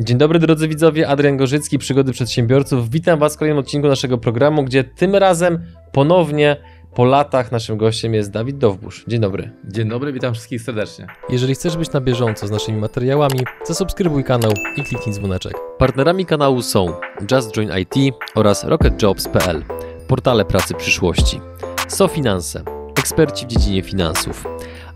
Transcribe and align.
Dzień 0.00 0.18
dobry 0.18 0.38
drodzy 0.38 0.68
widzowie, 0.68 1.08
Adrian 1.08 1.36
Gorzycki, 1.36 1.78
Przygody 1.78 2.12
Przedsiębiorców. 2.12 2.90
Witam 2.90 3.18
Was 3.18 3.34
w 3.34 3.38
kolejnym 3.38 3.58
odcinku 3.58 3.88
naszego 3.88 4.18
programu, 4.18 4.64
gdzie 4.64 4.84
tym 4.84 5.16
razem 5.16 5.58
ponownie 5.92 6.56
po 6.94 7.04
latach 7.04 7.52
naszym 7.52 7.76
gościem 7.76 8.14
jest 8.14 8.30
Dawid 8.30 8.58
Dowbusz. 8.58 9.04
Dzień 9.08 9.20
dobry. 9.20 9.50
Dzień 9.64 9.88
dobry, 9.88 10.12
witam 10.12 10.34
wszystkich 10.34 10.62
serdecznie. 10.62 11.06
Jeżeli 11.28 11.54
chcesz 11.54 11.76
być 11.76 11.92
na 11.92 12.00
bieżąco 12.00 12.46
z 12.46 12.50
naszymi 12.50 12.78
materiałami, 12.80 13.40
zasubskrybuj 13.64 14.24
kanał 14.24 14.52
i 14.76 14.82
kliknij 14.82 15.14
dzwoneczek. 15.14 15.54
Partnerami 15.78 16.26
kanału 16.26 16.62
są 16.62 16.92
Just 17.30 17.52
Join 17.52 17.70
IT 17.78 18.14
oraz 18.34 18.64
RocketJobs.pl, 18.64 19.64
portale 20.08 20.44
pracy 20.44 20.74
przyszłości, 20.74 21.40
SoFinanse, 21.88 22.62
eksperci 22.98 23.46
w 23.46 23.48
dziedzinie 23.48 23.82
finansów, 23.82 24.44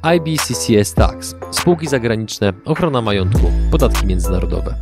IBCCS 0.02 0.94
Tax, 0.94 1.34
spółki 1.50 1.88
zagraniczne, 1.88 2.52
ochrona 2.64 3.02
majątku, 3.02 3.52
podatki 3.70 4.06
międzynarodowe. 4.06 4.74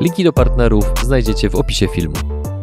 Linki 0.00 0.24
do 0.24 0.32
partnerów 0.32 0.84
znajdziecie 1.02 1.50
w 1.50 1.54
opisie 1.54 1.88
filmu. 1.88 2.14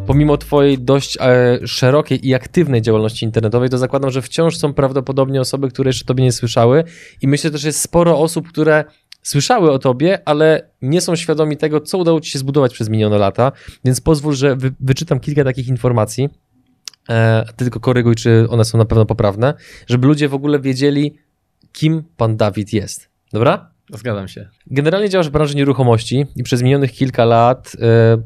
Pomimo 0.06 0.36
Twojej 0.36 0.78
dość 0.78 1.18
e, 1.20 1.58
szerokiej 1.66 2.28
i 2.28 2.34
aktywnej 2.34 2.82
działalności 2.82 3.24
internetowej, 3.24 3.70
to 3.70 3.78
zakładam, 3.78 4.10
że 4.10 4.22
wciąż 4.22 4.56
są 4.56 4.74
prawdopodobnie 4.74 5.40
osoby, 5.40 5.68
które 5.68 5.88
jeszcze 5.88 6.04
Tobie 6.04 6.24
nie 6.24 6.32
słyszały 6.32 6.84
i 7.22 7.28
myślę 7.28 7.50
że 7.54 7.68
jest 7.68 7.80
sporo 7.80 8.18
osób, 8.18 8.48
które 8.48 8.84
słyszały 9.22 9.72
o 9.72 9.78
Tobie, 9.78 10.18
ale 10.28 10.70
nie 10.82 11.00
są 11.00 11.16
świadomi 11.16 11.56
tego, 11.56 11.80
co 11.80 11.98
udało 11.98 12.20
Ci 12.20 12.30
się 12.30 12.38
zbudować 12.38 12.74
przez 12.74 12.88
minione 12.88 13.18
lata, 13.18 13.52
więc 13.84 14.00
pozwól, 14.00 14.34
że 14.34 14.56
wy, 14.56 14.74
wyczytam 14.80 15.20
kilka 15.20 15.44
takich 15.44 15.68
informacji, 15.68 16.28
e, 17.08 17.44
ty 17.56 17.64
tylko 17.64 17.80
koryguj, 17.80 18.14
czy 18.14 18.46
one 18.50 18.64
są 18.64 18.78
na 18.78 18.84
pewno 18.84 19.06
poprawne, 19.06 19.54
żeby 19.86 20.06
ludzie 20.06 20.28
w 20.28 20.34
ogóle 20.34 20.60
wiedzieli, 20.60 21.23
kim 21.74 22.02
Pan 22.16 22.36
Dawid 22.36 22.72
jest. 22.72 23.08
Dobra? 23.32 23.70
Zgadzam 23.94 24.28
się. 24.28 24.48
Generalnie 24.66 25.08
działasz 25.08 25.28
w 25.28 25.32
branży 25.32 25.56
nieruchomości 25.56 26.26
i 26.36 26.42
przez 26.42 26.62
minionych 26.62 26.92
kilka 26.92 27.24
lat 27.24 27.72
e, 27.82 28.22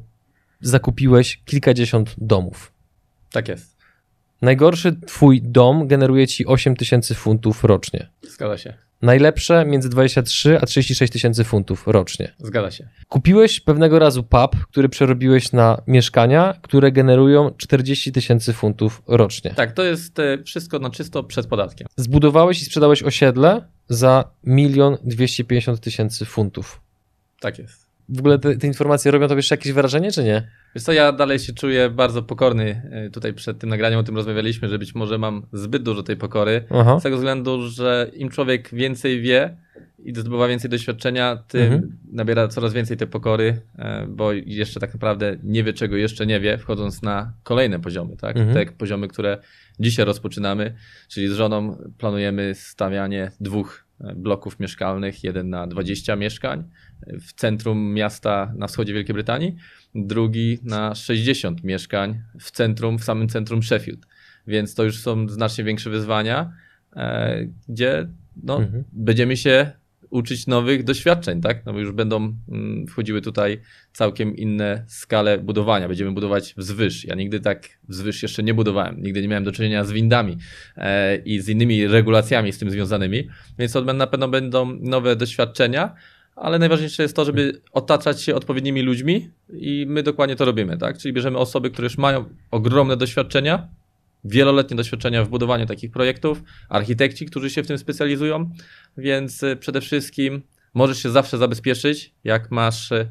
zakupiłeś 0.60 1.42
kilkadziesiąt 1.44 2.14
domów. 2.18 2.72
Tak 3.32 3.48
jest. 3.48 3.77
Najgorszy 4.42 4.92
twój 5.06 5.42
dom 5.42 5.88
generuje 5.88 6.26
ci 6.26 6.46
8 6.46 6.76
tysięcy 6.76 7.14
funtów 7.14 7.64
rocznie. 7.64 8.08
Zgadza 8.22 8.58
się. 8.58 8.74
Najlepsze 9.02 9.64
między 9.64 9.88
23 9.88 10.58
a 10.60 10.66
36 10.66 11.12
tysięcy 11.12 11.44
funtów 11.44 11.86
rocznie. 11.86 12.34
Zgadza 12.38 12.70
się. 12.70 12.88
Kupiłeś 13.08 13.60
pewnego 13.60 13.98
razu 13.98 14.22
pub, 14.22 14.66
który 14.70 14.88
przerobiłeś 14.88 15.52
na 15.52 15.82
mieszkania, 15.86 16.54
które 16.62 16.92
generują 16.92 17.50
40 17.56 18.12
tysięcy 18.12 18.52
funtów 18.52 19.02
rocznie. 19.06 19.54
Tak, 19.54 19.72
to 19.72 19.84
jest 19.84 20.18
e, 20.18 20.42
wszystko 20.42 20.78
na 20.78 20.90
czysto 20.90 21.24
przed 21.24 21.46
podatkiem. 21.46 21.88
Zbudowałeś 21.96 22.62
i 22.62 22.64
sprzedałeś 22.64 23.02
osiedle 23.02 23.62
za 23.88 24.24
milion 24.44 24.96
250 25.04 25.80
tysięcy 25.80 26.24
funtów. 26.24 26.80
Tak 27.40 27.58
jest. 27.58 27.87
W 28.08 28.18
ogóle 28.18 28.38
te, 28.38 28.56
te 28.56 28.66
informacje 28.66 29.10
robią 29.10 29.28
tobie 29.28 29.38
jeszcze 29.38 29.54
jakieś 29.54 29.72
wrażenie, 29.72 30.12
czy 30.12 30.24
nie? 30.24 30.48
Wiesz 30.74 30.84
co, 30.84 30.92
ja 30.92 31.12
dalej 31.12 31.38
się 31.38 31.52
czuję 31.52 31.90
bardzo 31.90 32.22
pokorny. 32.22 32.82
E, 32.92 33.10
Tutaj 33.10 33.34
przed 33.34 33.58
tym 33.58 33.70
nagraniem 33.70 33.98
o 34.00 34.02
tym 34.02 34.16
rozmawialiśmy, 34.16 34.68
że 34.68 34.78
być 34.78 34.94
może 34.94 35.18
mam 35.18 35.46
zbyt 35.52 35.82
dużo 35.82 36.02
tej 36.02 36.16
pokory. 36.16 36.64
Aha. 36.70 37.00
Z 37.00 37.02
tego 37.02 37.16
względu, 37.16 37.68
że 37.68 38.10
im 38.14 38.28
człowiek 38.28 38.68
więcej 38.72 39.20
wie 39.20 39.56
i 40.04 40.14
zdobywa 40.14 40.48
więcej 40.48 40.70
doświadczenia, 40.70 41.36
tym 41.48 41.62
Mhm. 41.72 41.98
nabiera 42.12 42.48
coraz 42.48 42.72
więcej 42.72 42.96
tej 42.96 43.08
pokory, 43.08 43.60
e, 43.78 44.06
bo 44.08 44.32
jeszcze 44.32 44.80
tak 44.80 44.92
naprawdę 44.94 45.36
nie 45.42 45.64
wie, 45.64 45.72
czego 45.72 45.96
jeszcze 45.96 46.26
nie 46.26 46.40
wie, 46.40 46.58
wchodząc 46.58 47.02
na 47.02 47.32
kolejne 47.42 47.80
poziomy, 47.80 48.16
tak? 48.16 48.36
Mhm. 48.36 48.66
Te 48.66 48.72
poziomy, 48.72 49.08
które 49.08 49.38
dzisiaj 49.80 50.04
rozpoczynamy, 50.06 50.74
czyli 51.08 51.28
z 51.28 51.32
żoną 51.32 51.76
planujemy 51.98 52.54
stawianie 52.54 53.30
dwóch 53.40 53.84
e, 54.00 54.14
bloków 54.14 54.60
mieszkalnych, 54.60 55.24
jeden 55.24 55.50
na 55.50 55.66
20 55.66 56.16
mieszkań 56.16 56.64
w 57.06 57.32
centrum 57.32 57.94
miasta 57.94 58.52
na 58.56 58.66
wschodzie 58.66 58.94
Wielkiej 58.94 59.14
Brytanii, 59.14 59.56
drugi 59.94 60.58
na 60.62 60.94
60 60.94 61.64
mieszkań 61.64 62.20
w 62.40 62.50
centrum, 62.50 62.98
w 62.98 63.04
samym 63.04 63.28
centrum 63.28 63.62
Sheffield. 63.62 64.06
Więc 64.46 64.74
to 64.74 64.84
już 64.84 64.98
są 64.98 65.28
znacznie 65.28 65.64
większe 65.64 65.90
wyzwania, 65.90 66.52
e, 66.96 67.46
gdzie 67.68 68.08
no, 68.42 68.56
Mhm. 68.56 68.84
będziemy 68.92 69.36
się 69.36 69.72
uczyć 70.10 70.46
nowych 70.46 70.84
doświadczeń, 70.84 71.40
tak? 71.40 71.66
No 71.66 71.72
bo 71.72 71.78
już 71.78 71.92
będą 71.92 72.36
mm, 72.48 72.86
wchodziły 72.86 73.22
tutaj 73.22 73.60
całkiem 73.92 74.36
inne 74.36 74.84
skale 74.86 75.38
budowania. 75.38 75.88
Będziemy 75.88 76.12
budować 76.12 76.54
wzwyż. 76.56 77.04
Ja 77.04 77.14
nigdy 77.14 77.40
tak 77.40 77.68
wzwyż 77.88 78.22
jeszcze 78.22 78.42
nie 78.42 78.54
budowałem. 78.54 79.02
Nigdy 79.02 79.22
nie 79.22 79.28
miałem 79.28 79.44
do 79.44 79.52
czynienia 79.52 79.84
z 79.84 79.92
windami 79.92 80.36
e, 80.76 81.16
i 81.16 81.40
z 81.40 81.48
innymi 81.48 81.86
regulacjami 81.86 82.52
z 82.52 82.58
tym 82.58 82.70
związanymi, 82.70 83.28
więc 83.58 83.72
to 83.72 83.80
na 83.80 84.06
pewno 84.06 84.28
będą 84.28 84.78
nowe 84.80 85.16
doświadczenia, 85.16 85.94
ale 86.40 86.58
najważniejsze 86.58 87.02
jest 87.02 87.16
to, 87.16 87.24
żeby 87.24 87.60
otaczać 87.72 88.22
się 88.22 88.34
odpowiednimi 88.34 88.82
ludźmi 88.82 89.30
i 89.52 89.86
my 89.88 90.02
dokładnie 90.02 90.36
to 90.36 90.44
robimy, 90.44 90.78
tak? 90.78 90.98
Czyli 90.98 91.14
bierzemy 91.14 91.38
osoby, 91.38 91.70
które 91.70 91.86
już 91.86 91.98
mają 91.98 92.24
ogromne 92.50 92.96
doświadczenia, 92.96 93.68
wieloletnie 94.24 94.76
doświadczenia 94.76 95.24
w 95.24 95.28
budowaniu 95.28 95.66
takich 95.66 95.90
projektów, 95.90 96.42
architekci, 96.68 97.26
którzy 97.26 97.50
się 97.50 97.62
w 97.62 97.66
tym 97.66 97.78
specjalizują, 97.78 98.50
więc 98.96 99.42
y, 99.42 99.56
przede 99.56 99.80
wszystkim 99.80 100.42
możesz 100.74 101.02
się 101.02 101.10
zawsze 101.10 101.38
zabezpieczyć, 101.38 102.14
jak 102.24 102.50
masz 102.50 102.92
y, 102.92 103.08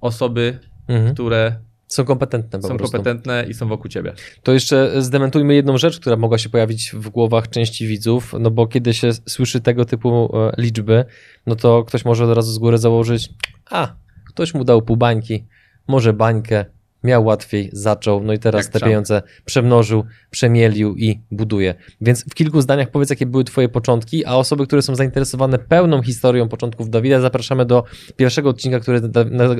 osoby, 0.00 0.58
Mhm. 0.88 1.14
które 1.14 1.58
Są 1.92 2.04
kompetentne 2.04 2.58
po 2.58 2.68
są 2.68 2.76
prostu. 2.76 2.96
kompetentne 2.96 3.46
i 3.48 3.54
są 3.54 3.68
wokół 3.68 3.88
ciebie. 3.88 4.14
To 4.42 4.52
jeszcze 4.52 5.02
zdementujmy 5.02 5.54
jedną 5.54 5.78
rzecz, 5.78 6.00
która 6.00 6.16
mogła 6.16 6.38
się 6.38 6.48
pojawić 6.48 6.90
w 6.94 7.08
głowach 7.08 7.48
części 7.48 7.86
widzów, 7.86 8.34
no 8.40 8.50
bo 8.50 8.66
kiedy 8.66 8.94
się 8.94 9.12
słyszy 9.12 9.60
tego 9.60 9.84
typu 9.84 10.36
e, 10.36 10.52
liczby, 10.58 11.04
no 11.46 11.56
to 11.56 11.84
ktoś 11.84 12.04
może 12.04 12.24
od 12.24 12.36
razu 12.36 12.52
z 12.52 12.58
góry 12.58 12.78
założyć, 12.78 13.30
a, 13.70 13.94
ktoś 14.28 14.54
mu 14.54 14.64
dał 14.64 14.82
pół 14.82 14.96
bańki, 14.96 15.44
może 15.88 16.12
bańkę, 16.12 16.64
miał 17.04 17.24
łatwiej, 17.24 17.70
zaczął, 17.72 18.24
no 18.24 18.32
i 18.32 18.38
teraz 18.38 18.64
Jak 18.64 18.72
te 18.72 18.78
trzeba. 18.78 18.88
pieniądze 18.88 19.22
przemnożył, 19.44 20.04
przemielił 20.30 20.96
i 20.96 21.20
buduje. 21.30 21.74
Więc 22.00 22.24
w 22.30 22.34
kilku 22.34 22.60
zdaniach 22.60 22.90
powiedz, 22.90 23.10
jakie 23.10 23.26
były 23.26 23.44
twoje 23.44 23.68
początki, 23.68 24.24
a 24.24 24.36
osoby, 24.36 24.66
które 24.66 24.82
są 24.82 24.94
zainteresowane 24.94 25.58
pełną 25.58 26.02
historią 26.02 26.48
początków 26.48 26.90
Dawida, 26.90 27.20
zapraszamy 27.20 27.64
do 27.66 27.84
pierwszego 28.16 28.48
odcinka, 28.50 28.80
który 28.80 29.00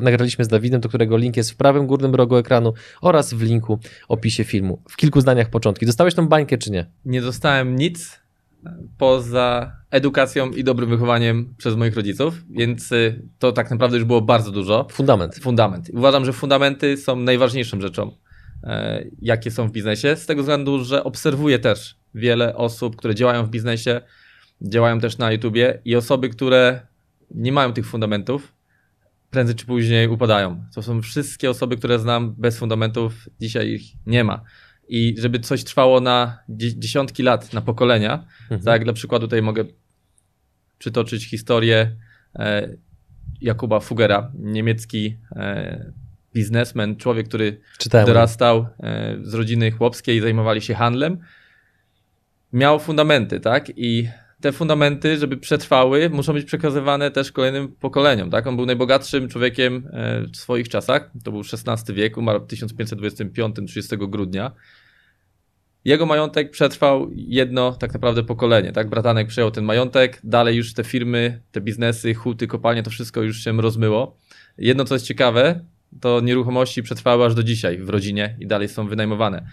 nagraliśmy 0.02 0.44
z 0.44 0.48
Dawidem, 0.48 0.80
do 0.80 0.88
którego 0.88 1.16
link 1.16 1.36
jest 1.36 1.50
w 1.50 1.56
prawym 1.56 1.86
górnym 1.86 2.14
rogu 2.14 2.36
ekranu 2.36 2.72
oraz 3.00 3.34
w 3.34 3.42
linku 3.42 3.78
opisie 4.08 4.44
filmu. 4.44 4.82
W 4.90 4.96
kilku 4.96 5.20
zdaniach 5.20 5.50
początki. 5.50 5.86
Dostałeś 5.86 6.14
tą 6.14 6.28
bańkę, 6.28 6.58
czy 6.58 6.70
nie? 6.70 6.86
Nie 7.04 7.22
dostałem 7.22 7.76
nic 7.76 8.21
poza 8.98 9.76
edukacją 9.90 10.50
i 10.50 10.64
dobrym 10.64 10.90
wychowaniem 10.90 11.54
przez 11.58 11.76
moich 11.76 11.96
rodziców, 11.96 12.34
więc 12.50 12.92
y, 12.92 13.28
to 13.38 13.52
tak 13.52 13.70
naprawdę 13.70 13.96
już 13.96 14.06
było 14.06 14.20
bardzo 14.20 14.50
dużo. 14.50 14.86
Fundament. 14.90 15.38
Fundament. 15.38 15.90
Uważam, 15.94 16.24
że 16.24 16.32
fundamenty 16.32 16.96
są 16.96 17.16
najważniejszą 17.16 17.80
rzeczą, 17.80 18.16
e, 18.64 19.04
jakie 19.22 19.50
są 19.50 19.68
w 19.68 19.72
biznesie, 19.72 20.16
z 20.16 20.26
tego 20.26 20.42
względu, 20.42 20.84
że 20.84 21.04
obserwuję 21.04 21.58
też 21.58 21.96
wiele 22.14 22.56
osób, 22.56 22.96
które 22.96 23.14
działają 23.14 23.46
w 23.46 23.50
biznesie, 23.50 24.00
działają 24.60 25.00
też 25.00 25.18
na 25.18 25.32
YouTubie 25.32 25.80
i 25.84 25.96
osoby, 25.96 26.28
które 26.28 26.86
nie 27.30 27.52
mają 27.52 27.72
tych 27.72 27.86
fundamentów, 27.86 28.52
prędzej 29.30 29.56
czy 29.56 29.66
później 29.66 30.08
upadają. 30.08 30.64
To 30.74 30.82
są 30.82 31.02
wszystkie 31.02 31.50
osoby, 31.50 31.76
które 31.76 31.98
znam 31.98 32.34
bez 32.38 32.58
fundamentów, 32.58 33.28
dzisiaj 33.40 33.68
ich 33.68 33.82
nie 34.06 34.24
ma. 34.24 34.42
I 34.94 35.14
żeby 35.18 35.38
coś 35.40 35.64
trwało 35.64 36.00
na 36.00 36.38
dzie- 36.48 36.78
dziesiątki 36.78 37.22
lat, 37.22 37.52
na 37.52 37.60
pokolenia, 37.60 38.24
Mhm. 38.42 38.60
tak, 38.62 38.84
dla 38.84 38.92
przykładu 38.92 39.26
tutaj 39.26 39.42
mogę 39.42 39.64
przytoczyć 40.78 41.28
historię 41.30 41.96
e, 42.36 42.68
Jakuba 43.40 43.80
Fugera, 43.80 44.32
niemiecki 44.34 45.16
e, 45.36 45.92
biznesmen, 46.34 46.96
człowiek, 46.96 47.28
który 47.28 47.60
Czytałem. 47.78 48.06
dorastał 48.06 48.66
e, 48.80 49.16
z 49.22 49.34
rodziny 49.34 49.70
chłopskiej, 49.70 50.20
zajmowali 50.20 50.60
się 50.60 50.74
handlem. 50.74 51.18
Miał 52.52 52.80
fundamenty, 52.80 53.40
tak? 53.40 53.72
I 53.76 54.08
te 54.40 54.52
fundamenty, 54.52 55.16
żeby 55.18 55.36
przetrwały, 55.36 56.10
muszą 56.10 56.32
być 56.32 56.44
przekazywane 56.46 57.10
też 57.10 57.32
kolejnym 57.32 57.68
pokoleniom, 57.68 58.30
tak? 58.30 58.46
On 58.46 58.56
był 58.56 58.66
najbogatszym 58.66 59.28
człowiekiem 59.28 59.88
w 60.32 60.36
swoich 60.36 60.68
czasach. 60.68 61.10
To 61.24 61.32
był 61.32 61.40
XVI 61.40 61.94
wiek, 61.94 62.16
umarł 62.16 62.40
w 62.44 62.46
1525, 62.46 63.56
30 63.66 63.96
grudnia. 63.96 64.52
Jego 65.84 66.06
majątek 66.06 66.50
przetrwał 66.50 67.10
jedno 67.14 67.72
tak 67.72 67.92
naprawdę 67.92 68.22
pokolenie, 68.22 68.72
tak? 68.72 68.88
Bratanek 68.88 69.28
przejął 69.28 69.50
ten 69.50 69.64
majątek, 69.64 70.20
dalej 70.24 70.56
już 70.56 70.74
te 70.74 70.84
firmy, 70.84 71.40
te 71.52 71.60
biznesy, 71.60 72.14
huty, 72.14 72.46
kopalnie, 72.46 72.82
to 72.82 72.90
wszystko 72.90 73.22
już 73.22 73.44
się 73.44 73.60
rozmyło. 73.60 74.16
Jedno, 74.58 74.84
co 74.84 74.94
jest 74.94 75.06
ciekawe, 75.06 75.64
to 76.00 76.20
nieruchomości 76.20 76.82
przetrwały 76.82 77.24
aż 77.24 77.34
do 77.34 77.42
dzisiaj 77.42 77.78
w 77.78 77.88
rodzinie 77.88 78.36
i 78.40 78.46
dalej 78.46 78.68
są 78.68 78.88
wynajmowane. 78.88 79.46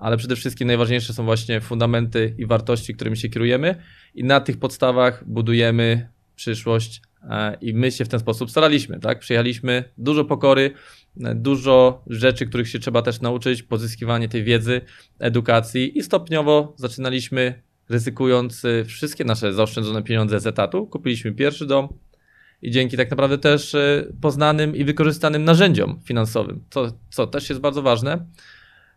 Ale 0.00 0.16
przede 0.16 0.36
wszystkim 0.36 0.66
najważniejsze 0.66 1.12
są 1.12 1.24
właśnie 1.24 1.60
fundamenty 1.60 2.34
i 2.38 2.46
wartości, 2.46 2.94
którymi 2.94 3.16
się 3.16 3.28
kierujemy 3.28 3.74
i 4.14 4.24
na 4.24 4.40
tych 4.40 4.58
podstawach 4.58 5.24
budujemy 5.26 6.08
przyszłość 6.36 7.02
e, 7.22 7.56
i 7.60 7.74
my 7.74 7.92
się 7.92 8.04
w 8.04 8.08
ten 8.08 8.20
sposób 8.20 8.50
staraliśmy, 8.50 9.00
tak? 9.00 9.18
Przyjechaliśmy 9.18 9.84
dużo 9.98 10.24
pokory, 10.24 10.70
dużo 11.16 12.02
rzeczy, 12.06 12.46
których 12.46 12.68
się 12.68 12.78
trzeba 12.78 13.02
też 13.02 13.20
nauczyć, 13.20 13.62
pozyskiwanie 13.62 14.28
tej 14.28 14.44
wiedzy, 14.44 14.80
edukacji 15.18 15.98
i 15.98 16.02
stopniowo 16.02 16.74
zaczynaliśmy 16.76 17.62
ryzykując 17.88 18.64
y, 18.64 18.84
wszystkie 18.84 19.24
nasze 19.24 19.52
zaoszczędzone 19.52 20.02
pieniądze 20.02 20.40
z 20.40 20.46
etatu, 20.46 20.86
kupiliśmy 20.86 21.32
pierwszy 21.32 21.66
dom 21.66 21.88
i 22.62 22.70
dzięki 22.70 22.96
tak 22.96 23.10
naprawdę 23.10 23.38
też 23.38 23.74
e, 23.74 24.06
poznanym 24.20 24.76
i 24.76 24.84
wykorzystanym 24.84 25.44
narzędziom 25.44 26.00
finansowym, 26.04 26.64
co, 26.70 26.98
co 27.10 27.26
też 27.26 27.48
jest 27.48 27.60
bardzo 27.60 27.82
ważne. 27.82 28.26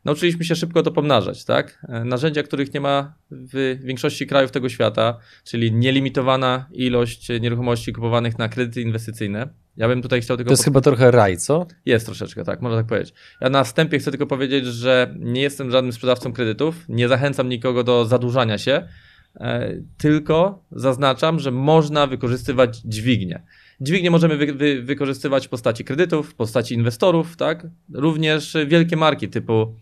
Nauczyliśmy 0.06 0.46
się 0.46 0.56
szybko 0.56 0.84
to 0.84 0.92
pomnażać, 0.92 1.46
tak? 1.46 1.86
E, 1.90 2.04
narzędzia, 2.04 2.44
których 2.44 2.74
nie 2.74 2.82
ma 2.82 3.14
w 3.32 3.80
większości 3.84 4.28
krajów 4.28 4.52
tego 4.52 4.70
świata, 4.70 5.18
czyli 5.44 5.72
nielimitowana 5.72 6.70
ilość 6.72 7.30
nieruchomości 7.42 7.94
kupowanych 7.94 8.38
na 8.40 8.50
kredyty 8.50 8.82
inwestycyjne. 8.82 9.48
Ja 9.78 9.88
bym 9.88 10.02
tutaj 10.02 10.22
chciał 10.22 10.38
tylko. 10.38 10.48
To 10.48 10.54
jest 10.54 10.64
pod... 10.64 10.66
chyba 10.66 10.82
trochę 10.82 11.12
raj, 11.12 11.38
co? 11.38 11.68
Jest 11.86 12.06
troszeczkę, 12.06 12.44
tak, 12.44 12.62
można 12.62 12.78
tak 12.78 12.88
powiedzieć. 12.88 13.14
Ja 13.42 13.50
na 13.50 13.64
wstępie 13.64 14.00
chcę 14.00 14.12
tylko 14.12 14.28
powiedzieć, 14.28 14.66
że 14.66 15.16
nie 15.20 15.42
jestem 15.42 15.72
żadnym 15.72 15.94
sprzedawcą 15.94 16.34
kredytów, 16.34 16.86
nie 16.90 17.08
zachęcam 17.08 17.50
nikogo 17.50 17.84
do 17.84 18.06
zadłużania 18.06 18.58
się, 18.58 18.88
e, 19.36 19.74
tylko 19.98 20.64
zaznaczam, 20.72 21.40
że 21.40 21.52
można 21.52 22.08
wykorzystywać 22.08 22.78
dźwignię. 22.78 23.44
Dźwignię 23.82 24.12
możemy 24.12 24.38
wy, 24.38 24.54
wy, 24.54 24.82
wykorzystywać 24.82 25.48
w 25.48 25.50
postaci 25.50 25.84
kredytów, 25.84 26.30
w 26.30 26.36
postaci 26.36 26.76
inwestorów, 26.76 27.38
tak? 27.38 27.68
Również 27.94 28.58
wielkie 28.68 28.98
marki 28.98 29.30
typu 29.30 29.76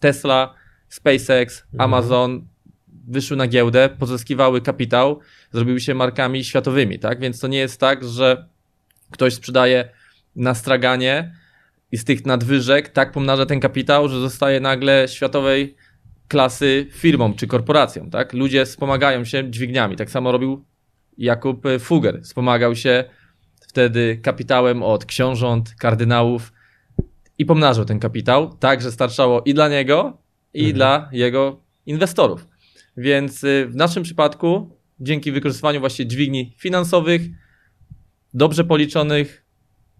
Tesla, 0.00 0.54
SpaceX, 0.88 1.62
mhm. 1.62 1.80
Amazon 1.80 2.46
wyszły 3.08 3.36
na 3.36 3.46
giełdę, 3.46 3.88
pozyskiwały 3.88 4.60
kapitał, 4.60 5.20
zrobiły 5.52 5.80
się 5.80 5.94
markami 5.94 6.44
światowymi, 6.44 6.98
tak? 6.98 7.20
Więc 7.20 7.40
to 7.40 7.48
nie 7.48 7.58
jest 7.58 7.80
tak, 7.80 8.04
że 8.04 8.48
ktoś 9.10 9.34
sprzedaje 9.34 9.88
na 10.36 10.54
straganie 10.54 11.34
i 11.92 11.98
z 11.98 12.04
tych 12.04 12.26
nadwyżek 12.26 12.88
tak 12.88 13.12
pomnaża 13.12 13.46
ten 13.46 13.60
kapitał, 13.60 14.08
że 14.08 14.20
zostaje 14.20 14.60
nagle 14.60 15.08
światowej 15.08 15.76
klasy 16.28 16.86
firmą 16.92 17.34
czy 17.34 17.46
korporacją, 17.46 18.10
tak? 18.10 18.32
Ludzie 18.32 18.64
wspomagają 18.64 19.24
się 19.24 19.50
dźwigniami. 19.50 19.96
Tak 19.96 20.10
samo 20.10 20.32
robił 20.32 20.64
Jakub 21.18 21.64
Fugger. 21.80 22.22
Wspomagał 22.22 22.76
się 22.76 23.04
wtedy 23.60 24.20
kapitałem 24.22 24.82
od 24.82 25.04
książąt, 25.04 25.74
kardynałów 25.78 26.52
i 27.38 27.46
pomnażał 27.46 27.84
ten 27.84 27.98
kapitał, 27.98 28.56
tak, 28.56 28.82
że 28.82 28.92
starczało 28.92 29.42
i 29.42 29.54
dla 29.54 29.68
niego, 29.68 30.18
i 30.54 30.58
mhm. 30.58 30.74
dla 30.74 31.08
jego 31.12 31.60
inwestorów. 31.86 32.46
Więc 32.96 33.44
y, 33.44 33.66
w 33.70 33.76
naszym 33.76 34.02
przypadku, 34.02 34.76
dzięki 35.00 35.32
wykorzystywaniu 35.32 35.80
właśnie 35.80 36.06
dźwigni 36.06 36.54
finansowych, 36.58 37.22
dobrze 38.34 38.64
policzonych 38.64 39.46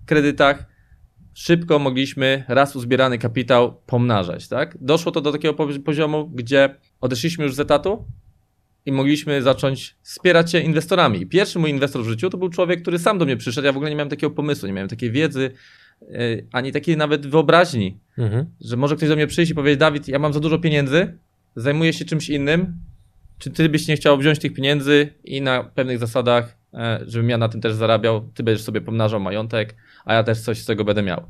kredytach, 0.06 0.66
szybko 1.34 1.78
mogliśmy 1.78 2.44
raz 2.48 2.76
uzbierany 2.76 3.18
kapitał 3.18 3.80
pomnażać. 3.86 4.48
Tak? 4.48 4.76
Doszło 4.80 5.12
to 5.12 5.20
do 5.20 5.32
takiego 5.32 5.54
poziomu, 5.84 6.30
gdzie 6.34 6.74
odeszliśmy 7.00 7.44
już 7.44 7.54
z 7.54 7.60
etatu 7.60 8.04
i 8.86 8.92
mogliśmy 8.92 9.42
zacząć 9.42 9.96
wspierać 10.02 10.52
się 10.52 10.60
inwestorami. 10.60 11.26
Pierwszy 11.26 11.58
mój 11.58 11.70
inwestor 11.70 12.02
w 12.02 12.08
życiu 12.08 12.30
to 12.30 12.38
był 12.38 12.48
człowiek, 12.48 12.82
który 12.82 12.98
sam 12.98 13.18
do 13.18 13.24
mnie 13.24 13.36
przyszedł. 13.36 13.66
Ja 13.66 13.72
w 13.72 13.76
ogóle 13.76 13.90
nie 13.90 13.96
miałem 13.96 14.10
takiego 14.10 14.30
pomysłu, 14.30 14.66
nie 14.66 14.72
miałem 14.72 14.88
takiej 14.88 15.10
wiedzy, 15.10 15.50
ani 16.52 16.72
takiej 16.72 16.96
nawet 16.96 17.26
wyobraźni, 17.26 17.98
mhm. 18.18 18.46
że 18.60 18.76
może 18.76 18.96
ktoś 18.96 19.08
do 19.08 19.16
mnie 19.16 19.26
przyjść 19.26 19.52
i 19.52 19.54
powiedzieć: 19.54 19.80
Dawid, 19.80 20.08
ja 20.08 20.18
mam 20.18 20.32
za 20.32 20.40
dużo 20.40 20.58
pieniędzy, 20.58 21.18
zajmuję 21.56 21.92
się 21.92 22.04
czymś 22.04 22.28
innym. 22.28 22.74
Czy 23.38 23.50
ty 23.50 23.68
byś 23.68 23.88
nie 23.88 23.96
chciał 23.96 24.18
wziąć 24.18 24.38
tych 24.38 24.54
pieniędzy 24.54 25.08
i 25.24 25.42
na 25.42 25.64
pewnych 25.64 25.98
zasadach 25.98 26.56
E, 26.76 27.00
żebym 27.06 27.30
ja 27.30 27.38
na 27.38 27.48
tym 27.48 27.60
też 27.60 27.74
zarabiał, 27.74 28.28
ty 28.34 28.42
będziesz 28.42 28.64
sobie 28.64 28.80
pomnażał 28.80 29.20
majątek, 29.20 29.74
a 30.04 30.14
ja 30.14 30.22
też 30.22 30.40
coś 30.40 30.58
z 30.58 30.64
tego 30.64 30.84
będę 30.84 31.02
miał. 31.02 31.26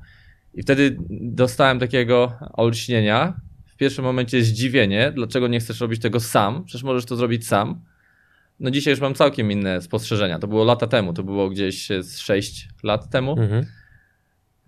I 0.55 0.63
wtedy 0.63 0.97
dostałem 1.11 1.79
takiego 1.79 2.33
olśnienia, 2.53 3.41
w 3.67 3.77
pierwszym 3.77 4.05
momencie 4.05 4.43
zdziwienie, 4.43 5.13
dlaczego 5.15 5.49
nie 5.49 5.61
chcesz 5.61 5.81
robić 5.81 6.03
tego 6.03 6.21
sam, 6.21 6.65
przecież 6.65 6.83
możesz 6.83 7.05
to 7.05 7.17
zrobić 7.17 7.47
sam. 7.47 7.81
No 8.61 8.71
dzisiaj 8.71 8.93
już 8.93 9.01
mam 9.01 9.15
całkiem 9.15 9.53
inne 9.53 9.83
spostrzeżenia. 9.83 10.39
To 10.39 10.49
było 10.49 10.65
lata 10.65 10.87
temu, 10.87 11.13
to 11.13 11.23
było 11.23 11.51
gdzieś 11.51 11.89
z 12.01 12.19
6 12.19 12.69
lat 12.83 13.11
temu. 13.11 13.41
Mhm. 13.41 13.67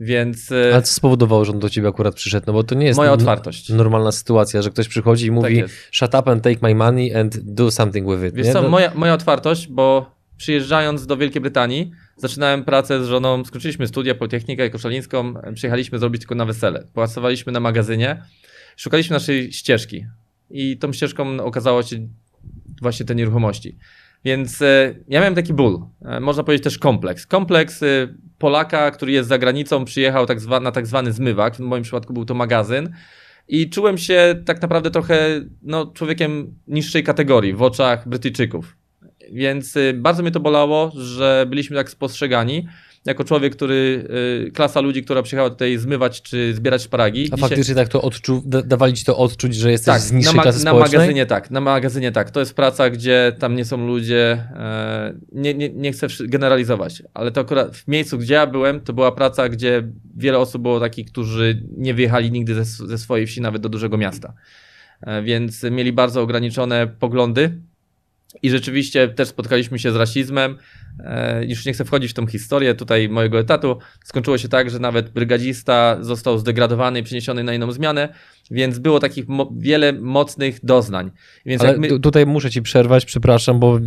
Więc. 0.01 0.53
E, 0.53 0.77
A 0.77 0.83
co 0.83 0.95
spowodowało, 0.95 1.45
że 1.45 1.53
on 1.53 1.59
do 1.59 1.71
ciebie 1.71 1.89
akurat 1.89 2.15
przyszedł? 2.15 2.45
No 2.47 2.53
bo 2.53 2.65
to 2.65 2.75
nie 2.75 2.87
jest 2.87 2.97
moja 2.97 3.13
otwartość. 3.13 3.69
normalna 3.69 4.13
sytuacja, 4.13 4.63
że 4.63 4.71
ktoś 4.71 4.89
przychodzi 4.89 5.27
i 5.27 5.31
mówi: 5.31 5.63
tak 5.63 5.71
Shut 5.93 6.15
up 6.15 6.31
and 6.31 6.43
take 6.43 6.59
my 6.63 6.75
money 6.75 7.15
and 7.15 7.39
do 7.39 7.71
something 7.71 8.11
with 8.11 8.29
it. 8.29 8.35
Wiesz 8.35 8.47
nie? 8.47 8.53
co, 8.53 8.69
moja, 8.69 8.93
moja 8.95 9.15
otwartość, 9.15 9.69
bo 9.69 10.11
przyjeżdżając 10.37 11.07
do 11.07 11.17
Wielkiej 11.17 11.43
Brytanii, 11.43 11.91
zaczynałem 12.17 12.65
pracę 12.65 13.05
z 13.05 13.07
żoną, 13.07 13.45
skończyliśmy 13.45 13.87
studia, 13.87 14.15
Politechnikę 14.15 14.67
i 14.67 14.71
Koszalińską, 14.71 15.35
przyjechaliśmy 15.55 15.99
zrobić 15.99 16.23
tylko 16.23 16.35
na 16.35 16.45
wesele. 16.45 16.85
Pracowaliśmy 16.95 17.53
na 17.53 17.61
magazynie, 17.61 18.23
szukaliśmy 18.77 19.15
naszej 19.15 19.53
ścieżki 19.53 20.07
i 20.51 20.79
tą 20.79 20.93
ścieżką 20.93 21.41
okazało 21.41 21.83
się 21.83 22.09
właśnie 22.83 23.07
te 23.07 23.15
nieruchomości. 23.15 23.79
Więc 24.25 24.63
e, 24.63 24.95
ja 25.09 25.21
miałem 25.21 25.35
taki 25.35 25.53
ból, 25.53 25.81
e, 26.05 26.21
można 26.21 26.43
powiedzieć 26.43 26.65
też 26.65 26.79
kompleks. 26.79 27.27
Kompleks 27.27 27.83
e, 27.83 27.87
Polaka, 28.39 28.91
który 28.91 29.13
jest 29.13 29.29
za 29.29 29.39
granicą, 29.39 29.85
przyjechał 29.85 30.27
tak 30.27 30.41
zwa, 30.41 30.61
na 30.61 30.73
tak 30.73 30.87
zwany 30.87 31.13
zmywak, 31.13 31.57
w 31.57 31.61
moim 31.61 31.83
przypadku 31.83 32.13
był 32.13 32.25
to 32.25 32.35
magazyn, 32.35 32.93
i 33.49 33.71
czułem 33.71 33.99
się 33.99 34.43
tak 34.45 34.63
naprawdę 34.63 34.91
trochę 34.91 35.41
no, 35.63 35.87
człowiekiem 35.87 36.55
niższej 36.69 37.05
kategorii 37.05 37.55
w 37.55 37.63
oczach 37.63 38.09
Brytyjczyków. 38.09 38.77
Więc 39.33 39.75
bardzo 39.95 40.23
mnie 40.23 40.33
to 40.33 40.41
bolało, 40.41 40.93
że 40.97 41.47
byliśmy 41.49 41.77
tak 41.77 41.91
spostrzegani. 41.91 42.69
Jako 43.05 43.25
człowiek, 43.25 43.57
który, 43.57 44.09
y, 44.47 44.51
klasa 44.51 44.81
ludzi, 44.81 45.03
która 45.03 45.23
przyjechała 45.23 45.51
tutaj 45.51 45.79
zmywać 45.79 46.23
czy 46.23 46.55
zbierać 46.55 46.83
szparagi. 46.83 47.21
A 47.21 47.25
dzisiaj... 47.25 47.39
faktycznie 47.39 47.75
tak 47.75 47.89
to 47.89 48.03
odczu... 48.03 48.43
dawali 48.45 48.95
ci 48.95 49.05
to 49.05 49.17
odczuć, 49.17 49.55
że 49.55 49.71
jesteś 49.71 49.95
tak, 49.95 50.03
z 50.03 50.13
niższej 50.13 50.37
na 50.37 50.43
klasy 50.43 50.65
na 50.65 50.75
magazynie 50.75 51.27
tak, 51.27 51.51
na 51.51 51.61
magazynie 51.61 52.13
tak. 52.13 52.31
To 52.31 52.41
jest 52.41 52.55
praca, 52.55 52.91
gdzie 52.91 53.33
tam 53.39 53.57
nie 53.57 53.65
są 53.65 53.87
ludzie, 53.87 54.45
e, 54.57 55.15
nie, 55.33 55.55
nie, 55.55 55.69
nie 55.69 55.93
chcę 55.93 56.07
generalizować, 56.21 57.03
ale 57.15 57.31
to 57.31 57.41
akurat 57.41 57.77
w 57.77 57.89
miejscu, 57.89 58.19
gdzie 58.19 58.35
ja 58.35 58.47
byłem, 58.47 58.81
to 58.81 58.93
była 58.93 59.13
praca, 59.13 59.49
gdzie 59.49 59.83
wiele 60.17 60.39
osób 60.39 60.63
było 60.63 60.81
takich, 60.81 61.07
którzy 61.07 61.63
nie 61.77 61.95
wyjechali 61.95 62.31
nigdy 62.31 62.55
ze, 62.55 62.65
ze 62.65 62.99
swojej 62.99 63.27
wsi 63.27 63.41
nawet 63.41 63.63
do 63.63 63.69
dużego 63.69 63.99
miasta. 63.99 64.33
E, 65.01 65.23
więc 65.23 65.63
mieli 65.63 65.93
bardzo 65.93 66.23
ograniczone 66.23 66.87
poglądy 66.87 67.61
i 68.43 68.51
rzeczywiście 68.51 69.09
też 69.09 69.29
spotkaliśmy 69.29 69.79
się 69.79 69.93
z 69.93 69.97
rasizmem. 69.97 70.59
E, 71.05 71.45
już 71.45 71.67
nie 71.67 71.73
chcę 71.73 71.85
wchodzić 71.85 72.11
w 72.11 72.15
tą 72.15 72.27
historię 72.27 72.75
tutaj 72.75 73.09
mojego 73.09 73.39
etatu. 73.39 73.79
Skończyło 74.05 74.39
się 74.39 74.49
tak, 74.49 74.71
że 74.71 74.79
nawet 74.79 75.11
brygadzista 75.11 75.97
został 76.01 76.39
zdegradowany 76.39 76.99
i 76.99 77.03
przeniesiony 77.03 77.45
na 77.45 77.55
inną 77.55 77.73
zmianę, 77.73 78.09
więc 78.51 78.79
było 78.79 79.01
takich 79.01 79.29
mo 79.29 79.53
wiele 79.57 79.93
mocnych 79.93 80.65
doznań. 80.65 81.11
Więc 81.47 81.63
ale 81.63 81.79
my... 81.79 82.01
tutaj 82.01 82.27
muszę 82.27 82.51
ci 82.51 82.63
przerwać, 82.63 83.05
przepraszam, 83.05 83.61
bo 83.61 83.79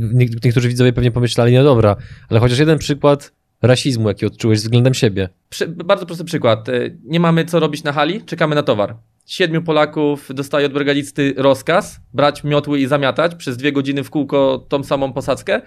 niektórzy 0.43 0.69
widzowie 0.69 0.93
pewnie 0.93 1.11
pomyśleli, 1.11 1.55
no 1.55 1.63
dobra, 1.63 1.95
ale 2.29 2.39
chociaż 2.39 2.59
jeden 2.59 2.77
przykład 2.77 3.33
rasizmu, 3.61 4.07
jaki 4.07 4.25
odczułeś 4.25 4.59
względem 4.59 4.93
siebie. 4.93 5.29
Przy, 5.49 5.67
bardzo 5.67 6.05
prosty 6.05 6.23
przykład. 6.23 6.69
E, 6.69 6.73
nie 7.03 7.19
mamy 7.19 7.45
co 7.45 7.59
robić 7.59 7.83
na 7.83 7.93
hali, 7.93 8.21
czekamy 8.21 8.55
na 8.55 8.63
towar 8.63 8.95
siedmiu 9.25 9.61
Polaków 9.61 10.29
dostaje 10.33 10.65
od 10.65 10.73
brygadzisty 10.73 11.33
rozkaz 11.37 11.99
brać 12.13 12.43
miotły 12.43 12.79
i 12.79 12.87
zamiatać 12.87 13.35
przez 13.35 13.57
dwie 13.57 13.71
godziny 13.71 14.03
w 14.03 14.09
kółko 14.09 14.65
tą 14.69 14.83
samą 14.83 15.13
posadzkę. 15.13 15.61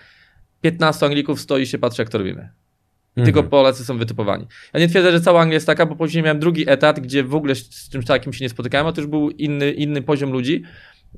15 0.60 1.06
Anglików 1.06 1.40
stoi 1.40 1.66
się, 1.66 1.78
patrzy 1.78 2.02
jak 2.02 2.08
to 2.08 2.18
robimy. 2.18 2.50
I 3.16 3.20
mhm. 3.20 3.24
tylko 3.24 3.50
Polacy 3.50 3.84
są 3.84 3.98
wytypowani. 3.98 4.46
Ja 4.72 4.80
nie 4.80 4.88
twierdzę, 4.88 5.12
że 5.12 5.20
cała 5.20 5.40
Anglia 5.40 5.54
jest 5.54 5.66
taka, 5.66 5.86
bo 5.86 5.96
później 5.96 6.22
miałem 6.22 6.38
drugi 6.38 6.70
etat, 6.70 7.00
gdzie 7.00 7.24
w 7.24 7.34
ogóle 7.34 7.54
z 7.54 7.88
czymś 7.88 8.04
takim 8.04 8.32
się 8.32 8.44
nie 8.44 8.48
spotykałem, 8.48 8.86
a 8.86 8.92
to 8.92 9.00
już 9.00 9.10
był 9.10 9.30
inny, 9.30 9.72
inny 9.72 10.02
poziom 10.02 10.32
ludzi, 10.32 10.62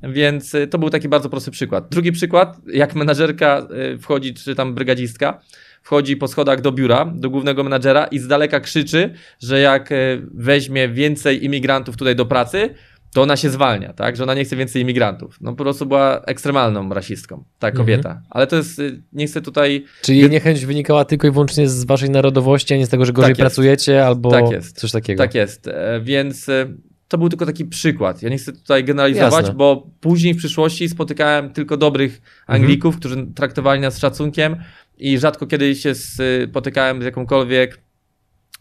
więc 0.03 0.55
y, 0.55 0.67
to 0.67 0.77
był 0.77 0.89
taki 0.89 1.09
bardzo 1.09 1.29
prosty 1.29 1.51
przykład. 1.51 1.89
Drugi 1.89 2.11
przykład, 2.11 2.57
jak 2.73 2.95
menadżerka 2.95 3.67
y, 3.93 3.97
wchodzi, 3.97 4.33
czy 4.33 4.55
tam 4.55 4.73
brygadzistka, 4.73 5.41
wchodzi 5.87 6.17
po 6.17 6.27
schodach 6.27 6.61
do 6.61 6.71
biura, 6.71 7.05
do 7.15 7.29
głównego 7.29 7.63
menadżera 7.63 8.05
i 8.05 8.19
z 8.19 8.27
daleka 8.27 8.59
krzyczy, 8.59 9.13
że 9.39 9.59
jak 9.59 9.91
e, 9.91 9.95
weźmie 10.33 10.89
więcej 10.89 11.45
imigrantów 11.45 11.97
tutaj 11.97 12.15
do 12.15 12.25
pracy, 12.25 12.69
to 13.13 13.21
ona 13.21 13.37
się 13.37 13.49
zwalnia, 13.49 13.93
tak? 13.93 14.15
Że 14.15 14.23
ona 14.23 14.33
nie 14.33 14.45
chce 14.45 14.55
więcej 14.55 14.81
imigrantów. 14.81 15.37
No 15.41 15.51
po 15.53 15.63
prostu 15.63 15.85
była 15.85 16.21
ekstremalną 16.21 16.89
rasistką, 16.89 17.43
ta 17.59 17.67
mhm. 17.67 17.85
kobieta. 17.85 18.09
Mhm. 18.09 18.25
Ale 18.29 18.47
to 18.47 18.55
jest, 18.55 18.79
y, 18.79 19.01
nie 19.13 19.27
chcę 19.27 19.41
tutaj... 19.41 19.85
Czyli 20.01 20.17
jej 20.17 20.29
niechęć 20.29 20.65
wynikała 20.65 21.05
tylko 21.05 21.27
i 21.27 21.31
wyłącznie 21.31 21.69
z 21.69 21.85
waszej 21.85 22.09
narodowości, 22.09 22.73
a 22.73 22.77
nie 22.77 22.85
z 22.85 22.89
tego, 22.89 23.05
że 23.05 23.13
gorzej 23.13 23.31
tak 23.31 23.39
pracujecie 23.39 24.05
albo 24.05 24.31
tak 24.31 24.51
jest. 24.51 24.79
coś 24.79 24.91
takiego. 24.91 25.23
Tak 25.23 25.35
jest, 25.35 25.67
e, 25.67 26.01
więc 26.03 26.49
e, 26.49 26.73
to 27.07 27.17
był 27.17 27.29
tylko 27.29 27.45
taki 27.45 27.65
przykład. 27.65 28.21
Ja 28.21 28.29
nie 28.29 28.37
chcę 28.37 28.53
tutaj 28.53 28.83
generalizować, 28.83 29.33
Jasne. 29.33 29.53
bo 29.53 29.87
później 29.99 30.33
w 30.33 30.37
przyszłości 30.37 30.89
spotykałem 30.89 31.53
tylko 31.53 31.77
dobrych 31.77 32.21
Anglików, 32.47 32.95
mhm. 32.95 32.99
którzy 32.99 33.33
traktowali 33.35 33.81
nas 33.81 33.93
z 33.93 33.99
szacunkiem, 33.99 34.55
i 34.97 35.19
rzadko 35.19 35.47
kiedy 35.47 35.75
się 35.75 35.93
spotykałem 35.95 37.01
z 37.01 37.05
jakąkolwiek 37.05 37.81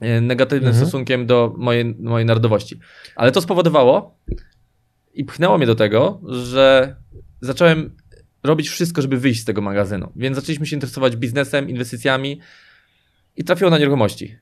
e, 0.00 0.20
negatywnym 0.20 0.68
mhm. 0.68 0.86
stosunkiem 0.86 1.26
do 1.26 1.54
mojej, 1.58 1.94
mojej 2.00 2.26
narodowości. 2.26 2.80
Ale 3.16 3.32
to 3.32 3.40
spowodowało 3.40 4.18
i 5.14 5.24
pchnęło 5.24 5.58
mnie 5.58 5.66
do 5.66 5.74
tego, 5.74 6.20
że 6.28 6.96
zacząłem 7.40 7.96
robić 8.42 8.68
wszystko, 8.68 9.02
żeby 9.02 9.16
wyjść 9.18 9.40
z 9.40 9.44
tego 9.44 9.60
magazynu. 9.60 10.12
Więc 10.16 10.36
zaczęliśmy 10.36 10.66
się 10.66 10.76
interesować 10.76 11.16
biznesem, 11.16 11.68
inwestycjami 11.68 12.40
i 13.36 13.44
trafiło 13.44 13.70
na 13.70 13.78
nieruchomości. 13.78 14.36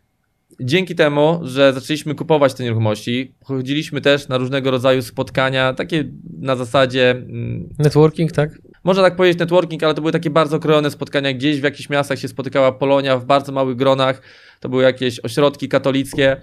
Dzięki 0.60 0.94
temu, 0.94 1.40
że 1.42 1.72
zaczęliśmy 1.72 2.14
kupować 2.14 2.54
te 2.54 2.64
nieruchomości, 2.64 3.34
chodziliśmy 3.44 4.00
też 4.00 4.28
na 4.28 4.38
różnego 4.38 4.70
rodzaju 4.70 5.02
spotkania, 5.02 5.74
takie 5.74 6.04
na 6.40 6.56
zasadzie. 6.56 7.10
Mm, 7.10 7.68
Networking, 7.78 8.32
tak? 8.32 8.58
można 8.84 9.02
tak 9.02 9.16
powiedzieć 9.16 9.38
networking, 9.38 9.82
ale 9.82 9.94
to 9.94 10.00
były 10.00 10.12
takie 10.12 10.30
bardzo 10.30 10.58
krojone 10.58 10.90
spotkania. 10.90 11.32
Gdzieś 11.32 11.60
w 11.60 11.64
jakichś 11.64 11.88
miastach 11.88 12.18
się 12.18 12.28
spotykała 12.28 12.72
Polonia 12.72 13.18
w 13.18 13.24
bardzo 13.24 13.52
małych 13.52 13.76
gronach. 13.76 14.22
To 14.60 14.68
były 14.68 14.82
jakieś 14.82 15.20
ośrodki 15.20 15.68
katolickie. 15.68 16.36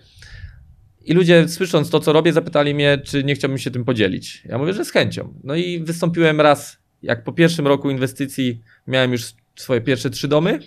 I 1.06 1.14
ludzie, 1.14 1.48
słysząc 1.48 1.90
to, 1.90 2.00
co 2.00 2.14
robię, 2.14 2.34
zapytali 2.34 2.74
mnie, 2.74 3.02
czy 3.06 3.24
nie 3.24 3.36
chciałbym 3.36 3.58
się 3.58 3.72
tym 3.72 3.86
podzielić. 3.86 4.44
Ja 4.46 4.58
mówię, 4.58 4.74
że 4.74 4.86
z 4.86 4.92
chęcią. 4.92 5.34
No 5.44 5.56
i 5.56 5.80
wystąpiłem 5.80 6.42
raz, 6.42 6.78
jak 7.04 7.24
po 7.24 7.34
pierwszym 7.34 7.68
roku 7.68 7.90
inwestycji 7.90 8.62
miałem 8.88 9.12
już 9.12 9.34
swoje 9.56 9.82
pierwsze 9.82 10.10
trzy 10.10 10.28
domy. 10.28 10.60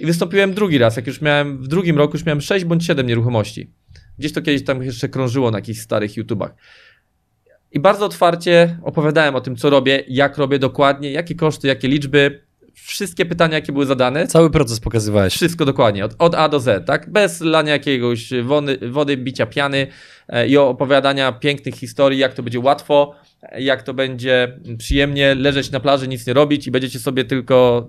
I 0.00 0.06
wystąpiłem 0.06 0.54
drugi 0.54 0.78
raz, 0.78 0.96
jak 0.96 1.06
już 1.06 1.20
miałem, 1.20 1.62
w 1.62 1.68
drugim 1.68 1.98
roku 1.98 2.16
już 2.16 2.26
miałem 2.26 2.40
sześć 2.40 2.64
bądź 2.64 2.84
siedem 2.86 3.06
nieruchomości. 3.06 3.70
Gdzieś 4.18 4.32
to 4.32 4.42
kiedyś 4.42 4.64
tam 4.64 4.82
jeszcze 4.82 5.08
krążyło 5.08 5.50
na 5.50 5.58
jakichś 5.58 5.80
starych 5.80 6.16
YouTubach. 6.16 6.54
I 7.72 7.80
bardzo 7.80 8.06
otwarcie 8.06 8.78
opowiadałem 8.82 9.34
o 9.34 9.40
tym, 9.40 9.56
co 9.56 9.70
robię, 9.70 10.04
jak 10.08 10.38
robię 10.38 10.58
dokładnie, 10.58 11.12
jakie 11.12 11.34
koszty, 11.34 11.68
jakie 11.68 11.88
liczby, 11.88 12.48
wszystkie 12.74 13.26
pytania, 13.26 13.54
jakie 13.54 13.72
były 13.72 13.86
zadane. 13.86 14.26
Cały 14.26 14.50
proces 14.50 14.80
pokazywałeś. 14.80 15.34
Wszystko 15.34 15.64
dokładnie, 15.64 16.04
od, 16.04 16.14
od 16.18 16.34
A 16.34 16.48
do 16.48 16.60
Z, 16.60 16.86
tak? 16.86 17.10
Bez 17.10 17.40
lania 17.40 17.72
jakiegoś 17.72 18.30
wody, 18.42 18.78
wody 18.90 19.16
bicia 19.16 19.46
piany 19.46 19.86
e, 20.28 20.48
i 20.48 20.56
opowiadania 20.56 21.32
pięknych 21.32 21.74
historii, 21.74 22.18
jak 22.18 22.34
to 22.34 22.42
będzie 22.42 22.60
łatwo, 22.60 23.14
e, 23.42 23.62
jak 23.62 23.82
to 23.82 23.94
będzie 23.94 24.58
przyjemnie 24.78 25.34
leżeć 25.34 25.70
na 25.70 25.80
plaży, 25.80 26.08
nic 26.08 26.26
nie 26.26 26.32
robić 26.32 26.66
i 26.66 26.70
będziecie 26.70 26.98
sobie 26.98 27.24
tylko 27.24 27.88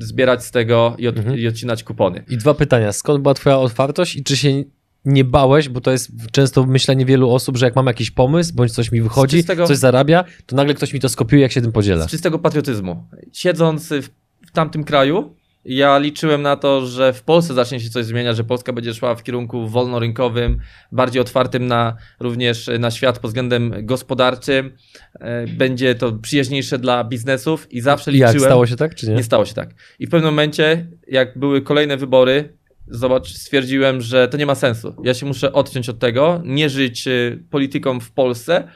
zbierać 0.00 0.44
z 0.44 0.50
tego 0.50 0.94
i, 0.98 1.08
od, 1.08 1.18
Mhm. 1.18 1.38
i 1.38 1.46
odcinać 1.48 1.84
kupony. 1.84 2.24
I 2.30 2.36
dwa 2.36 2.54
pytania. 2.54 2.92
Skąd 2.92 3.22
była 3.22 3.34
twoja 3.34 3.58
otwartość 3.58 4.16
i 4.16 4.24
czy 4.24 4.36
się 4.36 4.64
nie 5.04 5.24
bałeś, 5.24 5.68
bo 5.68 5.80
to 5.80 5.90
jest 5.90 6.10
często 6.32 6.66
myślenie 6.66 7.04
wielu 7.06 7.30
osób, 7.30 7.56
że 7.56 7.66
jak 7.66 7.76
mam 7.76 7.86
jakiś 7.86 8.10
pomysł, 8.10 8.54
bądź 8.54 8.72
coś 8.72 8.92
mi 8.92 9.00
wychodzi, 9.02 9.36
czystego- 9.36 9.66
coś 9.66 9.76
zarabia, 9.76 10.24
to 10.46 10.56
nagle 10.56 10.74
ktoś 10.74 10.92
mi 10.92 11.00
to 11.00 11.08
skopiuje, 11.08 11.42
jak 11.42 11.52
się 11.52 11.60
tym 11.62 11.72
podziela. 11.72 12.08
z 12.08 12.10
czystego 12.10 12.38
patriotyzmu. 12.38 13.04
Siedząc 13.32 13.88
w, 13.88 14.08
w 14.46 14.50
tamtym 14.52 14.84
kraju, 14.84 15.34
ja 15.64 15.98
liczyłem 15.98 16.42
na 16.42 16.56
to, 16.56 16.86
że 16.86 17.12
w 17.12 17.22
Polsce 17.22 17.54
zacznie 17.54 17.80
się 17.80 17.90
coś 17.90 18.04
zmieniać, 18.04 18.36
że 18.36 18.44
Polska 18.44 18.72
będzie 18.72 18.94
szła 18.94 19.14
w 19.14 19.22
kierunku 19.22 19.68
wolnorynkowym, 19.68 20.60
bardziej 20.92 21.22
otwartym 21.22 21.66
na 21.66 21.96
również 22.20 22.70
na 22.78 22.90
świat 22.90 23.18
pod 23.18 23.30
względem 23.30 23.74
gospodarczym. 23.82 24.76
E, 25.20 25.46
Będzie 25.46 25.94
to 25.94 26.12
przyjaźniejsze 26.12 26.78
dla 26.78 27.04
biznesów 27.04 27.72
i 27.72 27.80
zawsze 27.80 28.12
I 28.12 28.18
jak, 28.18 28.30
liczyłem. 28.32 28.50
stało 28.50 28.66
się 28.66 28.76
tak, 28.76 28.94
czy 28.94 29.08
nie? 29.08 29.14
Nie 29.14 29.22
stało 29.22 29.44
się 29.44 29.54
tak. 29.54 29.70
I 29.98 30.06
w 30.06 30.10
pewnym 30.10 30.30
momencie, 30.30 30.86
jak 31.08 31.38
były 31.38 31.62
kolejne 31.62 31.96
wybory, 31.96 32.56
zobacz, 32.88 33.32
stwierdziłem, 33.34 34.00
że 34.00 34.28
to 34.28 34.36
nie 34.36 34.46
ma 34.46 34.54
sensu. 34.54 34.94
Ja 35.04 35.14
się 35.14 35.26
muszę 35.26 35.52
odciąć 35.52 35.88
od 35.88 35.98
tego, 35.98 36.42
nie 36.44 36.70
żyć 36.70 37.06
y, 37.06 37.42
polityką 37.50 38.00
w 38.00 38.10
Polsce 38.10 38.68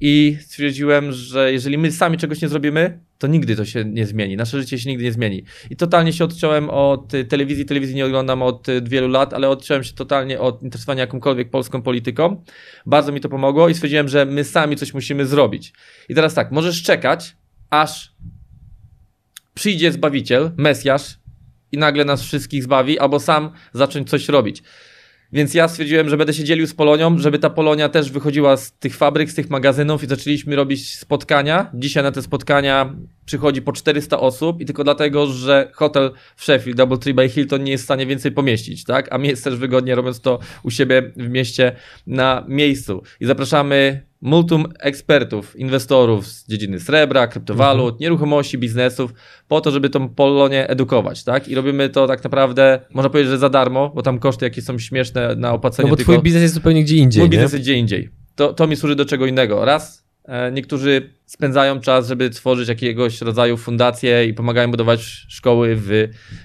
i 0.00 0.36
stwierdziłem, 0.40 1.12
że 1.12 1.52
jeżeli 1.52 1.78
my 1.78 1.92
sami 1.92 2.18
czegoś 2.18 2.42
nie 2.42 2.48
zrobimy, 2.48 3.00
to 3.18 3.26
nigdy 3.26 3.56
to 3.56 3.64
się 3.64 3.84
nie 3.84 4.06
zmieni. 4.06 4.36
Nasze 4.36 4.60
życie 4.60 4.78
się 4.78 4.90
nigdy 4.90 5.04
nie 5.04 5.12
zmieni. 5.12 5.44
I 5.70 5.76
totalnie 5.76 6.12
się 6.12 6.24
odciąłem 6.24 6.70
od 6.70 7.14
y, 7.14 7.24
telewizji. 7.24 7.64
Telewizji 7.64 7.96
nie 7.96 8.06
oglądam 8.06 8.42
od 8.42 8.68
y, 8.68 8.82
wielu 8.82 9.08
lat, 9.08 9.34
ale 9.34 9.48
odciąłem 9.48 9.84
się 9.84 9.92
totalnie 9.92 10.40
od 10.40 10.62
interesowania 10.62 11.00
jakąkolwiek 11.00 11.50
polską 11.50 11.82
polityką. 11.82 12.44
Bardzo 12.86 13.12
mi 13.12 13.20
to 13.20 13.28
pomogło 13.28 13.68
i 13.68 13.74
stwierdziłem, 13.74 14.08
że 14.08 14.26
my 14.26 14.44
sami 14.44 14.76
coś 14.76 14.94
musimy 14.94 15.26
zrobić. 15.26 15.72
I 16.08 16.14
teraz 16.14 16.34
tak, 16.34 16.52
możesz 16.52 16.82
czekać, 16.82 17.36
aż 17.70 18.12
przyjdzie 19.54 19.92
Zbawiciel, 19.92 20.52
Mesjasz 20.56 21.18
i 21.72 21.78
nagle 21.78 22.04
nas 22.04 22.22
wszystkich 22.22 22.62
zbawi, 22.62 22.98
albo 22.98 23.20
sam 23.20 23.50
zacząć 23.72 24.10
coś 24.10 24.28
robić. 24.28 24.62
Więc 25.32 25.54
ja 25.54 25.68
stwierdziłem, 25.68 26.08
że 26.08 26.16
będę 26.16 26.34
się 26.34 26.44
dzielił 26.44 26.66
z 26.66 26.74
Polonią, 26.74 27.18
żeby 27.18 27.38
ta 27.38 27.50
Polonia 27.50 27.88
też 27.88 28.10
wychodziła 28.10 28.56
z 28.56 28.72
tych 28.72 28.96
fabryk, 28.96 29.30
z 29.30 29.34
tych 29.34 29.50
magazynów 29.50 30.04
i 30.04 30.06
zaczęliśmy 30.06 30.56
robić 30.56 30.98
spotkania. 30.98 31.70
Dzisiaj 31.74 32.02
na 32.02 32.12
te 32.12 32.22
spotkania 32.22 32.94
przychodzi 33.24 33.62
po 33.62 33.72
400 33.72 34.20
osób 34.20 34.60
i 34.60 34.64
tylko 34.64 34.84
dlatego, 34.84 35.26
że 35.26 35.70
hotel 35.74 36.10
w 36.36 36.44
Sheffield, 36.44 36.76
Double 36.76 36.98
Tree 36.98 37.14
by 37.14 37.28
Hilton 37.28 37.64
nie 37.64 37.72
jest 37.72 37.84
w 37.84 37.86
stanie 37.86 38.06
więcej 38.06 38.32
pomieścić, 38.32 38.84
tak? 38.84 39.12
A 39.12 39.18
mi 39.18 39.28
jest 39.28 39.44
też 39.44 39.56
wygodnie 39.56 39.94
robiąc 39.94 40.20
to 40.20 40.38
u 40.62 40.70
siebie 40.70 41.12
w 41.16 41.28
mieście 41.28 41.72
na 42.06 42.44
miejscu. 42.48 43.02
I 43.20 43.26
zapraszamy 43.26 44.07
multum 44.20 44.64
ekspertów, 44.80 45.56
inwestorów 45.56 46.26
z 46.26 46.48
dziedziny 46.48 46.80
srebra, 46.80 47.26
kryptowalut, 47.26 48.00
nieruchomości, 48.00 48.58
biznesów, 48.58 49.12
po 49.48 49.60
to, 49.60 49.70
żeby 49.70 49.90
tą 49.90 50.08
Polonię 50.08 50.68
edukować, 50.68 51.24
tak? 51.24 51.48
I 51.48 51.54
robimy 51.54 51.88
to 51.88 52.06
tak 52.06 52.24
naprawdę, 52.24 52.80
można 52.94 53.10
powiedzieć, 53.10 53.30
że 53.30 53.38
za 53.38 53.48
darmo, 53.48 53.92
bo 53.94 54.02
tam 54.02 54.18
koszty 54.18 54.44
jakie 54.44 54.62
są 54.62 54.78
śmieszne 54.78 55.28
na 55.28 55.48
No 55.48 55.54
opłacenie 55.54 55.90
bo 55.90 55.96
tylko... 55.96 56.12
twój 56.12 56.22
biznes 56.22 56.42
jest 56.42 56.54
zupełnie 56.54 56.84
gdzie 56.84 56.96
indziej, 56.96 57.20
Mój 57.20 57.28
nie? 57.28 57.30
biznes 57.30 57.52
jest 57.52 57.64
gdzie 57.64 57.74
indziej. 57.74 58.10
To, 58.34 58.52
to 58.52 58.66
mi 58.66 58.76
służy 58.76 58.96
do 58.96 59.04
czego 59.04 59.26
innego. 59.26 59.64
Raz, 59.64 60.04
e, 60.24 60.52
niektórzy 60.52 61.10
spędzają 61.26 61.80
czas, 61.80 62.08
żeby 62.08 62.30
tworzyć 62.30 62.68
jakiegoś 62.68 63.20
rodzaju 63.20 63.56
fundacje 63.56 64.26
i 64.26 64.34
pomagają 64.34 64.70
budować 64.70 65.00
szkoły 65.28 65.76
w 65.76 65.90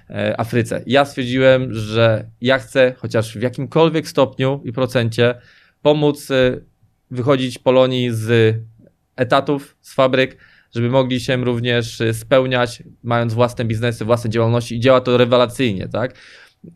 e, 0.10 0.40
Afryce. 0.40 0.84
Ja 0.86 1.06
stwierdziłem, 1.06 1.74
że 1.74 2.30
ja 2.42 2.60
chcę 2.60 2.94
chociaż 2.98 3.38
w 3.38 3.42
jakimkolwiek 3.42 4.08
stopniu 4.08 4.62
i 4.66 4.74
procencie 4.74 5.36
pomóc 5.82 6.32
e, 6.32 6.58
wychodzić 7.14 7.60
Polonii 7.60 8.12
z 8.12 8.56
etatów, 9.16 9.78
z 9.82 9.94
fabryk, 9.94 10.38
żeby 10.76 10.90
mogli 10.90 11.20
się 11.20 11.38
również 11.38 12.02
e, 12.02 12.14
spełniać, 12.14 12.84
mając 13.04 13.34
własne 13.34 13.66
biznesy, 13.66 14.06
własne 14.06 14.30
działalności 14.30 14.76
i 14.76 14.80
działa 14.80 15.02
to 15.02 15.18
rewelacyjnie, 15.18 15.88
tak? 15.88 16.16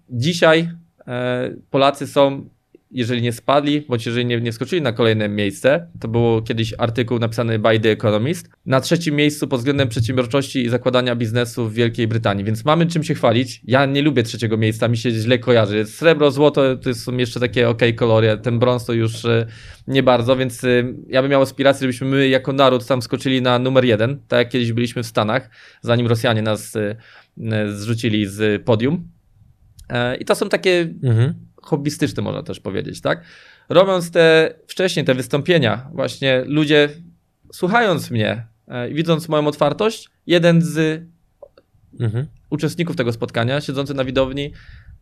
Dzisiaj 0.10 0.70
e, 1.08 1.52
Polacy 1.70 2.08
są 2.08 2.50
jeżeli 2.92 3.22
nie 3.22 3.34
spadli, 3.34 3.82
bądź 3.82 4.06
jeżeli 4.06 4.26
nie, 4.26 4.42
nie 4.42 4.52
skoczyli 4.52 4.82
na 4.82 4.92
kolejne 4.92 5.30
miejsce, 5.30 5.88
to 6.00 6.08
było 6.08 6.42
kiedyś 6.42 6.74
artykuł 6.78 7.20
napisany 7.20 7.60
by 7.60 7.80
The 7.80 7.92
Economist, 7.92 8.50
na 8.66 8.82
trzecim 8.82 9.16
miejscu 9.16 9.48
pod 9.48 9.60
względem 9.60 9.90
przedsiębiorczości 9.90 10.66
i 10.66 10.70
zakładania 10.70 11.16
biznesu 11.16 11.70
w 11.70 11.74
Wielkiej 11.74 12.08
Brytanii, 12.08 12.44
więc 12.44 12.66
mamy 12.66 12.86
czym 12.86 13.04
się 13.04 13.14
chwalić. 13.14 13.62
Ja 13.64 13.86
nie 13.86 14.02
lubię 14.02 14.24
trzeciego 14.24 14.58
miejsca, 14.58 14.88
mi 14.88 14.98
się 14.98 15.12
źle 15.12 15.40
kojarzy. 15.40 15.86
Srebro, 15.86 16.32
złoto 16.32 16.76
to 16.76 16.94
są 16.94 17.18
jeszcze 17.18 17.40
takie 17.40 17.70
ok 17.70 17.82
kolory, 17.96 18.38
ten 18.44 18.60
brąz 18.60 18.86
to 18.86 18.94
już 18.94 19.26
e, 19.26 19.48
nie 19.88 20.04
bardzo, 20.04 20.36
więc 20.36 20.64
e, 20.64 20.68
ja 21.08 21.22
bym 21.22 21.32
miał 21.32 21.42
aspirację, 21.42 21.82
żebyśmy 21.82 22.08
my 22.08 22.28
jako 22.28 22.54
naród 22.54 22.86
tam 22.86 23.02
skoczyli 23.02 23.42
na 23.42 23.60
numer 23.60 23.86
jeden, 23.86 24.20
tak 24.28 24.40
jak 24.40 24.50
kiedyś 24.50 24.74
byliśmy 24.74 25.04
w 25.04 25.08
Stanach, 25.08 25.50
zanim 25.82 26.08
Rosjanie 26.08 26.42
nas 26.42 26.76
e, 26.76 26.96
zrzucili 27.74 28.26
z 28.26 28.64
podium. 28.64 29.08
I 30.20 30.26
to 30.26 30.36
są 30.36 30.50
takie 30.50 30.88
Mhm. 31.04 31.34
Hobbystyczny, 31.68 32.24
można 32.24 32.44
też 32.44 32.60
powiedzieć, 32.60 33.02
tak? 33.02 33.24
Robiąc 33.70 34.12
te 34.12 34.54
wcześniej 34.68 35.06
te 35.06 35.16
wystąpienia, 35.16 35.90
właśnie 35.94 36.44
ludzie 36.46 36.90
słuchając 37.54 38.12
mnie 38.12 38.48
e, 38.68 38.90
i 38.90 38.94
widząc 38.94 39.30
moją 39.30 39.48
otwartość, 39.48 40.10
jeden 40.28 40.62
z 40.62 41.04
Mhm. 42.00 42.28
uczestników 42.50 42.96
tego 42.96 43.14
spotkania, 43.14 43.62
siedzący 43.62 43.94
na 43.94 44.04
widowni, 44.06 44.54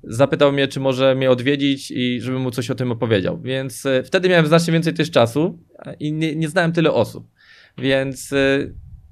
zapytał 0.03 0.51
mnie, 0.53 0.67
czy 0.67 0.79
może 0.79 1.15
mnie 1.15 1.31
odwiedzić 1.31 1.91
i 1.91 2.21
żebym 2.21 2.41
mu 2.41 2.51
coś 2.51 2.69
o 2.69 2.75
tym 2.75 2.91
opowiedział. 2.91 3.41
Więc 3.41 3.85
e, 3.85 4.03
wtedy 4.03 4.29
miałem 4.29 4.47
znacznie 4.47 4.73
więcej 4.73 4.93
też 4.93 5.11
czasu 5.11 5.59
e, 5.79 5.93
i 5.93 6.13
nie, 6.13 6.35
nie 6.35 6.49
znałem 6.49 6.71
tyle 6.71 6.91
osób. 6.91 7.27
Więc 7.77 8.33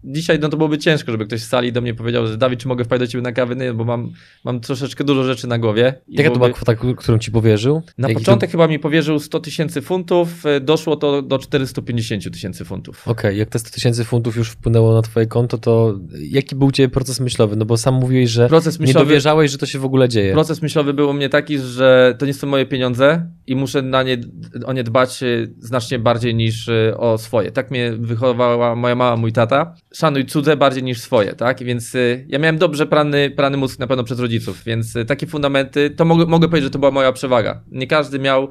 dzisiaj 0.03 0.39
no 0.39 0.49
to 0.49 0.57
byłoby 0.57 0.77
ciężko, 0.77 1.11
żeby 1.11 1.25
ktoś 1.25 1.41
z 1.41 1.47
sali 1.47 1.71
do 1.71 1.81
mnie 1.81 1.93
powiedział, 1.93 2.27
że 2.27 2.37
Dawid, 2.37 2.59
czy 2.59 2.67
mogę 2.67 2.83
wpaść 2.83 2.99
do 2.99 3.07
ciebie 3.07 3.21
na 3.21 3.31
kawę? 3.31 3.55
Nie, 3.55 3.73
bo 3.73 3.83
mam, 3.83 4.11
mam 4.43 4.59
troszeczkę 4.59 5.03
dużo 5.03 5.23
rzeczy 5.23 5.47
na 5.47 5.59
głowie. 5.59 5.83
Jaka 6.07 6.29
to 6.29 6.35
byłoby- 6.35 6.39
była 6.39 6.49
kwota, 6.49 6.95
którą 6.95 7.17
ci 7.19 7.31
powierzył? 7.31 7.81
na 7.97 8.07
Jaki 8.07 8.19
początek 8.21 8.51
chyba 8.51 8.67
mi 8.67 8.79
powierzył 8.79 9.19
100 9.19 9.39
tysięcy 9.39 9.81
funtów, 9.81 10.45
y, 10.45 10.59
doszło 10.59 10.95
to 10.95 11.21
do 11.21 11.39
450 11.39 12.31
tysięcy 12.31 12.65
funtów. 12.65 13.07
Okej, 13.07 13.37
jak 13.37 13.49
te 13.49 13.59
100 13.59 13.71
tysięcy 13.71 14.03
funtów 14.03 14.35
już 14.35 14.49
wpłynęło 14.49 14.93
na 14.93 15.01
twoje 15.01 15.25
konto, 15.25 15.57
to 15.57 15.99
jaki 16.19 16.55
był 16.55 16.71
ciebie 16.71 16.89
proces 16.89 17.19
myślowy? 17.19 17.55
No 17.55 17.65
bo 17.65 17.77
sam 17.77 17.93
mówiłeś, 17.93 18.29
że 18.29 18.47
Proces 18.49 18.79
nie 18.79 18.85
myślowy, 18.85 19.05
dowierzałeś, 19.05 19.51
że 19.51 19.57
to 19.57 19.65
się 19.65 19.79
w 19.79 19.85
ogóle 19.85 20.09
dzieje. 20.09 20.33
proces 20.33 20.61
myślowy 20.61 20.93
był 20.93 21.09
u 21.09 21.13
mnie 21.13 21.29
taki, 21.29 21.57
że 21.59 22.15
to 22.19 22.25
nie 22.25 22.33
są 22.33 22.47
moje 22.47 22.65
pieniądze 22.65 23.29
i 23.47 23.55
muszę 23.55 23.81
na 23.81 24.03
nie, 24.03 24.17
o 24.65 24.73
nie 24.73 24.83
dbać 24.83 25.23
y, 25.23 25.53
znacznie 25.59 25.99
bardziej 25.99 26.35
niż 26.35 26.67
y, 26.67 26.93
o 26.97 27.17
swoje. 27.17 27.51
Tak 27.51 27.71
mnie 27.71 27.93
wychowała 27.99 28.75
moja 28.75 28.95
mama, 28.95 29.15
mój 29.17 29.31
tata. 29.33 29.75
Szanuj 29.95 30.25
cudze 30.25 30.57
bardziej 30.57 30.83
niż 30.83 30.99
swoje, 30.99 31.33
tak? 31.33 31.63
Więc 31.63 31.95
y, 31.95 32.25
ja 32.29 32.39
miałem 32.39 32.57
dobrze 32.57 32.87
prany, 32.87 33.31
prany 33.31 33.57
mózg 33.57 33.79
na 33.79 33.87
pewno 33.87 34.03
przez 34.03 34.19
rodziców, 34.19 34.63
więc 34.63 34.95
y, 34.95 35.05
takie 35.05 35.27
fundamenty, 35.27 35.89
to 35.89 36.05
mogę, 36.05 36.25
mogę 36.25 36.47
powiedzieć, 36.47 36.63
że 36.63 36.71
to 36.71 36.79
była 36.79 36.91
moja 36.91 37.11
przewaga. 37.11 37.61
Nie 37.71 37.87
każdy 37.87 38.19
miał 38.19 38.49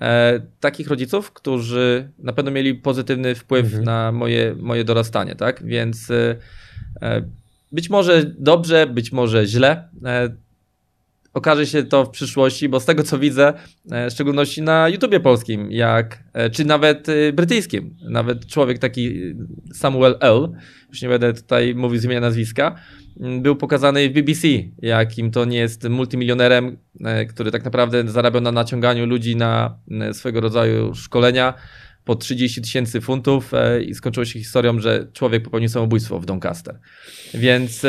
e, 0.00 0.40
takich 0.60 0.88
rodziców, 0.88 1.32
którzy 1.32 2.08
na 2.18 2.32
pewno 2.32 2.50
mieli 2.50 2.74
pozytywny 2.74 3.34
wpływ 3.34 3.64
Mhm. 3.66 3.84
na 3.84 4.12
moje, 4.12 4.54
moje 4.58 4.84
dorastanie, 4.84 5.34
tak? 5.34 5.62
Więc 5.66 6.10
y, 6.10 6.36
e, 7.02 7.22
być 7.72 7.90
może 7.90 8.24
dobrze, 8.38 8.86
być 8.86 9.12
może 9.12 9.46
źle. 9.46 9.88
Okaże 11.34 11.66
się 11.66 11.82
to 11.82 12.04
w 12.04 12.10
przyszłości, 12.10 12.68
bo 12.68 12.80
z 12.80 12.84
tego 12.84 13.02
co 13.02 13.18
widzę, 13.18 13.52
e, 13.90 14.10
w 14.10 14.12
szczególności 14.12 14.62
na 14.62 14.88
YouTubie 14.88 15.20
polskim, 15.20 15.72
jak, 15.72 16.24
e, 16.32 16.50
czy 16.50 16.64
nawet 16.64 17.08
e, 17.08 17.32
brytyjskim, 17.32 17.96
nawet 18.08 18.46
człowiek 18.46 18.78
taki 18.78 19.34
Samuel 19.72 20.16
L., 20.20 20.48
już 20.88 21.02
nie 21.02 21.08
będę 21.08 21.32
tutaj 21.32 21.74
mówił 21.74 22.00
z 22.00 22.04
imienia 22.04 22.20
nazwiska, 22.20 22.74
był 23.16 23.56
pokazany 23.56 24.08
w 24.08 24.12
BBC, 24.12 24.48
jakim 24.78 25.30
to 25.30 25.44
nie 25.44 25.58
jest 25.58 25.88
multimilionerem, 25.88 26.76
który 27.28 27.50
tak 27.50 27.64
naprawdę 27.64 28.08
zarabiał 28.08 28.42
na 28.42 28.52
naciąganiu 28.52 29.06
ludzi 29.06 29.36
na 29.36 29.78
swego 30.12 30.40
rodzaju 30.40 30.94
szkolenia, 30.94 31.54
po 32.04 32.14
30 32.14 32.62
tysięcy 32.62 33.00
funtów 33.00 33.52
i 33.86 33.94
skończyło 33.94 34.24
się 34.24 34.38
historią, 34.38 34.80
że 34.80 35.06
człowiek 35.12 35.42
popełnił 35.42 35.68
samobójstwo 35.68 36.20
w 36.20 36.26
Doncaster. 36.26 36.78
Więc 37.34 37.86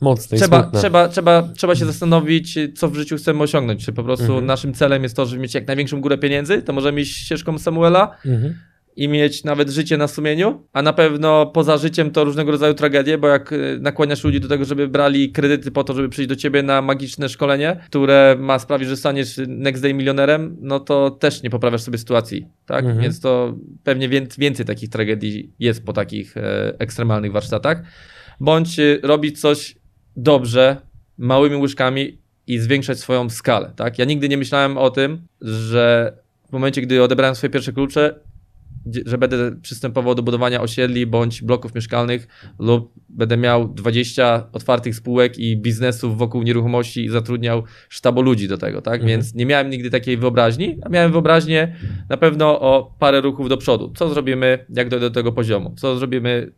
Mocne 0.00 0.36
i 0.36 0.40
trzeba, 0.40 0.62
smutne. 0.62 0.80
trzeba, 0.80 1.08
trzeba, 1.08 1.48
trzeba 1.56 1.74
się 1.74 1.84
zastanowić, 1.86 2.58
co 2.76 2.88
w 2.88 2.94
życiu 2.94 3.16
chcemy 3.16 3.42
osiągnąć. 3.42 3.84
Czy 3.84 3.92
po 3.92 4.04
prostu 4.04 4.24
Mhm. 4.24 4.46
naszym 4.46 4.74
celem 4.74 5.02
jest 5.02 5.16
to, 5.16 5.26
żeby 5.26 5.42
mieć 5.42 5.54
jak 5.54 5.66
największą 5.66 6.00
górę 6.00 6.18
pieniędzy, 6.18 6.62
to 6.62 6.72
możemy 6.72 7.00
iść 7.00 7.16
ścieżką 7.24 7.58
Samuela 7.58 8.16
Mhm. 8.26 8.54
i 8.96 9.08
mieć 9.08 9.44
nawet 9.44 9.70
życie 9.70 9.96
na 9.96 10.08
sumieniu, 10.08 10.66
a 10.72 10.82
na 10.82 10.92
pewno 10.92 11.46
poza 11.46 11.76
życiem 11.76 12.10
to 12.10 12.24
różnego 12.24 12.50
rodzaju 12.52 12.74
tragedie, 12.74 13.18
bo 13.18 13.28
jak 13.28 13.52
y, 13.52 13.78
nakłaniasz 13.80 14.24
ludzi 14.24 14.40
do 14.40 14.48
tego, 14.48 14.64
żeby 14.64 14.88
brali 14.88 15.32
kredyty 15.32 15.70
po 15.70 15.84
to, 15.84 15.94
żeby 15.94 16.08
przyjść 16.08 16.28
do 16.28 16.36
ciebie 16.36 16.62
na 16.62 16.82
magiczne 16.82 17.28
szkolenie, 17.28 17.76
które 17.86 18.36
ma 18.38 18.58
sprawić, 18.58 18.88
że 18.88 18.96
staniesz 18.96 19.40
next 19.48 19.82
day 19.82 19.94
milionerem, 19.94 20.56
no 20.60 20.80
to 20.80 21.10
też 21.10 21.42
nie 21.42 21.50
poprawiasz 21.50 21.82
sobie 21.82 21.98
sytuacji, 21.98 22.46
tak? 22.66 22.84
Mhm. 22.84 23.02
Więc 23.02 23.20
to 23.20 23.54
pewnie 23.84 24.08
wię- 24.08 24.26
więcej 24.38 24.66
takich 24.66 24.88
tragedii 24.90 25.52
jest 25.58 25.84
po 25.84 25.92
takich 25.92 26.36
e, 26.36 26.74
ekstremalnych 26.78 27.32
warsztatach. 27.32 27.82
Bądź 28.40 28.78
y, 28.78 29.00
robić 29.02 29.40
coś 29.40 29.79
dobrze, 30.22 30.76
małymi 31.18 31.56
łyżkami 31.56 32.18
i 32.46 32.58
zwiększać 32.58 32.98
swoją 32.98 33.30
skalę, 33.30 33.72
tak? 33.76 33.98
Ja 33.98 34.04
nigdy 34.04 34.28
nie 34.28 34.36
myślałem 34.36 34.78
o 34.78 34.90
tym, 34.90 35.26
że 35.40 36.12
w 36.48 36.52
momencie, 36.52 36.82
gdy 36.82 37.02
odebrałem 37.02 37.34
swoje 37.34 37.50
pierwsze 37.50 37.72
klucze, 37.72 38.20
że 39.06 39.18
będę 39.18 39.56
przystępował 39.62 40.14
do 40.14 40.22
budowania 40.22 40.60
osiedli 40.60 41.06
bądź 41.06 41.42
bloków 41.42 41.74
mieszkalnych 41.74 42.28
lub 42.58 42.92
będę 43.08 43.36
miał 43.36 43.68
20 43.68 44.46
otwartych 44.52 44.94
spółek 44.94 45.38
i 45.38 45.56
biznesów 45.56 46.18
wokół 46.18 46.42
nieruchomości 46.42 47.04
i 47.04 47.08
zatrudniał 47.08 47.62
sztabo 47.88 48.22
ludzi 48.22 48.48
do 48.48 48.58
tego, 48.58 48.82
tak? 48.82 48.94
Mhm. 48.94 49.08
Więc 49.08 49.34
nie 49.34 49.46
miałem 49.46 49.70
nigdy 49.70 49.90
takiej 49.90 50.16
wyobraźni, 50.16 50.78
a 50.82 50.88
miałem 50.88 51.12
wyobraźnię 51.12 51.76
na 52.08 52.16
pewno 52.16 52.60
o 52.60 52.94
parę 52.98 53.20
ruchów 53.20 53.48
do 53.48 53.56
przodu. 53.56 53.92
Co 53.96 54.08
zrobimy, 54.08 54.66
jak 54.68 54.88
dojdę 54.88 55.10
do 55.10 55.14
tego 55.14 55.32
poziomu? 55.32 55.74
Co 55.76 55.96
zrobimy 55.96 56.52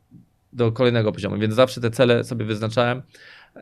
do 0.53 0.73
kolejnego 0.73 1.13
poziomu? 1.13 1.39
Więc 1.39 1.55
zawsze 1.55 1.81
te 1.81 1.91
cele 1.91 2.25
sobie 2.25 2.45
wyznaczałem 2.45 3.03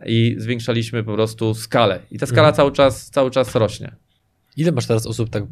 i 0.06 0.34
zwiększaliśmy 0.38 1.04
po 1.04 1.14
prostu 1.14 1.54
skalę. 1.54 2.00
I 2.10 2.18
ta 2.18 2.26
skala 2.26 2.48
Mhm. 2.48 2.54
cały 2.56 2.72
czas, 2.72 3.10
cały 3.10 3.30
czas 3.30 3.54
rośnie. 3.54 3.92
Ile 4.56 4.72
masz 4.72 4.86
teraz 4.86 5.06
osób 5.06 5.30
tak 5.30 5.44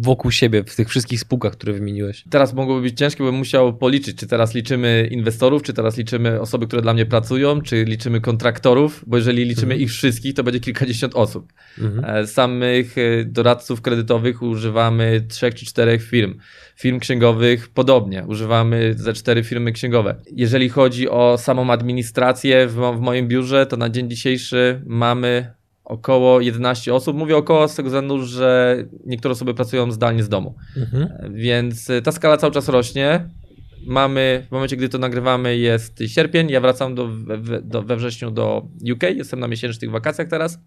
wokół 0.00 0.30
siebie 0.30 0.64
w 0.64 0.76
tych 0.76 0.88
wszystkich 0.88 1.20
spółkach, 1.20 1.52
które 1.52 1.72
wymieniłeś? 1.72 2.24
Teraz 2.30 2.54
mogłoby 2.54 2.82
być 2.82 2.98
ciężkie, 2.98 3.24
bo 3.24 3.30
bym 3.30 3.38
musiał 3.38 3.76
policzyć, 3.76 4.18
czy 4.18 4.26
teraz 4.26 4.54
liczymy 4.54 5.08
inwestorów, 5.10 5.62
czy 5.62 5.72
teraz 5.72 5.96
liczymy 5.96 6.40
osoby, 6.40 6.66
które 6.66 6.82
dla 6.82 6.94
mnie 6.94 7.06
pracują, 7.06 7.60
czy 7.62 7.84
liczymy 7.84 8.20
kontraktorów, 8.20 9.04
bo 9.06 9.16
jeżeli 9.16 9.44
liczymy 9.44 9.66
Mhm. 9.66 9.80
ich 9.80 9.90
wszystkich, 9.90 10.34
to 10.34 10.44
będzie 10.44 10.60
kilkadziesiąt 10.60 11.14
osób. 11.14 11.52
Mhm. 11.78 12.04
E, 12.04 12.26
Samych 12.26 12.98
e, 12.98 13.24
doradców 13.24 13.80
kredytowych 13.80 14.42
używamy 14.42 15.24
trzech 15.28 15.54
czy 15.54 15.66
czterech 15.66 16.02
firm. 16.02 16.34
Firm 16.76 16.98
księgowych 16.98 17.68
podobnie, 17.68 18.24
używamy 18.26 18.94
ze 18.96 19.12
cztery 19.12 19.44
firmy 19.44 19.72
księgowe. 19.72 20.16
Jeżeli 20.32 20.68
chodzi 20.68 21.08
o 21.08 21.38
samą 21.38 21.70
administrację 21.70 22.66
w, 22.66 22.74
w 22.74 23.00
moim 23.00 23.28
biurze, 23.28 23.66
to 23.66 23.76
na 23.76 23.88
dzień 23.90 24.10
dzisiejszy 24.10 24.82
mamy 24.86 25.56
około 25.86 26.40
11 26.40 26.94
osób. 26.94 27.16
Mówię 27.16 27.36
około 27.36 27.68
z 27.68 27.74
tego 27.74 27.86
względu, 27.88 28.24
że 28.24 28.76
niektóre 29.06 29.32
osoby 29.32 29.54
pracują 29.54 29.92
zdalnie 29.92 30.22
z 30.22 30.28
domu. 30.28 30.54
Mhm. 30.76 31.34
Więc 31.34 31.90
y, 31.90 32.02
ta 32.02 32.12
skala 32.12 32.36
cały 32.36 32.52
czas 32.52 32.68
rośnie. 32.68 33.28
Mamy, 33.86 34.46
w 34.48 34.52
momencie, 34.52 34.76
gdy 34.76 34.88
to 34.88 34.98
nagrywamy, 34.98 35.56
jest 35.56 36.02
sierpień. 36.06 36.50
Ja 36.50 36.60
wracam 36.60 36.94
do, 36.94 37.08
we, 37.08 37.62
do, 37.62 37.82
we 37.82 37.96
wrześniu 37.96 38.30
do 38.30 38.68
UK. 38.92 39.02
Jestem 39.02 39.40
na 39.40 39.48
miesięcznych 39.48 39.90
wakacjach 39.90 40.28
teraz. 40.28 40.58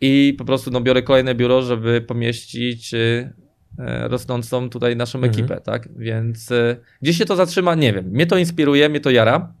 I 0.00 0.34
po 0.38 0.44
prostu 0.44 0.70
no, 0.70 0.80
biorę 0.80 1.02
kolejne 1.02 1.34
biuro, 1.34 1.62
żeby 1.62 2.00
pomieścić 2.00 2.94
y, 2.94 3.32
e, 3.78 4.08
rosnącą 4.08 4.70
tutaj 4.70 4.96
naszą 4.96 5.18
Mhm. 5.18 5.32
ekipę, 5.34 5.60
tak? 5.60 5.88
Więc 5.96 6.50
y, 6.50 6.76
gdzie 7.02 7.14
się 7.14 7.24
to 7.24 7.36
zatrzyma, 7.36 7.74
nie 7.74 7.92
wiem. 7.92 8.04
Mnie 8.04 8.26
to 8.26 8.38
inspiruje, 8.38 8.88
mnie 8.88 9.00
to 9.00 9.10
jara. 9.10 9.52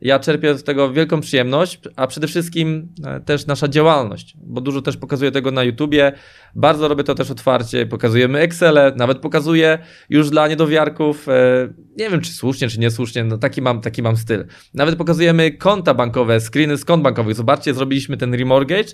Ja 0.00 0.18
czerpię 0.18 0.54
z 0.58 0.64
tego 0.64 0.92
wielką 0.92 1.20
przyjemność, 1.20 1.80
a 1.96 2.06
przede 2.06 2.26
wszystkim 2.26 2.88
e, 3.04 3.20
też 3.20 3.46
nasza 3.46 3.68
działalność, 3.68 4.34
bo 4.40 4.60
dużo 4.60 4.82
też 4.82 4.96
pokazuję 4.96 5.30
tego 5.30 5.50
na 5.50 5.64
YouTubie. 5.64 6.12
Bardzo 6.54 6.88
robię 6.88 7.04
to 7.04 7.14
też 7.14 7.30
otwarcie. 7.30 7.86
Pokazujemy 7.86 8.38
Excele, 8.38 8.92
nawet 8.96 9.18
pokazuję 9.18 9.78
już 10.10 10.30
dla 10.30 10.48
niedowiarków. 10.48 11.28
e, 11.28 11.32
Nie 11.98 12.10
wiem, 12.10 12.20
czy 12.20 12.32
słusznie, 12.32 12.68
czy 12.68 12.80
niesłusznie, 12.80 13.24
no 13.24 13.38
taki 13.38 13.62
mam, 13.62 13.80
taki 13.80 14.02
mam 14.02 14.16
styl. 14.16 14.44
Nawet 14.74 14.96
pokazujemy 14.96 15.50
konta 15.50 15.94
bankowe, 15.94 16.40
screeny 16.40 16.76
z 16.76 16.84
kont 16.84 17.02
bankowych. 17.02 17.36
Zobaczcie, 17.36 17.74
zrobiliśmy 17.74 18.16
ten 18.16 18.34
remortgage, 18.34 18.88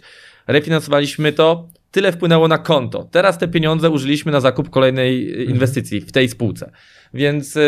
refinansowaliśmy 0.47 1.33
to, 1.33 1.69
tyle 1.91 2.13
wpłynęło 2.13 2.49
na 2.49 2.59
konto. 2.59 3.09
Teraz 3.11 3.39
te 3.39 3.49
pieniądze 3.49 3.91
użyliśmy 3.91 4.33
na 4.33 4.41
zakup 4.41 4.71
kolejnej 4.71 5.33
e, 5.33 5.45
inwestycji 5.45 6.01
w 6.01 6.13
tej 6.13 6.29
spółce. 6.29 6.73
Więc 7.15 7.59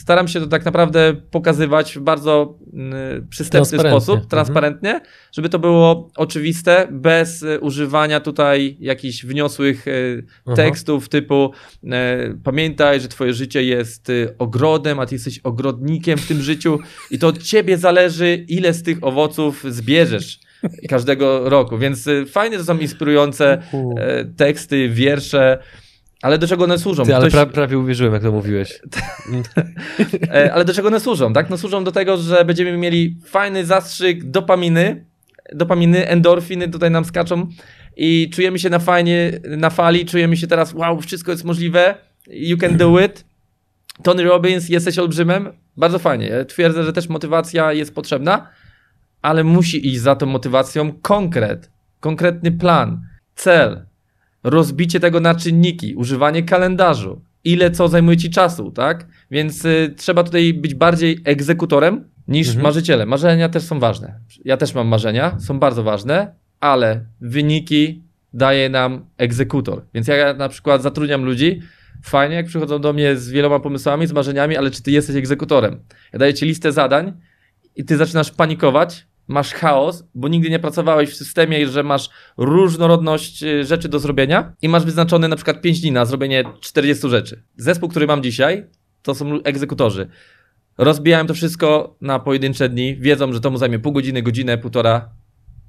staram 0.00 0.28
się 0.28 0.40
to 0.40 0.46
tak 0.46 0.64
naprawdę 0.64 1.14
pokazywać 1.30 1.98
w 1.98 2.00
bardzo 2.00 2.58
y, 3.18 3.26
przystępny 3.28 3.60
Transparentnie. 3.68 3.90
sposób, 3.90 4.14
Mhm. 4.14 4.28
transparentnie, 4.28 5.00
żeby 5.32 5.48
to 5.48 5.58
było 5.58 6.10
oczywiste, 6.16 6.88
bez 6.90 7.42
y, 7.42 7.60
używania 7.60 8.20
tutaj 8.20 8.76
jakichś 8.80 9.24
wniosłych 9.24 9.88
y, 9.88 10.24
Aha. 10.46 10.56
tekstów 10.56 11.08
typu 11.08 11.52
y, 11.84 11.88
pamiętaj, 12.44 13.00
że 13.00 13.08
twoje 13.08 13.34
życie 13.34 13.62
jest 13.64 14.12
ogrodem, 14.38 15.00
a 15.00 15.06
ty 15.06 15.14
jesteś 15.14 15.38
ogrodnikiem 15.38 16.18
w 16.18 16.26
tym 16.28 16.42
życiu 16.42 16.78
i 17.10 17.18
to 17.18 17.26
od 17.28 17.42
ciebie 17.42 17.78
zależy, 17.78 18.44
ile 18.48 18.72
z 18.72 18.82
tych 18.82 19.04
owoców 19.04 19.64
zbierzesz 19.68 20.40
każdego 20.88 21.48
roku. 21.50 21.78
Więc 21.78 22.08
fajnie 22.30 22.58
to 22.58 22.64
są 22.64 22.78
inspirujące 22.78 23.62
e, 23.96 24.24
teksty, 24.24 24.88
wiersze, 24.88 25.58
ale 26.22 26.38
do 26.38 26.48
czego 26.48 26.64
one 26.64 26.78
służą? 26.78 27.04
Ty, 27.04 27.16
ale 27.16 27.28
Ktoś- 27.28 27.32
pra, 27.32 27.46
prawie 27.46 27.78
uwierzyłem, 27.78 28.12
jak 28.12 28.22
to 28.22 28.32
mówiłeś. 28.32 28.80
E, 30.34 30.52
ale 30.52 30.64
do 30.64 30.74
czego 30.74 30.88
one 30.88 31.00
służą, 31.00 31.32
tak? 31.32 31.50
No 31.50 31.58
służą 31.58 31.84
do 31.84 31.92
tego, 31.92 32.16
że 32.16 32.44
będziemy 32.44 32.76
mieli 32.78 33.16
fajny 33.24 33.64
zastrzyk 33.64 34.30
dopaminy, 34.30 35.04
dopaminy, 35.52 36.08
endorfiny 36.08 36.68
tutaj 36.68 36.90
nam 36.90 37.04
skaczą 37.04 37.48
i 37.96 38.30
czujemy 38.34 38.58
się 38.58 38.70
na 38.70 38.78
fajnie, 38.78 39.32
na 39.44 39.70
fali, 39.70 40.06
czujemy 40.06 40.36
się 40.36 40.46
teraz, 40.46 40.74
wow, 40.74 41.00
wszystko 41.00 41.30
jest 41.30 41.44
możliwe, 41.44 41.94
you 42.30 42.58
can 42.58 42.76
do 42.76 43.00
it. 43.00 43.24
Tony 44.02 44.22
Robbins, 44.22 44.68
jesteś 44.68 44.98
olbrzymem, 44.98 45.52
bardzo 45.76 45.98
fajnie. 45.98 46.26
Ja 46.26 46.44
twierdzę, 46.44 46.84
że 46.84 46.92
też 46.92 47.08
motywacja 47.08 47.72
jest 47.72 47.94
potrzebna, 47.94 48.48
ale 49.22 49.44
musi 49.44 49.88
iść 49.88 50.00
za 50.00 50.16
tą 50.16 50.26
motywacją 50.26 50.92
konkret, 50.92 51.70
konkretny 52.00 52.52
plan, 52.52 53.00
cel, 53.34 53.86
rozbicie 54.42 55.00
tego 55.00 55.20
na 55.20 55.34
czynniki, 55.34 55.94
używanie 55.94 56.42
kalendarzu, 56.42 57.22
ile 57.44 57.70
co 57.70 57.88
zajmuje 57.88 58.16
ci 58.16 58.30
czasu, 58.30 58.70
tak? 58.70 59.06
Więc 59.30 59.64
y, 59.64 59.94
trzeba 59.96 60.22
tutaj 60.24 60.54
być 60.54 60.74
bardziej 60.74 61.18
egzekutorem 61.24 62.04
niż 62.28 62.48
Mhm. 62.48 62.62
marzycielem. 62.64 63.08
Marzenia 63.08 63.48
też 63.48 63.62
są 63.62 63.80
ważne. 63.80 64.20
Ja 64.44 64.56
też 64.56 64.74
mam 64.74 64.88
marzenia, 64.88 65.36
są 65.40 65.58
bardzo 65.58 65.82
ważne, 65.82 66.34
ale 66.60 67.04
wyniki 67.20 68.02
daje 68.34 68.68
nam 68.68 69.06
egzekutor. 69.18 69.82
Więc 69.94 70.08
ja 70.08 70.34
na 70.34 70.48
przykład 70.48 70.82
zatrudniam 70.82 71.24
ludzi, 71.24 71.60
fajnie 72.02 72.36
jak 72.36 72.46
przychodzą 72.46 72.78
do 72.80 72.92
mnie 72.92 73.16
z 73.16 73.30
wieloma 73.30 73.60
pomysłami, 73.60 74.06
z 74.06 74.12
marzeniami, 74.12 74.56
ale 74.56 74.70
czy 74.70 74.82
ty 74.82 74.90
jesteś 74.90 75.16
egzekutorem? 75.16 75.78
Ja 76.12 76.18
daję 76.18 76.34
ci 76.34 76.46
listę 76.46 76.72
zadań 76.72 77.12
i 77.76 77.84
ty 77.84 77.96
zaczynasz 77.96 78.30
panikować, 78.30 79.06
masz 79.30 79.52
chaos, 79.52 80.04
bo 80.14 80.28
nigdy 80.28 80.50
nie 80.50 80.58
pracowałeś 80.58 81.10
w 81.10 81.14
systemie, 81.16 81.68
że 81.68 81.82
masz 81.82 82.10
różnorodność 82.36 83.42
y, 83.42 83.64
rzeczy 83.64 83.88
do 83.88 83.98
zrobienia 83.98 84.52
i 84.62 84.68
masz 84.68 84.84
wyznaczone 84.84 85.28
na 85.28 85.36
przykład 85.36 85.60
5 85.60 85.80
dni 85.80 85.92
na 85.92 86.04
zrobienie 86.04 86.44
40 86.60 87.08
rzeczy. 87.08 87.42
Zespół, 87.56 87.88
który 87.88 88.06
mam 88.06 88.22
dzisiaj, 88.22 88.66
to 89.02 89.14
są 89.14 89.42
egzekutorzy. 89.42 90.08
Rozbijałem 90.78 91.26
to 91.26 91.34
wszystko 91.34 91.96
na 92.00 92.18
pojedyncze 92.18 92.68
dni, 92.68 92.96
wiedzą, 92.96 93.32
że 93.32 93.40
to 93.40 93.50
mu 93.50 93.58
zajmie 93.58 93.78
pół 93.78 93.92
godziny, 93.92 94.22
godzinę, 94.22 94.58
półtora 94.58 95.08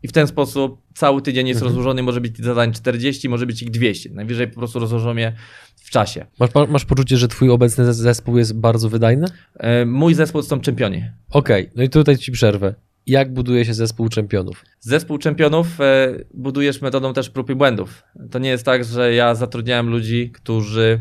i 0.03 0.07
w 0.07 0.11
ten 0.11 0.27
sposób 0.27 0.81
cały 0.93 1.21
tydzień 1.21 1.47
jest 1.47 1.57
Mhm. 1.61 1.69
rozłożony, 1.69 2.03
może 2.03 2.21
być 2.21 2.37
zadań 2.37 2.73
40, 2.73 3.29
może 3.29 3.45
być 3.45 3.61
ich 3.61 3.71
200. 3.71 4.09
Najwyżej 4.09 4.47
po 4.47 4.55
prostu 4.59 4.79
rozłożą 4.79 5.15
je 5.15 5.33
w 5.75 5.89
czasie. 5.89 6.25
Masz, 6.39 6.49
masz 6.69 6.85
poczucie, 6.85 7.17
że 7.17 7.27
twój 7.27 7.49
obecny 7.49 7.83
zes- 7.85 7.93
zespół 7.93 8.37
jest 8.37 8.59
bardzo 8.59 8.89
wydajny? 8.89 9.27
E, 9.59 9.85
Mój 9.85 10.13
zespół 10.13 10.41
to 10.41 10.47
są 10.47 10.59
czempioni. 10.59 11.03
Okej, 11.31 11.69
no 11.75 11.83
i 11.83 11.89
tutaj 11.89 12.17
ci 12.17 12.31
przerwę. 12.31 12.75
Jak 13.07 13.33
buduje 13.33 13.65
się 13.65 13.73
zespół 13.73 14.09
czempionów? 14.09 14.65
Zespół 14.79 15.17
czempionów 15.17 15.81
e, 15.81 16.07
budujesz 16.33 16.81
metodą 16.81 17.13
też 17.13 17.29
prób 17.29 17.49
i 17.49 17.55
błędów. 17.55 18.03
To 18.31 18.39
nie 18.39 18.49
jest 18.49 18.65
tak, 18.65 18.83
że 18.83 19.13
ja 19.13 19.35
zatrudniałem 19.35 19.89
ludzi, 19.89 20.31
którzy 20.33 20.99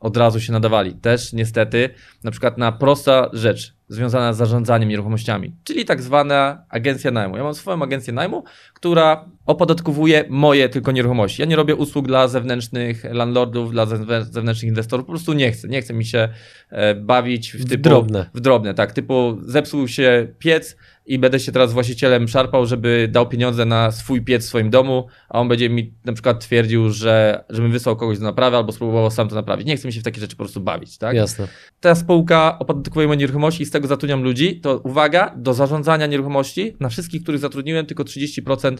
od 0.00 0.16
razu 0.16 0.40
się 0.40 0.52
nadawali. 0.52 0.92
Też 0.94 1.32
niestety, 1.32 1.90
na 2.24 2.30
przykład 2.30 2.58
na 2.58 2.72
prosta 2.72 3.30
rzecz 3.32 3.74
związana 3.88 4.32
z 4.32 4.36
zarządzaniem 4.36 4.88
nieruchomościami, 4.88 5.52
czyli 5.64 5.84
tak 5.84 6.02
zwana 6.02 6.64
agencja 6.68 7.10
najmu. 7.10 7.36
Ja 7.36 7.42
mam 7.44 7.54
swoją 7.54 7.82
agencję 7.82 8.12
najmu, 8.12 8.44
która 8.74 9.24
opodatkowuje 9.46 10.24
moje 10.28 10.68
tylko 10.68 10.92
nieruchomości. 10.92 11.42
Ja 11.42 11.48
nie 11.48 11.56
robię 11.56 11.74
usług 11.74 12.06
dla 12.06 12.28
zewnętrznych 12.28 13.04
landlordów, 13.04 13.70
dla 13.72 13.86
zewnę- 13.86 14.24
zewnętrznych 14.24 14.68
inwestorów, 14.68 15.06
po 15.06 15.12
prostu 15.12 15.32
nie 15.32 15.52
chcę. 15.52 15.68
Nie 15.68 15.82
chcę 15.82 15.94
mi 15.94 16.04
się 16.04 16.28
e, 16.70 16.94
bawić 16.94 17.52
w, 17.52 17.56
W 17.56 17.68
typu, 17.68 17.82
drobne. 17.82 18.30
W 18.34 18.40
drobne, 18.40 18.74
tak. 18.74 18.92
Typu 18.92 19.38
zepsuł 19.42 19.88
się 19.88 20.28
piec, 20.38 20.76
i 21.06 21.18
będę 21.18 21.40
się 21.40 21.52
teraz 21.52 21.72
właścicielem 21.72 22.28
szarpał, 22.28 22.66
żeby 22.66 23.08
dał 23.12 23.28
pieniądze 23.28 23.64
na 23.64 23.90
swój 23.90 24.22
piec 24.22 24.44
w 24.44 24.48
swoim 24.48 24.70
domu, 24.70 25.06
a 25.28 25.40
on 25.40 25.48
będzie 25.48 25.70
mi 25.70 25.94
na 26.04 26.12
przykład 26.12 26.40
twierdził, 26.40 26.90
że 26.90 27.44
żebym 27.50 27.72
wysłał 27.72 27.96
kogoś 27.96 28.18
do 28.18 28.24
naprawy 28.24 28.56
albo 28.56 28.72
spróbował 28.72 29.10
sam 29.10 29.28
to 29.28 29.34
naprawić. 29.34 29.66
Nie 29.66 29.76
chcę 29.76 29.88
mi 29.88 29.92
się 29.92 30.00
w 30.00 30.04
takie 30.04 30.20
rzeczy 30.20 30.36
po 30.36 30.44
prostu 30.44 30.60
bawić, 30.60 30.98
tak? 30.98 31.16
Jasne. 31.16 31.48
Ta 31.80 31.94
spółka 31.94 32.58
opodatkowuje 32.58 33.06
moje 33.06 33.18
nieruchomości 33.18 33.62
i 33.62 33.66
z 33.66 33.70
tego 33.70 33.88
zatrudniam 33.88 34.22
ludzi, 34.22 34.60
to 34.60 34.80
uwaga, 34.84 35.34
do 35.36 35.54
zarządzania 35.54 36.06
nieruchomości 36.06 36.76
na 36.80 36.88
wszystkich, 36.88 37.22
których 37.22 37.40
zatrudniłem, 37.40 37.86
tylko 37.86 38.04
30% 38.04 38.76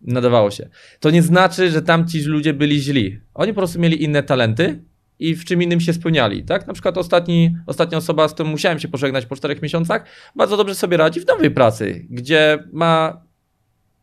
nadawało 0.00 0.50
się. 0.50 0.68
To 1.00 1.10
nie 1.10 1.22
znaczy, 1.22 1.70
że 1.70 1.82
tamci 1.82 2.20
ludzie 2.20 2.54
byli 2.54 2.80
źli. 2.80 3.20
Oni 3.34 3.52
po 3.52 3.60
prostu 3.60 3.80
mieli 3.80 4.02
inne 4.02 4.22
talenty, 4.22 4.82
i 5.22 5.36
w 5.36 5.44
czym 5.44 5.62
innym 5.62 5.80
się 5.80 5.92
spełniali, 5.92 6.44
tak? 6.44 6.66
Na 6.66 6.72
przykład 6.72 6.98
ostatni, 6.98 7.56
ostatnia 7.66 7.98
osoba, 7.98 8.28
z 8.28 8.34
którą 8.34 8.48
musiałem 8.48 8.78
się 8.78 8.88
pożegnać 8.88 9.26
po 9.26 9.36
czterech 9.36 9.62
miesiącach, 9.62 10.04
bardzo 10.36 10.56
dobrze 10.56 10.74
sobie 10.74 10.96
radzi 10.96 11.20
w 11.20 11.26
nowej 11.26 11.50
pracy, 11.50 12.06
gdzie 12.10 12.64
ma 12.72 13.22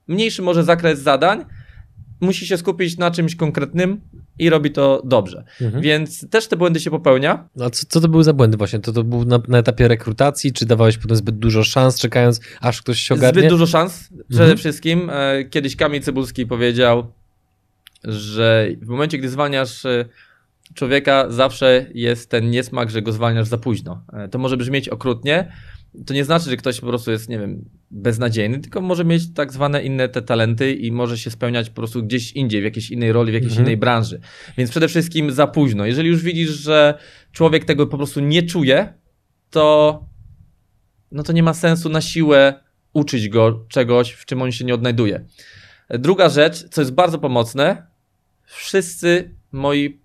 mniejszy 0.07 0.41
może 0.41 0.63
zakres 0.63 0.99
zadań, 0.99 1.45
musi 2.21 2.47
się 2.47 2.57
skupić 2.57 2.97
na 2.97 3.11
czymś 3.11 3.35
konkretnym 3.35 4.01
i 4.39 4.49
robi 4.49 4.71
to 4.71 5.01
dobrze. 5.05 5.43
Mhm. 5.61 5.83
Więc 5.83 6.29
też 6.29 6.47
te 6.47 6.57
błędy 6.57 6.79
się 6.79 6.91
popełnia. 6.91 7.49
A 7.59 7.69
co, 7.69 7.85
co 7.89 8.01
to 8.01 8.07
były 8.07 8.23
za 8.23 8.33
błędy 8.33 8.57
właśnie? 8.57 8.79
To, 8.79 8.93
to 8.93 9.03
był 9.03 9.25
na, 9.25 9.39
na, 9.47 9.57
etapie 9.57 9.87
rekrutacji, 9.87 10.53
czy 10.53 10.65
dawałeś 10.65 10.97
potem 10.97 11.17
zbyt 11.17 11.37
dużo 11.37 11.63
szans, 11.63 11.99
czekając 11.99 12.41
aż 12.61 12.81
ktoś 12.81 12.99
się 12.99 13.15
ogarnie? 13.15 13.41
Zbyt 13.41 13.51
dużo 13.51 13.67
szans, 13.67 14.09
przede 14.29 14.43
mhm. 14.43 14.57
wszystkim. 14.57 15.09
E, 15.09 15.45
kiedyś 15.45 15.75
Kamil 15.75 16.01
Cybulski 16.01 16.45
powiedział, 16.45 17.11
że 18.03 18.67
w 18.81 18.87
momencie, 18.87 19.17
gdy 19.17 19.29
zwalniasz 19.29 19.85
e, 19.85 20.05
człowieka 20.79 21.25
zawsze 21.29 21.85
jest 21.93 22.29
ten 22.29 22.49
niesmak, 22.49 22.89
że 22.89 23.01
go 23.01 23.11
zwalniasz 23.11 23.47
za 23.47 23.57
późno. 23.57 24.03
E, 24.13 24.27
to 24.27 24.39
może 24.39 24.57
brzmieć 24.57 24.89
okrutnie, 24.89 25.51
to 26.05 26.13
nie 26.13 26.25
znaczy, 26.25 26.49
że 26.49 26.57
ktoś 26.57 26.79
po 26.79 26.87
prostu 26.87 27.11
jest, 27.11 27.29
nie 27.29 27.39
wiem, 27.39 27.69
beznadziejny, 27.91 28.59
tylko 28.59 28.81
może 28.81 29.05
mieć 29.05 29.33
tak 29.33 29.53
zwane 29.53 29.83
inne 29.83 30.09
te 30.09 30.21
talenty 30.21 30.73
i 30.73 30.91
może 30.91 31.17
się 31.17 31.31
spełniać 31.31 31.69
po 31.69 31.75
prostu 31.75 32.03
gdzieś 32.03 32.31
indziej, 32.31 32.61
w 32.61 32.63
jakiejś 32.63 32.91
innej 32.91 33.11
roli, 33.11 33.31
w 33.31 33.33
jakiejś 33.33 33.51
mhm. 33.51 33.65
innej 33.65 33.77
branży. 33.77 34.19
Więc 34.57 34.69
przede 34.69 34.87
wszystkim 34.87 35.31
za 35.31 35.47
późno. 35.47 35.85
Jeżeli 35.85 36.09
już 36.09 36.23
widzisz, 36.23 36.49
że 36.49 36.97
człowiek 37.31 37.65
tego 37.65 37.87
po 37.87 37.97
prostu 37.97 38.19
nie 38.19 38.43
czuje, 38.43 38.93
to 39.49 40.05
no 41.11 41.23
to 41.23 41.33
nie 41.33 41.43
ma 41.43 41.53
sensu 41.53 41.89
na 41.89 42.01
siłę 42.01 42.63
uczyć 42.93 43.29
go 43.29 43.65
czegoś, 43.69 44.11
w 44.11 44.25
czym 44.25 44.41
on 44.41 44.51
się 44.51 44.65
nie 44.65 44.73
odnajduje. 44.73 45.25
Druga 45.89 46.29
rzecz, 46.29 46.69
co 46.69 46.81
jest 46.81 46.93
bardzo 46.93 47.19
pomocne, 47.19 47.87
wszyscy 48.45 49.35
moi 49.51 49.99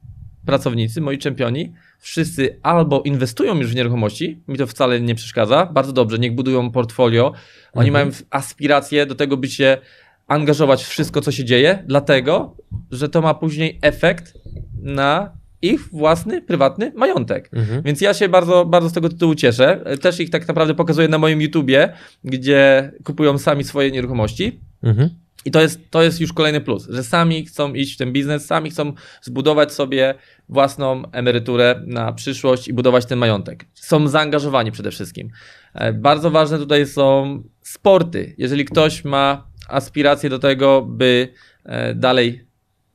pracownicy, 0.47 1.01
moi 1.01 1.19
czempioni, 1.19 1.73
wszyscy 1.99 2.59
albo 2.63 3.03
inwestują 3.03 3.59
już 3.59 3.73
w 3.73 3.75
nieruchomości, 3.75 4.41
mi 4.49 4.59
to 4.59 4.67
wcale 4.67 5.01
nie 5.01 5.15
przeszkadza, 5.15 5.67
bardzo 5.67 5.93
dobrze, 5.93 6.19
niech 6.19 6.35
budują 6.35 6.71
portfolio, 6.71 7.33
oni 7.73 7.89
mhm. 7.89 8.09
mają 8.09 8.17
aspiracje 8.31 9.07
do 9.07 9.15
tego, 9.15 9.37
by 9.37 9.49
się 9.49 9.79
angażować 10.27 10.85
w 10.85 10.89
wszystko, 10.89 11.21
co 11.21 11.33
się 11.33 11.45
dzieje, 11.45 11.85
dlatego, 11.87 12.57
że 12.91 13.09
to 13.09 13.23
ma 13.23 13.35
później 13.35 13.79
efekt 13.83 14.35
na 14.83 15.33
ich 15.63 15.89
własny, 15.89 16.43
prywatny 16.43 16.93
majątek. 16.97 17.51
Mhm. 17.53 17.83
Więc 17.83 18.01
ja 18.01 18.15
się 18.15 18.29
bardzo, 18.29 18.65
bardzo 18.65 18.89
z 18.89 18.93
tego 18.93 19.09
tytułu 19.09 19.35
cieszę. 19.35 19.85
Też 20.01 20.21
ich 20.21 20.31
tak 20.31 20.49
naprawdę 20.49 20.75
pokazuję 20.75 21.09
na 21.09 21.19
moim 21.19 21.41
YouTubie, 21.41 21.93
gdzie 22.25 22.93
kupują 23.05 23.39
sami 23.39 23.65
swoje 23.65 23.91
nieruchomości. 23.91 24.61
Mhm. 24.83 25.11
I 25.45 25.51
to 25.51 25.61
jest, 25.61 25.91
to 25.91 26.03
jest 26.03 26.21
już 26.21 26.33
kolejny 26.33 26.61
plus, 26.61 26.89
że 26.91 27.05
sami 27.05 27.47
chcą 27.47 27.75
iść 27.75 27.95
w 27.95 27.97
ten 27.97 28.13
biznes, 28.13 28.47
sami 28.47 28.71
chcą 28.71 28.93
zbudować 29.23 29.73
sobie 29.73 30.15
własną 30.49 31.03
emeryturę 31.13 31.83
na 31.87 32.13
przyszłość 32.13 32.69
i 32.69 32.73
budować 32.73 33.07
ten 33.07 33.19
majątek. 33.19 33.65
Są 33.75 34.09
zaangażowani 34.09 34.73
przede 34.73 34.91
wszystkim. 34.91 35.31
E, 35.75 35.93
bardzo 35.93 36.31
ważne 36.31 36.59
tutaj 36.59 36.87
są 36.87 37.43
sporty. 37.61 38.35
Jeżeli 38.39 38.65
ktoś 38.65 39.05
ma 39.05 39.47
aspiracje 39.69 40.31
do 40.31 40.39
tego, 40.39 40.83
by 40.83 41.29
e, 41.65 41.95
dalej 41.95 42.47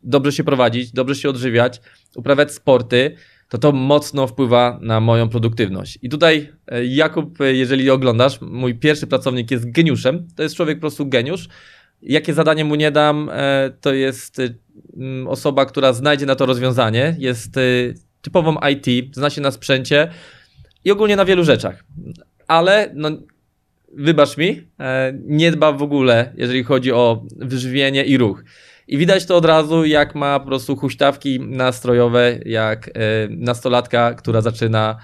dobrze 0.04 0.32
się 0.32 0.44
prowadzić, 0.44 0.92
dobrze 0.92 1.16
się 1.16 1.30
odżywiać, 1.30 1.82
uprawiać 2.16 2.52
sporty, 2.52 3.16
to 3.50 3.58
to 3.58 3.72
mocno 3.72 4.28
wpływa 4.28 4.80
na 4.82 5.00
moją 5.00 5.30
produktywność. 5.30 6.00
I 6.02 6.10
tutaj 6.10 6.50
e, 6.68 6.86
Jakub, 6.86 7.38
jeżeli 7.40 7.90
oglądasz, 7.90 8.42
mój 8.42 8.76
pierwszy 8.76 9.08
pracownik 9.08 9.52
jest 9.52 9.72
geniuszem. 9.72 10.28
To 10.36 10.44
jest 10.44 10.56
człowiek 10.56 10.78
po 10.78 10.82
prostu 10.82 11.10
geniusz 11.10 11.50
Jakie 12.02 12.34
zadanie 12.34 12.66
mu 12.66 12.76
nie 12.76 12.92
dam, 12.92 13.30
e, 13.34 13.72
to 13.82 13.94
jest 13.94 14.40
e, 14.40 14.50
osoba, 15.28 15.66
która 15.66 15.94
znajdzie 15.94 16.26
na 16.26 16.36
to 16.36 16.46
rozwiązanie. 16.46 17.16
Jest 17.20 17.58
e, 17.58 17.62
typową 18.22 18.56
IT, 18.72 19.16
zna 19.16 19.30
się 19.30 19.42
na 19.42 19.52
sprzęcie 19.52 20.10
i 20.86 20.92
ogólnie 20.92 21.16
na 21.16 21.26
wielu 21.26 21.44
rzeczach. 21.44 21.84
Ale 22.48 22.92
no, 22.96 23.10
wybacz 23.94 24.38
mi, 24.38 24.68
nie 25.26 25.52
dba 25.52 25.72
w 25.72 25.84
ogóle, 25.84 26.34
jeżeli 26.38 26.64
chodzi 26.64 26.92
o 26.92 27.26
wyżywienie 27.36 28.04
i 28.04 28.18
ruch. 28.18 28.44
I 28.88 28.98
widać 28.98 29.26
to 29.26 29.38
od 29.38 29.46
razu, 29.46 29.86
jak 29.86 30.16
ma 30.16 30.40
po 30.40 30.46
prostu 30.46 30.76
huśtawki 30.76 31.40
nastrojowe, 31.40 32.40
jak 32.46 32.90
nastolatka, 33.30 34.14
która 34.14 34.42
zaczyna 34.42 34.98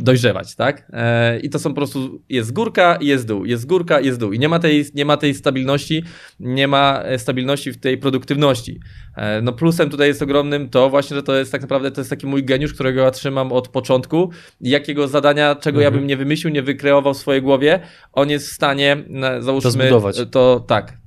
dojrzewać, 0.00 0.54
tak? 0.54 0.90
E, 0.92 1.40
I 1.40 1.50
to 1.50 1.58
są 1.58 1.70
po 1.70 1.76
prostu, 1.76 2.22
jest 2.28 2.52
górka 2.52 2.98
jest 3.00 3.26
dół, 3.26 3.44
jest 3.44 3.66
górka 3.66 4.00
jest 4.00 4.18
dół. 4.18 4.32
I 4.32 4.38
nie 4.38 4.48
ma 4.48 4.58
tej, 4.58 4.84
nie 4.94 5.04
ma 5.04 5.16
tej 5.16 5.34
stabilności, 5.34 6.02
nie 6.40 6.68
ma 6.68 7.02
e, 7.02 7.18
stabilności 7.18 7.72
w 7.72 7.80
tej 7.80 7.98
produktywności. 7.98 8.80
E, 9.16 9.42
no 9.42 9.52
plusem 9.52 9.90
tutaj 9.90 10.08
jest 10.08 10.22
ogromnym 10.22 10.68
to 10.68 10.90
właśnie, 10.90 11.16
że 11.16 11.22
to 11.22 11.36
jest 11.36 11.52
tak 11.52 11.60
naprawdę, 11.62 11.90
to 11.90 12.00
jest 12.00 12.10
taki 12.10 12.26
mój 12.26 12.44
geniusz, 12.44 12.74
którego 12.74 13.00
ja 13.00 13.10
trzymam 13.10 13.52
od 13.52 13.68
początku. 13.68 14.30
Jakiego 14.60 15.08
zadania, 15.08 15.54
czego 15.54 15.78
mhm. 15.78 15.94
ja 15.94 15.98
bym 15.98 16.06
nie 16.06 16.16
wymyślił, 16.16 16.52
nie 16.52 16.62
wykreował 16.62 17.14
w 17.14 17.18
swojej 17.18 17.42
głowie, 17.42 17.80
on 18.12 18.30
jest 18.30 18.48
w 18.48 18.52
stanie, 18.52 19.04
załóżmy, 19.40 19.70
to, 19.70 19.70
zbudować. 19.70 20.16
to 20.30 20.64
tak, 20.68 21.01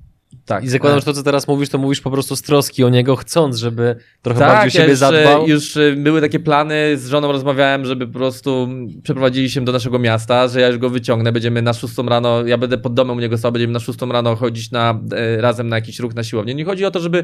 tak. 0.46 0.64
I 0.64 0.70
zakładam, 0.70 1.00
że 1.00 1.06
to, 1.06 1.14
co 1.14 1.24
teraz 1.24 1.48
mówisz, 1.48 1.70
to 1.70 1.78
mówisz 1.78 2.02
po 2.02 2.12
prostu 2.12 2.36
z 2.36 2.42
troski 2.42 2.84
o 2.84 2.90
niego, 2.90 3.16
chcąc, 3.16 3.58
żeby 3.58 3.96
trochę 4.22 4.40
tak, 4.40 4.50
bardziej 4.50 4.68
o 4.68 4.82
siebie 4.82 4.90
już, 4.90 5.00
zadbał. 5.00 5.48
już 5.48 5.76
y, 5.76 5.96
były 5.98 6.22
takie 6.22 6.40
plany, 6.40 6.98
z 6.98 7.08
żoną 7.08 7.32
rozmawiałem, 7.32 7.86
żeby 7.86 8.08
po 8.08 8.14
prostu 8.14 8.70
przeprowadzili 9.04 9.50
się 9.50 9.66
do 9.66 9.72
naszego 9.72 10.00
miasta, 10.00 10.48
że 10.48 10.62
ja 10.62 10.68
już 10.68 10.78
go 10.78 10.90
wyciągnę, 10.90 11.32
będziemy 11.32 11.62
na 11.62 11.74
szóstą 11.74 12.06
rano, 12.06 12.46
ja 12.46 12.58
będę 12.58 12.78
pod 12.78 12.94
domem 12.94 13.18
u 13.18 13.20
niego 13.20 13.38
stał, 13.38 13.52
będziemy 13.52 13.74
na 13.74 13.80
szóstą 13.80 14.12
rano 14.12 14.36
chodzić 14.36 14.72
na, 14.72 15.00
e, 15.16 15.42
razem 15.42 15.70
na 15.70 15.76
jakiś 15.76 16.00
ruch 16.00 16.16
na 16.16 16.24
siłownię. 16.24 16.56
Nie 16.56 16.66
chodzi 16.66 16.86
o 16.86 16.92
to, 16.92 17.00
żeby 17.00 17.24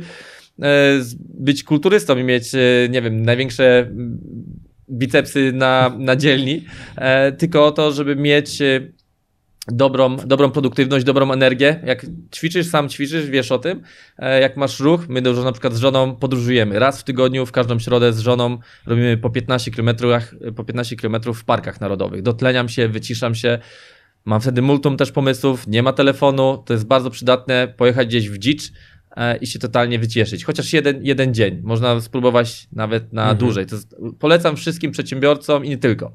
e, 0.62 1.00
być 1.40 1.64
kulturystą 1.64 2.18
i 2.18 2.24
mieć, 2.24 2.56
e, 2.56 2.60
nie 2.90 3.02
wiem, 3.02 3.22
największe 3.22 3.92
bicepsy 4.90 5.52
na, 5.54 5.96
na 5.98 6.16
dzielni, 6.16 6.66
tylko 7.38 7.66
o 7.66 7.72
to, 7.72 7.92
żeby 7.92 8.16
mieć 8.16 8.60
dobrą, 9.68 10.18
dobrą 10.18 10.52
produktywność, 10.52 11.06
dobrą 11.06 11.32
energię. 11.32 11.82
Jak 11.86 12.06
ćwiczysz, 12.36 12.68
sam 12.68 12.90
ćwiczysz, 12.90 13.26
wiesz 13.26 13.52
o 13.52 13.60
tym. 13.60 13.82
E, 14.18 14.42
jak 14.42 14.58
masz 14.58 14.80
ruch, 14.80 15.10
my 15.10 15.22
dużo 15.22 15.44
na 15.44 15.52
przykład 15.52 15.74
z 15.74 15.80
żoną 15.80 16.16
podróżujemy. 16.16 16.80
Raz 16.80 17.02
w 17.02 17.04
tygodniu, 17.04 17.46
w 17.46 17.52
każdą 17.52 17.80
środę 17.80 18.14
z 18.14 18.20
żoną 18.20 18.58
robimy 18.86 19.18
po 19.18 19.30
15 19.30 19.72
km, 19.72 19.90
po 20.56 20.64
15 20.64 20.96
km 20.96 21.16
w 21.34 21.44
parkach 21.46 21.82
narodowych. 21.82 22.22
Dotleniam 22.22 22.70
się, 22.70 22.88
wyciszam 22.88 23.36
się. 23.36 23.60
Mam 24.26 24.42
wtedy 24.42 24.62
multum 24.62 24.98
też 24.98 25.12
pomysłów, 25.12 25.68
nie 25.68 25.84
ma 25.84 25.94
telefonu, 25.94 26.64
to 26.66 26.74
jest 26.74 26.86
bardzo 26.86 27.10
przydatne 27.10 27.74
pojechać 27.78 28.08
gdzieś 28.08 28.30
w 28.30 28.38
dzicz 28.38 28.72
e, 29.18 29.38
i 29.38 29.48
się 29.48 29.60
totalnie 29.60 30.00
wycieszyć. 30.00 30.46
Chociaż 30.46 30.74
jeden, 30.74 31.06
jeden 31.06 31.34
dzień. 31.34 31.62
Można 31.64 32.02
spróbować 32.02 32.68
nawet 32.72 33.14
na 33.14 33.22
mhm. 33.22 33.38
dłużej. 33.38 33.66
To 33.66 33.76
jest, 33.76 33.96
polecam 34.20 34.56
wszystkim 34.56 34.92
przedsiębiorcom 34.92 35.66
i 35.66 35.70
nie 35.70 35.78
tylko. 35.78 36.14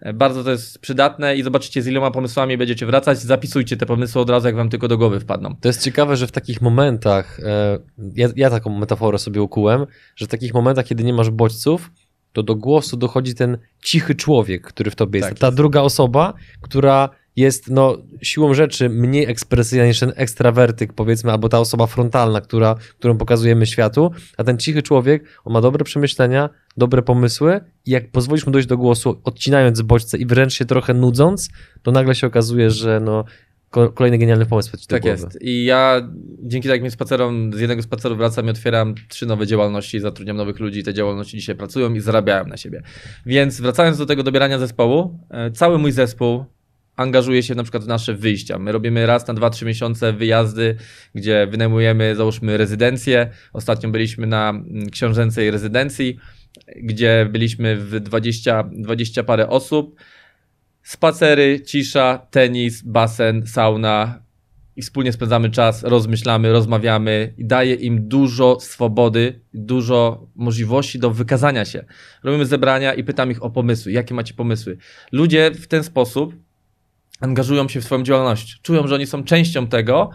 E, 0.00 0.12
bardzo 0.12 0.44
to 0.44 0.50
jest 0.50 0.78
przydatne 0.78 1.36
i 1.36 1.42
zobaczycie 1.42 1.82
z 1.82 1.86
iloma 1.86 2.10
pomysłami 2.10 2.56
będziecie 2.56 2.86
wracać. 2.86 3.18
Zapisujcie 3.18 3.76
te 3.76 3.86
pomysły 3.86 4.22
od 4.22 4.30
razu, 4.30 4.46
jak 4.46 4.56
wam 4.56 4.68
tylko 4.68 4.88
do 4.88 4.98
głowy 4.98 5.20
wpadną. 5.20 5.56
To 5.60 5.68
jest 5.68 5.82
ciekawe, 5.82 6.16
że 6.16 6.26
w 6.26 6.32
takich 6.32 6.60
momentach, 6.60 7.40
e, 7.40 7.78
ja, 8.14 8.28
ja 8.36 8.50
taką 8.50 8.78
metaforę 8.78 9.18
sobie 9.18 9.42
ukułem, 9.42 9.86
że 10.16 10.26
w 10.26 10.28
takich 10.28 10.54
momentach, 10.54 10.86
kiedy 10.86 11.04
nie 11.04 11.12
masz 11.12 11.30
bodźców, 11.30 11.90
to 12.32 12.42
do 12.42 12.56
głosu 12.56 12.96
dochodzi 12.96 13.34
ten 13.34 13.58
cichy 13.82 14.14
człowiek, 14.14 14.66
który 14.66 14.90
w 14.90 14.94
tobie 14.94 15.18
jest. 15.18 15.28
Tak 15.30 15.38
Ta 15.38 15.46
jest. 15.46 15.56
druga 15.56 15.80
osoba, 15.80 16.34
która 16.60 17.08
jest 17.38 17.70
no, 17.70 17.98
siłą 18.22 18.54
rzeczy 18.54 18.88
mniej 18.88 19.30
ekspresyjna 19.30 19.86
niż 19.86 20.00
ten 20.00 20.12
ekstrawertyk, 20.16 20.92
powiedzmy, 20.92 21.32
albo 21.32 21.48
ta 21.48 21.60
osoba 21.60 21.86
frontalna, 21.86 22.40
która, 22.40 22.74
którą 22.98 23.18
pokazujemy 23.18 23.66
światu, 23.66 24.10
a 24.36 24.44
ten 24.44 24.58
cichy 24.58 24.82
człowiek, 24.82 25.24
on 25.44 25.52
ma 25.52 25.60
dobre 25.60 25.84
przemyślenia, 25.84 26.50
dobre 26.76 27.02
pomysły 27.02 27.60
i 27.86 27.90
jak 27.90 28.10
pozwolisz 28.10 28.46
mu 28.46 28.52
dojść 28.52 28.68
do 28.68 28.76
głosu, 28.76 29.20
odcinając 29.24 29.82
bodźce 29.82 30.18
i 30.18 30.26
wręcz 30.26 30.54
się 30.54 30.64
trochę 30.64 30.94
nudząc, 30.94 31.48
to 31.82 31.92
nagle 31.92 32.14
się 32.14 32.26
okazuje, 32.26 32.70
że 32.70 33.00
no, 33.00 33.24
kolejny 33.70 34.18
genialny 34.18 34.46
pomysł 34.46 34.70
Tak 34.88 35.04
jest. 35.04 35.42
I 35.42 35.64
ja 35.64 36.08
dzięki 36.42 36.68
takim 36.68 36.90
spacerom, 36.90 37.52
z 37.54 37.60
jednego 37.60 37.82
spaceru 37.82 38.16
wracam 38.16 38.46
i 38.46 38.50
otwieram 38.50 38.94
trzy 39.08 39.26
nowe 39.26 39.46
działalności, 39.46 40.00
zatrudniam 40.00 40.36
nowych 40.36 40.60
ludzi, 40.60 40.82
te 40.82 40.94
działalności 40.94 41.36
dzisiaj 41.36 41.56
pracują 41.56 41.94
i 41.94 42.00
zarabiają 42.00 42.46
na 42.46 42.56
siebie. 42.56 42.82
Więc 43.26 43.60
wracając 43.60 43.98
do 43.98 44.06
tego 44.06 44.22
dobierania 44.22 44.58
zespołu, 44.58 45.18
e, 45.30 45.50
cały 45.50 45.78
mój 45.78 45.92
zespół 45.92 46.44
angażuje 46.98 47.42
się 47.42 47.54
na 47.54 47.62
przykład 47.62 47.84
w 47.84 47.86
nasze 47.86 48.14
wyjścia. 48.14 48.58
My 48.58 48.72
robimy 48.72 49.06
raz 49.06 49.26
na 49.28 49.34
2-3 49.34 49.66
miesiące 49.66 50.12
wyjazdy, 50.12 50.76
gdzie 51.14 51.46
wynajmujemy, 51.46 52.16
załóżmy, 52.16 52.56
rezydencję. 52.56 53.30
Ostatnio 53.52 53.90
byliśmy 53.90 54.26
na 54.26 54.50
mm, 54.50 54.90
książęcej 54.90 55.50
rezydencji, 55.50 56.18
gdzie 56.76 57.28
byliśmy 57.30 57.76
w 57.76 58.00
20, 58.00 58.70
20 58.72 59.24
parę 59.24 59.48
osób. 59.48 60.00
spacery, 60.82 61.60
cisza, 61.60 62.26
tenis, 62.30 62.82
basen, 62.82 63.46
sauna 63.46 64.22
i 64.76 64.82
wspólnie 64.82 65.12
spędzamy 65.12 65.50
czas, 65.50 65.82
rozmyślamy, 65.82 66.52
rozmawiamy 66.52 67.34
i 67.38 67.44
daje 67.44 67.74
im 67.74 68.08
dużo 68.08 68.60
swobody, 68.60 69.40
dużo 69.54 70.26
możliwości 70.34 70.98
do 70.98 71.10
wykazania 71.10 71.64
się. 71.64 71.84
Robimy 72.22 72.46
zebrania 72.46 72.94
i 72.94 73.04
pytam 73.04 73.30
ich 73.30 73.42
o 73.42 73.50
pomysły. 73.50 73.92
Jakie 73.92 74.14
macie 74.14 74.34
pomysły? 74.34 74.78
Ludzie 75.12 75.50
w 75.50 75.66
ten 75.66 75.84
sposób 75.84 76.47
angażują 77.20 77.68
się 77.68 77.80
w 77.80 77.84
swoją 77.84 78.02
działalność. 78.02 78.60
Czują, 78.62 78.86
że 78.86 78.94
oni 78.94 79.06
są 79.06 79.24
częścią 79.24 79.66
tego, 79.66 80.10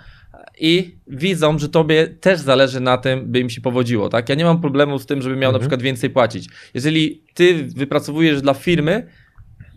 i 0.60 0.98
widzą, 1.08 1.60
że 1.60 1.70
tobie 1.70 2.08
też 2.08 2.40
zależy 2.40 2.80
na 2.80 2.98
tym, 2.98 3.32
by 3.32 3.40
im 3.40 3.50
się 3.50 3.62
powodziło, 3.62 4.10
tak? 4.10 4.30
Ja 4.30 4.36
nie 4.36 4.46
mam 4.46 4.62
problemu 4.62 5.00
z 5.00 5.06
tym, 5.06 5.22
żeby 5.22 5.36
miał 5.36 5.50
mhm. 5.50 5.54
na 5.54 5.60
przykład 5.60 5.82
więcej 5.82 6.10
płacić. 6.10 6.50
Jeżeli 6.74 7.24
ty 7.34 7.64
wypracowujesz 7.64 8.42
dla 8.42 8.54
firmy 8.54 9.08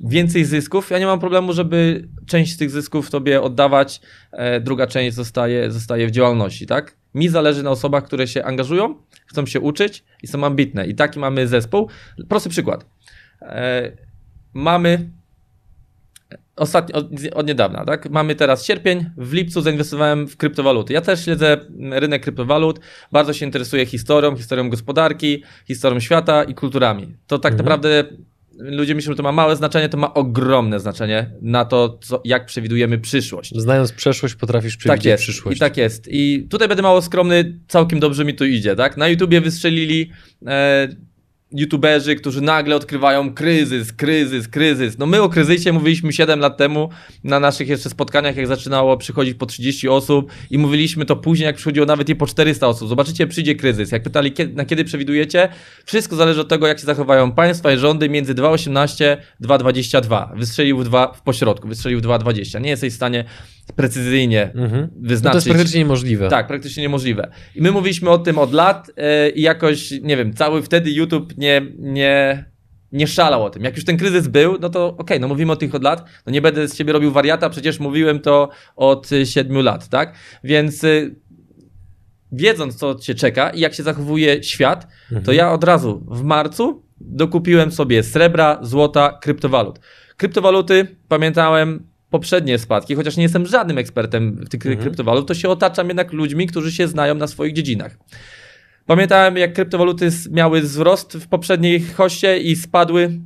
więcej 0.00 0.44
zysków, 0.44 0.90
ja 0.90 0.98
nie 0.98 1.06
mam 1.06 1.20
problemu, 1.20 1.52
żeby 1.52 2.08
część 2.26 2.52
z 2.52 2.56
tych 2.56 2.70
zysków 2.70 3.10
tobie 3.10 3.42
oddawać, 3.42 4.00
e, 4.32 4.60
druga 4.60 4.86
część 4.86 5.16
zostaje, 5.16 5.70
zostaje 5.70 6.06
w 6.06 6.10
działalności, 6.10 6.66
tak? 6.66 6.96
Mi 7.14 7.28
zależy 7.28 7.62
na 7.62 7.70
osobach, 7.70 8.04
które 8.04 8.26
się 8.26 8.44
angażują, 8.44 8.94
chcą 9.26 9.46
się 9.46 9.60
uczyć 9.60 10.04
i 10.22 10.26
są 10.26 10.44
ambitne. 10.44 10.86
I 10.86 10.94
taki 10.94 11.18
mamy 11.18 11.48
zespół. 11.48 11.88
Prosty 12.28 12.50
przykład. 12.50 12.86
E, 13.42 13.92
mamy 14.54 15.10
ostatnio, 16.56 16.96
od, 16.96 17.06
od, 17.34 17.46
niedawna, 17.46 17.84
tak? 17.84 18.10
Mamy 18.10 18.34
teraz 18.34 18.64
sierpień, 18.64 19.04
w 19.16 19.32
lipcu 19.32 19.60
zainwestowałem 19.60 20.28
w 20.28 20.36
kryptowaluty. 20.36 20.92
Ja 20.92 21.00
też 21.00 21.24
śledzę 21.24 21.60
rynek 21.90 22.22
kryptowalut, 22.22 22.80
bardzo 23.12 23.32
się 23.32 23.46
interesuję 23.46 23.86
historią, 23.86 24.36
historią 24.36 24.70
gospodarki, 24.70 25.42
historią 25.66 26.00
świata 26.00 26.44
i 26.44 26.54
kulturami. 26.54 27.16
To 27.26 27.38
tak 27.38 27.52
mhm. 27.52 27.64
naprawdę 27.64 28.04
ludzie 28.58 28.94
myślą, 28.94 29.12
że 29.12 29.16
to 29.16 29.22
ma 29.22 29.32
małe 29.32 29.56
znaczenie, 29.56 29.88
to 29.88 29.96
ma 29.96 30.14
ogromne 30.14 30.80
znaczenie 30.80 31.30
na 31.42 31.64
to, 31.64 31.98
co, 32.02 32.22
jak 32.24 32.46
przewidujemy 32.46 32.98
przyszłość. 32.98 33.52
Znając 33.56 33.92
przeszłość, 33.92 34.34
potrafisz 34.34 34.76
przewidzieć 34.76 35.02
tak 35.02 35.10
jest, 35.10 35.22
przyszłość. 35.22 35.56
I 35.56 35.60
tak 35.60 35.76
jest. 35.76 36.08
I 36.10 36.46
tutaj 36.50 36.68
będę 36.68 36.82
mało 36.82 37.02
skromny, 37.02 37.58
całkiem 37.68 38.00
dobrze 38.00 38.24
mi 38.24 38.34
to 38.34 38.44
idzie, 38.44 38.76
tak? 38.76 38.96
Na 38.96 39.08
YouTubie 39.08 39.40
wystrzelili 39.40 40.10
e, 40.46 40.88
youtuberzy, 41.52 42.16
którzy 42.16 42.40
nagle 42.40 42.76
odkrywają 42.76 43.34
kryzys, 43.34 43.92
kryzys, 43.92 44.48
kryzys. 44.48 44.98
No 44.98 45.06
my 45.06 45.22
o 45.22 45.28
kryzysie 45.28 45.72
mówiliśmy 45.72 46.12
7 46.12 46.40
lat 46.40 46.56
temu 46.56 46.88
na 47.24 47.40
naszych 47.40 47.68
jeszcze 47.68 47.90
spotkaniach, 47.90 48.36
jak 48.36 48.46
zaczynało 48.46 48.96
przychodzić 48.96 49.34
po 49.34 49.46
30 49.46 49.88
osób 49.88 50.32
i 50.50 50.58
mówiliśmy 50.58 51.04
to 51.04 51.16
później, 51.16 51.46
jak 51.46 51.56
przychodziło 51.56 51.86
nawet 51.86 52.08
i 52.08 52.14
po 52.14 52.26
400 52.26 52.68
osób. 52.68 52.88
Zobaczycie, 52.88 53.26
przyjdzie 53.26 53.54
kryzys. 53.54 53.92
Jak 53.92 54.02
pytali, 54.02 54.32
na 54.54 54.64
kiedy 54.64 54.84
przewidujecie, 54.84 55.48
wszystko 55.84 56.16
zależy 56.16 56.40
od 56.40 56.48
tego, 56.48 56.66
jak 56.66 56.78
się 56.78 56.86
zachowają 56.86 57.32
państwa 57.32 57.72
i 57.72 57.78
rządy 57.78 58.08
między 58.08 58.34
2,18 58.34 59.16
2,22. 59.42 60.38
Wystrzelił 60.38 60.78
w 60.78 60.84
2 60.84 61.12
w 61.12 61.22
pośrodku, 61.22 61.68
wystrzelił 61.68 62.00
w 62.00 62.02
2,20. 62.02 62.60
Nie 62.60 62.70
jesteś 62.70 62.92
w 62.92 62.96
stanie 62.96 63.24
precyzyjnie 63.72 64.52
mhm. 64.54 64.88
wyznaczyć. 65.00 65.24
No 65.24 65.30
to 65.30 65.36
jest 65.36 65.48
praktycznie 65.48 65.78
niemożliwe. 65.80 66.28
Tak, 66.28 66.46
praktycznie 66.46 66.82
niemożliwe. 66.82 67.30
I 67.54 67.62
my 67.62 67.72
mówiliśmy 67.72 68.10
o 68.10 68.18
tym 68.18 68.38
od 68.38 68.52
lat 68.52 68.90
yy, 68.96 69.30
i 69.30 69.42
jakoś, 69.42 69.90
nie 70.02 70.16
wiem, 70.16 70.34
cały 70.34 70.62
wtedy 70.62 70.90
YouTube 70.90 71.36
nie, 71.36 71.62
nie, 71.78 72.44
nie 72.92 73.06
szalał 73.06 73.44
o 73.44 73.50
tym. 73.50 73.64
Jak 73.64 73.76
już 73.76 73.84
ten 73.84 73.96
kryzys 73.96 74.28
był, 74.28 74.58
no 74.60 74.68
to 74.68 74.86
okej, 74.86 74.98
okay, 74.98 75.18
no 75.18 75.28
mówimy 75.28 75.52
o 75.52 75.56
tych 75.56 75.74
od 75.74 75.82
lat, 75.82 76.04
no 76.26 76.32
nie 76.32 76.42
będę 76.42 76.68
z 76.68 76.76
ciebie 76.76 76.92
robił 76.92 77.10
wariata, 77.12 77.50
przecież 77.50 77.80
mówiłem 77.80 78.20
to 78.20 78.48
od 78.76 79.10
siedmiu 79.24 79.62
lat, 79.62 79.88
tak? 79.88 80.14
Więc 80.44 80.82
yy, 80.82 81.14
wiedząc, 82.32 82.76
co 82.76 82.94
cię 82.94 83.14
czeka 83.14 83.50
i 83.50 83.60
jak 83.60 83.74
się 83.74 83.82
zachowuje 83.82 84.42
świat, 84.42 84.86
mhm. 85.04 85.24
to 85.24 85.32
ja 85.32 85.52
od 85.52 85.64
razu 85.64 86.06
w 86.10 86.22
marcu 86.22 86.82
dokupiłem 87.00 87.72
sobie 87.72 88.02
srebra, 88.02 88.58
złota, 88.62 89.18
kryptowalut. 89.22 89.80
Kryptowaluty, 90.16 90.96
pamiętałem, 91.08 91.86
poprzednie 92.16 92.58
spadki, 92.58 92.94
chociaż 92.94 93.16
nie 93.16 93.22
jestem 93.22 93.46
żadnym 93.46 93.78
ekspertem 93.78 94.36
w 94.36 94.48
tych 94.48 94.66
mhm. 94.66 94.82
kryptowalut, 94.82 95.28
to 95.28 95.34
się 95.34 95.48
otaczam 95.48 95.88
jednak 95.88 96.12
ludźmi, 96.12 96.46
którzy 96.46 96.72
się 96.72 96.88
znają 96.88 97.14
na 97.14 97.26
swoich 97.26 97.52
dziedzinach. 97.52 97.98
Pamiętałem, 98.86 99.36
jak 99.36 99.52
kryptowaluty 99.52 100.08
miały 100.30 100.60
wzrost 100.60 101.16
w 101.16 101.28
poprzedniej 101.28 101.80
hoście 101.80 102.38
i 102.38 102.56
spadły 102.56 103.20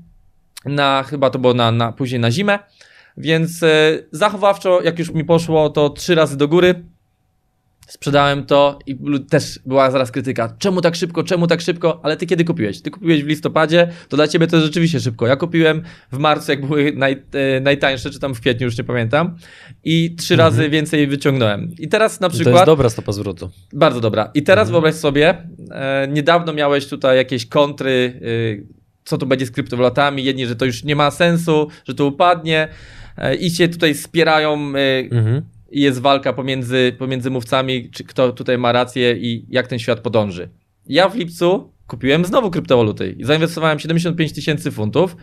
na, 0.64 1.02
chyba 1.02 1.30
to 1.30 1.38
było 1.38 1.54
na, 1.54 1.72
na 1.72 1.92
później 1.92 2.20
na 2.20 2.30
zimę, 2.30 2.58
więc 3.16 3.62
e, 3.62 3.98
zachowawczo, 4.12 4.82
jak 4.82 4.98
już 4.98 5.10
mi 5.10 5.24
poszło, 5.24 5.70
to 5.70 5.90
trzy 5.90 6.14
razy 6.14 6.36
do 6.36 6.48
góry 6.48 6.84
sprzedałem 7.90 8.46
to 8.46 8.78
i 8.86 8.98
też 9.30 9.60
była 9.66 9.90
zaraz 9.90 10.10
krytyka. 10.10 10.56
Czemu 10.58 10.80
tak 10.80 10.94
szybko, 10.96 11.24
czemu 11.24 11.46
tak 11.46 11.60
szybko? 11.60 12.00
Ale 12.02 12.16
ty 12.16 12.26
kiedy 12.26 12.44
kupiłeś? 12.44 12.82
Ty 12.82 12.90
kupiłeś 12.90 13.24
w 13.24 13.26
listopadzie, 13.26 13.88
to 14.08 14.16
dla 14.16 14.28
ciebie 14.28 14.46
to 14.46 14.56
jest 14.56 14.66
rzeczywiście 14.66 15.00
szybko. 15.00 15.26
Ja 15.26 15.36
kupiłem 15.36 15.82
w 16.12 16.18
marcu, 16.18 16.50
jak 16.50 16.66
były 16.66 16.92
naj, 16.96 17.22
e, 17.32 17.60
najtańsze, 17.60 18.10
czy 18.10 18.20
tam 18.20 18.34
w 18.34 18.40
kwietniu, 18.40 18.64
już 18.64 18.78
nie 18.78 18.84
pamiętam. 18.84 19.36
I 19.84 20.14
trzy 20.18 20.34
mhm. 20.34 20.48
razy 20.48 20.70
więcej 20.70 21.06
wyciągnąłem. 21.06 21.70
I 21.78 21.88
teraz 21.88 22.20
na 22.20 22.28
przykład... 22.28 22.54
To 22.54 22.58
jest 22.58 22.66
dobra 22.66 22.90
stopa 22.90 23.12
zwrotu. 23.12 23.50
Bardzo 23.72 24.00
dobra. 24.00 24.30
I 24.34 24.42
teraz 24.42 24.68
mhm. 24.68 24.72
wyobraź 24.72 24.94
sobie, 24.94 25.46
e, 25.70 26.08
niedawno 26.08 26.52
miałeś 26.52 26.86
tutaj 26.86 27.16
jakieś 27.16 27.46
kontry, 27.46 28.20
e, 28.60 28.80
co 29.04 29.18
tu 29.18 29.26
będzie 29.26 29.46
z 29.46 29.50
kryptowalatami, 29.50 30.24
jedni, 30.24 30.46
że 30.46 30.56
to 30.56 30.64
już 30.64 30.84
nie 30.84 30.96
ma 30.96 31.10
sensu, 31.10 31.68
że 31.84 31.94
to 31.94 32.06
upadnie 32.06 32.68
e, 33.16 33.34
i 33.34 33.50
się 33.50 33.68
tutaj 33.68 33.94
spierają... 33.94 34.72
E, 34.76 34.98
mhm 34.98 35.42
i 35.70 35.80
jest 35.80 36.00
walka 36.00 36.32
pomiędzy, 36.32 36.96
pomiędzy 36.98 37.30
mówcami, 37.30 37.90
czy 37.90 38.04
kto 38.04 38.32
tutaj 38.32 38.58
ma 38.58 38.72
rację 38.72 39.16
i 39.16 39.46
jak 39.48 39.66
ten 39.66 39.78
świat 39.78 40.00
podąży. 40.00 40.48
Ja 40.86 41.08
w 41.08 41.16
lipcu 41.16 41.72
kupiłem 41.86 42.24
znowu 42.24 42.50
kryptowaluty 42.50 43.14
i 43.18 43.24
zainwestowałem 43.24 43.78
75 43.78 44.32
tysięcy 44.32 44.70
funtów. 44.70 45.16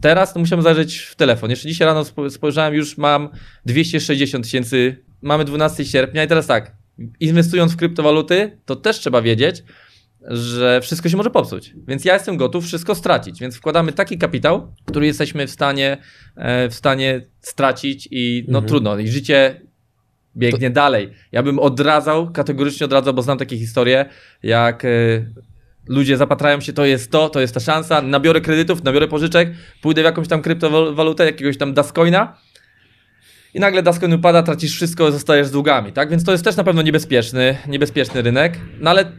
Teraz 0.00 0.36
musiałem 0.36 0.62
zajrzeć 0.62 0.98
w 0.98 1.14
telefon. 1.14 1.50
Jeszcze 1.50 1.68
dzisiaj 1.68 1.86
rano 1.86 2.04
spojrzałem, 2.30 2.74
już 2.74 2.98
mam 2.98 3.28
260 3.66 4.44
tysięcy. 4.44 4.96
Mamy 5.22 5.44
12 5.44 5.84
sierpnia 5.84 6.24
i 6.24 6.28
teraz 6.28 6.46
tak, 6.46 6.76
inwestując 7.20 7.72
w 7.72 7.76
kryptowaluty, 7.76 8.58
to 8.64 8.76
też 8.76 8.98
trzeba 8.98 9.22
wiedzieć, 9.22 9.62
że 10.28 10.80
wszystko 10.80 11.08
się 11.08 11.16
może 11.16 11.30
popsuć. 11.30 11.74
Więc 11.88 12.04
ja 12.04 12.14
jestem 12.14 12.36
gotów 12.36 12.64
wszystko 12.64 12.94
stracić. 12.94 13.40
Więc 13.40 13.56
wkładamy 13.56 13.92
taki 13.92 14.18
kapitał, 14.18 14.74
który 14.84 15.06
jesteśmy 15.06 15.46
w 15.46 15.50
stanie, 15.50 15.96
e, 16.36 16.68
w 16.68 16.74
stanie 16.74 17.26
stracić 17.40 18.08
i 18.10 18.44
no 18.48 18.58
mhm. 18.58 18.68
trudno. 18.68 18.98
I 18.98 19.08
życie 19.08 19.60
biegnie 20.36 20.70
to... 20.70 20.74
dalej. 20.74 21.10
Ja 21.32 21.42
bym 21.42 21.58
odradzał, 21.58 22.30
kategorycznie 22.30 22.84
odradzał, 22.84 23.14
bo 23.14 23.22
znam 23.22 23.38
takie 23.38 23.58
historie, 23.58 24.04
jak 24.42 24.84
y, 24.84 25.26
ludzie 25.88 26.16
zapatrają 26.16 26.60
się, 26.60 26.72
to 26.72 26.84
jest 26.84 27.10
to, 27.10 27.28
to 27.28 27.40
jest 27.40 27.54
ta 27.54 27.60
szansa, 27.60 28.02
nabiorę 28.02 28.40
kredytów, 28.40 28.84
nabiorę 28.84 29.08
pożyczek, 29.08 29.52
pójdę 29.82 30.02
w 30.02 30.04
jakąś 30.04 30.28
tam 30.28 30.42
kryptowalutę, 30.42 31.24
jakiegoś 31.24 31.58
tam 31.58 31.74
Dascoina 31.74 32.36
i 33.54 33.60
nagle 33.60 33.82
Dascoin 33.82 34.12
upada, 34.12 34.42
tracisz 34.42 34.72
wszystko, 34.72 35.12
zostajesz 35.12 35.46
z 35.46 35.50
długami, 35.50 35.92
tak? 35.92 36.10
Więc 36.10 36.24
to 36.24 36.32
jest 36.32 36.44
też 36.44 36.56
na 36.56 36.64
pewno 36.64 36.82
niebezpieczny, 36.82 37.56
niebezpieczny 37.68 38.22
rynek, 38.22 38.60
no 38.80 38.90
ale 38.90 39.12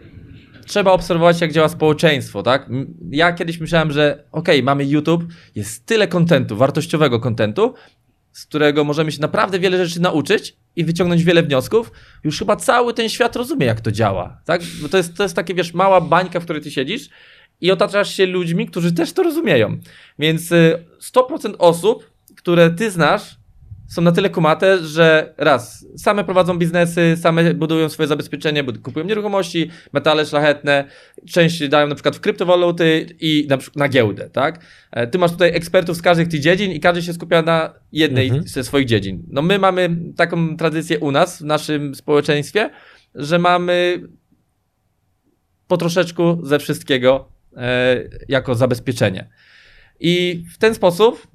trzeba 0.65 0.91
obserwować, 0.91 1.41
jak 1.41 1.51
działa 1.51 1.69
społeczeństwo, 1.69 2.43
tak? 2.43 2.69
Ja 3.10 3.34
kiedyś 3.34 3.60
myślałem, 3.60 3.91
że 3.91 4.23
okej, 4.32 4.56
okay, 4.56 4.63
mamy 4.63 4.86
YouTube, 4.86 5.23
jest 5.56 5.86
tyle 5.86 6.08
kontentu, 6.08 6.56
wartościowego 6.56 7.19
kontentu, 7.19 7.73
z 8.35 8.45
którego 8.45 8.83
możemy 8.83 9.11
się 9.11 9.21
naprawdę 9.21 9.59
wiele 9.59 9.85
rzeczy 9.85 10.01
nauczyć 10.01 10.55
i 10.75 10.85
wyciągnąć 10.85 11.23
wiele 11.23 11.43
wniosków, 11.43 11.91
już 12.23 12.39
chyba 12.39 12.55
cały 12.55 12.93
ten 12.93 13.09
świat 13.09 13.35
rozumie, 13.35 13.65
jak 13.65 13.81
to 13.81 13.91
działa. 13.91 14.41
Tak? 14.45 14.61
Bo 14.81 14.89
to 14.89 14.97
jest, 14.97 15.17
to 15.17 15.23
jest 15.23 15.35
takie, 15.35 15.53
wiesz, 15.53 15.73
mała 15.73 16.01
bańka, 16.01 16.39
w 16.39 16.43
której 16.43 16.61
ty 16.61 16.71
siedzisz 16.71 17.09
i 17.61 17.71
otaczasz 17.71 18.13
się 18.15 18.25
ludźmi, 18.25 18.67
którzy 18.67 18.91
też 18.91 19.13
to 19.13 19.23
rozumieją. 19.23 19.77
Więc 20.19 20.49
100% 21.01 21.49
y, 21.49 21.57
osób, 21.57 22.11
które 22.35 22.69
ty 22.69 22.91
znasz, 22.91 23.35
są 23.95 24.01
na 24.01 24.12
tyle 24.12 24.29
kumate, 24.29 24.77
że 24.77 25.34
raz, 25.38 25.86
same 25.97 26.23
prowadzą 26.23 26.58
biznesy, 26.58 27.17
same 27.21 27.53
budują 27.53 27.89
swoje 27.89 28.08
zabezpieczenie, 28.08 28.63
kupują 28.63 29.05
nieruchomości, 29.05 29.69
metale 29.93 30.25
szlachetne, 30.25 30.88
część 31.29 31.67
dają 31.67 31.88
na 31.88 31.95
przykład 31.95 32.15
w 32.15 32.19
kryptowaluty 32.19 33.08
i 33.19 33.47
na, 33.49 33.58
na 33.75 33.89
giełdę, 33.89 34.29
tak? 34.29 34.65
E, 34.91 35.08
ty 35.08 35.17
masz 35.17 35.31
tutaj 35.31 35.55
ekspertów 35.55 35.97
z 35.97 36.01
każdych 36.01 36.27
tych 36.27 36.39
dziedzin 36.39 36.71
i 36.71 36.79
każdy 36.79 37.01
się 37.01 37.13
skupia 37.13 37.41
na 37.41 37.73
jednej 37.91 38.27
mhm. 38.27 38.47
ze 38.47 38.63
swoich 38.63 38.86
dziedzin. 38.86 39.23
No 39.27 39.41
my 39.41 39.60
mamy 39.60 39.97
taką 40.17 40.58
tradycję 40.58 40.99
u 40.99 41.12
nas, 41.12 41.41
w 41.41 41.45
naszym 41.45 41.95
społeczeństwie, 41.95 42.69
że 43.15 43.39
mamy 43.39 44.01
po 45.67 45.77
troszeczku 45.77 46.39
ze 46.43 46.60
wszystkiego 46.60 47.31
e, 47.58 47.95
jako 48.27 48.55
zabezpieczenie. 48.55 49.29
I 49.99 50.43
w 50.53 50.58
ten 50.58 50.75
sposób 50.75 51.27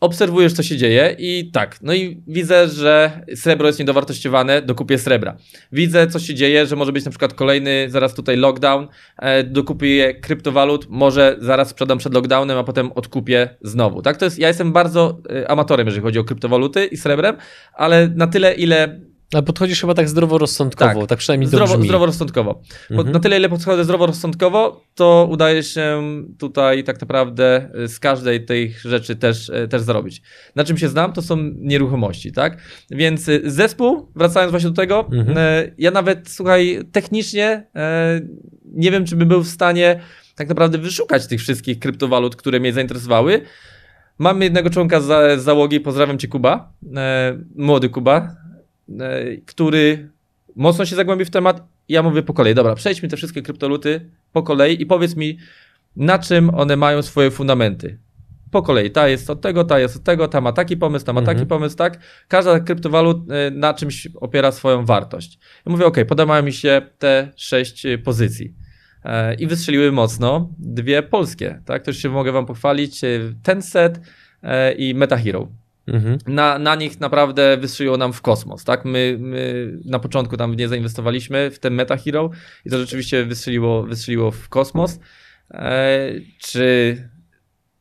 obserwujesz, 0.00 0.52
co 0.52 0.62
się 0.62 0.76
dzieje 0.76 1.16
i 1.18 1.50
tak, 1.52 1.78
no 1.82 1.94
i 1.94 2.22
widzę, 2.26 2.68
że 2.68 3.24
srebro 3.34 3.66
jest 3.66 3.78
niedowartościowane, 3.78 4.62
dokupię 4.62 4.98
srebra. 4.98 5.36
Widzę, 5.72 6.06
co 6.06 6.18
się 6.18 6.34
dzieje, 6.34 6.66
że 6.66 6.76
może 6.76 6.92
być 6.92 7.04
na 7.04 7.10
przykład 7.10 7.34
kolejny, 7.34 7.86
zaraz 7.88 8.14
tutaj 8.14 8.36
lockdown, 8.36 8.88
e, 9.18 9.44
dokupię 9.44 10.14
kryptowalut, 10.14 10.86
może 10.88 11.36
zaraz 11.40 11.68
sprzedam 11.68 11.98
przed 11.98 12.14
lockdownem, 12.14 12.58
a 12.58 12.64
potem 12.64 12.92
odkupię 12.92 13.48
znowu. 13.62 14.02
Tak, 14.02 14.16
to 14.16 14.24
jest, 14.24 14.38
ja 14.38 14.48
jestem 14.48 14.72
bardzo 14.72 15.18
e, 15.30 15.50
amatorem, 15.50 15.86
jeżeli 15.86 16.02
chodzi 16.02 16.18
o 16.18 16.24
kryptowaluty 16.24 16.86
i 16.86 16.96
srebrem, 16.96 17.36
ale 17.74 18.08
na 18.08 18.26
tyle, 18.26 18.54
ile 18.54 19.00
A 19.34 19.42
podchodzisz 19.42 19.80
chyba 19.80 19.94
tak 19.94 20.08
zdroworozsądkowo, 20.08 21.00
tak, 21.00 21.08
tak 21.08 21.18
przynajmniej 21.18 21.48
Zdrowo, 21.48 21.74
brzmi. 21.74 21.88
Zdroworozsądkowo. 21.88 22.62
Mhm. 22.90 23.12
Na 23.12 23.20
tyle, 23.20 23.36
ile 23.36 23.48
podchodzę 23.48 23.84
zdroworozsądkowo, 23.84 24.84
to 24.94 25.28
udaje 25.30 25.62
się 25.62 26.02
tutaj 26.38 26.84
tak 26.84 27.00
naprawdę 27.00 27.70
z 27.86 27.98
każdej 27.98 28.44
tych 28.44 28.80
rzeczy 28.80 29.16
też, 29.16 29.50
też 29.70 29.82
zarobić. 29.82 30.22
Na 30.56 30.64
czym 30.64 30.78
się 30.78 30.88
znam, 30.88 31.12
to 31.12 31.22
są 31.22 31.36
nieruchomości, 31.56 32.32
tak? 32.32 32.58
Więc 32.90 33.30
zespół, 33.44 34.08
wracając 34.16 34.50
właśnie 34.50 34.70
do 34.70 34.76
tego, 34.76 35.08
mhm. 35.12 35.36
ja 35.78 35.90
nawet, 35.90 36.28
słuchaj, 36.30 36.80
technicznie 36.92 37.66
nie 38.64 38.90
wiem, 38.90 39.04
czy 39.04 39.16
bym 39.16 39.28
był 39.28 39.42
w 39.42 39.48
stanie 39.48 40.00
tak 40.34 40.48
naprawdę 40.48 40.78
wyszukać 40.78 41.26
tych 41.26 41.40
wszystkich 41.40 41.78
kryptowalut, 41.78 42.36
które 42.36 42.60
mnie 42.60 42.72
zainteresowały. 42.72 43.40
Mamy 44.18 44.44
jednego 44.44 44.70
członka 44.70 45.00
z 45.00 45.40
załogi, 45.40 45.80
pozdrawiam 45.80 46.18
cię 46.18 46.28
Kuba, 46.28 46.72
młody 47.56 47.88
Kuba, 47.88 48.36
który 49.46 50.10
mocno 50.56 50.86
się 50.86 50.96
zagłębił 50.96 51.26
w 51.26 51.30
temat. 51.30 51.68
Ja 51.88 52.02
mówię 52.02 52.22
po 52.22 52.32
kolei, 52.32 52.54
dobra, 52.54 52.74
przejdźmy 52.74 53.08
te 53.08 53.16
wszystkie 53.16 53.42
kryptoluty 53.42 54.10
po 54.32 54.42
kolei 54.42 54.82
i 54.82 54.86
powiedz 54.86 55.16
mi, 55.16 55.38
na 55.96 56.18
czym 56.18 56.54
one 56.54 56.76
mają 56.76 57.02
swoje 57.02 57.30
fundamenty. 57.30 57.98
Po 58.50 58.62
kolei, 58.62 58.90
ta 58.90 59.08
jest 59.08 59.30
od 59.30 59.40
tego, 59.40 59.64
ta 59.64 59.78
jest 59.78 59.96
od 59.96 60.02
tego, 60.02 60.28
ta 60.28 60.40
ma 60.40 60.52
taki 60.52 60.76
pomysł, 60.76 61.06
ta 61.06 61.12
ma 61.12 61.20
mhm. 61.20 61.36
taki 61.36 61.48
pomysł, 61.48 61.76
tak? 61.76 61.98
Każda 62.28 62.60
kryptowalut 62.60 63.30
e, 63.30 63.50
na 63.50 63.74
czymś 63.74 64.08
opiera 64.20 64.52
swoją 64.52 64.84
wartość. 64.84 65.38
Ja 65.66 65.72
mówię, 65.72 65.86
ok, 65.86 65.96
podobają 66.08 66.42
mi 66.42 66.52
się 66.52 66.82
te 66.98 67.32
sześć 67.36 67.86
pozycji. 68.04 68.54
E, 69.04 69.34
i 69.34 69.46
wystrzeliły 69.46 69.92
mocno 69.92 70.50
dwie 70.58 71.02
polskie, 71.02 71.62
tak? 71.64 71.82
To 71.82 71.90
już 71.90 71.98
się 71.98 72.08
mogę 72.08 72.32
wam 72.32 72.46
pochwalić, 72.46 73.04
e, 73.04 73.08
Tencent 73.42 74.00
e, 74.42 74.72
i 74.72 74.94
MetaHero. 74.94 75.48
Mhm. 75.90 76.18
Na, 76.26 76.58
na 76.58 76.74
nich 76.74 77.00
naprawdę 77.00 77.56
wystrzeliło 77.56 77.96
nam 77.96 78.12
w 78.12 78.22
kosmos, 78.22 78.64
tak? 78.64 78.84
My, 78.84 79.16
my 79.20 79.72
na 79.84 79.98
początku 79.98 80.36
tam 80.36 80.54
nie 80.54 80.68
zainwestowaliśmy 80.68 81.50
w 81.50 81.58
ten 81.58 81.74
MetaHero 81.74 82.30
i 82.64 82.70
to 82.70 82.78
rzeczywiście 82.78 83.24
wystrzeliło, 83.24 83.82
wystrzeliło 83.82 84.30
w 84.30 84.48
kosmos. 84.48 84.98
E, 85.50 86.10
czy 86.38 86.96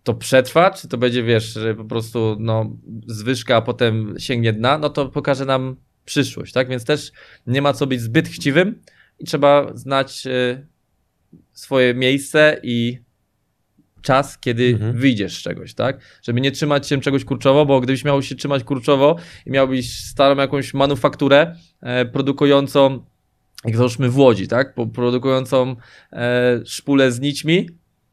to 0.03 0.13
przetrwa, 0.13 0.71
czy 0.71 0.87
to 0.87 0.97
będzie, 0.97 1.23
wiesz, 1.23 1.59
po 1.77 1.85
prostu 1.85 2.37
no, 2.39 2.77
zwyżka, 3.07 3.55
a 3.55 3.61
potem 3.61 4.15
sięgnie 4.19 4.53
dna, 4.53 4.77
no 4.77 4.89
to 4.89 5.09
pokaże 5.09 5.45
nam 5.45 5.75
przyszłość, 6.05 6.53
tak? 6.53 6.69
Więc 6.69 6.85
też 6.85 7.11
nie 7.47 7.61
ma 7.61 7.73
co 7.73 7.87
być 7.87 8.01
zbyt 8.01 8.27
chciwym 8.27 8.81
i 9.19 9.25
trzeba 9.25 9.71
znać 9.73 10.27
swoje 11.53 11.93
miejsce 11.93 12.59
i 12.63 12.99
czas, 14.09 14.39
kiedy 14.39 14.67
mhm. 14.67 14.97
wyjdziesz 14.97 15.37
z 15.37 15.41
czegoś, 15.41 15.73
tak? 15.73 15.99
Żeby 16.23 16.41
nie 16.41 16.51
trzymać 16.51 16.87
się 16.87 17.01
czegoś 17.01 17.25
kurczowo, 17.25 17.65
bo 17.65 17.81
gdybyś 17.81 18.03
miał 18.03 18.21
się 18.21 18.35
trzymać 18.35 18.63
kurczowo 18.63 19.15
i 19.45 19.51
miałbyś 19.51 20.05
starą 20.05 20.41
jakąś 20.41 20.73
manufakturę 20.73 21.55
e, 21.81 22.05
produkującą, 22.05 23.05
jak 23.65 23.77
załóżmy 23.77 24.09
w 24.09 24.17
Łodzi, 24.17 24.47
tak? 24.47 24.75
Produkującą 24.93 25.75
e, 26.13 26.59
szpulę 26.65 27.11
z 27.11 27.19
nićmi, 27.19 27.67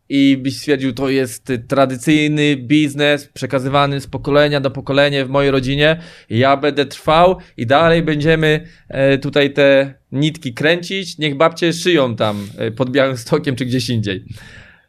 i 0.09 0.37
byś 0.43 0.57
stwierdził, 0.57 0.93
to 0.93 1.09
jest 1.09 1.53
tradycyjny 1.69 2.57
biznes 2.57 3.29
przekazywany 3.29 4.01
z 4.01 4.07
pokolenia 4.07 4.61
do 4.61 4.71
pokolenia 4.71 5.25
w 5.25 5.29
mojej 5.29 5.51
rodzinie, 5.51 6.01
ja 6.31 6.57
będę 6.57 6.87
trwał 6.87 7.37
i 7.57 7.67
dalej 7.67 8.03
będziemy 8.03 8.67
e, 8.89 9.19
tutaj 9.19 9.53
te 9.53 9.95
nitki 10.13 10.55
kręcić, 10.55 11.19
niech 11.19 11.37
babcie 11.37 11.73
szyją 11.73 12.17
tam 12.17 12.49
e, 12.59 12.71
pod 12.71 12.91
Białym 12.91 13.17
Stokiem 13.17 13.57
czy 13.57 13.65
gdzieś 13.67 13.89
indziej. 13.89 14.25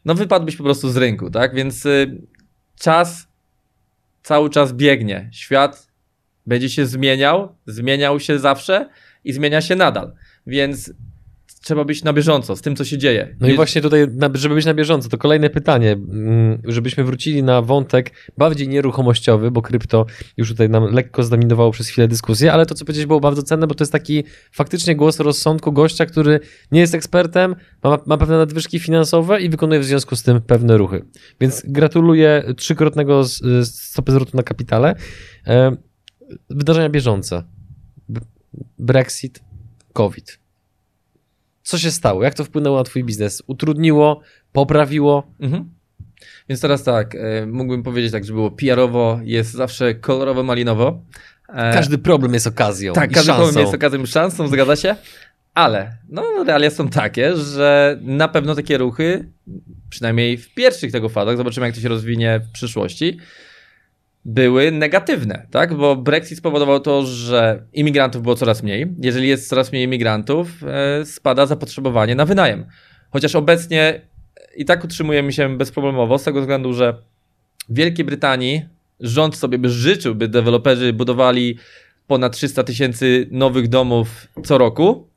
No 0.07 0.15
wypadłbyś 0.15 0.55
po 0.55 0.63
prostu 0.63 0.89
z 0.89 0.97
rynku, 0.97 1.29
tak? 1.31 1.55
Więc 1.55 1.85
e, 1.85 1.89
czas 2.79 3.27
cały 4.23 4.49
czas 4.49 4.73
biegnie. 4.73 5.29
Świat 5.31 5.87
będzie 6.45 6.69
się 6.69 6.85
zmieniał, 6.85 7.55
zmieniał 7.65 8.19
się 8.19 8.39
zawsze 8.39 8.89
i 9.23 9.33
zmienia 9.33 9.61
się 9.61 9.75
nadal. 9.75 10.13
Więc 10.47 10.93
trzeba 11.67 11.85
być 11.85 12.03
na 12.03 12.13
bieżąco 12.13 12.55
z 12.55 12.61
tym, 12.61 12.75
co 12.75 12.85
się 12.85 12.97
dzieje. 12.97 13.35
No 13.39 13.47
i 13.47 13.55
właśnie 13.55 13.81
tutaj, 13.81 14.07
żeby 14.33 14.55
być 14.55 14.65
na 14.65 14.73
bieżąco, 14.73 15.09
to 15.09 15.17
kolejne 15.17 15.49
pytanie, 15.49 15.91
mm, 15.91 16.61
żebyśmy 16.65 17.03
wrócili 17.03 17.43
na 17.43 17.61
wątek 17.61 18.11
bardziej 18.37 18.67
nieruchomościowy, 18.67 19.51
bo 19.51 19.61
krypto 19.61 20.05
już 20.37 20.49
tutaj 20.49 20.69
nam 20.69 20.83
lekko 20.83 21.23
zdominowało 21.23 21.71
przez 21.71 21.87
chwilę 21.87 22.07
dyskusję, 22.07 22.53
ale 22.53 22.65
to, 22.65 22.75
co 22.75 22.85
powiedzieć 22.85 23.05
było 23.05 23.19
bardzo 23.19 23.43
cenne, 23.43 23.67
bo 23.67 23.75
to 23.75 23.83
jest 23.83 23.91
taki 23.91 24.23
faktycznie 24.51 24.95
głos 24.95 25.19
rozsądku 25.19 25.71
gościa, 25.71 26.05
który 26.05 26.39
nie 26.71 26.79
jest 26.79 26.95
ekspertem, 26.95 27.55
ma, 27.83 27.99
ma 28.05 28.17
pewne 28.17 28.37
nadwyżki 28.37 28.79
finansowe 28.79 29.41
i 29.41 29.49
wykonuje 29.49 29.79
w 29.79 29.85
związku 29.85 30.15
z 30.15 30.23
tym 30.23 30.41
pewne 30.41 30.77
ruchy. 30.77 31.05
Więc 31.41 31.63
gratuluję 31.65 32.43
trzykrotnego 32.57 33.23
stopy 33.63 34.11
zwrotu 34.11 34.37
na 34.37 34.43
kapitale. 34.43 34.95
E, 35.47 35.77
wydarzenia 36.49 36.89
bieżące. 36.89 37.43
Brexit, 38.79 39.39
COVID 39.93 40.46
co 41.67 41.77
się 41.77 41.91
stało? 41.91 42.23
Jak 42.23 42.33
to 42.33 42.43
wpłynęło 42.43 42.77
na 42.77 42.83
twój 42.83 43.03
biznes? 43.03 43.43
Utrudniło? 43.47 44.21
Poprawiło? 44.51 45.23
Mhm. 45.39 45.69
Więc 46.49 46.61
teraz 46.61 46.83
tak, 46.83 47.15
e, 47.15 47.45
mógłbym 47.45 47.83
powiedzieć 47.83 48.11
tak, 48.11 48.25
że 48.25 48.33
było 48.33 48.51
PR-owo, 48.51 49.19
jest 49.23 49.51
zawsze 49.51 49.95
kolorowo-malinowo. 49.95 50.99
E, 51.49 51.73
każdy 51.73 51.97
problem 51.97 52.33
jest 52.33 52.47
okazją. 52.47 52.93
Tak, 52.93 53.11
każdy 53.11 53.27
szansą. 53.27 53.43
problem 53.43 53.61
jest 53.65 53.75
okazją 53.75 53.99
i 53.99 54.07
szansą, 54.07 54.47
zgadza 54.47 54.75
się. 54.75 54.95
Ale 55.53 55.97
no, 56.09 56.43
realia 56.43 56.69
są 56.69 56.89
takie, 56.89 57.35
że 57.35 57.99
na 58.01 58.27
pewno 58.27 58.55
takie 58.55 58.77
ruchy, 58.77 59.29
przynajmniej 59.89 60.37
w 60.37 60.53
pierwszych 60.53 60.91
tego 60.91 61.09
fazach, 61.09 61.37
zobaczymy 61.37 61.65
jak 61.65 61.75
to 61.75 61.81
się 61.81 61.89
rozwinie 61.89 62.39
w 62.39 62.51
przyszłości, 62.51 63.17
były 64.27 64.71
negatywne, 64.71 65.47
tak? 65.51 65.73
Bo 65.73 65.95
Brexit 65.95 66.37
spowodował 66.37 66.79
to, 66.79 67.05
że 67.05 67.63
imigrantów 67.73 68.21
było 68.21 68.35
coraz 68.35 68.63
mniej. 68.63 68.95
Jeżeli 68.99 69.27
jest 69.27 69.49
coraz 69.49 69.71
mniej 69.71 69.83
imigrantów, 69.83 70.63
e, 70.63 71.05
spada 71.05 71.45
zapotrzebowanie 71.45 72.15
na 72.15 72.25
wynajem. 72.25 72.65
Chociaż 73.11 73.35
obecnie 73.35 74.01
i 74.55 74.65
tak 74.65 74.83
utrzymujemy 74.83 75.33
się 75.33 75.57
bezproblemowo, 75.57 76.17
z 76.17 76.23
tego 76.23 76.41
względu, 76.41 76.73
że 76.73 76.93
w 77.69 77.75
Wielkiej 77.75 78.05
Brytanii 78.05 78.65
rząd 78.99 79.35
sobie 79.35 79.57
by 79.57 79.69
życzył, 79.69 80.15
by 80.15 80.27
deweloperzy 80.27 80.93
budowali 80.93 81.57
ponad 82.07 82.35
300 82.35 82.63
tysięcy 82.63 83.27
nowych 83.31 83.67
domów 83.67 84.27
co 84.43 84.57
roku, 84.57 85.07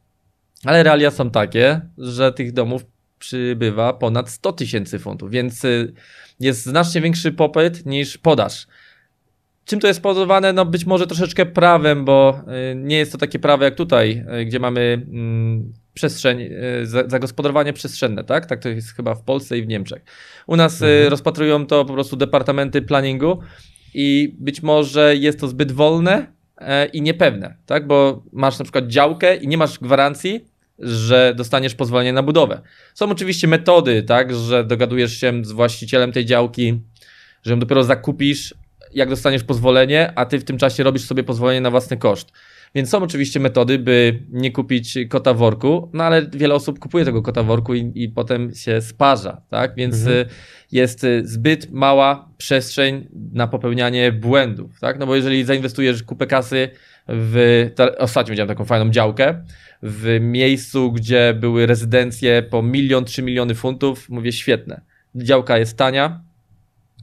ale 0.64 0.82
realia 0.82 1.10
są 1.10 1.30
takie, 1.30 1.80
że 1.98 2.32
tych 2.32 2.52
domów 2.52 2.82
przybywa 3.18 3.92
ponad 3.92 4.30
100 4.30 4.52
tysięcy 4.52 4.98
funtów, 4.98 5.30
więc 5.30 5.64
y, 5.64 5.92
jest 6.40 6.62
znacznie 6.62 7.00
większy 7.00 7.32
popyt 7.32 7.86
niż 7.86 8.18
podaż. 8.18 8.66
Czym 9.70 9.80
to 9.80 9.86
jest 9.86 10.00
spowodowane? 10.00 10.52
No 10.52 10.64
być 10.64 10.86
może 10.86 11.06
troszeczkę 11.06 11.46
prawem, 11.46 12.04
bo 12.04 12.40
y, 12.72 12.74
nie 12.76 12.96
jest 12.96 13.12
to 13.12 13.18
takie 13.18 13.38
prawo 13.38 13.64
jak 13.64 13.74
tutaj, 13.74 14.24
y, 14.40 14.44
gdzie 14.44 14.58
mamy 14.58 15.06
mm, 15.12 15.72
przestrzeń, 15.94 16.40
y, 16.40 16.50
zagospodarowanie 16.86 17.72
przestrzenne, 17.72 18.24
tak? 18.24 18.46
Tak 18.46 18.62
to 18.62 18.68
jest 18.68 18.96
chyba 18.96 19.14
w 19.14 19.22
Polsce 19.22 19.58
i 19.58 19.62
w 19.62 19.68
Niemczech. 19.68 20.02
U 20.46 20.56
nas 20.56 20.82
mhm. 20.82 21.08
rozpatrują 21.08 21.66
to 21.66 21.84
po 21.84 21.92
prostu 21.92 22.16
departamenty 22.16 22.82
planningu 22.82 23.38
i 23.94 24.36
być 24.38 24.62
może 24.62 25.16
jest 25.16 25.40
to 25.40 25.48
zbyt 25.48 25.72
wolne 25.72 26.26
e, 26.58 26.86
i 26.86 27.02
niepewne, 27.02 27.54
tak? 27.66 27.86
Bo 27.86 28.22
masz 28.32 28.58
na 28.58 28.64
przykład 28.64 28.86
działkę 28.86 29.36
i 29.36 29.48
nie 29.48 29.58
masz 29.58 29.78
gwarancji, 29.78 30.44
że 30.78 31.34
dostaniesz 31.36 31.74
pozwolenie 31.74 32.12
na 32.12 32.22
budowę. 32.22 32.60
Są 32.94 33.10
oczywiście 33.10 33.48
metody, 33.48 34.02
tak, 34.02 34.34
że 34.34 34.64
dogadujesz 34.64 35.20
się 35.20 35.44
z 35.44 35.52
właścicielem 35.52 36.12
tej 36.12 36.24
działki, 36.24 36.80
że 37.42 37.50
ją 37.50 37.58
dopiero 37.58 37.84
zakupisz, 37.84 38.54
jak 38.94 39.08
dostaniesz 39.08 39.44
pozwolenie, 39.44 40.12
a 40.16 40.26
ty 40.26 40.38
w 40.38 40.44
tym 40.44 40.58
czasie 40.58 40.82
robisz 40.82 41.04
sobie 41.04 41.24
pozwolenie 41.24 41.60
na 41.60 41.70
własny 41.70 41.96
koszt. 41.96 42.32
Więc 42.74 42.90
są 42.90 43.02
oczywiście 43.02 43.40
metody, 43.40 43.78
by 43.78 44.22
nie 44.30 44.52
kupić 44.52 44.98
kota 45.08 45.34
worku, 45.34 45.90
no 45.92 46.04
ale 46.04 46.26
wiele 46.32 46.54
osób 46.54 46.78
kupuje 46.78 47.04
tego 47.04 47.22
kota 47.22 47.42
worku 47.42 47.74
i, 47.74 47.92
i 47.94 48.08
potem 48.08 48.54
się 48.54 48.80
sparza, 48.80 49.42
tak? 49.48 49.74
Więc 49.74 49.96
mhm. 49.96 50.16
Y, 50.16 50.26
jest 50.72 51.04
y, 51.04 51.22
zbyt 51.24 51.70
mała 51.70 52.28
przestrzeń 52.36 53.08
na 53.32 53.46
popełnianie 53.46 54.12
błędów, 54.12 54.80
tak? 54.80 54.98
No 54.98 55.06
bo 55.06 55.16
jeżeli 55.16 55.44
zainwestujesz 55.44 56.02
kupę 56.02 56.26
kasy 56.26 56.68
w... 57.08 57.66
Ostatnio 57.98 58.30
widziałem 58.30 58.48
taką 58.48 58.64
fajną 58.64 58.90
działkę 58.90 59.44
w 59.82 60.18
miejscu, 60.20 60.92
gdzie 60.92 61.34
były 61.40 61.66
rezydencje 61.66 62.42
po 62.42 62.62
milion, 62.62 63.04
trzy 63.04 63.22
miliony 63.22 63.54
funtów, 63.54 64.08
mówię 64.08 64.32
świetne. 64.32 64.80
Działka 65.14 65.58
jest 65.58 65.76
tania, 65.76 66.20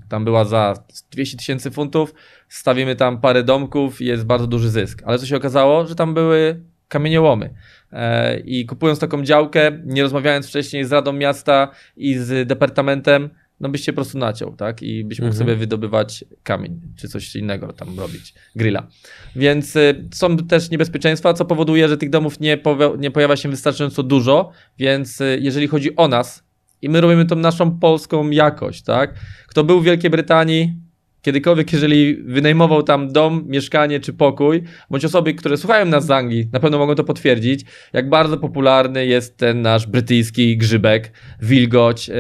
tam 0.10 0.26
była 0.26 0.46
za 0.46 0.74
200 1.12 1.38
tysięcy 1.38 1.72
funtów, 1.72 2.13
stawimy 2.50 2.96
tam 2.96 3.22
parę 3.22 3.43
domków 3.43 4.02
i 4.02 4.06
jest 4.06 4.26
bardzo 4.26 4.48
duży 4.48 4.70
zysk. 4.70 5.02
Ale 5.06 5.20
co 5.20 5.26
się 5.26 5.38
okazało, 5.38 5.88
że 5.88 5.96
tam 5.96 6.13
były 6.13 6.62
kamieniołomy. 6.88 7.54
E, 7.91 8.39
I 8.39 8.65
kupując 8.65 9.00
taką 9.00 9.24
działkę, 9.24 9.72
nie 9.86 10.04
rozmawiając 10.04 10.48
wcześniej 10.48 10.86
z 10.86 10.91
Radą 10.91 11.13
Miasta 11.13 11.72
i 11.98 12.15
z 12.15 12.48
departamentem, 12.48 13.30
no 13.60 13.70
byś 13.70 13.82
się 13.82 13.93
po 13.93 13.96
prostu 13.96 14.17
naciął, 14.17 14.56
tak? 14.56 14.84
I 14.84 15.04
byś 15.04 15.20
mógł 15.20 15.28
mhm. 15.28 15.39
sobie 15.39 15.56
wydobywać 15.56 16.26
kamień, 16.43 16.82
czy 16.96 17.08
coś 17.08 17.36
innego 17.36 17.74
tam 17.74 18.00
robić, 18.00 18.34
grilla. 18.56 18.88
Więc 19.36 19.76
y, 19.76 20.08
są 20.14 20.38
też 20.38 20.70
niebezpieczeństwa, 20.70 21.34
co 21.34 21.45
powoduje, 21.45 21.89
że 21.89 21.97
tych 21.97 22.10
domów 22.10 22.39
nie, 22.39 22.58
nie 22.97 23.12
pojawia 23.12 23.36
się 23.36 23.49
wystarczająco 23.49 24.03
dużo, 24.03 24.51
więc 24.78 25.22
y, 25.22 25.39
jeżeli 25.41 25.68
chodzi 25.68 25.95
o 25.95 26.08
nas, 26.08 26.47
i 26.82 26.89
my 26.89 27.01
robimy 27.01 27.25
tą 27.25 27.36
naszą 27.36 27.80
polską 27.80 28.30
jakość, 28.30 28.82
tak? 28.82 29.13
Kto 29.47 29.63
był 29.63 29.82
w 29.82 29.84
Wielkiej 29.84 30.09
Brytanii, 30.09 30.73
kiedykolwiek, 31.21 31.73
jeżeli 31.73 32.15
wynajmował 32.15 32.84
tam 32.84 33.11
dom, 33.11 33.43
mieszkanie 33.47 33.99
czy 33.99 34.13
pokój, 34.13 34.63
bądź 34.89 35.05
osoby, 35.05 35.34
które 35.34 35.57
słuchają 35.57 35.86
nas 35.86 36.05
z 36.05 36.11
Anglii, 36.11 36.49
na 36.53 36.59
pewno 36.59 36.78
mogą 36.78 36.95
to 36.95 37.03
potwierdzić, 37.03 37.65
jak 37.93 38.09
bardzo 38.09 38.38
popularny 38.38 39.05
jest 39.05 39.38
ten 39.38 39.61
nasz 39.61 39.88
brytyjski 39.88 40.57
grzybek, 40.57 41.11
wilgoć. 41.41 42.09
E, 42.09 42.13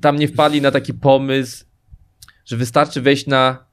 tam 0.00 0.16
nie 0.16 0.28
wpadli 0.28 0.60
na 0.62 0.70
taki 0.70 0.94
pomysł, 0.94 1.64
że 2.44 2.56
wystarczy 2.56 3.00
wejść 3.00 3.26
na 3.26 3.70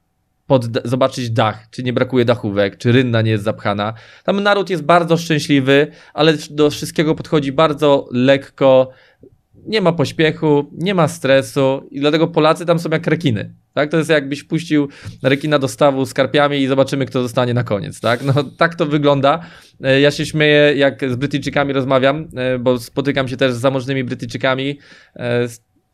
pod, 0.47 0.87
zobaczyć 0.87 1.29
dach, 1.29 1.69
czy 1.71 1.83
nie 1.83 1.93
brakuje 1.93 2.25
dachówek, 2.25 2.77
czy 2.77 2.91
rynna 2.91 3.21
nie 3.21 3.31
jest 3.31 3.43
zapchana. 3.43 3.93
Tam 4.23 4.43
naród 4.43 4.69
jest 4.69 4.83
bardzo 4.83 5.17
szczęśliwy, 5.17 5.87
ale 6.13 6.33
do 6.49 6.69
wszystkiego 6.69 7.15
podchodzi 7.15 7.51
bardzo 7.51 8.07
lekko, 8.11 8.89
nie 9.67 9.81
ma 9.81 9.91
pośpiechu, 9.91 10.69
nie 10.71 10.95
ma 10.95 11.07
stresu 11.07 11.87
i 11.91 11.99
dlatego 11.99 12.27
Polacy 12.27 12.65
tam 12.65 12.79
są 12.79 12.89
jak 12.89 13.07
rekiny. 13.07 13.53
Tak? 13.73 13.91
To 13.91 13.97
jest 13.97 14.09
jakbyś 14.09 14.43
puścił 14.43 14.87
rekina 15.23 15.59
do 15.59 15.67
stawu 15.67 16.05
z 16.05 16.13
karpiami 16.13 16.57
i 16.57 16.67
zobaczymy, 16.67 17.05
kto 17.05 17.21
zostanie 17.21 17.53
na 17.53 17.63
koniec. 17.63 17.99
Tak? 17.99 18.23
No, 18.23 18.33
tak 18.43 18.75
to 18.75 18.85
wygląda. 18.85 19.39
E, 19.83 20.01
ja 20.01 20.11
się 20.11 20.25
śmieję, 20.25 20.73
jak 20.75 21.11
z 21.11 21.15
Brytyjczykami 21.15 21.73
rozmawiam, 21.73 22.27
e, 22.35 22.59
bo 22.59 22.79
spotykam 22.79 23.27
się 23.27 23.37
też 23.37 23.53
z 23.53 23.57
zamożnymi 23.57 24.03
Brytyjczykami. 24.03 24.79
E, 25.15 25.47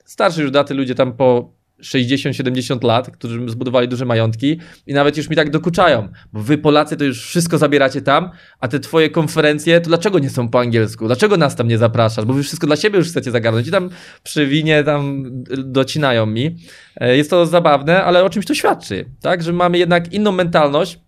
starszy 0.05 0.41
już 0.41 0.51
daty 0.51 0.73
ludzie 0.73 0.95
tam 0.95 1.13
po 1.13 1.53
60-70 1.83 2.83
lat, 2.83 3.11
którzy 3.11 3.49
zbudowali 3.49 3.87
duże 3.87 4.05
majątki 4.05 4.59
i 4.87 4.93
nawet 4.93 5.17
już 5.17 5.29
mi 5.29 5.35
tak 5.35 5.49
dokuczają, 5.49 6.09
bo 6.33 6.41
wy 6.41 6.57
Polacy 6.57 6.97
to 6.97 7.03
już 7.03 7.25
wszystko 7.25 7.57
zabieracie 7.57 8.01
tam, 8.01 8.29
a 8.59 8.67
te 8.67 8.79
twoje 8.79 9.09
konferencje, 9.09 9.81
to 9.81 9.87
dlaczego 9.87 10.19
nie 10.19 10.29
są 10.29 10.49
po 10.49 10.59
angielsku? 10.59 11.05
Dlaczego 11.07 11.37
nas 11.37 11.55
tam 11.55 11.67
nie 11.67 11.77
zapraszasz? 11.77 12.25
Bo 12.25 12.33
wy 12.33 12.43
wszystko 12.43 12.67
dla 12.67 12.75
siebie 12.75 12.97
już 12.97 13.07
chcecie 13.07 13.31
zagarnąć 13.31 13.67
i 13.67 13.71
tam 13.71 13.89
przy 14.23 14.47
winie 14.47 14.83
tam 14.83 15.23
docinają 15.57 16.25
mi. 16.25 16.57
E, 16.95 17.17
jest 17.17 17.29
to 17.29 17.45
zabawne, 17.45 18.03
ale 18.03 18.23
o 18.23 18.29
czymś 18.29 18.45
to 18.45 18.53
świadczy, 18.53 19.05
tak? 19.21 19.43
Że 19.43 19.53
mamy 19.53 19.77
jednak 19.77 20.13
inną 20.13 20.31
mentalność, 20.31 20.99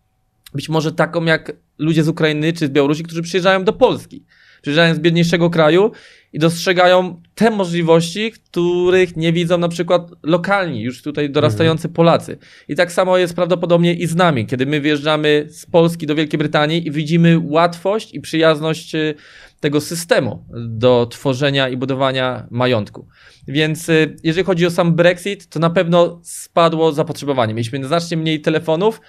być 0.53 0.69
może 0.69 0.91
taką 0.91 1.25
jak 1.25 1.51
ludzie 1.77 2.03
z 2.03 2.07
Ukrainy 2.07 2.53
czy 2.53 2.67
z 2.67 2.69
Białorusi, 2.69 3.03
którzy 3.03 3.21
przyjeżdżają 3.21 3.63
do 3.63 3.73
Polski. 3.73 4.25
Przyjeżdżają 4.61 4.95
z 4.95 4.99
biedniejszego 4.99 5.49
kraju 5.49 5.91
i 6.35 6.39
dostrzegają 6.39 7.21
te 7.35 7.51
możliwości, 7.51 8.31
których 8.31 9.15
nie 9.15 9.33
widzą 9.33 9.57
na 9.57 9.69
przykład 9.69 10.11
lokalni, 10.23 10.81
już 10.81 11.01
tutaj 11.01 11.29
dorastający 11.29 11.87
mhm. 11.87 11.93
Polacy. 11.93 12.37
I 12.67 12.75
tak 12.75 12.91
samo 12.91 13.17
jest 13.17 13.35
prawdopodobnie 13.35 13.93
i 13.93 14.07
z 14.07 14.15
nami, 14.15 14.45
kiedy 14.45 14.65
my 14.65 14.81
wjeżdżamy 14.81 15.47
z 15.49 15.65
Polski 15.65 16.07
do 16.07 16.15
Wielkiej 16.15 16.37
Brytanii 16.37 16.87
i 16.87 16.91
widzimy 16.91 17.39
łatwość 17.43 18.13
i 18.13 18.21
przyjazność 18.21 18.95
y, 18.95 19.15
tego 19.59 19.81
systemu 19.81 20.45
do 20.67 21.05
tworzenia 21.05 21.69
i 21.69 21.77
budowania 21.77 22.47
majątku. 22.51 23.07
Więc 23.47 23.89
y, 23.89 24.15
jeżeli 24.23 24.45
chodzi 24.45 24.65
o 24.65 24.71
sam 24.71 24.95
Brexit, 24.95 25.49
to 25.49 25.59
na 25.59 25.69
pewno 25.69 26.19
spadło 26.23 26.91
zapotrzebowanie. 26.91 27.53
Mieliśmy 27.53 27.87
znacznie 27.87 28.17
mniej 28.17 28.41
telefonów, 28.41 29.01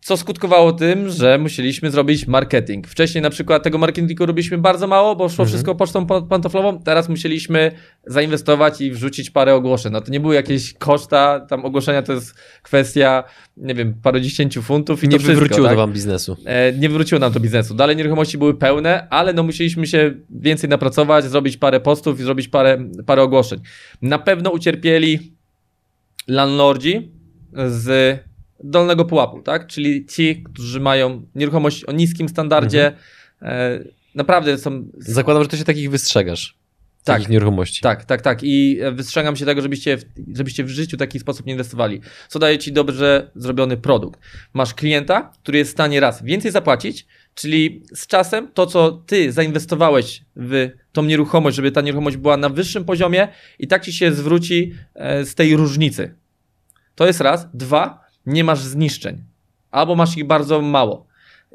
co 0.00 0.16
skutkowało 0.16 0.72
tym, 0.72 1.10
że 1.10 1.38
musieliśmy 1.38 1.90
zrobić 1.90 2.26
marketing. 2.26 2.88
Wcześniej 2.88 3.22
na 3.22 3.30
przykład 3.30 3.62
tego 3.62 3.78
marketingu 3.78 4.26
robiliśmy 4.26 4.58
bardzo 4.58 4.86
mało, 4.86 5.16
bo 5.16 5.28
szło 5.28 5.32
mhm. 5.32 5.48
wszystko 5.48 5.74
pocztą 5.74 6.06
pantoflową. 6.06 6.82
Teraz 6.82 7.08
musieliśmy 7.08 7.72
zainwestować 8.06 8.80
i 8.80 8.90
wrzucić 8.90 9.30
parę 9.30 9.54
ogłoszeń. 9.54 9.92
No 9.92 10.00
to 10.00 10.10
nie 10.10 10.20
były 10.20 10.34
jakieś 10.34 10.74
koszta, 10.74 11.40
tam 11.40 11.64
ogłoszenia 11.64 12.02
to 12.02 12.12
jest 12.12 12.34
kwestia, 12.62 13.24
nie 13.56 13.74
wiem, 13.74 13.94
parudziesięciu 14.02 14.62
funtów 14.62 15.04
i 15.04 15.08
nie 15.08 15.12
to 15.12 15.18
wszystko, 15.18 15.40
wywróciło 15.40 15.66
tak? 15.66 15.76
to 15.76 15.80
wam 15.80 15.92
biznesu. 15.92 16.36
E, 16.44 16.72
nie 16.72 16.88
wywróciło 16.88 17.18
nam 17.18 17.32
to 17.32 17.40
biznesu. 17.40 17.74
Dalej 17.74 17.96
nieruchomości 17.96 18.38
były 18.38 18.54
pełne, 18.54 19.08
ale 19.10 19.32
no 19.32 19.42
musieliśmy 19.42 19.86
się 19.86 20.14
więcej 20.30 20.70
napracować, 20.70 21.24
zrobić 21.24 21.56
parę 21.56 21.80
postów 21.80 22.20
i 22.20 22.22
zrobić 22.22 22.48
parę, 22.48 22.78
parę 23.06 23.22
ogłoszeń. 23.22 23.60
Na 24.02 24.18
pewno 24.18 24.50
ucierpieli 24.50 25.32
landlordzi 26.28 27.12
z 27.66 28.29
dolnego 28.64 29.04
pułapu, 29.04 29.42
tak? 29.42 29.66
Czyli 29.66 30.06
ci, 30.06 30.42
którzy 30.42 30.80
mają 30.80 31.22
nieruchomość 31.34 31.84
o 31.84 31.92
niskim 31.92 32.28
standardzie, 32.28 32.86
mhm. 32.86 33.80
e, 33.80 33.84
naprawdę 34.14 34.58
są. 34.58 34.88
Zakładam, 34.98 35.42
że 35.42 35.48
ty 35.48 35.56
się 35.56 35.64
takich 35.64 35.90
wystrzegasz. 35.90 36.60
Tak, 37.04 37.16
takich 37.16 37.28
nieruchomości. 37.28 37.80
Tak, 37.82 38.04
tak, 38.04 38.22
tak. 38.22 38.38
I 38.42 38.78
wystrzegam 38.92 39.36
się 39.36 39.44
tego, 39.44 39.62
żebyście, 39.62 39.98
żebyście 40.34 40.64
w 40.64 40.68
życiu 40.68 40.96
w 40.96 40.98
taki 40.98 41.18
sposób 41.18 41.46
nie 41.46 41.52
inwestowali. 41.52 42.00
Co 42.28 42.38
daje 42.38 42.58
ci 42.58 42.72
dobrze 42.72 43.30
zrobiony 43.34 43.76
produkt? 43.76 44.20
Masz 44.54 44.74
klienta, 44.74 45.32
który 45.42 45.58
jest 45.58 45.70
w 45.70 45.72
stanie 45.72 46.00
raz 46.00 46.22
więcej 46.22 46.50
zapłacić, 46.50 47.06
czyli 47.34 47.82
z 47.94 48.06
czasem 48.06 48.48
to, 48.54 48.66
co 48.66 48.92
ty 48.92 49.32
zainwestowałeś 49.32 50.24
w 50.36 50.70
tą 50.92 51.02
nieruchomość, 51.02 51.56
żeby 51.56 51.72
ta 51.72 51.80
nieruchomość 51.80 52.16
była 52.16 52.36
na 52.36 52.48
wyższym 52.48 52.84
poziomie 52.84 53.28
i 53.58 53.66
tak 53.66 53.84
ci 53.84 53.92
się 53.92 54.12
zwróci 54.12 54.72
e, 54.94 55.24
z 55.24 55.34
tej 55.34 55.56
różnicy. 55.56 56.14
To 56.94 57.06
jest 57.06 57.20
raz. 57.20 57.48
Dwa, 57.54 57.99
nie 58.26 58.44
masz 58.44 58.60
zniszczeń. 58.60 59.24
Albo 59.70 59.96
masz 59.96 60.16
ich 60.16 60.26
bardzo 60.26 60.62
mało. 60.62 61.06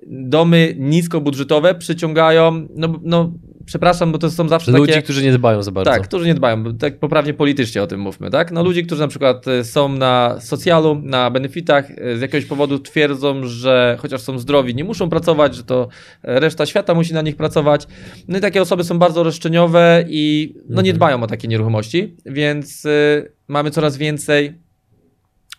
Domy 0.07 0.75
niskobudżetowe 0.79 1.75
przyciągają, 1.75 2.67
no, 2.75 2.99
no 3.03 3.31
przepraszam, 3.65 4.11
bo 4.11 4.17
to 4.17 4.31
są 4.31 4.49
zawsze 4.49 4.71
ludzi, 4.71 4.91
takie... 4.91 5.03
którzy 5.03 5.23
nie 5.23 5.31
dbają 5.31 5.63
za 5.63 5.71
bardzo. 5.71 5.91
Tak, 5.91 6.03
którzy 6.03 6.25
nie 6.25 6.33
dbają, 6.33 6.77
tak 6.77 6.99
poprawnie 6.99 7.33
politycznie 7.33 7.83
o 7.83 7.87
tym 7.87 7.99
mówmy, 7.99 8.29
tak? 8.29 8.51
No 8.51 8.63
ludzi, 8.63 8.85
którzy 8.85 9.01
na 9.01 9.07
przykład 9.07 9.47
e, 9.47 9.63
są 9.63 9.89
na 9.89 10.37
socjalu, 10.39 11.01
na 11.03 11.31
benefitach, 11.31 11.91
e, 11.91 12.17
z 12.17 12.21
jakiegoś 12.21 12.45
powodu 12.45 12.79
twierdzą, 12.79 13.41
że 13.43 13.97
chociaż 13.99 14.21
są 14.21 14.39
zdrowi, 14.39 14.75
nie 14.75 14.83
muszą 14.83 15.09
pracować, 15.09 15.55
że 15.55 15.63
to 15.63 15.87
reszta 16.23 16.65
świata 16.65 16.93
musi 16.93 17.13
na 17.13 17.21
nich 17.21 17.35
pracować. 17.35 17.87
No 18.27 18.37
i 18.37 18.41
takie 18.41 18.61
osoby 18.61 18.83
są 18.83 18.99
bardzo 18.99 19.23
roszczeniowe 19.23 20.05
i 20.09 20.55
no 20.69 20.81
nie 20.81 20.91
mhm. 20.91 20.97
dbają 20.97 21.23
o 21.23 21.27
takie 21.27 21.47
nieruchomości, 21.47 22.15
więc 22.25 22.85
y, 22.85 23.31
mamy 23.47 23.71
coraz 23.71 23.97
więcej 23.97 24.53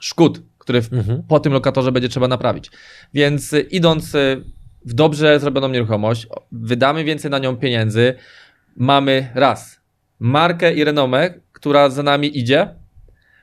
szkód 0.00 0.42
które 0.67 0.83
w, 0.83 0.93
mhm. 0.93 1.23
po 1.23 1.41
tym 1.41 1.53
lokatorze 1.53 1.93
będzie 1.93 2.09
trzeba 2.09 2.29
naprawić. 2.29 2.71
Więc 3.14 3.53
y, 3.53 3.61
idąc 3.61 4.14
y, 4.14 4.45
w 4.85 4.95
dobrze 4.95 5.41
zrobioną 5.41 5.69
nieruchomość, 5.69 6.27
wydamy 6.53 7.05
więcej 7.05 7.31
na 7.31 7.39
nią 7.39 7.57
pieniędzy, 7.57 8.14
mamy 8.77 9.29
raz 9.35 9.81
markę 10.21 10.75
i 10.75 10.85
renomę, 10.85 11.35
która 11.53 11.91
za 11.91 12.03
nami 12.03 12.39
idzie, 12.39 12.69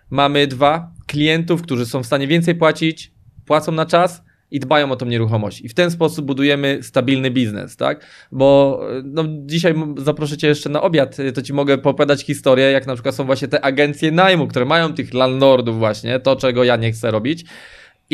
mamy 0.09 0.47
dwa 0.47 0.91
klientów, 1.07 1.61
którzy 1.61 1.85
są 1.85 2.03
w 2.03 2.05
stanie 2.05 2.27
więcej 2.27 2.55
płacić, 2.55 3.11
płacą 3.45 3.71
na 3.71 3.85
czas 3.85 4.23
i 4.53 4.59
dbają 4.59 4.91
o 4.91 4.95
tą 4.95 5.05
nieruchomość. 5.05 5.61
I 5.61 5.69
w 5.69 5.73
ten 5.73 5.91
sposób 5.91 6.25
budujemy 6.25 6.79
stabilny 6.81 7.31
biznes, 7.31 7.77
tak? 7.77 8.05
Bo 8.31 8.79
no, 9.03 9.23
dzisiaj 9.45 9.73
zaproszę 9.97 10.37
cię 10.37 10.47
jeszcze 10.47 10.69
na 10.69 10.81
obiad, 10.81 11.17
to 11.33 11.41
ci 11.41 11.53
mogę 11.53 11.73
opowiadać 11.73 12.23
historię, 12.23 12.71
jak 12.71 12.87
na 12.87 12.93
przykład 12.93 13.15
są 13.15 13.25
właśnie 13.25 13.47
te 13.47 13.65
agencje 13.65 14.11
najmu, 14.11 14.47
które 14.47 14.65
mają 14.65 14.93
tych 14.93 15.13
landlordów 15.13 15.77
właśnie, 15.79 16.19
to 16.19 16.35
czego 16.35 16.63
ja 16.63 16.75
nie 16.75 16.91
chcę 16.91 17.11
robić 17.11 17.45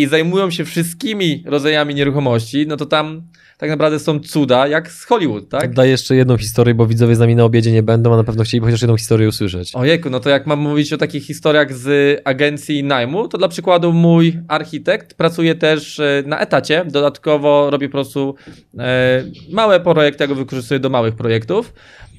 i 0.01 0.07
zajmują 0.07 0.51
się 0.51 0.65
wszystkimi 0.65 1.43
rodzajami 1.45 1.95
nieruchomości, 1.95 2.67
no 2.67 2.77
to 2.77 2.85
tam 2.85 3.21
tak 3.59 3.69
naprawdę 3.69 3.99
są 3.99 4.19
cuda, 4.19 4.67
jak 4.67 4.91
z 4.91 5.05
Hollywood, 5.05 5.49
tak? 5.49 5.73
Daj 5.73 5.89
jeszcze 5.89 6.15
jedną 6.15 6.37
historię, 6.37 6.73
bo 6.73 6.87
widzowie 6.87 7.15
z 7.15 7.19
nami 7.19 7.35
na 7.35 7.43
obiedzie 7.43 7.71
nie 7.71 7.83
będą, 7.83 8.13
a 8.13 8.17
na 8.17 8.23
pewno 8.23 8.43
chcieliby 8.43 8.65
chociaż 8.67 8.81
jedną 8.81 8.97
historię 8.97 9.27
usłyszeć. 9.27 9.75
Ojejku, 9.75 10.09
no 10.09 10.19
to 10.19 10.29
jak 10.29 10.47
mam 10.47 10.59
mówić 10.59 10.93
o 10.93 10.97
takich 10.97 11.25
historiach 11.25 11.73
z 11.73 12.21
agencji 12.25 12.83
najmu, 12.83 13.27
to 13.27 13.37
dla 13.37 13.47
przykładu 13.47 13.93
mój 13.93 14.39
architekt 14.47 15.13
pracuje 15.13 15.55
też 15.55 15.99
e, 15.99 16.23
na 16.25 16.39
etacie, 16.39 16.85
dodatkowo 16.85 17.69
robi 17.69 17.87
po 17.87 17.91
prostu 17.91 18.35
e, 18.79 19.23
małe 19.51 19.79
projekty, 19.79 20.23
ja 20.23 20.27
go 20.27 20.35
wykorzystuję 20.35 20.79
do 20.79 20.89
małych 20.89 21.15
projektów. 21.15 21.73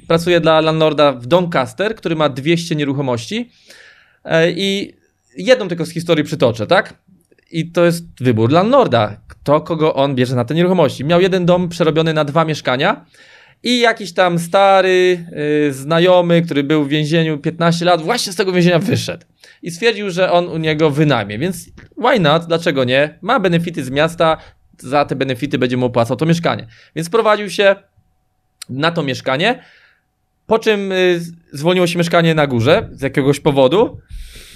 Pracuje 0.09 0.41
dla 0.41 0.61
landlorda 0.61 1.13
w 1.13 1.27
Doncaster, 1.27 1.95
który 1.95 2.17
ma 2.17 2.29
200 2.29 2.77
nieruchomości 2.77 3.51
e, 4.25 4.51
i 4.51 4.95
jedną 5.37 5.69
tylko 5.69 5.87
z 5.87 5.91
historii 5.91 6.25
przytoczę, 6.25 6.67
tak? 6.67 6.95
I 7.51 7.71
to 7.71 7.85
jest 7.85 8.05
wybór 8.21 8.53
landlorda, 8.53 9.17
kto 9.29 9.61
kogo 9.61 9.95
on 9.95 10.15
bierze 10.15 10.37
na 10.37 10.45
te 10.45 10.55
nieruchomości. 10.55 11.05
Miał 11.05 11.21
jeden 11.21 11.47
dom 11.47 11.69
przerobiony 11.69 12.15
na 12.15 12.25
dwa 12.25 12.45
mieszkania 12.45 13.05
i 13.63 13.81
jakiś 13.81 14.13
tam 14.13 14.39
stary 14.39 15.25
yy, 15.65 15.73
znajomy, 15.73 16.43
który 16.43 16.65
był 16.65 16.85
w 16.85 16.89
więzieniu 16.89 17.39
15 17.39 17.85
lat, 17.85 18.03
właśnie 18.03 18.33
z 18.33 18.37
tego 18.37 18.53
więzienia 18.53 18.79
wyszedł. 18.79 19.27
I 19.63 19.71
stwierdził, 19.71 20.11
że 20.11 20.33
on 20.33 20.49
u 20.49 20.59
niego 20.59 20.91
wynajmie, 20.91 21.39
więc 21.39 21.67
why 21.99 22.21
not, 22.21 22.47
dlaczego 22.47 22.85
nie? 22.85 23.19
Ma 23.23 23.41
benefity 23.41 23.85
z 23.85 23.91
miasta, 23.91 24.37
za 24.79 25.05
te 25.05 25.17
benefity 25.17 25.59
będzie 25.59 25.77
mu 25.77 25.87
opłacał 25.87 26.17
to 26.17 26.27
mieszkanie. 26.27 26.67
Więc 26.97 27.11
prowadził 27.11 27.51
się 27.51 27.77
na 28.69 28.91
to 28.91 29.03
mieszkanie, 29.03 29.63
po 30.47 30.59
czym 30.59 30.91
yy, 30.91 31.21
zwolniło 31.53 31.87
się 31.87 31.99
mieszkanie 31.99 32.35
na 32.35 32.47
górze 32.47 32.89
z 32.93 33.03
jakiegoś 33.03 33.41
powodu 33.41 34.01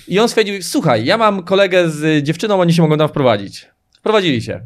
i 0.08 0.18
on 0.18 0.28
stwierdził, 0.28 0.62
słuchaj, 0.62 1.04
ja 1.04 1.18
mam 1.18 1.42
kolegę 1.42 1.90
z 1.90 2.24
dziewczyną, 2.24 2.60
oni 2.60 2.72
się 2.72 2.82
mogą 2.82 2.98
tam 2.98 3.08
wprowadzić. 3.08 3.66
Wprowadzili 3.98 4.42
się. 4.42 4.60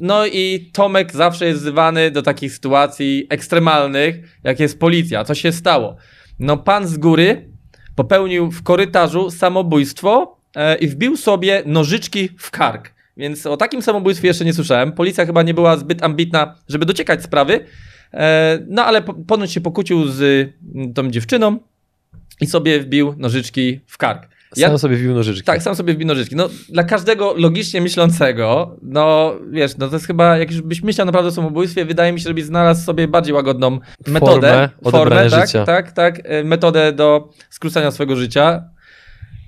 No 0.00 0.26
i 0.26 0.70
Tomek 0.72 1.12
zawsze 1.12 1.46
jest 1.46 1.60
wzywany 1.60 2.10
do 2.10 2.22
takich 2.22 2.52
sytuacji 2.52 3.26
ekstremalnych, 3.30 4.38
jak 4.44 4.60
jest 4.60 4.80
policja. 4.80 5.24
Co 5.24 5.34
się 5.34 5.52
stało? 5.52 5.96
No 6.38 6.56
pan 6.56 6.86
z 6.86 6.98
góry 6.98 7.48
popełnił 7.94 8.50
w 8.50 8.62
korytarzu 8.62 9.30
samobójstwo 9.30 10.38
e, 10.56 10.76
i 10.76 10.88
wbił 10.88 11.16
sobie 11.16 11.62
nożyczki 11.66 12.28
w 12.38 12.50
kark. 12.50 12.94
Więc 13.16 13.46
o 13.46 13.56
takim 13.56 13.82
samobójstwie 13.82 14.28
jeszcze 14.28 14.44
nie 14.44 14.52
słyszałem. 14.52 14.92
Policja 14.92 15.26
chyba 15.26 15.42
nie 15.42 15.54
była 15.54 15.76
zbyt 15.76 16.02
ambitna, 16.02 16.54
żeby 16.68 16.86
dociekać 16.86 17.22
sprawy. 17.22 17.64
E, 18.14 18.58
no 18.68 18.84
ale 18.84 19.02
ponoć 19.02 19.52
się 19.52 19.60
pokłócił 19.60 20.08
z 20.08 20.50
tą 20.94 21.10
dziewczyną 21.10 21.58
i 22.40 22.46
sobie 22.46 22.80
wbił 22.80 23.14
nożyczki 23.18 23.80
w 23.86 23.98
kark. 23.98 24.28
Sam 24.54 24.72
Ja- 24.72 24.78
sobie 24.78 24.96
wbił 24.96 25.14
nożyczki. 25.14 25.44
Tak, 25.44 25.62
sam 25.62 25.74
sobie 25.74 25.94
wbij 25.94 26.06
nożyczki. 26.06 26.36
No, 26.36 26.48
dla 26.68 26.84
każdego 26.84 27.34
logicznie 27.36 27.80
myślącego, 27.80 28.76
no 28.82 29.34
wiesz, 29.50 29.76
no 29.78 29.88
to 29.88 29.96
jest 29.96 30.06
chyba, 30.06 30.38
jak 30.38 30.50
już 30.50 30.62
byś 30.62 30.82
myślał 30.82 31.06
naprawdę 31.06 31.28
o 31.28 31.32
samobójstwie, 31.32 31.84
wydaje 31.84 32.12
mi 32.12 32.20
się, 32.20 32.28
żebyś 32.28 32.44
znalazł 32.44 32.84
sobie 32.84 33.08
bardziej 33.08 33.34
łagodną 33.34 33.78
metodę. 34.06 34.68
odebrania 34.84 35.30
tak, 35.30 35.46
życia. 35.46 35.64
tak, 35.64 35.92
tak, 35.92 36.20
e, 36.24 36.44
metodę 36.44 36.92
do 36.92 37.28
skrócenia 37.50 37.90
swojego 37.90 38.16
życia. 38.16 38.64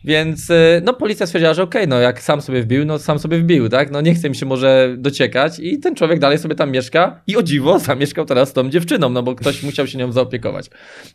Więc 0.05 0.51
e, 0.51 0.83
no 0.85 0.95
policja 0.95 1.27
stwierdziła, 1.27 1.55
że 1.55 1.63
okej, 1.63 1.89
no 1.89 2.01
jak 2.01 2.23
sam 2.23 2.41
sobie 2.41 2.63
wbił, 2.63 2.85
no 2.85 2.99
sam 2.99 3.19
sobie 3.19 3.39
wbił, 3.39 3.69
tak? 3.69 3.91
No 3.91 4.01
nie 4.01 4.15
chce 4.15 4.31
mi 4.31 4.37
się 4.37 4.47
może 4.47 4.95
dociekać 4.99 5.59
i 5.59 5.79
ten 5.79 5.95
człowiek 5.95 6.19
dalej 6.19 6.39
sobie 6.39 6.55
tam 6.55 6.71
mieszka 6.71 7.21
i 7.27 7.37
o 7.37 7.43
dziwo 7.43 7.79
zamieszkał 7.79 8.25
teraz 8.25 8.49
z 8.49 8.53
tą 8.53 8.71
dziewczyną, 8.71 9.09
no 9.09 9.23
bo 9.23 9.35
ktoś 9.35 9.63
musiał 9.63 9.87
się 9.87 9.99
nią 9.99 10.13
zaopiekować. 10.13 10.67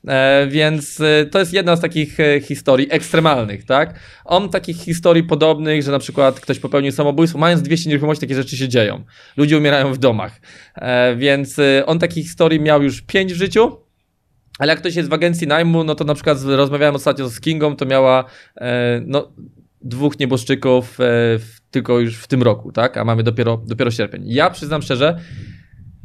E, 0.07 0.47
więc 0.47 1.01
e, 1.01 1.25
to 1.25 1.39
jest 1.39 1.53
jedna 1.53 1.75
z 1.75 1.81
takich 1.81 2.19
e, 2.19 2.41
historii 2.41 2.88
ekstremalnych, 2.91 3.65
tak? 3.65 3.99
On 4.25 4.49
takich 4.49 4.77
historii 4.77 5.23
podobnych, 5.23 5.83
że 5.83 5.91
na 5.91 5.99
przykład 5.99 6.39
ktoś 6.39 6.59
popełnił 6.59 6.91
samobójstwo, 6.91 7.39
mając 7.39 7.61
200 7.61 7.89
nieruchomości, 7.89 8.21
takie 8.21 8.36
rzeczy 8.36 8.57
się 8.57 8.67
dzieją. 8.67 9.03
Ludzie 9.38 9.57
umierają 9.57 9.93
w 9.93 9.97
domach. 9.97 10.41
E, 10.75 11.15
więc 11.15 11.57
on 11.86 11.99
takich 11.99 12.23
historii 12.23 12.59
miał 12.59 12.83
już 12.83 13.01
5 13.01 13.33
w 13.33 13.38
życiu. 13.38 13.84
Ale 14.60 14.72
jak 14.72 14.80
ktoś 14.80 14.95
jest 14.95 15.10
w 15.10 15.14
agencji 15.14 15.47
najmu, 15.47 15.84
no 15.84 15.95
to 15.95 16.03
na 16.03 16.14
przykład 16.14 16.38
rozmawiałem 16.43 16.95
ostatnio 16.95 17.30
z 17.30 17.39
Kingą, 17.39 17.76
to 17.76 17.86
miała 17.86 18.26
e, 18.56 19.01
no, 19.06 19.32
dwóch 19.82 20.20
nieboszczyków 20.20 20.99
e, 20.99 21.03
w, 21.39 21.58
tylko 21.72 21.99
już 21.99 22.18
w 22.18 22.28
tym 22.28 22.43
roku, 22.43 22.72
tak? 22.72 22.97
A 22.97 23.06
mamy 23.06 23.24
dopiero, 23.24 23.62
dopiero 23.66 23.91
sierpień. 23.91 24.24
Ja 24.26 24.49
przyznam 24.49 24.82
szczerze, 24.82 25.20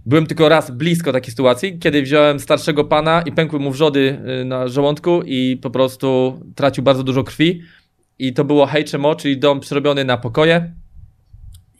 byłem 0.06 0.26
tylko 0.26 0.48
raz 0.48 0.70
blisko 0.70 1.12
takiej 1.12 1.30
sytuacji, 1.30 1.78
kiedy 1.78 2.02
wziąłem 2.02 2.40
starszego 2.40 2.84
pana 2.84 3.22
i 3.22 3.32
pękły 3.32 3.58
mu 3.58 3.70
wrzody 3.70 4.18
y, 4.40 4.44
na 4.44 4.68
żołądku 4.68 5.22
i 5.26 5.58
po 5.62 5.70
prostu 5.70 6.40
tracił 6.54 6.84
bardzo 6.84 7.02
dużo 7.02 7.24
krwi. 7.24 7.62
I 8.18 8.32
to 8.32 8.44
było 8.44 8.66
HMO, 8.66 9.14
czyli 9.14 9.38
dom 9.38 9.60
przerobiony 9.60 10.04
na 10.04 10.16
pokoje. 10.16 10.74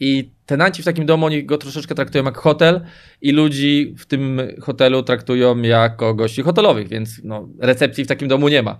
I 0.01 0.30
tenanci 0.46 0.82
w 0.82 0.84
takim 0.84 1.07
domu, 1.07 1.26
oni 1.26 1.44
go 1.44 1.59
troszeczkę 1.59 1.94
traktują 1.94 2.24
jak 2.24 2.38
hotel 2.38 2.80
i 3.20 3.32
ludzi 3.32 3.94
w 3.98 4.07
tym 4.07 4.40
hotelu 4.61 5.03
traktują 5.03 5.62
jako 5.62 6.14
gości 6.14 6.42
hotelowych, 6.42 6.88
więc 6.88 7.20
no, 7.24 7.48
recepcji 7.59 8.05
w 8.05 8.09
takim 8.09 8.28
domu 8.28 8.48
nie 8.48 8.62
ma. 8.62 8.78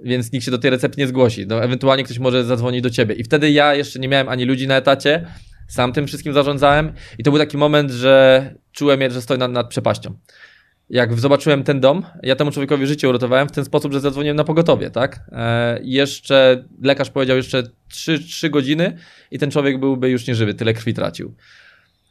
Więc 0.00 0.32
nikt 0.32 0.44
się 0.44 0.50
do 0.50 0.58
tej 0.58 0.70
recepcji 0.70 1.00
nie 1.00 1.06
zgłosi. 1.06 1.46
No, 1.46 1.64
ewentualnie 1.64 2.04
ktoś 2.04 2.18
może 2.18 2.44
zadzwonić 2.44 2.82
do 2.82 2.90
ciebie. 2.90 3.14
I 3.14 3.24
wtedy 3.24 3.50
ja 3.50 3.74
jeszcze 3.74 3.98
nie 3.98 4.08
miałem 4.08 4.28
ani 4.28 4.44
ludzi 4.44 4.66
na 4.66 4.76
etacie, 4.76 5.26
sam 5.68 5.92
tym 5.92 6.06
wszystkim 6.06 6.32
zarządzałem 6.32 6.92
i 7.18 7.22
to 7.22 7.30
był 7.30 7.40
taki 7.40 7.56
moment, 7.56 7.90
że 7.90 8.54
czułem, 8.72 9.10
że 9.10 9.22
stoję 9.22 9.38
nad, 9.38 9.52
nad 9.52 9.68
przepaścią. 9.68 10.14
Jak 10.90 11.18
zobaczyłem 11.18 11.64
ten 11.64 11.80
dom, 11.80 12.02
ja 12.22 12.36
temu 12.36 12.50
człowiekowi 12.50 12.86
życie 12.86 13.08
uratowałem 13.08 13.48
w 13.48 13.52
ten 13.52 13.64
sposób, 13.64 13.92
że 13.92 14.00
zadzwoniłem 14.00 14.36
na 14.36 14.44
pogotowie, 14.44 14.90
tak? 14.90 15.20
E, 15.32 15.78
jeszcze 15.82 16.64
lekarz 16.82 17.10
powiedział 17.10 17.36
jeszcze 17.36 17.62
3, 17.88 18.18
3 18.18 18.50
godziny 18.50 18.98
i 19.30 19.38
ten 19.38 19.50
człowiek 19.50 19.80
byłby 19.80 20.10
już 20.10 20.26
nieżywy, 20.26 20.54
tyle 20.54 20.74
krwi 20.74 20.94
tracił. 20.94 21.34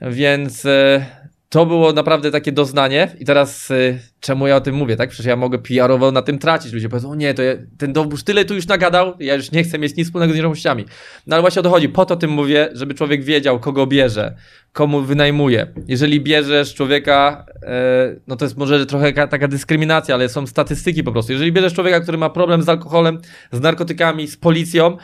Więc 0.02 0.66
e, 0.66 1.06
to 1.50 1.66
było 1.66 1.94
naprawdę 1.94 2.32
takie 2.32 2.52
doznanie 2.52 3.16
i 3.20 3.26
teraz 3.26 3.72
e, 3.72 3.76
czemu 4.20 4.48
ja 4.48 4.56
o 4.56 4.62
tym 4.62 4.76
mówię, 4.76 4.96
tak? 4.96 5.10
Przecież 5.10 5.26
ja 5.26 5.36
mogę 5.36 5.60
PR-owo 5.60 6.12
na 6.12 6.22
tym 6.22 6.40
tracić. 6.40 6.74
Ludzie 6.74 6.90
powiedzą, 6.90 7.12
o 7.12 7.16
nie, 7.16 7.34
to 7.34 7.44
ja, 7.44 7.54
ten 7.78 7.94
dowóz 7.94 8.24
tyle 8.24 8.46
tu 8.46 8.56
już 8.56 8.68
nagadał, 8.68 9.14
ja 9.20 9.36
już 9.36 9.52
nie 9.52 9.64
chcę 9.64 9.80
mieć 9.80 9.96
nic 9.96 10.08
wspólnego 10.08 10.34
z 10.34 10.36
nieruchomościami. 10.36 10.86
No 11.28 11.36
ale 11.36 11.42
właśnie 11.42 11.60
o 11.60 11.64
to 11.64 11.70
chodzi. 11.70 11.90
Po 11.90 12.06
to 12.06 12.16
tym 12.16 12.32
mówię, 12.32 12.70
żeby 12.74 12.94
człowiek 12.94 13.24
wiedział, 13.24 13.60
kogo 13.60 13.88
bierze, 13.88 14.36
komu 14.74 15.02
wynajmuje. 15.02 15.68
Jeżeli 15.88 16.22
bierzesz 16.22 16.74
człowieka, 16.74 17.46
e, 17.64 18.16
no 18.28 18.36
to 18.36 18.46
jest 18.46 18.58
może 18.58 18.86
trochę 18.86 19.14
ka- 19.14 19.28
taka 19.28 19.48
dyskryminacja, 19.48 20.16
ale 20.16 20.30
są 20.30 20.48
statystyki 20.48 21.04
po 21.04 21.12
prostu. 21.12 21.32
Jeżeli 21.32 21.52
bierzesz 21.52 21.74
człowieka, 21.74 22.00
który 22.00 22.18
ma 22.18 22.30
problem 22.30 22.64
z 22.64 22.70
alkoholem, 22.70 23.20
z 23.52 23.60
narkotykami, 23.60 24.28
z 24.28 24.38
policją, 24.38 24.98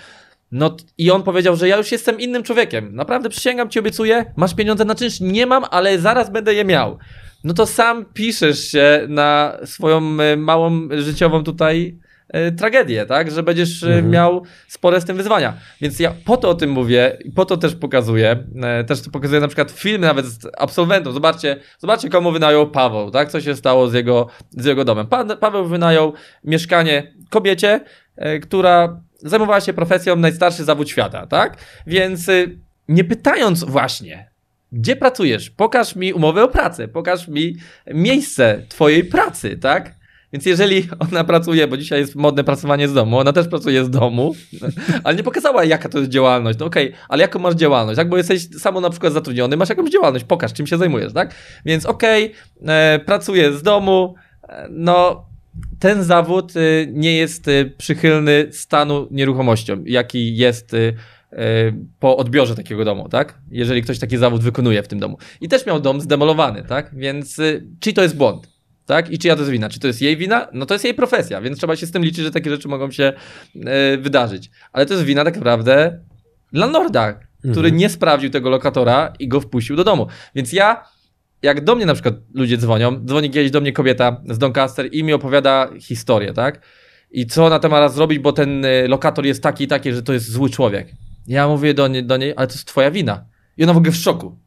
no 0.54 0.76
i 0.98 1.12
on 1.12 1.24
powiedział, 1.24 1.56
że 1.56 1.68
ja 1.68 1.78
już 1.78 1.92
jestem 1.92 2.20
innym 2.20 2.44
człowiekiem. 2.44 2.96
Naprawdę 2.96 3.30
przysięgam 3.30 3.70
ci, 3.70 3.80
obiecuję, 3.80 4.26
masz 4.36 4.56
pieniądze 4.56 4.86
na 4.86 4.96
czynsz? 4.96 5.20
Nie 5.20 5.46
mam, 5.46 5.64
ale 5.72 6.00
zaraz 6.00 6.30
będę 6.30 6.54
je 6.54 6.66
miał. 6.66 6.98
No 7.44 7.54
to 7.54 7.66
sam 7.66 8.06
piszesz 8.14 8.68
się 8.68 9.06
na 9.08 9.58
swoją 9.66 10.20
e, 10.20 10.38
małą 10.38 10.88
życiową 10.92 11.44
tutaj 11.44 11.98
e, 12.30 12.52
tragedię, 12.52 13.06
tak? 13.06 13.32
Że 13.32 13.44
będziesz 13.44 13.84
e, 13.84 13.88
Mhm. 13.88 14.10
miał 14.10 14.44
spore 14.68 15.02
z 15.02 15.06
tym 15.06 15.18
wyzwania. 15.18 15.54
Więc 15.82 16.00
ja 16.00 16.14
po 16.26 16.38
to 16.38 16.50
o 16.50 16.54
tym 16.54 16.70
mówię 16.70 17.18
i 17.26 17.32
po 17.32 17.46
to 17.46 17.58
też 17.58 17.76
pokazuję. 17.76 18.44
Też 18.88 19.02
to 19.02 19.12
pokazuję 19.12 19.40
na 19.42 19.48
przykład 19.48 19.72
filmy 19.72 20.08
nawet 20.08 20.26
z 20.26 20.48
absolwentów. 20.58 21.14
Zobaczcie, 21.14 21.58
zobaczcie 21.80 22.10
komu 22.10 22.32
wynajął 22.32 22.72
Paweł, 22.72 23.12
tak? 23.12 23.32
Co 23.32 23.42
się 23.42 23.56
stało 23.56 23.88
z 23.88 23.94
jego, 23.94 24.28
z 24.52 24.66
jego 24.66 24.86
domem. 24.86 25.08
Pa, 25.08 25.26
Paweł 25.36 25.66
wynajął 25.66 26.14
mieszkanie 26.44 27.14
kobiecie, 27.30 27.82
która 28.42 29.02
zajmowała 29.24 29.62
się 29.62 29.74
profesją 29.74 30.16
najstarszy 30.16 30.64
zawód 30.64 30.90
świata, 30.90 31.28
tak? 31.28 31.58
Więc 31.88 32.30
y, 32.30 32.60
nie 32.88 33.04
pytając 33.04 33.64
właśnie, 33.64 34.32
gdzie 34.72 34.96
pracujesz, 34.96 35.50
pokaż 35.50 35.96
mi 35.96 36.14
umowę 36.14 36.44
o 36.44 36.48
pracę, 36.48 36.88
pokaż 36.88 37.28
mi 37.28 37.56
miejsce 37.94 38.66
twojej 38.70 39.04
pracy, 39.04 39.58
tak? 39.58 39.96
Więc 40.34 40.46
jeżeli 40.46 40.88
ona 41.12 41.24
pracuje, 41.24 41.68
bo 41.68 41.78
dzisiaj 41.78 42.00
jest 42.00 42.16
modne 42.16 42.44
pracowanie 42.44 42.88
z 42.88 42.94
domu, 42.94 43.18
ona 43.18 43.34
też 43.34 43.48
pracuje 43.48 43.86
z 43.86 43.90
domu, 43.90 44.36
ale 45.04 45.16
nie 45.16 45.24
pokazała, 45.24 45.66
jaka 45.66 45.90
to 45.90 46.00
jest 46.00 46.12
działalność. 46.12 46.60
No 46.60 46.66
okej, 46.66 46.94
ale 47.10 47.22
jaką 47.22 47.40
masz 47.40 47.56
działalność, 47.56 47.98
tak? 47.98 48.10
Bo 48.10 48.18
jesteś 48.18 48.50
samo 48.60 48.82
na 48.82 48.90
przykład 48.90 49.14
zatrudniony, 49.14 49.58
masz 49.58 49.70
jakąś 49.70 49.92
działalność, 49.92 50.26
pokaż, 50.26 50.54
czym 50.54 50.68
się 50.68 50.78
zajmujesz, 50.78 51.14
tak? 51.14 51.36
Więc 51.66 51.86
okej, 51.86 52.32
e, 52.68 53.00
pracuję 53.06 53.54
z 53.54 53.64
domu, 53.64 54.16
e, 54.50 54.68
no 54.70 55.26
ten 55.80 56.04
zawód 56.04 56.56
y, 56.56 56.88
nie 56.94 57.18
jest 57.18 57.48
y, 57.48 57.74
przychylny 57.78 58.48
stanu 58.52 59.08
nieruchomością, 59.12 59.84
jaki 59.86 60.36
jest 60.36 60.74
y, 60.74 60.96
po 62.00 62.18
odbiorze 62.18 62.56
takiego 62.56 62.86
domu, 62.86 63.10
tak? 63.10 63.42
Jeżeli 63.52 63.82
ktoś 63.82 64.00
taki 64.00 64.18
zawód 64.18 64.44
wykonuje 64.44 64.84
w 64.84 64.88
tym 64.88 65.00
domu. 65.00 65.18
I 65.42 65.50
też 65.50 65.66
miał 65.66 65.80
dom 65.80 66.02
zdemolowany, 66.02 66.64
tak? 66.64 66.96
Więc 66.96 67.38
czy 67.80 67.94
to 67.94 68.02
jest 68.02 68.18
błąd? 68.18 68.48
Tak? 68.86 69.10
I 69.10 69.20
czyja 69.20 69.36
to 69.36 69.42
jest 69.42 69.52
wina? 69.52 69.70
Czy 69.70 69.80
to 69.80 69.88
jest 69.88 70.02
jej 70.02 70.18
wina? 70.18 70.48
No 70.54 70.66
to 70.66 70.74
jest 70.74 70.86
jej 70.86 70.94
profesja, 70.94 71.42
więc 71.42 71.58
trzeba 71.58 71.76
się 71.76 71.86
z 71.86 71.92
tym 71.92 72.04
liczyć, 72.04 72.24
że 72.24 72.32
takie 72.32 72.50
rzeczy 72.50 72.68
mogą 72.68 72.92
się 72.92 73.14
wydarzyć. 74.00 74.52
Ale 74.74 74.86
to 74.86 74.94
jest 74.94 75.06
wina 75.06 75.24
tak 75.24 75.36
naprawdę 75.36 76.00
landlorda, 76.52 77.20
który 77.40 77.68
Mhm. 77.68 77.78
nie 77.78 77.90
sprawdził 77.90 78.30
tego 78.30 78.50
lokatora 78.50 79.14
i 79.20 79.28
go 79.28 79.42
wpuścił 79.42 79.76
do 79.76 79.84
domu. 79.84 80.08
Więc 80.36 80.54
ja 80.54 80.84
jak 81.44 81.64
do 81.64 81.76
mnie 81.76 81.86
na 81.86 81.94
przykład 81.94 82.16
ludzie 82.34 82.58
dzwonią, 82.58 83.06
dzwoni 83.06 83.30
kiedyś 83.30 83.52
do 83.52 83.62
mnie 83.62 83.74
kobieta 83.74 84.22
z 84.30 84.38
Doncaster 84.38 84.90
i 84.92 85.04
mi 85.04 85.14
opowiada 85.14 85.70
historię, 85.80 86.34
tak? 86.34 86.62
I 87.12 87.28
co 87.28 87.46
ona 87.46 87.70
ma 87.70 87.80
raz 87.80 87.96
zrobić, 87.96 88.20
bo 88.20 88.34
ten 88.34 88.66
y, 88.66 88.88
lokator 88.88 89.26
jest 89.26 89.44
taki 89.44 89.64
i 89.64 89.68
taki, 89.68 89.94
że 89.94 90.04
to 90.04 90.14
jest 90.14 90.32
zły 90.32 90.50
człowiek. 90.50 90.88
Ja 91.28 91.48
mówię 91.48 91.74
do, 91.74 91.88
nie, 91.88 92.04
do 92.04 92.18
niej, 92.18 92.34
ale 92.36 92.48
to 92.48 92.54
jest 92.54 92.68
twoja 92.68 92.92
wina. 92.92 93.26
I 93.58 93.64
ona 93.64 93.74
w 93.74 93.78
ogóle 93.78 93.92
w 93.92 93.96
szoku. 93.96 94.38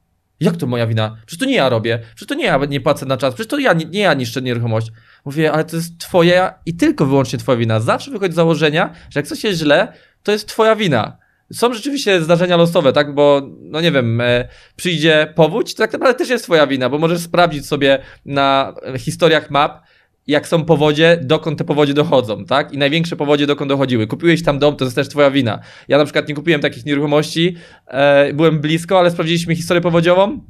Jak 0.40 0.56
to 0.56 0.66
moja 0.66 0.86
wina? 0.86 1.16
Przecież 1.26 1.38
to 1.38 1.44
nie 1.44 1.54
ja 1.54 1.68
robię, 1.68 1.98
przecież 2.14 2.28
to 2.28 2.34
nie 2.34 2.44
ja 2.44 2.60
nie 2.68 2.80
płacę 2.80 3.06
na 3.06 3.16
czas, 3.16 3.34
przecież 3.34 3.50
to 3.50 3.58
ja, 3.58 3.72
nie, 3.72 3.84
nie 3.84 4.00
ja 4.00 4.14
niszczę 4.14 4.42
nieruchomość. 4.42 4.92
Mówię, 5.24 5.52
ale 5.52 5.64
to 5.64 5.76
jest 5.76 5.98
twoja 5.98 6.54
i 6.66 6.74
tylko 6.74 7.06
wyłącznie 7.06 7.38
twoja 7.38 7.58
wina. 7.58 7.80
Zawsze 7.80 8.10
wychodzi 8.10 8.32
z 8.32 8.36
założenia, 8.36 8.92
że 9.10 9.20
jak 9.20 9.26
coś 9.26 9.44
jest 9.44 9.58
źle, 9.58 9.92
to 10.22 10.32
jest 10.32 10.48
twoja 10.48 10.76
wina. 10.76 11.16
Są 11.52 11.74
rzeczywiście 11.74 12.22
zdarzenia 12.22 12.56
losowe, 12.56 12.92
tak? 12.92 13.14
Bo, 13.14 13.42
no 13.60 13.80
nie 13.80 13.92
wiem, 13.92 14.20
e, 14.20 14.48
przyjdzie 14.76 15.32
powódź, 15.34 15.74
to 15.74 15.82
tak 15.82 15.92
naprawdę 15.92 16.18
też 16.18 16.28
jest 16.28 16.44
twoja 16.44 16.66
wina, 16.66 16.88
bo 16.88 16.98
możesz 16.98 17.20
sprawdzić 17.20 17.66
sobie 17.66 17.98
na 18.24 18.74
e, 18.94 18.98
historiach 18.98 19.50
map, 19.50 19.82
jak 20.26 20.48
są 20.48 20.64
powodzie, 20.64 21.20
dokąd 21.22 21.58
te 21.58 21.64
powodzie 21.64 21.94
dochodzą, 21.94 22.44
tak? 22.44 22.72
I 22.72 22.78
największe 22.78 23.16
powodzie 23.16 23.46
dokąd 23.46 23.68
dochodziły. 23.68 24.06
Kupiłeś 24.06 24.42
tam 24.42 24.58
dom, 24.58 24.76
to 24.76 24.84
jest 24.84 24.96
też 24.96 25.08
twoja 25.08 25.30
wina. 25.30 25.60
Ja 25.88 25.98
na 25.98 26.04
przykład 26.04 26.28
nie 26.28 26.34
kupiłem 26.34 26.60
takich 26.60 26.86
nieruchomości, 26.86 27.56
e, 27.86 28.32
byłem 28.32 28.60
blisko, 28.60 28.98
ale 28.98 29.10
sprawdziliśmy 29.10 29.56
historię 29.56 29.80
powodziową. 29.80 30.40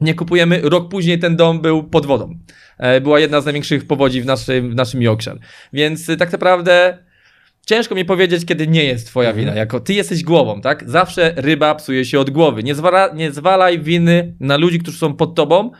Nie 0.00 0.14
kupujemy, 0.14 0.60
rok 0.64 0.88
później 0.88 1.18
ten 1.18 1.36
dom 1.36 1.60
był 1.60 1.84
pod 1.84 2.06
wodą. 2.06 2.38
E, 2.78 3.00
była 3.00 3.20
jedna 3.20 3.40
z 3.40 3.44
największych 3.44 3.86
powodzi 3.86 4.22
w 4.22 4.26
naszym, 4.26 4.70
w 4.70 4.74
naszym 4.74 5.02
Yorkshire. 5.02 5.38
Więc 5.72 6.08
y, 6.08 6.16
tak 6.16 6.32
naprawdę 6.32 6.98
ciężko 7.68 7.94
mi 7.94 8.04
powiedzieć, 8.04 8.44
kiedy 8.44 8.66
nie 8.66 8.84
jest 8.84 9.06
twoja 9.06 9.28
Mhm. 9.28 9.46
wina. 9.46 9.56
Jako 9.58 9.80
ty 9.80 9.94
jesteś 9.94 10.22
głową, 10.24 10.60
tak? 10.60 10.90
Zawsze 10.90 11.32
ryba 11.36 11.74
psuje 11.74 12.04
się 12.04 12.20
od 12.20 12.30
głowy. 12.30 12.62
Nie, 12.62 12.74
zwala, 12.74 13.10
nie 13.14 13.32
zwalaj 13.32 13.80
winy 13.80 14.34
na 14.40 14.56
ludzi, 14.56 14.78
którzy 14.78 14.98
są 14.98 15.14
pod 15.14 15.34
tobą, 15.34 15.70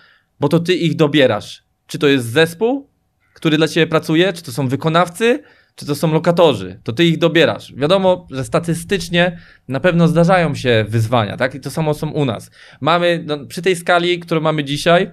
bo 0.41 0.49
to 0.49 0.59
ty 0.61 0.75
ich 0.75 0.97
dobierasz. 0.97 1.63
Czy 1.87 1.99
to 1.99 2.07
jest 2.09 2.27
zespół, 2.27 2.89
który 3.35 3.57
dla 3.57 3.69
ciebie 3.69 3.87
pracuje, 3.87 4.33
czy 4.33 4.43
to 4.43 4.53
są 4.53 4.69
wykonawcy, 4.69 5.43
czy 5.77 5.87
to 5.87 5.95
są 5.95 6.13
lokatorzy. 6.13 6.81
To 6.85 6.93
ty 6.93 7.05
ich 7.05 7.19
dobierasz. 7.19 7.73
Wiadomo, 7.77 8.27
że 8.31 8.45
statystycznie 8.45 9.39
na 9.69 9.81
pewno 9.81 10.09
zdarzają 10.09 10.55
się 10.55 10.85
wyzwania, 10.89 11.37
tak? 11.37 11.55
I 11.55 11.61
to 11.61 11.71
samo 11.71 11.95
są 11.95 12.11
u 12.11 12.25
nas. 12.25 12.51
Mamy, 12.81 13.25
no, 13.27 13.47
przy 13.47 13.63
tej 13.63 13.77
skali, 13.77 14.19
którą 14.21 14.41
mamy 14.41 14.65
dzisiaj, 14.65 15.11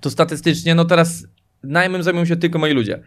to 0.00 0.10
statystycznie, 0.10 0.74
no 0.74 0.84
teraz 0.84 1.26
najmem 1.62 2.02
zajmują 2.02 2.24
się 2.24 2.36
tylko 2.36 2.58
moi 2.58 2.72
ludzie. 2.72 3.00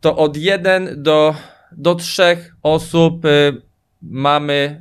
To 0.00 0.16
od 0.16 0.36
1 0.36 1.02
do, 1.02 1.34
do 1.76 1.94
3 1.94 2.22
osób 2.62 3.24
y, 3.24 3.62
mamy 4.02 4.80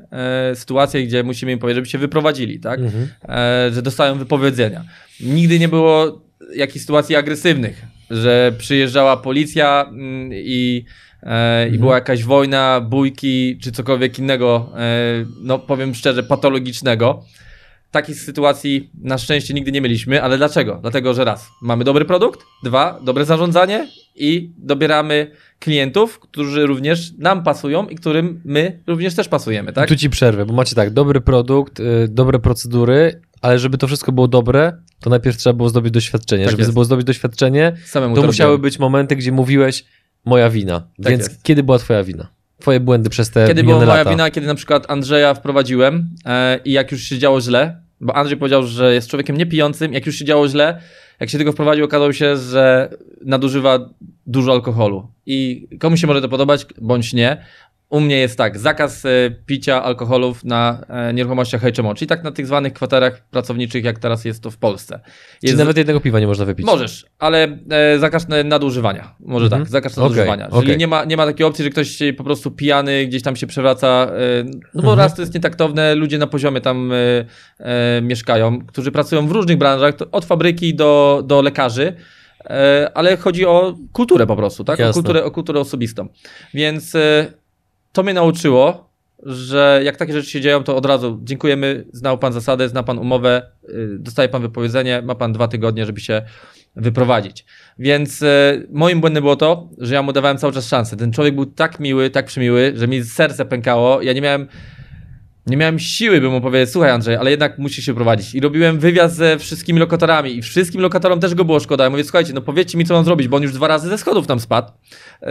e, 0.52 0.56
sytuację, 0.56 1.04
gdzie 1.08 1.24
musimy 1.24 1.52
im 1.52 1.60
powiedzieć, 1.60 1.76
żeby 1.76 1.88
się 1.88 1.98
wyprowadzili, 1.98 2.60
tak? 2.60 2.80
Mhm. 2.80 3.08
e, 3.30 3.74
że 3.74 3.82
dostają 3.82 4.18
wypowiedzenia. 4.18 4.84
Nigdy 5.20 5.60
nie 5.60 5.68
było 5.68 6.22
jakichś 6.56 6.82
sytuacji 6.82 7.16
agresywnych. 7.16 7.86
że 8.10 8.52
przyjeżdżała 8.58 9.18
policja 9.18 9.86
mm, 9.90 10.30
i, 10.34 10.86
e, 11.24 11.64
i 11.64 11.66
Mhm. 11.66 11.80
była 11.80 11.96
jakaś 11.96 12.24
wojna, 12.24 12.82
bójki 12.82 13.58
czy 13.62 13.72
cokolwiek 13.72 14.20
innego, 14.20 14.70
e, 14.78 15.26
no 15.42 15.60
powiem 15.60 15.96
szczerze, 15.96 16.24
patologicznego. 16.24 17.24
Takich 17.92 18.20
sytuacji 18.20 18.92
na 19.02 19.18
szczęście 19.18 19.54
nigdy 19.54 19.72
nie 19.72 19.82
mieliśmy, 19.82 20.24
ale 20.24 20.38
dlaczego? 20.38 20.80
Dlatego, 20.82 21.14
że 21.14 21.24
raz, 21.26 21.48
mamy 21.62 21.84
dobry 21.84 22.06
produkt, 22.06 22.40
dwa, 22.64 23.00
dobre 23.04 23.26
zarządzanie 23.26 23.88
i 24.16 24.52
dobieramy 24.58 25.32
klientów, 25.60 26.20
którzy 26.20 26.66
również 26.66 27.14
nam 27.18 27.44
pasują 27.44 27.88
i 27.88 27.96
którym 27.96 28.42
my 28.46 28.84
również 28.88 29.16
też 29.16 29.28
pasujemy, 29.28 29.74
tak? 29.74 29.90
Tu 29.90 29.96
ci 29.96 30.10
przerwę, 30.10 30.46
bo 30.46 30.54
macie 30.54 30.76
tak, 30.76 30.94
dobry 30.94 31.22
produkt, 31.22 31.80
y, 31.80 32.08
dobre 32.10 32.40
procedury, 32.40 33.22
ale 33.42 33.60
żeby 33.60 33.78
to 33.78 33.88
wszystko 33.88 34.12
było 34.12 34.28
dobre, 34.28 34.74
to 35.00 35.10
najpierw 35.10 35.38
trzeba 35.38 35.54
było 35.54 35.70
zdobyć 35.70 35.92
doświadczenie. 35.94 36.44
Tak 36.44 36.52
żeby 36.52 36.62
jest. 36.62 36.74
było 36.74 36.86
zdobyć 36.86 37.06
doświadczenie, 37.06 37.78
Samemu 37.86 38.16
to 38.16 38.22
to 38.22 38.28
musiały 38.28 38.60
być 38.60 38.80
momenty, 38.80 39.16
gdzie 39.16 39.32
mówiłeś 39.32 39.86
moja 40.26 40.50
wina. 40.50 40.80
Tak 40.80 41.12
Więc 41.12 41.28
jest. 41.28 41.44
kiedy 41.44 41.64
była 41.64 41.80
twoja 41.80 42.04
wina? 42.04 42.39
Twoje 42.60 42.80
błędy 42.80 43.10
przez 43.10 43.30
te 43.30 43.48
Kiedy 43.48 43.64
była 43.64 43.76
moja 43.76 43.88
lata. 43.96 44.10
wina, 44.10 44.32
kiedy 44.32 44.48
na 44.48 44.56
przykład 44.56 44.92
Andrzeja 44.92 45.34
wprowadziłem 45.34 46.10
e, 46.26 46.60
i 46.66 46.72
jak 46.72 46.92
już 46.92 47.02
się 47.02 47.18
działo 47.18 47.42
źle, 47.42 47.82
bo 48.02 48.16
Andrzej 48.16 48.38
powiedział, 48.38 48.64
że 48.64 48.94
jest 48.94 49.10
człowiekiem 49.10 49.38
niepijącym, 49.38 49.94
jak 49.94 50.06
już 50.06 50.16
się 50.16 50.26
działo 50.26 50.48
źle, 50.48 50.82
jak 51.20 51.30
się 51.30 51.38
tego 51.38 51.52
wprowadził, 51.52 51.86
okazało 51.86 52.14
się, 52.14 52.38
że 52.38 52.90
nadużywa 53.26 53.90
dużo 54.28 54.52
alkoholu. 54.52 55.08
I 55.26 55.68
komuś 55.80 56.02
się 56.02 56.08
może 56.08 56.22
to 56.22 56.30
podobać, 56.30 56.66
bądź 56.82 57.14
nie. 57.14 57.46
U 57.90 58.00
mnie 58.00 58.18
jest 58.18 58.38
tak, 58.38 58.60
zakaz 58.60 59.06
e, 59.06 59.10
picia 59.46 59.84
alkoholów 59.84 60.44
na 60.44 60.82
e, 60.90 61.14
nieruchomościach 61.14 61.62
HMO, 61.62 61.96
czyli 61.96 62.08
tak 62.10 62.24
na 62.24 62.32
tych 62.32 62.48
zwanych 62.48 62.74
kwaterach 62.74 63.22
pracowniczych, 63.32 63.84
jak 63.84 64.00
teraz 64.00 64.26
jest 64.26 64.44
to 64.44 64.52
w 64.52 64.58
Polsce. 64.58 65.00
Czyli 65.40 65.48
Jest, 65.50 65.58
nawet 65.58 65.78
jednego 65.78 66.00
piwa 66.00 66.20
nie 66.20 66.28
można 66.28 66.46
wypić. 66.46 66.66
Możesz, 66.66 67.06
ale 67.20 67.58
e, 67.70 68.00
zakaz 68.00 68.28
na- 68.28 68.44
nadużywania. 68.44 69.16
Może 69.20 69.46
Mhm. 69.46 69.62
tak, 69.62 69.72
zakaz 69.72 69.94
Okej, 69.98 70.04
nadużywania. 70.04 70.46
Czyli 70.50 70.58
okej. 70.60 70.78
nie, 70.78 70.88
ma, 70.88 71.06
nie 71.06 71.18
ma 71.18 71.26
takiej 71.26 71.46
opcji, 71.46 71.64
że 71.64 71.70
ktoś 71.70 72.00
po 72.18 72.24
prostu 72.24 72.52
pijany 72.52 73.08
gdzieś 73.08 73.24
tam 73.24 73.36
się 73.36 73.48
przewraca. 73.48 74.12
No 74.74 74.82
bo 74.84 74.90
Mhm. 74.92 74.98
raz 75.00 75.16
to 75.16 75.22
jest 75.22 75.34
nietaktowne, 75.34 75.96
ludzie 75.96 76.18
na 76.18 76.28
poziomie 76.28 76.62
tam 76.62 76.92
mieszkają, 78.02 78.66
którzy 78.66 78.92
pracują 78.92 79.28
w 79.28 79.32
różnych 79.32 79.58
branżach, 79.58 79.94
od 80.12 80.26
fabryki 80.26 80.76
do, 80.76 81.24
do 81.28 81.42
lekarzy. 81.42 81.94
Ale 82.94 83.18
chodzi 83.18 83.46
o 83.46 83.78
kulturę 83.94 84.28
po 84.28 84.36
prostu, 84.36 84.64
tak? 84.64 84.80
O 84.80 84.94
kulturę, 84.94 85.24
o 85.24 85.32
kulturę 85.32 85.60
osobistą. 85.60 86.08
Więc 86.54 86.94
to 87.92 88.04
mnie 88.04 88.14
nauczyło, 88.14 88.90
że 89.24 89.82
jak 89.84 89.98
takie 89.98 90.14
rzeczy 90.14 90.30
się 90.30 90.42
dzieją, 90.42 90.64
to 90.64 90.76
od 90.76 90.86
razu 90.86 91.20
dziękujemy, 91.24 91.86
znał 91.94 92.18
pan 92.18 92.34
zasady, 92.34 92.70
zna 92.70 92.84
pan 92.84 93.00
umowę, 93.00 93.52
y, 93.70 93.88
dostaje 94.00 94.30
pan 94.30 94.42
wypowiedzenie, 94.42 95.02
ma 95.02 95.16
pan 95.16 95.34
dwa 95.34 95.48
tygodnie, 95.48 95.86
żeby 95.86 96.00
się 96.02 96.22
wyprowadzić. 96.76 97.46
Więc 97.80 98.24
e, 98.24 98.62
moim 98.72 99.02
błędem 99.02 99.24
było 99.24 99.36
to, 99.36 99.70
że 99.78 99.96
ja 99.96 100.02
mu 100.02 100.14
dawałem 100.14 100.38
cały 100.38 100.54
czas 100.54 100.68
szansę. 100.68 100.98
Ten 100.98 101.12
człowiek 101.12 101.36
był 101.36 101.46
tak 101.46 101.80
miły, 101.80 102.10
tak 102.10 102.26
przymiły, 102.26 102.74
że 102.76 102.88
mi 102.88 103.04
serce 103.04 103.46
pękało. 103.46 104.02
Ja 104.02 104.14
nie 104.14 104.22
miałem 104.22 104.48
nie 105.50 105.58
miałem 105.58 105.80
siły, 105.80 106.22
by 106.22 106.30
mu 106.30 106.42
powiedzieć, 106.42 106.70
słuchaj 106.74 106.92
Andrzej, 106.92 107.16
ale 107.16 107.32
jednak 107.32 107.58
musisz 107.58 107.86
się 107.86 107.94
prowadzić. 107.94 108.36
I 108.36 108.40
robiłem 108.40 108.80
wywiad 108.80 109.12
ze 109.12 109.38
wszystkimi 109.40 109.80
lokatorami 109.80 110.36
i 110.38 110.42
wszystkim 110.42 110.82
lokatorom 110.82 111.20
też 111.20 111.36
go 111.36 111.46
było 111.46 111.60
szkoda. 111.60 111.84
Ja 111.84 111.90
mówię, 111.90 112.04
słuchajcie, 112.04 112.34
no 112.34 112.42
powiedzcie 112.42 112.78
mi, 112.78 112.86
co 112.86 112.94
mam 112.94 113.06
zrobić, 113.06 113.28
bo 113.28 113.38
on 113.38 113.44
już 113.44 113.54
dwa 113.54 113.68
razy 113.68 113.90
ze 113.90 113.98
schodów 113.98 114.28
tam 114.28 114.40
spadł. 114.40 114.72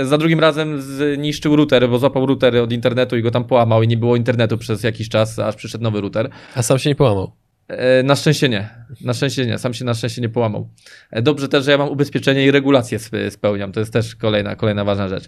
Za 0.02 0.18
drugim 0.18 0.40
razem 0.40 0.82
zniszczył 0.82 1.56
router, 1.56 1.88
bo 1.88 1.98
złapał 1.98 2.26
router 2.26 2.56
od 2.56 2.72
internetu 2.72 3.16
i 3.16 3.22
go 3.22 3.30
tam 3.30 3.44
połamał 3.44 3.82
i 3.82 3.88
nie 3.88 3.96
było 3.96 4.16
internetu 4.16 4.58
przez 4.58 4.82
jakiś 4.82 5.08
czas, 5.08 5.38
aż 5.38 5.56
przyszedł 5.56 5.84
nowy 5.84 6.00
router. 6.00 6.30
A 6.54 6.62
sam 6.62 6.78
się 6.78 6.90
nie 6.90 6.96
połamał. 6.96 7.32
E, 7.68 8.02
Na 8.02 8.16
szczęście 8.16 8.48
nie. 8.48 8.68
Na 9.00 9.14
szczęście 9.14 9.46
nie. 9.46 9.58
Sam 9.58 9.74
się 9.74 9.84
na 9.84 9.94
szczęście 9.94 10.22
nie 10.22 10.28
połamał. 10.28 10.68
E, 11.10 11.22
Dobrze 11.22 11.48
też, 11.48 11.64
że 11.64 11.70
ja 11.70 11.78
mam 11.78 11.88
ubezpieczenie 11.88 12.44
i 12.46 12.50
regulacje 12.50 12.96
sp- 13.06 13.30
spełniam. 13.30 13.72
To 13.72 13.80
jest 13.80 13.92
też 13.92 14.16
kolejna, 14.16 14.56
kolejna 14.56 14.84
ważna 14.84 15.08
rzecz. 15.08 15.24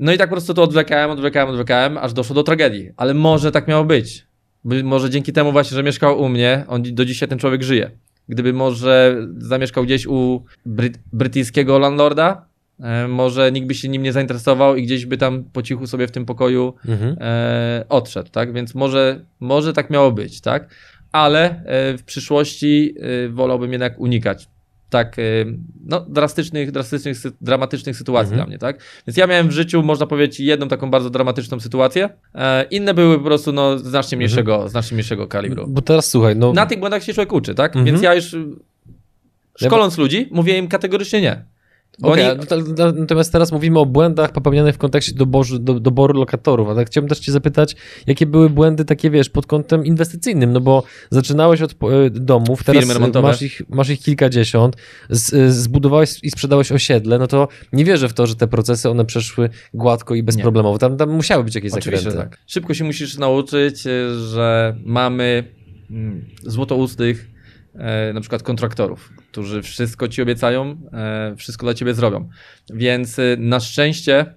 No 0.00 0.12
i 0.12 0.18
tak 0.18 0.28
po 0.28 0.34
prostu 0.34 0.54
to 0.54 0.62
odwlekałem, 0.62 1.10
odwlekałem, 1.10 1.48
odwlekałem, 1.48 1.98
aż 1.98 2.12
doszło 2.12 2.34
do 2.34 2.42
tragedii. 2.42 2.90
Ale 2.96 3.14
może 3.14 3.52
tak 3.52 3.68
miało 3.68 3.84
być. 3.84 4.26
Może 4.84 5.10
dzięki 5.10 5.32
temu 5.32 5.52
właśnie, 5.52 5.74
że 5.74 5.82
mieszkał 5.82 6.20
u 6.22 6.28
mnie, 6.28 6.64
on 6.68 6.82
do 6.82 7.04
dzisiaj 7.04 7.28
ten 7.28 7.38
człowiek 7.38 7.62
żyje. 7.62 7.90
Gdyby 8.28 8.52
może 8.52 9.16
zamieszkał 9.38 9.84
gdzieś 9.84 10.06
u 10.06 10.42
bryt- 10.66 10.98
brytyjskiego 11.12 11.78
landlorda, 11.78 12.46
e, 12.80 13.08
może 13.08 13.52
nikt 13.52 13.66
by 13.68 13.74
się 13.74 13.88
nim 13.88 14.02
nie 14.02 14.12
zainteresował 14.12 14.76
i 14.76 14.82
gdzieś 14.82 15.06
by 15.06 15.16
tam 15.16 15.44
po 15.52 15.62
cichu 15.62 15.86
sobie 15.86 16.06
w 16.06 16.10
tym 16.10 16.26
pokoju 16.26 16.74
Mhm. 16.88 17.16
e, 17.20 17.84
odszedł, 17.88 18.30
tak? 18.30 18.52
Więc 18.52 18.74
może, 18.74 19.20
może 19.40 19.72
tak 19.72 19.90
miało 19.90 20.12
być, 20.12 20.40
tak? 20.40 20.74
Ale 21.12 21.44
e, 21.64 21.98
w 21.98 22.02
przyszłości 22.04 22.94
e, 23.26 23.28
wolałbym 23.28 23.72
jednak 23.72 23.98
unikać 24.00 24.48
tak 24.90 25.18
e, 25.18 25.22
no, 25.84 26.00
drastycznych, 26.00 26.70
drastycznych, 26.70 27.16
dramatycznych 27.40 27.96
sytuacji 27.96 28.32
Mhm. 28.32 28.36
dla 28.38 28.46
mnie, 28.46 28.58
tak? 28.58 28.82
Więc 29.06 29.16
ja 29.16 29.26
miałem 29.26 29.48
w 29.48 29.52
życiu, 29.52 29.82
można 29.82 30.06
powiedzieć, 30.06 30.40
jedną 30.40 30.68
taką 30.68 30.90
bardzo 30.90 31.10
dramatyczną 31.10 31.60
sytuację. 31.60 32.08
E, 32.34 32.64
inne 32.64 32.94
były 32.94 33.18
po 33.18 33.24
prostu 33.24 33.52
no, 33.52 33.78
znacznie 33.78 34.16
mniejszego, 34.16 34.68
znacznie 34.68 34.94
mniejszego 34.94 35.26
kalibru. 35.28 35.66
Bo 35.68 35.82
teraz 35.82 36.10
słuchaj, 36.10 36.36
no 36.36 36.52
Na 36.52 36.66
tych 36.66 36.78
błędach 36.80 37.02
się 37.04 37.14
człowiek 37.14 37.32
uczy, 37.32 37.54
tak? 37.54 37.70
Mhm. 37.76 37.84
Więc 37.84 38.02
ja 38.02 38.14
już 38.14 38.34
y, 38.34 38.44
szkoląc 39.58 39.98
ludzi, 39.98 40.28
mówię 40.30 40.58
im 40.58 40.68
kategorycznie 40.68 41.20
nie. 41.20 41.44
Okej, 42.02 42.24
oni, 42.30 42.72
natomiast 42.94 43.32
teraz 43.32 43.52
mówimy 43.52 43.78
o 43.78 43.86
błędach 43.86 44.32
popełnianych 44.32 44.74
w 44.74 44.78
kontekście 44.78 45.14
doboru, 45.14 45.58
do, 45.58 45.80
doboru 45.80 46.18
lokatorów, 46.18 46.68
a 46.68 46.74
tak 46.74 46.86
chciałbym 46.86 47.08
też 47.08 47.18
cię 47.18 47.32
zapytać, 47.32 47.76
jakie 48.06 48.26
były 48.26 48.50
błędy 48.50 48.84
takie, 48.84 49.10
wiesz, 49.10 49.28
pod 49.28 49.46
kątem 49.46 49.84
inwestycyjnym, 49.84 50.52
no 50.52 50.60
bo 50.60 50.82
zaczynałeś 51.10 51.62
od 51.62 51.72
e, 51.72 52.10
domów, 52.10 52.64
teraz 52.64 52.84
masz 53.22 53.42
ich, 53.42 53.62
masz 53.68 53.88
ich 53.88 54.00
kilkadziesiąt, 54.00 54.76
z, 55.10 55.34
e, 55.34 55.52
zbudowałeś 55.52 56.18
i 56.22 56.30
sprzedałeś 56.30 56.72
osiedle, 56.72 57.18
no 57.18 57.26
to 57.26 57.48
nie 57.72 57.84
wierzę 57.84 58.08
w 58.08 58.14
to, 58.14 58.26
że 58.26 58.34
te 58.34 58.46
procesy, 58.46 58.90
one 58.90 59.04
przeszły 59.04 59.50
gładko 59.74 60.14
i 60.14 60.22
bezproblemowo, 60.22 60.78
tam, 60.78 60.96
tam 60.96 61.10
musiały 61.10 61.44
być 61.44 61.54
jakieś 61.54 61.72
Oczywiście, 61.72 62.10
zakręty. 62.10 62.30
tak. 62.30 62.38
Szybko 62.46 62.74
się 62.74 62.84
musisz 62.84 63.18
nauczyć, 63.18 63.86
e, 63.86 64.14
że 64.14 64.76
mamy 64.84 65.44
mm, 65.90 66.24
złotoustych 66.42 67.35
na 68.14 68.20
przykład 68.20 68.42
kontraktorów, 68.42 69.12
którzy 69.30 69.62
wszystko 69.62 70.08
ci 70.08 70.22
obiecają, 70.22 70.76
e, 70.92 71.36
wszystko 71.36 71.66
dla 71.66 71.74
ciebie 71.74 71.94
zrobią. 71.94 72.28
Więc 72.74 73.18
e, 73.18 73.22
na 73.38 73.60
szczęście 73.60 74.34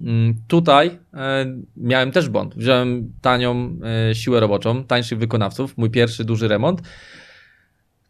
mm, 0.00 0.34
tutaj 0.48 0.98
e, 1.14 1.46
miałem 1.76 2.12
też 2.12 2.28
błąd. 2.28 2.54
Wziąłem 2.56 3.12
tanią 3.20 3.76
e, 4.10 4.14
siłę 4.14 4.40
roboczą, 4.40 4.84
tańszych 4.84 5.18
wykonawców, 5.18 5.78
mój 5.78 5.90
pierwszy 5.90 6.24
duży 6.24 6.48
remont. 6.48 6.82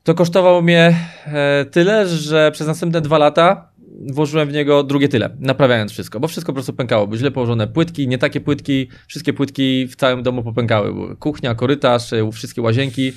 To 0.02 0.14
kosztowało 0.14 0.62
mnie 0.62 0.96
e, 1.26 1.64
tyle, 1.64 2.08
że 2.08 2.50
przez 2.52 2.66
następne 2.66 3.00
dwa 3.00 3.18
lata 3.18 3.70
włożyłem 4.08 4.48
w 4.48 4.52
niego 4.52 4.82
drugie 4.82 5.08
tyle, 5.08 5.36
naprawiając 5.38 5.92
wszystko, 5.92 6.20
bo 6.20 6.28
wszystko 6.28 6.52
po 6.52 6.54
prostu 6.54 6.72
pękało. 6.72 7.06
Były 7.06 7.18
źle 7.18 7.30
położone 7.30 7.68
płytki, 7.68 8.08
nie 8.08 8.18
takie 8.18 8.40
płytki, 8.40 8.88
wszystkie 9.06 9.32
płytki 9.32 9.86
w 9.86 9.96
całym 9.96 10.22
domu 10.22 10.42
popękały. 10.42 11.16
Kuchnia, 11.16 11.54
korytarz, 11.54 12.12
e, 12.12 12.32
wszystkie 12.32 12.62
łazienki, 12.62 13.08
e, 13.08 13.12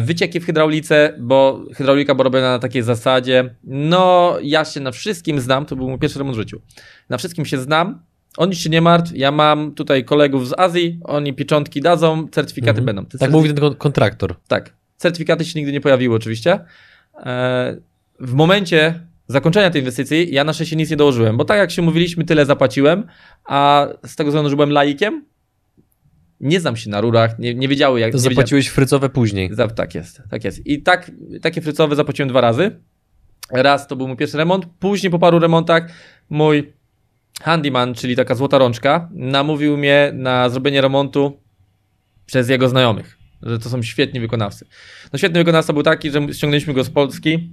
wycieki 0.00 0.40
w 0.40 0.46
hydraulice, 0.46 1.14
bo 1.20 1.64
hydraulika 1.74 2.14
była 2.14 2.24
robiona 2.24 2.50
na 2.50 2.58
takiej 2.58 2.82
zasadzie. 2.82 3.54
No, 3.64 4.36
ja 4.42 4.64
się 4.64 4.80
na 4.80 4.92
wszystkim 4.92 5.40
znam, 5.40 5.66
to 5.66 5.76
był 5.76 5.88
mój 5.88 5.98
pierwszy 5.98 6.18
remont 6.18 6.36
w 6.36 6.40
życiu. 6.40 6.60
Na 7.08 7.18
wszystkim 7.18 7.44
się 7.44 7.58
znam, 7.58 8.02
o 8.36 8.46
nic 8.46 8.58
się 8.58 8.70
nie 8.70 8.80
martw, 8.80 9.12
ja 9.16 9.30
mam 9.32 9.74
tutaj 9.74 10.04
kolegów 10.04 10.48
z 10.48 10.54
Azji, 10.58 11.00
oni 11.04 11.34
pieczątki 11.34 11.80
dadzą, 11.80 12.28
certyfikaty 12.28 12.70
Mhm. 12.80 12.84
będą. 12.86 13.04
Te 13.04 13.18
Tak 13.18 13.20
certyfikaty- 13.20 13.32
mówi 13.32 13.48
ten 13.48 13.58
kon- 13.60 13.74
kontraktor. 13.74 14.34
tak. 14.48 14.74
Certyfikaty 14.96 15.44
się 15.44 15.58
nigdy 15.58 15.72
nie 15.72 15.80
pojawiły, 15.80 16.16
oczywiście. 16.16 16.60
E, 17.16 17.76
W 18.20 18.32
momencie 18.34 19.00
zakończenia 19.28 19.70
tej 19.70 19.80
inwestycji 19.80 20.34
ja 20.34 20.44
na 20.44 20.52
szczęście 20.52 20.76
nic 20.76 20.90
nie 20.90 20.96
dołożyłem, 20.96 21.36
bo 21.36 21.44
tak 21.44 21.58
jak 21.58 21.70
się 21.70 21.82
mówiliśmy, 21.82 22.24
tyle 22.24 22.46
zapłaciłem, 22.46 23.06
a 23.44 23.86
z 24.06 24.16
tego 24.16 24.30
względu, 24.30 24.50
że 24.50 24.56
byłem 24.56 24.70
laikiem, 24.70 25.24
nie 26.40 26.60
znam 26.60 26.76
się 26.76 26.90
na 26.90 27.00
rurach, 27.00 27.38
nie, 27.38 27.54
nie 27.54 27.68
wiedziały 27.68 28.00
jak... 28.00 28.12
To 28.12 28.18
zapłaciłeś 28.18 28.68
frycowe 28.68 29.08
później. 29.08 29.50
Tak 29.76 29.94
jest, 29.94 30.22
tak 30.30 30.44
jest. 30.44 30.66
I 30.66 30.82
tak, 30.82 31.10
takie 31.42 31.60
frycowe 31.60 31.96
zapłaciłem 31.96 32.28
dwa 32.28 32.40
razy. 32.40 32.80
Raz 33.52 33.86
to 33.86 33.96
był 33.96 34.08
mój 34.08 34.16
pierwszy 34.16 34.36
remont, 34.36 34.66
później 34.78 35.10
po 35.10 35.18
paru 35.18 35.38
remontach 35.38 35.90
mój 36.30 36.72
handyman, 37.42 37.94
czyli 37.94 38.16
taka 38.16 38.34
złota 38.34 38.58
rączka, 38.58 39.08
namówił 39.12 39.76
mnie 39.76 40.10
na 40.14 40.48
zrobienie 40.48 40.80
remontu 40.80 41.40
przez 42.26 42.48
jego 42.48 42.68
znajomych, 42.68 43.18
że 43.42 43.58
to 43.58 43.68
są 43.68 43.82
świetni 43.82 44.20
wykonawcy. 44.20 44.66
No 45.12 45.18
świetny 45.18 45.38
wykonawca 45.38 45.72
był 45.72 45.82
taki, 45.82 46.10
że 46.10 46.32
ściągnęliśmy 46.32 46.74
go 46.74 46.84
z 46.84 46.90
Polski, 46.90 47.50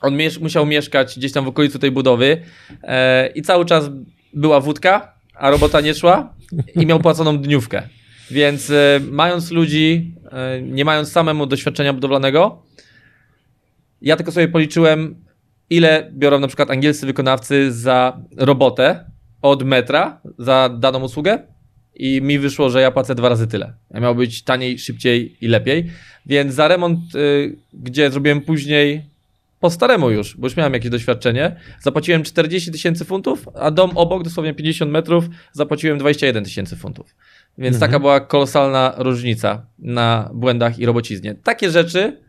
on 0.00 0.16
miesz- 0.16 0.40
musiał 0.40 0.66
mieszkać 0.66 1.18
gdzieś 1.18 1.32
tam 1.32 1.44
w 1.44 1.48
okolicy 1.48 1.78
tej 1.78 1.90
budowy 1.90 2.40
e, 2.82 3.26
i 3.26 3.42
cały 3.42 3.64
czas 3.64 3.90
była 4.34 4.60
wódka, 4.60 5.14
a 5.34 5.50
robota 5.50 5.80
nie 5.80 5.94
szła 5.94 6.34
i 6.74 6.86
miał 6.86 7.00
płaconą 7.00 7.38
dniówkę. 7.38 7.88
Więc 8.30 8.70
e, 8.70 9.00
mając 9.10 9.50
ludzi, 9.50 10.14
e, 10.32 10.62
nie 10.62 10.84
mając 10.84 11.12
samemu 11.12 11.46
doświadczenia 11.46 11.92
budowlanego, 11.92 12.62
ja 14.02 14.16
tylko 14.16 14.32
sobie 14.32 14.48
policzyłem, 14.48 15.24
ile 15.70 16.10
biorą 16.12 16.38
na 16.40 16.46
przykład 16.46 16.70
angielscy 16.70 17.06
wykonawcy 17.06 17.72
za 17.72 18.20
robotę 18.36 19.04
od 19.42 19.62
metra 19.62 20.20
za 20.38 20.68
daną 20.68 21.02
usługę 21.02 21.38
i 21.94 22.22
mi 22.22 22.38
wyszło, 22.38 22.70
że 22.70 22.80
ja 22.80 22.90
płacę 22.90 23.14
dwa 23.14 23.28
razy 23.28 23.46
tyle. 23.46 23.72
Ja 23.90 24.00
miał 24.00 24.14
być 24.14 24.42
taniej, 24.42 24.78
szybciej 24.78 25.36
i 25.40 25.48
lepiej. 25.48 25.90
Więc 26.26 26.54
za 26.54 26.68
remont, 26.68 27.14
y, 27.14 27.56
gdzie 27.72 28.10
zrobiłem 28.10 28.40
później 28.40 29.04
po 29.60 29.70
staremu 29.70 30.10
już, 30.10 30.36
bo 30.36 30.46
już 30.46 30.56
miałem 30.56 30.72
jakieś 30.72 30.90
doświadczenie. 30.90 31.56
Zapłaciłem 31.80 32.22
40 32.22 32.72
tysięcy 32.72 33.04
funtów, 33.04 33.48
a 33.54 33.70
dom 33.70 33.90
obok, 33.94 34.22
dosłownie 34.22 34.54
50 34.54 34.90
metrów, 34.90 35.24
zapłaciłem 35.52 35.98
21 35.98 36.44
tysięcy 36.44 36.76
funtów. 36.76 37.14
Więc 37.58 37.76
Mhm. 37.76 37.90
taka 37.90 38.00
była 38.00 38.20
kolosalna 38.20 38.94
różnica 38.96 39.66
na 39.78 40.30
błędach 40.34 40.78
i 40.78 40.86
robociznie. 40.86 41.34
Takie 41.34 41.70
rzeczy 41.70 42.20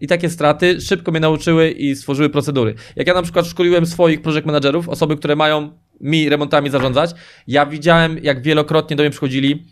i 0.00 0.06
takie 0.06 0.30
straty 0.30 0.80
szybko 0.80 1.10
mnie 1.10 1.20
nauczyły 1.20 1.70
i 1.70 1.96
stworzyły 1.96 2.30
procedury. 2.30 2.74
Jak 2.96 3.06
ja 3.06 3.14
na 3.14 3.22
przykład 3.22 3.46
szkoliłem 3.46 3.86
swoich 3.86 4.22
project 4.22 4.46
managerów, 4.46 4.88
osoby, 4.88 5.16
które 5.16 5.36
mają 5.36 5.70
mi 6.00 6.28
remontami 6.28 6.70
zarządzać, 6.70 7.10
ja 7.46 7.66
widziałem, 7.66 8.18
jak 8.22 8.42
wielokrotnie 8.42 8.96
do 8.96 9.02
mnie 9.02 9.10
przychodzili 9.10 9.66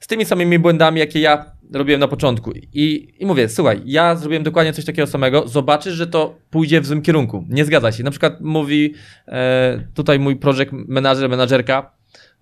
z 0.00 0.06
tymi 0.06 0.24
samymi 0.24 0.58
błędami, 0.58 1.00
jakie 1.00 1.20
ja 1.20 1.52
robiłem 1.74 2.00
na 2.00 2.08
początku. 2.08 2.52
I, 2.72 3.14
I 3.18 3.26
mówię, 3.26 3.48
słuchaj, 3.48 3.82
ja 3.84 4.16
zrobiłem 4.16 4.42
dokładnie 4.42 4.72
coś 4.72 4.84
takiego 4.84 5.06
samego, 5.06 5.48
zobaczysz, 5.48 5.94
że 5.94 6.06
to 6.06 6.38
pójdzie 6.50 6.80
w 6.80 6.86
złym 6.86 7.02
kierunku. 7.02 7.44
Nie 7.48 7.64
zgadza 7.64 7.92
się. 7.92 8.04
Na 8.04 8.10
przykład 8.10 8.40
mówi 8.40 8.94
e, 9.28 9.88
tutaj 9.94 10.18
mój 10.18 10.36
project 10.36 10.72
manager, 10.72 11.30
menadżerka, 11.30 11.92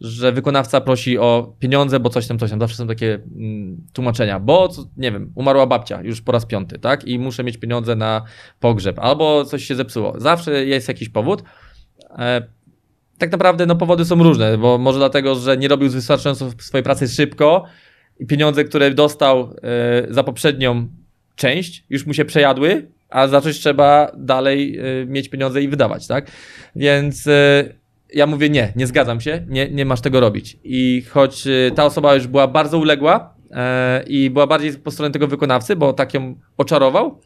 że 0.01 0.32
wykonawca 0.32 0.80
prosi 0.80 1.18
o 1.18 1.55
pieniądze, 1.59 2.01
bo 2.01 2.11
coś 2.11 2.26
tam, 2.26 2.38
coś 2.38 2.51
tam. 2.51 2.61
Zawsze 2.61 2.76
są 2.76 2.86
takie 2.86 3.14
mm, 3.14 3.86
tłumaczenia, 3.92 4.40
bo, 4.40 4.68
nie 4.96 5.12
wiem, 5.12 5.32
umarła 5.34 5.66
babcia 5.66 6.03
już 6.03 6.22
po 6.22 6.32
raz 6.32 6.46
piąty, 6.46 6.78
tak? 6.78 7.05
I 7.05 7.18
muszę 7.18 7.44
mieć 7.44 7.59
pieniądze 7.59 7.96
na 7.96 8.22
pogrzeb, 8.61 8.98
albo 8.98 9.44
coś 9.44 9.64
się 9.64 9.74
zepsuło. 9.74 10.14
Zawsze 10.18 10.66
jest 10.66 10.88
jakiś 10.88 11.09
powód. 11.09 11.42
E, 12.18 12.42
tak 13.18 13.32
naprawdę 13.32 13.66
no, 13.66 13.76
powody 13.76 14.05
są 14.05 14.22
różne, 14.22 14.59
bo 14.59 14.78
może 14.78 14.98
dlatego, 14.98 15.34
że 15.34 15.57
nie 15.57 15.68
robił 15.68 15.90
wystarczająco 15.90 16.51
swojej 16.59 16.84
pracy 16.84 17.09
szybko 17.09 17.64
i 18.20 18.26
pieniądze, 18.26 18.64
które 18.64 18.90
dostał 18.90 19.55
e, 19.62 20.14
za 20.14 20.24
poprzednią 20.24 20.88
część, 21.36 21.84
już 21.90 22.07
mu 22.07 22.14
się 22.14 22.24
przejadły, 22.24 22.90
a 23.11 23.28
za 23.28 23.40
coś 23.40 23.59
trzeba 23.59 24.12
dalej 24.16 24.78
e, 24.78 25.07
mieć 25.07 25.28
pieniądze 25.28 25.62
i 25.62 25.68
wydawać, 25.68 26.07
tak? 26.07 26.30
Więc 26.76 27.26
e, 27.26 27.64
ja 28.12 28.26
mówię 28.26 28.50
nie, 28.50 28.72
nie 28.76 28.86
zgadzam 28.86 29.20
się, 29.20 29.46
nie, 29.48 29.70
nie 29.70 29.84
masz 29.84 30.00
tego 30.00 30.20
robić. 30.20 30.58
I 30.64 31.02
choć 31.11 31.46
e, 31.46 31.70
ta 31.74 31.84
osoba 31.84 32.14
już 32.14 32.26
była 32.26 32.48
bardzo 32.48 32.78
uległa 32.78 33.34
e, 33.50 34.02
i 34.06 34.30
była 34.30 34.46
bardziej 34.46 34.72
po 34.72 34.90
stronie 34.90 35.12
tego 35.12 35.26
wykonawcy, 35.26 35.76
bo 35.76 35.92
tak 35.92 36.14
ją 36.14 36.34
oczarował, 36.56 37.20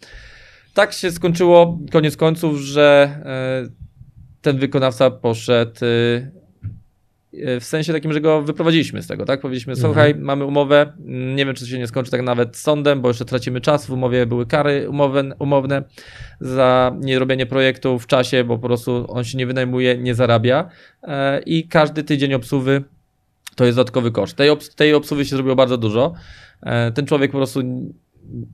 tak 0.75 0.93
się 0.93 1.11
skończyło 1.11 1.79
koniec 1.93 2.17
końców, 2.17 2.59
że 2.59 3.19
e, 3.71 3.85
ten 4.45 4.59
wykonawca 4.59 5.11
poszedł 5.11 5.85
y, 5.85 5.89
y, 5.89 6.31
w 7.61 7.65
sensie 7.65 7.93
takim, 7.93 8.13
że 8.13 8.21
go 8.21 8.43
wyprowadziliśmy 8.43 9.03
z 9.03 9.07
tego, 9.07 9.25
tak? 9.25 9.41
Powiedzieliśmy, 9.41 9.77
słuchaj, 9.77 10.15
mamy 10.15 10.45
umowę, 10.45 10.93
mm, 11.07 11.37
nie 11.37 11.47
wiem, 11.47 11.55
czy 11.55 11.65
to 11.65 11.71
się 11.71 11.79
nie 11.79 11.87
skończy 11.87 12.11
tak 12.11 12.23
nawet 12.23 12.57
sądem, 12.57 13.01
bo 13.01 13.09
jeszcze 13.09 13.25
tracimy 13.25 13.61
czas, 13.61 13.87
w 13.87 13.91
umowie 13.91 14.27
były 14.27 14.47
kary 14.47 14.91
umowne, 14.91 15.35
umowne 15.39 15.83
za 16.41 16.97
nierobienie 17.01 17.47
projektu 17.47 17.99
w 17.99 18.07
czasie, 18.07 18.45
bo 18.45 18.59
po 18.59 18.67
prostu 18.67 19.05
on 19.09 19.25
się 19.25 19.39
nie 19.39 19.47
wynajmuje, 19.47 19.99
nie 19.99 20.15
zarabia 20.15 20.69
e, 21.03 21.41
i 21.41 21.69
każdy 21.69 22.05
tydzień 22.05 22.35
obsługi 22.35 22.71
to 23.57 23.65
jest 23.65 23.79
dodatkowy 23.79 24.11
koszt. 24.11 24.37
Tej, 24.37 24.51
obs- 24.51 24.75
tej 24.75 24.95
obsługi 24.95 25.25
się 25.25 25.37
zrobiło 25.37 25.57
bardzo 25.57 25.79
dużo. 25.79 26.15
E, 26.63 26.93
ten 26.93 27.07
człowiek 27.07 27.31
po 27.31 27.39
prostu 27.39 27.61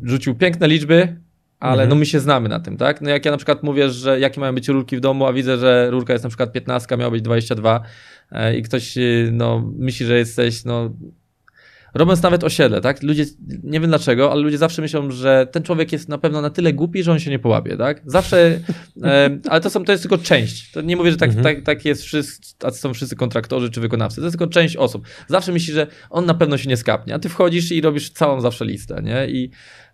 rzucił 0.02 0.34
piękne 0.34 0.68
liczby, 0.68 1.16
ale 1.60 1.82
Mhm. 1.82 1.88
no 1.88 1.94
my 1.94 2.06
się 2.06 2.20
znamy 2.20 2.48
na 2.48 2.60
tym, 2.60 2.76
tak? 2.76 3.00
No 3.00 3.10
jak 3.10 3.24
ja 3.24 3.30
na 3.30 3.36
przykład 3.36 3.62
mówię, 3.62 3.90
że 3.90 4.20
jakie 4.20 4.40
mają 4.40 4.54
być 4.54 4.68
rurki 4.68 4.96
w 4.96 5.00
domu, 5.00 5.26
a 5.26 5.32
widzę, 5.32 5.58
że 5.58 5.90
rurka 5.90 6.12
jest 6.12 6.24
na 6.24 6.30
przykład 6.30 6.52
15, 6.52 6.96
miała 6.96 7.10
być 7.10 7.22
22 7.22 7.80
e, 8.32 8.56
i 8.56 8.62
ktoś 8.62 8.98
y, 8.98 9.30
no, 9.32 9.72
myśli, 9.76 10.06
że 10.06 10.18
jesteś, 10.18 10.64
no... 10.64 10.90
Robiąc 11.94 12.22
nawet 12.22 12.44
osiedle, 12.44 12.80
tak? 12.80 13.02
Ludzie, 13.02 13.24
nie 13.62 13.80
wiem 13.80 13.90
dlaczego, 13.90 14.32
ale 14.32 14.40
ludzie 14.40 14.58
zawsze 14.58 14.82
myślą, 14.82 15.10
że 15.10 15.46
ten 15.52 15.62
człowiek 15.62 15.92
jest 15.92 16.08
na 16.08 16.18
pewno 16.18 16.40
na 16.40 16.50
tyle 16.50 16.72
głupi, 16.72 17.02
że 17.02 17.12
on 17.12 17.18
się 17.18 17.30
nie 17.30 17.38
połapie, 17.38 17.76
tak? 17.76 18.02
Zawsze, 18.06 18.60
e, 19.04 19.38
ale 19.48 19.60
to, 19.60 19.70
są, 19.70 19.84
to 19.84 19.92
jest 19.92 20.04
tylko 20.04 20.18
część. 20.18 20.70
To 20.70 20.80
nie 20.80 20.96
mówię, 20.96 21.10
że 21.10 21.16
tak, 21.16 21.28
Mhm. 21.28 21.44
tak, 21.44 21.64
tak 21.64 21.84
jest 21.84 22.02
wszyscy, 22.02 22.54
są 22.72 22.94
wszyscy 22.94 23.16
kontraktorzy 23.16 23.70
czy 23.70 23.80
wykonawcy. 23.80 24.16
To 24.16 24.22
jest 24.26 24.38
tylko 24.38 24.52
część 24.52 24.76
osób. 24.76 25.06
Zawsze 25.28 25.52
myśli, 25.52 25.74
że 25.74 25.86
on 26.10 26.26
na 26.26 26.34
pewno 26.34 26.58
się 26.58 26.68
nie 26.68 26.76
skapnie, 26.76 27.14
a 27.14 27.18
ty 27.18 27.28
wchodzisz 27.28 27.72
i 27.72 27.80
robisz 27.80 28.10
całą 28.10 28.40
zawsze 28.40 28.64
listę, 28.64 29.02
nie? 29.02 29.26
I 29.28 29.50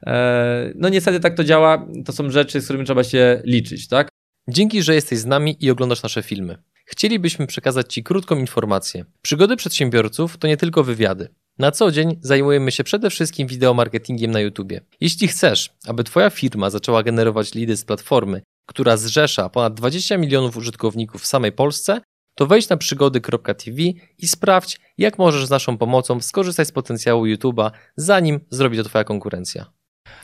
e, 0.06 0.72
no 0.74 0.88
niestety 0.88 1.20
tak 1.20 1.34
to 1.36 1.44
działa. 1.44 1.86
To 2.04 2.12
są 2.12 2.30
rzeczy, 2.30 2.60
z 2.60 2.64
którymi 2.64 2.84
trzeba 2.84 3.04
się 3.04 3.40
liczyć, 3.44 3.88
tak? 3.88 4.08
Dzięki, 4.48 4.82
że 4.82 4.94
jesteś 4.94 5.18
z 5.18 5.26
nami 5.26 5.56
i 5.60 5.70
oglądasz 5.70 6.02
nasze 6.02 6.22
filmy. 6.22 6.56
Chcielibyśmy 6.86 7.46
przekazać 7.46 7.94
Ci 7.94 8.02
krótką 8.02 8.38
informację. 8.38 9.04
Przygody 9.22 9.56
przedsiębiorców 9.56 10.38
to 10.38 10.48
nie 10.48 10.56
tylko 10.56 10.84
wywiady. 10.84 11.28
Na 11.58 11.70
co 11.70 11.90
dzień 11.90 12.18
zajmujemy 12.20 12.72
się 12.72 12.84
przede 12.84 13.10
wszystkim 13.10 13.48
wideomarketingiem 13.48 14.30
na 14.30 14.40
YouTube. 14.40 14.72
Jeśli 15.00 15.28
chcesz, 15.28 15.70
aby 15.86 16.04
Twoja 16.04 16.30
firma 16.30 16.70
zaczęła 16.70 17.02
generować 17.02 17.54
lidy 17.54 17.76
z 17.76 17.84
platformy, 17.84 18.42
która 18.68 18.96
zrzesza 18.96 19.48
ponad 19.48 19.74
20 19.74 20.16
milionów 20.18 20.56
użytkowników 20.56 21.22
w 21.22 21.26
samej 21.26 21.52
Polsce, 21.52 22.00
to 22.34 22.46
wejdź 22.46 22.68
na 22.68 22.76
przygody.tv 22.76 23.82
i 24.18 24.28
sprawdź, 24.28 24.80
jak 24.98 25.18
możesz 25.18 25.46
z 25.46 25.50
naszą 25.50 25.78
pomocą 25.78 26.20
skorzystać 26.20 26.68
z 26.68 26.72
potencjału 26.72 27.24
YouTube'a, 27.26 27.70
zanim 27.96 28.40
zrobi 28.50 28.76
to 28.76 28.84
Twoja 28.84 29.04
konkurencja. 29.04 29.66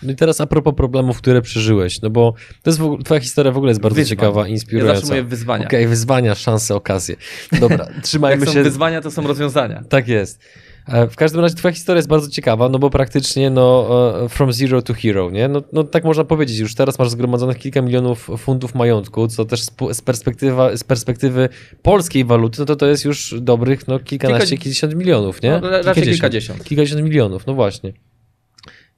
No 0.03 0.13
i 0.13 0.17
teraz 0.17 0.41
a 0.41 0.47
propos 0.47 0.75
problemów, 0.75 1.19
które 1.19 1.43
przeżyłeś, 1.43 2.03
no 2.03 2.11
bo 2.11 2.35
to 2.63 2.71
jest 2.71 2.79
w 2.79 2.83
ogóle, 2.85 3.03
Twoja 3.03 3.21
historia 3.21 3.53
w 3.53 3.57
ogóle 3.57 3.71
jest 3.71 3.81
bardzo 3.81 3.97
Wyzwań. 3.97 4.11
ciekawa, 4.17 4.41
Ja 4.43 4.49
inspirująca. 4.49 4.95
zawsze 5.01 5.09
mówię 5.15 5.23
wyzwania. 5.29 5.67
Okej, 5.67 5.87
wyzwania, 5.89 6.35
szanse, 6.35 6.75
okazje. 6.75 7.17
Dobra, 7.61 7.89
trzymajmy 8.03 8.41
Jak 8.41 8.49
są 8.49 8.55
się. 8.55 8.63
wyzwania, 8.63 9.01
to 9.01 9.11
są 9.11 9.27
rozwiązania. 9.27 9.83
Tak 9.89 10.09
jest. 10.09 10.41
E, 10.89 11.09
W 11.09 11.17
każdym 11.17 11.41
razie 11.41 11.55
twoja 11.55 11.73
historia 11.73 11.97
jest 11.99 12.09
bardzo 12.09 12.31
ciekawa, 12.31 12.69
no 12.69 12.79
bo 12.79 12.91
praktycznie 12.91 13.51
no 13.51 13.89
e, 14.25 14.29
from 14.29 14.53
zero 14.53 14.83
to 14.83 14.95
hero, 14.95 15.31
nie? 15.31 15.49
No, 15.49 15.63
no 15.73 15.85
tak 15.85 16.05
można 16.05 16.25
powiedzieć, 16.25 16.59
już 16.59 16.75
teraz 16.75 16.99
masz 16.99 17.11
zgromadzonych 17.11 17.59
kilka 17.59 17.83
milionów 17.83 18.29
funtów 18.39 18.75
majątku, 18.75 19.29
co 19.29 19.45
też 19.45 19.63
z 19.93 20.01
perspektywa, 20.03 20.77
z 20.77 20.85
perspektywy 20.85 21.49
polskiej 21.83 22.25
waluty, 22.25 22.57
no 22.61 22.65
to 22.65 22.77
to 22.77 22.87
jest 22.87 23.05
już 23.05 23.35
dobrych 23.41 23.89
no 23.89 23.99
kilkanaście, 23.99 24.47
Kilka- 24.57 24.63
kilkadziesiąt 24.63 24.95
milionów, 24.95 25.43
nie? 25.43 25.51
No, 25.63 25.71
ra- 25.71 25.83
raczej 25.83 26.03
kilkadziesiąt. 26.05 26.65
Kilkadziesiąt 26.65 27.03
milionów, 27.03 27.47
no 27.47 27.55
właśnie. 27.55 27.93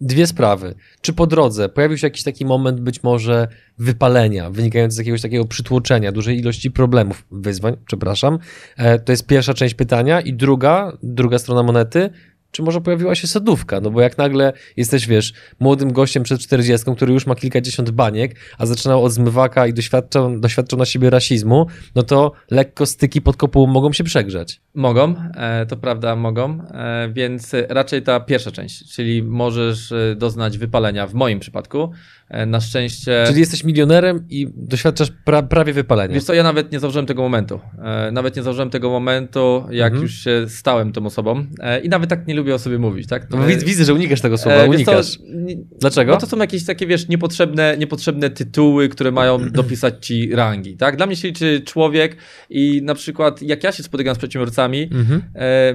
Dwie 0.04 0.26
sprawy. 0.26 0.74
Czy 1.00 1.12
po 1.12 1.26
drodze 1.26 1.68
pojawił 1.68 1.98
się 1.98 2.06
jakiś 2.06 2.22
taki 2.22 2.46
moment 2.46 2.80
być 2.80 3.02
może 3.02 3.48
wypalenia, 3.78 4.50
wynikający 4.50 4.94
z 4.94 4.98
jakiegoś 4.98 5.22
takiego 5.22 5.44
przytłoczenia, 5.44 6.12
dużej 6.12 6.38
ilości 6.38 6.70
problemów, 6.70 7.24
wyzwań, 7.30 7.76
przepraszam. 7.86 8.38
E, 8.76 8.98
to 8.98 9.12
jest 9.12 9.26
pierwsza 9.26 9.54
część 9.54 9.74
pytania. 9.74 10.20
I 10.20 10.32
druga, 10.32 10.98
druga 11.02 11.38
strona 11.38 11.62
monety, 11.62 12.10
czy 12.54 12.62
może 12.62 12.80
pojawiła 12.80 13.14
się 13.14 13.26
sodówka? 13.26 13.80
No 13.80 13.90
bo 13.90 14.00
jak 14.00 14.18
nagle 14.18 14.52
jesteś, 14.76 15.06
wiesz, 15.06 15.32
młodym 15.60 15.92
gościem 15.92 16.22
przed 16.22 16.40
40, 16.40 16.94
który 16.96 17.12
już 17.12 17.26
ma 17.26 17.34
kilkadziesiąt 17.34 17.90
baniek, 17.90 18.36
a 18.58 18.66
zaczynał 18.66 19.04
od 19.04 19.12
zmywaka 19.12 19.66
i 19.66 19.74
doświadczał, 19.74 20.40
doświadczał 20.40 20.78
na 20.78 20.84
siebie 20.84 21.10
rasizmu, 21.10 21.66
no 21.94 22.02
to 22.02 22.32
lekko 22.50 22.86
styki 22.86 23.22
pod 23.22 23.36
kopułą 23.36 23.66
mogą 23.66 23.92
się 23.92 24.04
przegrzać. 24.04 24.60
Mogą, 24.74 25.14
e, 25.36 25.66
to 25.66 25.76
prawda, 25.76 26.16
mogą, 26.16 26.60
e, 26.70 27.08
więc 27.12 27.52
raczej 27.68 28.02
ta 28.02 28.20
pierwsza 28.20 28.50
część, 28.50 28.94
czyli 28.94 29.22
możesz 29.22 29.92
e, 29.92 30.16
doznać 30.16 30.58
wypalenia 30.58 31.06
w 31.06 31.14
moim 31.14 31.40
przypadku. 31.40 31.90
E, 32.28 32.46
Na 32.46 32.60
szczęście. 32.60 33.24
Czyli 33.26 33.40
jesteś 33.40 33.64
milionerem 33.64 34.26
i 34.30 34.46
doświadczasz 34.56 35.08
pra, 35.24 35.42
prawie 35.42 35.72
wypalenia. 35.72 36.14
Wiesz 36.14 36.24
co, 36.24 36.34
ja 36.34 36.42
nawet 36.42 36.72
nie 36.72 36.80
założyłem 36.80 37.06
tego 37.06 37.22
momentu. 37.22 37.60
E, 37.82 38.10
Nawet 38.12 38.36
nie 38.36 38.42
założyłem 38.42 38.70
tego 38.70 38.90
momentu, 38.90 39.64
jak 39.70 39.86
Mhm. 39.92 40.02
już 40.02 40.14
się 40.14 40.44
stałem 40.48 40.92
tą 40.92 41.06
osobą. 41.06 41.46
E, 41.60 41.80
I 41.80 41.88
nawet 41.88 42.10
tak 42.10 42.26
nie 42.26 42.34
lubię 42.34 42.54
o 42.54 42.58
sobie 42.58 42.78
mówić, 42.78 43.06
tak? 43.08 43.30
No, 43.30 43.38
widzę, 43.46 43.84
że 43.84 43.94
unikasz 43.94 44.20
tego 44.20 44.38
słowa, 44.38 44.64
co, 44.64 44.70
unikasz. 44.70 45.18
nie- 45.34 45.56
Dlaczego? 45.80 46.12
Bo 46.14 46.20
to 46.20 46.26
są 46.26 46.36
jakieś 46.38 46.64
takie, 46.64 46.86
wiesz, 46.86 47.08
niepotrzebne, 47.08 47.76
niepotrzebne 47.78 48.30
tytuły, 48.30 48.88
które 48.88 49.12
mają 49.12 49.38
dopisać 49.50 50.06
ci 50.06 50.30
rangi, 50.34 50.76
tak? 50.76 50.96
Dla 50.96 51.06
mnie 51.06 51.16
się 51.16 51.28
liczy 51.28 51.62
człowiek 51.66 52.16
i 52.50 52.80
na 52.82 52.94
przykład 52.94 53.42
jak 53.42 53.64
ja 53.64 53.72
się 53.72 53.82
spotykam 53.82 54.14
z 54.14 54.18
przedsiębiorcami, 54.18 54.82
Mhm. 54.92 55.22
e, 55.34 55.74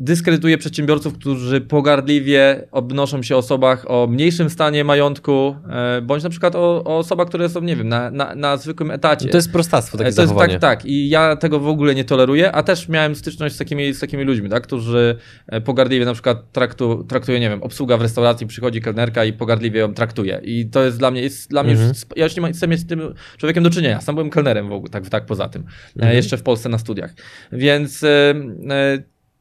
dyskredytuję 0.00 0.58
przedsiębiorców, 0.58 1.14
którzy 1.14 1.60
pogardliwie 1.60 2.68
obnoszą 2.70 3.22
się 3.22 3.34
o 3.34 3.38
osobach 3.38 3.90
o 3.90 4.06
mniejszym 4.06 4.50
stanie 4.50 4.84
majątku, 4.84 5.56
e, 5.70 6.02
bądź 6.02 6.22
na 6.22 6.30
przykład 6.30 6.56
o, 6.56 6.84
o 6.84 6.98
osobach, 6.98 7.28
które 7.28 7.48
są, 7.48 7.60
nie 7.60 7.76
wiem, 7.76 7.88
na, 7.88 8.10
na, 8.10 8.34
na 8.34 8.56
zwykłym 8.56 8.90
etacie. 8.90 9.28
To 9.28 9.36
jest 9.36 9.52
prostactwo 9.52 9.98
takie 9.98 10.10
E, 10.10 10.12
to 10.12 10.22
jest, 10.22 10.34
tak, 10.34 10.60
tak. 10.60 10.86
I 10.86 11.08
ja 11.08 11.36
tego 11.36 11.60
w 11.60 11.68
ogóle 11.68 11.94
nie 11.94 12.04
toleruję, 12.04 12.52
a 12.52 12.62
też 12.62 12.88
miałem 12.88 13.14
styczność 13.14 13.54
z 13.54 13.58
takimi, 13.58 13.94
z 13.94 14.00
takimi 14.00 14.24
ludźmi, 14.24 14.48
tak, 14.48 14.62
którzy 14.62 15.16
e, 15.46 15.60
pogardliwie 15.60 16.04
na 16.04 16.12
przykład 16.12 16.52
traktu, 16.52 17.04
traktują, 17.04 17.38
nie 17.38 17.50
wiem, 17.50 17.62
obsługa 17.62 17.96
w 17.96 18.02
restauracji, 18.02 18.46
przychodzi 18.46 18.80
kelnerka 18.80 19.24
i 19.24 19.32
pogardliwie 19.32 19.80
ją 19.80 19.94
traktuje. 19.94 20.40
I 20.44 20.66
to 20.66 20.84
jest 20.84 20.98
dla 20.98 21.10
mnie, 21.10 21.22
jest 21.22 21.50
dla 21.50 21.62
mnie 21.62 21.72
Mhm. 21.72 21.88
już, 21.88 21.98
ja 22.16 22.24
już 22.24 22.36
nie 22.36 22.42
mam, 22.42 22.52
chcę 22.52 22.68
mieć 22.68 22.80
z 22.80 22.86
tym 22.86 23.14
człowiekiem 23.38 23.62
do 23.62 23.70
czynienia. 23.70 24.00
Sam 24.00 24.14
byłem 24.14 24.30
kelnerem 24.30 24.68
w 24.68 24.72
ogóle, 24.72 24.90
tak, 24.90 25.08
tak 25.08 25.26
poza 25.26 25.48
tym. 25.48 25.64
Mhm. 25.96 26.16
Jeszcze 26.16 26.36
w 26.36 26.42
Polsce 26.42 26.68
na 26.68 26.78
studiach. 26.78 27.14
Więc 27.52 28.04
e, 28.04 28.34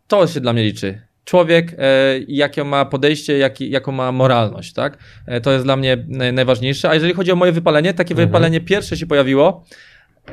to 0.10 0.28
się 0.28 0.40
dla 0.40 0.54
mnie 0.54 0.64
liczy. 0.64 1.02
Człowiek, 1.26 1.76
e, 1.78 2.20
jakie 2.28 2.64
ma 2.64 2.86
podejście, 2.86 3.38
jaki, 3.38 3.70
jaką 3.70 3.92
ma 3.92 4.12
moralność, 4.12 4.74
tak? 4.74 4.98
E, 5.26 5.42
to 5.42 5.52
jest 5.52 5.66
dla 5.66 5.76
mnie 5.76 5.98
naj- 5.98 6.34
najważniejsze. 6.34 6.90
A 6.90 6.94
jeżeli 6.94 7.14
chodzi 7.14 7.32
o 7.32 7.36
moje 7.36 7.52
wypalenie, 7.52 7.94
takie 7.94 8.12
Mhm. 8.14 8.28
wypalenie 8.30 8.62
pierwsze 8.62 8.98
się 8.98 9.08
pojawiło 9.08 9.66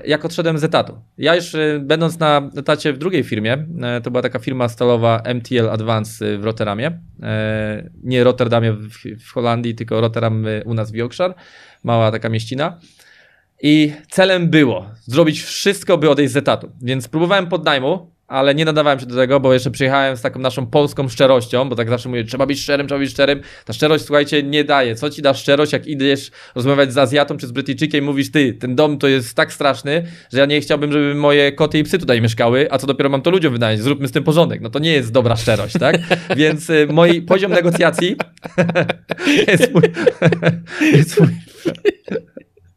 jak 0.05 0.25
odszedłem 0.25 0.59
z 0.59 0.65
etatu. 0.65 0.99
Ja 1.19 1.35
już 1.35 1.55
y, 1.55 1.81
będąc 1.85 2.19
na 2.19 2.51
etacie 2.57 2.93
w 2.93 2.99
drugiej 2.99 3.23
firmie, 3.25 3.67
e, 3.83 4.01
to 4.01 4.11
była 4.11 4.23
taka 4.23 4.39
firma 4.39 4.69
stalowa 4.69 5.23
MTL 5.25 5.69
Advance 5.71 6.39
w 6.39 6.45
Rotterdamie, 6.45 7.01
e, 7.23 7.91
nie 8.03 8.25
Rotterdamie 8.25 8.73
w, 8.73 9.33
Holandii, 9.33 9.75
tylko 9.75 10.01
Rotterdam 10.01 10.47
u 10.65 10.75
nas 10.75 10.93
w 10.93 10.95
Yorkshire, 10.95 11.35
mała 11.85 12.13
taka 12.13 12.29
mieścina. 12.29 12.79
I 13.63 13.93
celem 14.11 14.51
było 14.51 14.91
zrobić 15.05 15.43
wszystko, 15.43 15.99
by 15.99 16.11
odejść 16.11 16.33
z 16.33 16.37
etatu. 16.37 16.73
Więc 16.83 17.09
próbowałem 17.09 17.47
podnajmu, 17.47 18.11
ale 18.29 18.55
nie 18.55 18.65
nadawałem 18.65 19.01
się 19.01 19.07
do 19.07 19.15
tego, 19.17 19.41
bo 19.41 19.53
jeszcze 19.53 19.71
przyjechałem 19.71 20.17
z 20.17 20.23
taką 20.23 20.41
naszą 20.41 20.67
polską 20.67 21.09
szczerością, 21.09 21.69
bo 21.69 21.77
tak 21.77 21.89
zawsze 21.89 22.09
mówię, 22.09 22.25
trzeba 22.25 22.47
być 22.47 22.61
szczerym, 22.61 22.87
trzeba 22.87 22.99
być 22.99 23.11
szczerym. 23.11 23.41
Ta 23.65 23.73
szczerość, 23.73 24.05
słuchajcie, 24.05 24.43
nie 24.43 24.65
daje. 24.65 24.95
Co 24.95 25.11
ci 25.11 25.23
da 25.23 25.35
szczerość, 25.35 25.73
jak 25.73 25.87
idziesz 25.87 26.31
rozmawiać 26.55 26.93
z 26.93 26.99
Azjatą 26.99 27.37
czy 27.37 27.47
z 27.47 27.53
Brytyjczykiem 27.53 28.05
mówisz, 28.05 28.31
ty, 28.31 28.53
ten 28.53 28.77
dom 28.77 28.99
to 28.99 29.09
jest 29.09 29.35
tak 29.35 29.53
straszny, 29.53 30.07
że 30.33 30.39
ja 30.39 30.47
nie 30.47 30.61
chciałbym, 30.61 30.93
żeby 30.93 31.15
moje 31.15 31.53
koty 31.53 31.79
i 31.79 31.85
psy 31.85 31.99
tutaj 31.99 32.23
mieszkały, 32.23 32.69
a 32.71 32.79
co 32.79 32.87
dopiero 32.87 33.11
mam 33.11 33.23
to 33.23 33.31
ludziom 33.31 33.53
wynająć, 33.53 33.83
zróbmy 33.83 34.09
z 34.09 34.13
tym 34.13 34.25
porządek. 34.25 34.61
No 34.61 34.71
to 34.71 34.79
nie 34.79 34.93
jest 34.93 35.13
dobra 35.13 35.37
szczerość, 35.37 35.79
tak? 35.79 35.97
Więc 36.37 36.71
y, 36.71 36.87
mój 36.91 37.23
poziom 37.23 37.53
negocjacji 37.53 38.17
jest 39.49 39.75
mój, 39.75 39.83
jest 40.97 41.21
mój 41.21 41.29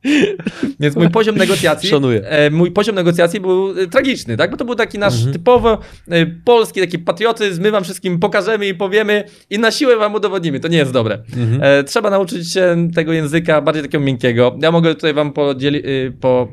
więc 0.80 0.96
mój 0.96 1.10
poziom 1.10 1.38
negocjacji. 1.38 1.90
Szanuję. 1.90 2.22
E, 2.28 2.50
mój 2.50 2.72
poziom 2.72 2.96
negocjacji 2.96 3.40
był 3.40 3.80
e, 3.80 3.88
tragiczny, 3.88 4.38
tak? 4.38 4.52
Bo 4.52 4.58
to 4.58 4.66
był 4.66 4.76
taki 4.76 5.00
nasz 5.00 5.16
Mhm. 5.16 5.34
typowo 5.34 5.78
e, 6.12 6.26
polski 6.26 6.80
taki 6.82 7.00
patriotyzm, 7.00 7.62
my 7.62 7.72
wam 7.72 7.84
wszystkim 7.84 8.20
pokażemy 8.20 8.68
i 8.68 8.74
powiemy 8.76 9.24
i 9.50 9.60
na 9.60 9.72
siłę 9.72 9.98
wam 9.98 10.14
udowodnimy. 10.16 10.60
To 10.60 10.68
nie 10.68 10.78
jest 10.78 10.92
dobre. 10.92 11.20
Mhm. 11.38 11.86
Trzeba 11.86 12.10
nauczyć 12.10 12.54
się 12.54 12.88
tego 12.96 13.14
języka 13.14 13.62
bardziej 13.62 13.84
takiego 13.84 14.04
miękkiego. 14.04 14.58
Ja 14.62 14.72
mogę 14.72 14.96
tutaj 14.96 15.14
wam 15.14 15.34
podzieli, 15.34 15.88
y, 15.90 16.14
po, 16.22 16.48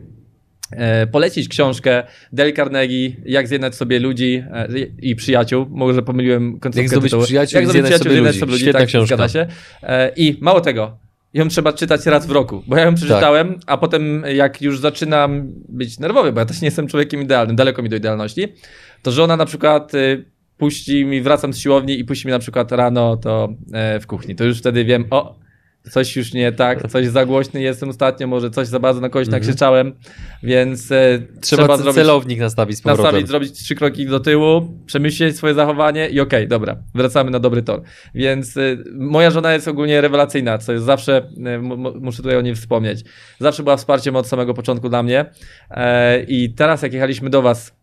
polecić 1.12 1.48
książkę 1.48 2.02
Dale 2.32 2.52
Carnegie, 2.52 3.10
Jak 3.24 3.48
zjednać 3.48 3.74
sobie 3.74 3.98
ludzi 3.98 4.44
i 5.02 5.16
przyjaciół. 5.16 5.66
Może 5.70 6.02
pomyliłem 6.02 6.58
końcówkę 6.60 6.82
Jak 6.82 6.88
zdobyć 6.90 7.10
tytułu. 7.10 7.24
przyjaciół 7.24 7.56
Jak 7.60 7.64
zdobyć 7.64 7.72
zjednać 7.72 8.00
przyjaciół, 8.00 8.04
sobie 8.04 8.14
zjednać 8.14 8.34
ludzi. 8.34 8.40
sobie 8.40 8.52
ludzi. 8.52 8.62
Świetna 8.62 8.80
tak, 8.80 8.88
książka. 8.88 9.16
Zgadza 9.16 9.28
się. 9.28 9.46
I 10.16 10.38
mało 10.40 10.60
tego, 10.60 10.98
ją 11.36 11.48
trzeba 11.48 11.72
czytać 11.72 12.06
raz 12.06 12.26
w 12.26 12.30
roku, 12.30 12.62
bo 12.66 12.76
ja 12.76 12.84
ją 12.84 12.94
przeczytałem, 12.94 13.58
a 13.66 13.76
potem 13.76 14.22
jak 14.34 14.62
już 14.62 14.80
zaczynam 14.80 15.52
być 15.68 15.98
nerwowy, 15.98 16.32
bo 16.32 16.40
ja 16.40 16.46
też 16.46 16.60
nie 16.60 16.66
jestem 16.66 16.86
człowiekiem 16.88 17.22
idealnym, 17.22 17.56
daleko 17.56 17.82
mi 17.82 17.88
do 17.88 17.96
idealności, 17.96 18.52
to 19.02 19.12
żona 19.12 19.36
na 19.36 19.46
przykład 19.46 19.94
y, 19.94 20.24
puści 20.56 21.04
mi, 21.04 21.22
wracam 21.22 21.52
z 21.52 21.58
siłowni 21.58 21.98
i 21.98 22.04
puści 22.04 22.26
mi 22.26 22.32
na 22.32 22.38
przykład 22.38 22.72
rano 22.72 23.16
to 23.16 23.48
e, 23.72 24.00
w 24.00 24.06
kuchni. 24.06 24.34
To 24.34 24.44
już 24.44 24.58
wtedy 24.58 24.84
wiem, 24.84 25.04
o, 25.10 25.38
coś 25.90 26.16
już 26.16 26.32
nie 26.32 26.52
tak, 26.52 26.88
coś 26.90 27.06
za 27.06 27.26
głośny 27.26 27.60
jestem 27.62 27.88
ostatnio, 27.88 28.26
może 28.26 28.50
coś 28.50 28.66
za 28.68 28.78
bardzo 28.80 29.00
na 29.00 29.08
kogoś 29.08 29.26
Mhm. 29.28 29.42
nakrzyczałem, 29.42 29.92
więc 30.42 30.92
e, 30.92 31.18
Trzeba, 31.40 31.62
trzeba 31.62 31.76
zrobić 31.76 31.94
celownik 31.94 32.38
nastawić 32.40 32.78
z 32.78 32.82
powrotem. 32.82 33.04
nastawić, 33.04 33.28
zrobić 33.28 33.52
trzy 33.52 33.74
kroki 33.74 34.06
do 34.06 34.20
tyłu, 34.20 34.68
przemyśleć 34.86 35.36
swoje 35.36 35.54
zachowanie 35.54 36.08
i 36.08 36.20
okej, 36.20 36.48
dobra, 36.48 36.76
wracamy 36.94 37.30
na 37.30 37.38
dobry 37.38 37.62
tor. 37.62 37.82
Więc 38.14 38.56
y, 38.56 38.84
moja 38.94 39.30
żona 39.30 39.52
jest 39.52 39.68
ogólnie 39.68 40.00
rewelacyjna, 40.00 40.58
co 40.58 40.72
jest 40.72 40.84
zawsze, 40.84 41.28
m- 41.36 41.62
muszę 42.00 42.22
tutaj 42.22 42.36
o 42.36 42.40
niej 42.40 42.54
wspomnieć, 42.54 43.04
zawsze 43.38 43.62
była 43.62 43.76
wsparciem 43.76 44.16
od 44.16 44.26
samego 44.26 44.54
początku 44.54 44.88
dla 44.88 45.02
mnie 45.02 45.24
e, 45.70 46.22
i 46.22 46.50
teraz 46.54 46.82
jak 46.82 46.92
jechaliśmy 46.92 47.30
do 47.30 47.42
was, 47.42 47.74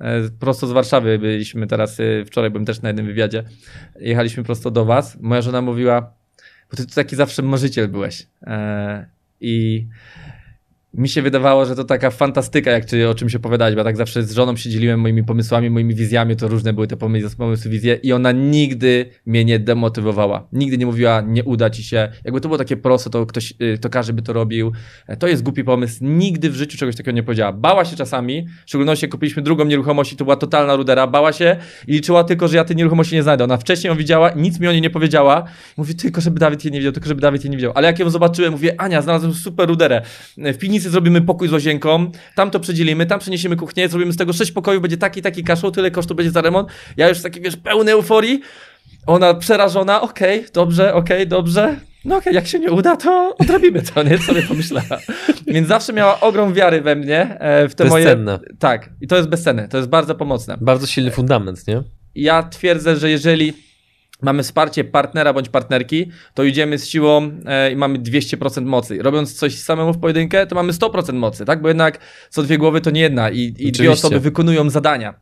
e, 0.00 0.20
prosto 0.40 0.66
z 0.66 0.72
Warszawy 0.72 1.18
byliśmy 1.18 1.66
teraz, 1.66 1.98
wczoraj 2.26 2.50
byłem 2.50 2.64
też 2.64 2.82
na 2.82 2.88
jednym 2.88 3.06
wywiadzie, 3.06 3.44
jechaliśmy 4.00 4.44
prosto 4.44 4.70
do 4.70 4.84
was, 4.84 5.16
moja 5.20 5.42
żona 5.42 5.62
mówiła, 5.62 6.15
bo 6.70 6.76
ty 6.76 6.86
tu 6.86 6.94
taki 6.94 7.16
zawsze 7.16 7.42
marzyciel 7.42 7.88
byłeś. 7.88 8.26
E, 8.42 9.06
i 9.40 9.86
mi 10.96 11.08
się 11.08 11.22
wydawało, 11.22 11.66
że 11.66 11.76
to 11.76 11.84
taka 11.84 12.10
fantastyka, 12.10 12.70
jak 12.70 12.86
czy 12.86 13.08
o 13.08 13.14
czym 13.14 13.28
się 13.28 13.38
opowiadać, 13.38 13.74
bo 13.74 13.78
ja 13.80 13.84
tak 13.84 13.96
zawsze 13.96 14.22
z 14.22 14.32
żoną 14.32 14.56
się 14.56 14.70
dzieliłem 14.70 15.00
moimi 15.00 15.24
pomysłami, 15.24 15.70
moimi 15.70 15.94
wizjami, 15.94 16.36
to 16.36 16.48
różne 16.48 16.72
były 16.72 16.86
te 16.86 16.96
pomysły, 16.96 17.30
pomysły 17.38 17.70
wizje 17.70 17.94
i 18.02 18.12
ona 18.12 18.32
nigdy 18.32 19.10
mnie 19.26 19.44
nie 19.44 19.58
demotywowała. 19.58 20.48
Nigdy 20.52 20.78
nie 20.78 20.86
mówiła, 20.86 21.20
nie 21.20 21.44
uda 21.44 21.70
ci 21.70 21.82
się. 21.82 22.08
Jakby 22.24 22.40
to 22.40 22.48
było 22.48 22.58
takie 22.58 22.76
proste, 22.76 23.10
to 23.10 23.26
ktoś, 23.26 23.54
y, 23.62 23.78
to 23.78 23.90
każdy 23.90 24.12
by 24.12 24.22
to 24.22 24.32
robił. 24.32 24.72
E, 25.06 25.16
To 25.16 25.26
jest 25.28 25.42
głupi 25.42 25.64
pomysł. 25.64 25.98
Nigdy 26.00 26.50
w 26.50 26.54
życiu 26.54 26.78
czegoś 26.78 26.96
takiego 26.96 27.16
nie 27.16 27.22
powiedziała. 27.22 27.52
Bała 27.52 27.84
się 27.84 27.96
czasami, 27.96 28.46
w 28.64 28.68
szczególności 28.68 29.04
jak 29.04 29.12
kupiliśmy 29.12 29.42
drugą 29.42 29.64
nieruchomość 29.64 30.12
i 30.12 30.16
to 30.16 30.24
była 30.24 30.36
totalna 30.36 30.76
rudera, 30.76 31.06
bała 31.06 31.32
się 31.32 31.56
i 31.86 31.92
liczyła 31.92 32.24
tylko, 32.24 32.48
że 32.48 32.56
ja 32.56 32.64
tej 32.64 32.76
nieruchomości 32.76 33.14
nie 33.14 33.22
znajdę. 33.22 33.44
Ona 33.44 33.56
wcześniej 33.56 33.88
ją 33.88 33.96
widziała 33.96 34.30
nic 34.36 34.60
mi 34.60 34.68
o 34.68 34.72
niej 34.72 34.80
nie 34.80 34.90
powiedziała. 34.90 35.44
Mówi, 35.76 35.94
tylko 35.94 36.20
żeby 36.20 36.40
Dawid 36.40 36.64
jej 36.64 36.72
nie 36.72 36.78
widział, 36.78 36.92
tylko 36.92 37.08
żeby 37.08 37.20
Dawid 37.20 37.44
jej 37.44 37.50
nie 37.50 37.56
widział. 37.56 37.72
Ale 37.74 37.86
jak 37.86 37.98
ją 37.98 38.10
zobaczyłem, 38.10 38.52
mówię, 38.52 38.80
Ania, 38.80 39.02
znalazłem 39.02 39.34
super 39.34 39.68
ruderę. 39.68 40.02
W 40.36 40.58
piwnicy 40.58 40.85
zrobimy 40.90 41.22
pokój 41.22 41.48
z 41.48 41.52
łazienką, 41.52 42.10
tam 42.34 42.50
to 42.50 42.60
przedzielimy, 42.60 43.06
tam 43.06 43.20
przeniesiemy 43.20 43.56
kuchnię, 43.56 43.88
zrobimy 43.88 44.12
z 44.12 44.16
tego 44.16 44.32
sześć 44.32 44.52
pokojów, 44.52 44.82
będzie 44.82 44.96
taki, 44.96 45.22
taki 45.22 45.44
kaszł, 45.44 45.70
tyle 45.70 45.90
kosztu 45.90 46.14
będzie 46.14 46.30
za 46.30 46.40
remont. 46.40 46.68
Ja 46.96 47.08
już 47.08 47.22
taki, 47.22 47.40
wiesz, 47.40 47.56
pełny 47.56 47.92
euforii. 47.92 48.40
Ona 49.06 49.34
przerażona, 49.34 50.00
okej, 50.00 50.44
dobrze, 50.54 50.94
okej, 50.94 51.26
dobrze. 51.26 51.76
No 52.04 52.16
okej, 52.16 52.34
jak 52.34 52.46
się 52.46 52.58
nie 52.58 52.70
uda, 52.70 52.96
to 52.96 53.36
odrobimy 53.38 53.82
to, 53.82 54.02
nie? 54.02 54.18
Sobie 54.18 54.42
pomyślała. 54.42 54.98
Więc 55.46 55.68
zawsze 55.68 55.92
miała 55.92 56.20
ogrom 56.20 56.54
wiary 56.54 56.80
we 56.80 56.96
mnie, 56.96 57.36
e, 57.40 57.68
w 57.68 57.74
te 57.74 57.84
moje... 57.84 58.04
Bezcenne. 58.04 58.38
Tak, 58.58 58.90
i 59.00 59.06
to 59.06 59.16
jest 59.16 59.28
bezcenne, 59.28 59.68
to 59.68 59.76
jest 59.76 59.88
bardzo 59.88 60.14
pomocne. 60.14 60.56
Bardzo 60.60 60.86
silny 60.86 61.10
fundament, 61.10 61.66
nie? 61.66 61.82
Ja 62.14 62.42
twierdzę, 62.42 62.96
że 62.96 63.10
jeżeli 63.10 63.52
mamy 64.22 64.42
wsparcie 64.42 64.84
partnera 64.84 65.32
bądź 65.32 65.48
partnerki, 65.48 66.10
to 66.34 66.44
idziemy 66.44 66.78
z 66.78 66.86
siłą 66.86 67.30
e, 67.46 67.72
i 67.72 67.76
mamy 67.76 67.98
200% 67.98 68.64
mocy. 68.64 69.02
Robiąc 69.02 69.34
coś 69.34 69.58
samemu 69.58 69.92
w 69.92 69.98
pojedynkę, 69.98 70.46
to 70.46 70.54
mamy 70.54 70.72
100% 70.72 71.12
mocy, 71.14 71.44
tak? 71.44 71.62
Bo 71.62 71.68
jednak 71.68 71.98
co 72.30 72.42
dwie 72.42 72.58
głowy 72.58 72.80
to 72.80 72.90
nie 72.90 73.00
jedna 73.00 73.30
i, 73.30 73.54
i 73.58 73.72
dwie 73.72 73.92
osoby 73.92 74.20
wykonują 74.20 74.70
zadania. 74.70 75.14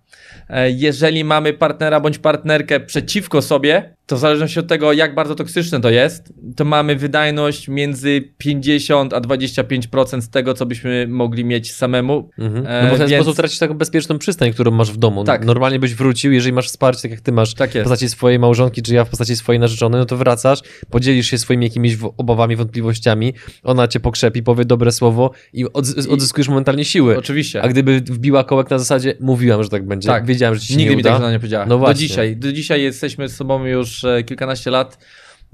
E, 0.48 0.70
jeżeli 0.70 1.24
mamy 1.24 1.52
partnera 1.52 2.00
bądź 2.00 2.18
partnerkę 2.18 2.80
przeciwko 2.80 3.42
sobie, 3.42 3.94
to 4.06 4.16
w 4.16 4.18
zależności 4.18 4.58
od 4.60 4.66
tego, 4.66 4.92
jak 4.92 5.14
bardzo 5.14 5.34
toksyczne 5.34 5.80
to 5.80 5.90
jest, 5.90 6.32
to 6.56 6.64
mamy 6.64 6.96
wydajność 6.96 7.68
między 7.68 8.22
50 8.38 9.12
a 9.14 9.20
25% 9.20 10.20
z 10.20 10.28
tego, 10.30 10.54
co 10.54 10.66
byśmy 10.66 11.06
mogli 11.08 11.44
mieć 11.44 11.72
samemu. 11.72 12.30
Mhm. 12.38 12.66
E, 12.66 12.82
No 12.84 12.88
bo 12.90 12.94
w 12.94 12.98
ten 12.98 13.08
więc- 13.08 13.22
sposób 13.22 13.36
tracisz 13.36 13.58
taką 13.58 13.74
bezpieczną 13.74 14.18
przystań, 14.18 14.52
którą 14.52 14.70
masz 14.70 14.92
w 14.92 14.96
domu. 14.96 15.24
Tak. 15.24 15.44
Normalnie 15.44 15.78
byś 15.78 15.94
wrócił, 15.94 16.32
jeżeli 16.32 16.52
masz 16.52 16.68
wsparcie, 16.68 17.02
tak 17.02 17.10
jak 17.10 17.20
ty 17.20 17.32
masz 17.32 17.54
Tak 17.54 17.70
w 17.70 17.72
postaci 17.72 18.08
swojej 18.08 18.38
małżonki, 18.38 18.82
czy 18.82 18.94
ja 18.94 19.04
w 19.04 19.08
postaci 19.08 19.36
swojej 19.36 19.60
narzeczonej, 19.60 19.98
no 20.00 20.04
to 20.06 20.16
wracasz, 20.16 20.58
podzielisz 20.90 21.26
się 21.30 21.38
swoimi 21.38 21.66
jakimiś 21.66 21.96
obawami, 22.16 22.56
wątpliwościami, 22.56 23.34
ona 23.62 23.88
cię 23.88 24.00
pokrzepi, 24.00 24.42
powie 24.42 24.64
dobre 24.64 24.92
słowo 24.92 25.30
i 25.52 25.64
odzy- 25.66 26.10
odzyskujesz 26.12 26.48
momentalnie 26.48 26.84
siły. 26.84 27.18
Oczywiście. 27.18 27.62
A 27.62 27.68
gdyby 27.68 28.00
wbiła 28.00 28.44
kołek 28.44 28.70
na 28.70 28.78
zasadzie, 28.78 29.14
mówiłam, 29.20 29.62
że 29.62 29.68
tak 29.68 29.86
będzie, 29.86 30.08
Tak. 30.08 30.26
wiedziałem, 30.26 30.54
że 30.54 30.60
ci 30.60 30.66
się 30.66 30.76
Nigdy 30.76 30.90
nie 30.90 30.96
mi 30.96 31.02
uda. 31.02 31.18
tak 31.18 31.32
nie 31.32 31.38
powiedziała. 31.38 31.64
No 31.64 31.68
do 31.74 31.78
właśnie. 31.78 31.94
dzisiaj. 32.08 32.36
Do 32.36 32.52
dzisiaj 32.52 32.82
jesteśmy 32.82 33.28
z 33.28 33.36
sobą 33.36 33.64
już 33.66 33.93
e, 34.04 34.22
kilkanaście 34.24 34.70
lat. 34.70 34.98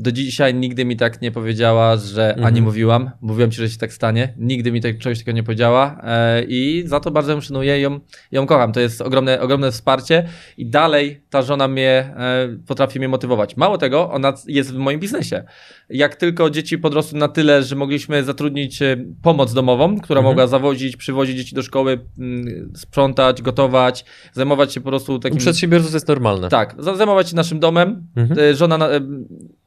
Do 0.03 0.12
dzisiaj 0.12 0.55
nigdy 0.55 0.84
mi 0.84 0.96
tak 0.96 1.22
nie 1.22 1.30
powiedziała, 1.32 1.96
że 1.96 2.28
Mhm. 2.28 2.46
ani 2.46 2.62
mówiłam, 2.62 3.11
mówiłem 3.20 3.51
ci, 3.51 3.57
że 3.57 3.68
się 3.70 3.78
tak 3.78 3.92
stanie. 3.92 4.34
Nigdy 4.38 4.72
mi 4.72 4.80
tak, 4.80 4.98
czegoś 4.98 5.18
takiego 5.18 5.36
nie 5.36 5.42
powiedziała 5.42 6.01
e, 6.05 6.42
i 6.48 6.82
za 6.86 7.01
to 7.01 7.11
bardzo 7.11 7.32
ją 7.32 7.40
szanuję 7.40 7.78
i 7.78 7.82
ją, 7.82 8.01
ją 8.32 8.46
kocham. 8.46 8.72
To 8.72 8.80
jest 8.80 9.01
ogromne, 9.03 9.40
ogromne 9.40 9.70
wsparcie 9.72 10.28
i 10.57 10.66
dalej 10.66 11.20
ta 11.30 11.42
żona 11.42 11.68
mnie 11.68 12.14
e, 12.16 12.48
potrafi 12.66 12.98
mnie 12.98 13.09
motywować. 13.09 13.57
Mało 13.57 13.78
tego, 13.78 14.11
ona 14.11 14.32
jest 14.46 14.72
w 14.74 14.76
moim 14.76 15.01
biznesie. 15.01 15.44
Jak 15.90 16.16
tylko 16.16 16.51
dzieci 16.51 16.78
podrosły 16.78 17.18
na 17.18 17.28
tyle, 17.28 17.62
że 17.62 17.76
mogliśmy 17.76 18.24
zatrudnić 18.24 18.82
e, 18.82 18.96
pomoc 19.22 19.55
domową, 19.55 20.01
która 20.01 20.20
Mhm. 20.20 20.30
mogła 20.36 20.46
zawozić, 20.46 20.96
przywozić 20.96 21.36
dzieci 21.36 21.55
do 21.55 21.62
szkoły, 21.62 21.98
mm, 22.18 22.72
sprzątać, 22.76 23.42
gotować, 23.42 24.05
zajmować 24.32 24.74
się 24.74 24.80
po 24.80 24.88
prostu 24.88 25.14
U 25.14 25.18
takim... 25.18 25.38
przedsiębiorców 25.38 25.90
to 25.90 25.96
jest 25.96 26.09
normalne. 26.09 26.48
Tak, 26.48 26.74
za- 26.78 26.96
zajmować 26.96 27.30
się 27.30 27.36
naszym 27.36 27.61
domem. 27.61 28.07
Mhm. 28.16 28.40
E, 28.40 28.55
Żona 28.55 28.78
na, 28.78 28.88
e, 28.88 29.01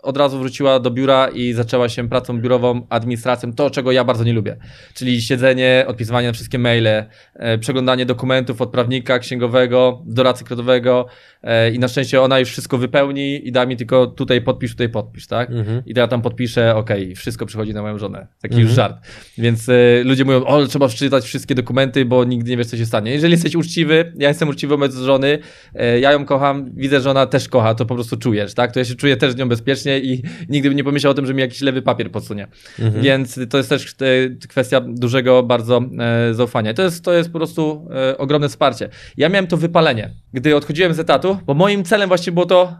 od 0.03 0.17
razu 0.17 0.39
wróciła 0.39 0.79
do 0.79 0.91
biura 0.91 1.27
i 1.27 1.53
zaczęła 1.53 1.89
się 1.89 2.09
pracą 2.09 2.41
biurową, 2.41 2.87
administracją, 2.89 3.53
to 3.53 3.69
czego 3.69 3.91
ja 3.91 4.03
bardzo 4.03 4.23
nie 4.23 4.33
lubię. 4.33 4.57
Czyli 4.93 5.21
siedzenie, 5.21 5.85
odpisywanie 5.87 6.27
na 6.27 6.33
wszystkie 6.33 6.59
maile, 6.59 6.87
e, 7.33 7.57
przeglądanie 7.57 8.05
dokumentów 8.05 8.61
od 8.61 8.71
prawnika, 8.71 9.19
księgowego, 9.19 10.01
doradcy 10.05 10.43
kredytowego 10.43 11.05
e, 11.43 11.71
i 11.71 11.79
na 11.79 11.87
szczęście 11.87 12.21
ona 12.21 12.39
już 12.39 12.49
wszystko 12.49 12.77
wypełni 12.77 13.47
i 13.47 13.51
da 13.51 13.65
mi 13.65 13.77
tylko 13.77 14.07
tutaj 14.07 14.41
podpisz, 14.41 14.71
tutaj 14.71 14.89
podpisz, 14.89 15.27
tak? 15.27 15.49
Mhm. 15.49 15.83
I 15.85 15.93
to 15.93 15.99
ja 15.99 16.07
tam 16.07 16.21
podpiszę, 16.21 16.75
okej, 16.75 17.09
i 17.11 17.15
wszystko 17.15 17.45
przychodzi 17.45 17.73
na 17.73 17.81
moją 17.81 17.97
żonę. 17.97 18.27
Taki 18.41 18.53
Mhm. 18.53 18.67
już 18.67 18.75
żart. 18.75 18.97
Więc 19.37 19.69
e, 19.69 20.03
ludzie 20.03 20.25
mówią, 20.25 20.43
o, 20.45 20.65
trzeba 20.67 20.87
przeczytać 20.87 21.23
wszystkie 21.25 21.55
dokumenty, 21.55 22.05
bo 22.05 22.23
nigdy 22.23 22.51
nie 22.51 22.57
wiesz, 22.57 22.67
co 22.67 22.77
się 22.77 22.85
stanie. 22.85 23.11
Jeżeli 23.11 23.31
jesteś 23.31 23.55
uczciwy, 23.55 24.13
ja 24.17 24.27
jestem 24.27 24.49
uczciwy 24.49 24.69
wobec 24.73 24.95
żony, 24.95 25.39
e, 25.75 25.99
ja 25.99 26.11
ją 26.11 26.25
kocham, 26.25 26.71
widzę, 26.75 27.01
że 27.01 27.11
ona 27.11 27.25
też 27.25 27.49
kocha, 27.49 27.75
to 27.75 27.85
po 27.85 27.95
prostu 27.95 28.17
czujesz, 28.17 28.53
tak? 28.53 28.71
To 28.71 28.79
ja 28.79 28.85
się 28.85 28.95
czuję 28.95 29.17
też 29.17 29.31
z 29.33 29.35
nią 29.35 29.49
bezpiecznie 29.49 29.92
i 29.99 30.23
nigdy 30.49 30.69
bym 30.69 30.77
nie 30.77 30.83
pomyślał 30.83 31.11
o 31.11 31.13
tym, 31.13 31.25
że 31.25 31.33
mi 31.33 31.41
jakiś 31.41 31.61
lewy 31.61 31.81
papier 31.81 32.11
podsunie. 32.11 32.47
Mhm. 32.79 33.03
Więc 33.03 33.39
to 33.49 33.57
jest 33.57 33.69
też 33.69 33.95
e, 34.01 34.47
kwestia 34.47 34.81
dużego 34.81 35.43
bardzo 35.43 35.81
e, 35.99 36.33
zaufania. 36.33 36.73
To 36.73 36.83
jest, 36.83 37.03
to 37.03 37.13
jest 37.13 37.31
po 37.31 37.39
prostu 37.39 37.87
e, 38.09 38.17
ogromne 38.17 38.49
wsparcie. 38.49 38.89
Ja 39.17 39.29
miałem 39.29 39.47
to 39.47 39.57
wypalenie, 39.57 40.09
gdy 40.33 40.55
odchodziłem 40.55 40.93
z 40.93 40.99
etatu, 40.99 41.37
bo 41.45 41.53
moim 41.53 41.83
celem 41.83 42.07
właśnie 42.07 42.31
było 42.31 42.45
to 42.45 42.75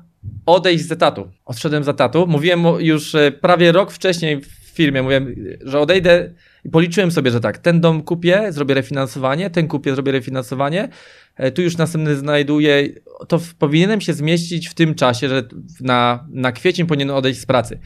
odejść 0.46 0.86
z 0.86 0.92
etatu. 0.92 1.28
Odszedłem 1.46 1.84
z 1.84 1.88
etatu. 1.88 2.28
Mówiłem 2.28 2.64
już 2.80 3.16
prawie 3.42 3.72
rok 3.72 3.92
wcześniej 3.92 4.42
w 4.42 4.48
firmie, 4.48 5.02
mówiłem, 5.02 5.36
że 5.62 5.80
odejdę 5.80 6.30
I 6.66 6.70
policzyłem 6.70 7.12
sobie, 7.12 7.32
że 7.32 7.40
tak, 7.40 7.58
ten 7.58 7.82
dom 7.82 8.02
kupię, 8.02 8.52
zrobię 8.52 8.74
refinansowanie, 8.74 9.50
ten 9.50 9.68
kupię, 9.68 9.94
zrobię 9.94 10.12
refinansowanie, 10.12 10.90
e, 11.36 11.52
tu 11.52 11.62
już 11.62 11.78
następny 11.78 12.16
znajduję, 12.16 12.90
to 13.28 13.40
powinienem 13.60 14.02
się 14.02 14.14
zmieścić 14.14 14.68
w 14.68 14.74
tym 14.74 14.96
czasie, 14.96 15.30
że 15.30 15.44
na, 15.82 16.28
na 16.30 16.52
kwiecień 16.52 16.88
powinienem 16.88 17.16
odejść 17.16 17.40
z 17.40 17.46
pracy. 17.46 17.80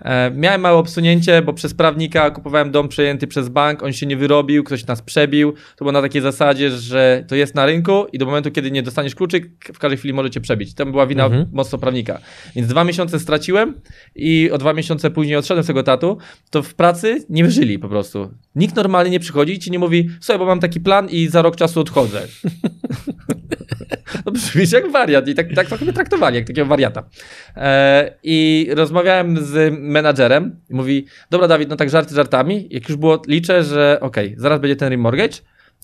E, 0.00 0.30
miałem 0.30 0.60
małe 0.60 0.78
obsunięcie, 0.78 1.42
bo 1.42 1.52
przez 1.52 1.74
prawnika 1.74 2.30
kupowałem 2.30 2.70
dom 2.70 2.88
przejęty 2.88 3.26
przez 3.26 3.48
bank, 3.48 3.82
on 3.82 3.92
się 3.92 4.06
nie 4.06 4.16
wyrobił, 4.16 4.64
ktoś 4.64 4.86
nas 4.86 5.02
przebił. 5.02 5.52
To 5.52 5.84
było 5.84 5.92
na 5.92 6.02
takiej 6.02 6.22
zasadzie, 6.22 6.70
że 6.70 7.24
to 7.28 7.34
jest 7.34 7.54
na 7.54 7.66
rynku 7.66 8.06
i 8.12 8.18
do 8.18 8.26
momentu, 8.26 8.50
kiedy 8.50 8.70
nie 8.70 8.82
dostaniesz 8.82 9.14
kluczyk, 9.14 9.50
w 9.74 9.78
każdej 9.78 9.98
chwili 9.98 10.14
możecie 10.14 10.40
przebić. 10.40 10.74
To 10.74 10.86
była 10.86 11.06
wina 11.06 11.24
mhm. 11.24 11.46
mocno 11.52 11.78
prawnika. 11.78 12.18
Więc 12.56 12.68
dwa 12.68 12.84
miesiące 12.84 13.20
straciłem 13.20 13.74
i 14.14 14.50
o 14.50 14.58
dwa 14.58 14.72
miesiące 14.72 15.10
później 15.10 15.36
odszedłem 15.36 15.64
z 15.64 15.66
tego 15.66 15.82
tatu, 15.82 16.18
to 16.50 16.62
w 16.62 16.74
pracy 16.74 17.24
nie 17.28 17.44
wyżyli 17.44 17.78
po 17.78 17.88
prostu. 17.88 18.30
Nikt 18.54 18.76
normalnie 18.76 19.10
nie 19.10 19.20
przychodzi 19.20 19.52
i 19.52 19.58
ci 19.58 19.70
nie 19.70 19.78
mówi, 19.78 20.10
słuchaj, 20.20 20.38
bo 20.38 20.46
mam 20.46 20.60
taki 20.60 20.80
plan 20.80 21.08
i 21.08 21.28
za 21.28 21.42
rok 21.42 21.56
czasu 21.56 21.80
odchodzę. 21.80 22.22
no 24.26 24.32
brzmisz 24.32 24.72
jak 24.72 24.90
wariat 24.90 25.28
i 25.28 25.34
tak, 25.34 25.46
tak 25.54 25.66
trochę 25.66 25.92
traktowali, 25.92 26.36
jak 26.36 26.46
takiego 26.46 26.66
wariata. 26.66 27.08
E, 27.56 28.18
I 28.22 28.68
rozmawiałem 28.74 29.44
z 29.44 29.74
menadżerem 29.78 30.60
i 30.70 30.74
mówi, 30.74 31.06
dobra 31.30 31.48
Dawid, 31.48 31.68
no 31.68 31.76
tak 31.76 31.90
żarty 31.90 32.14
żartami, 32.14 32.68
jak 32.70 32.88
już 32.88 32.98
było, 32.98 33.22
liczę, 33.28 33.64
że 33.64 33.98
okej, 34.00 34.26
okay, 34.26 34.40
zaraz 34.40 34.60
będzie 34.60 34.76
ten 34.76 34.88
remortgage, 34.88 35.36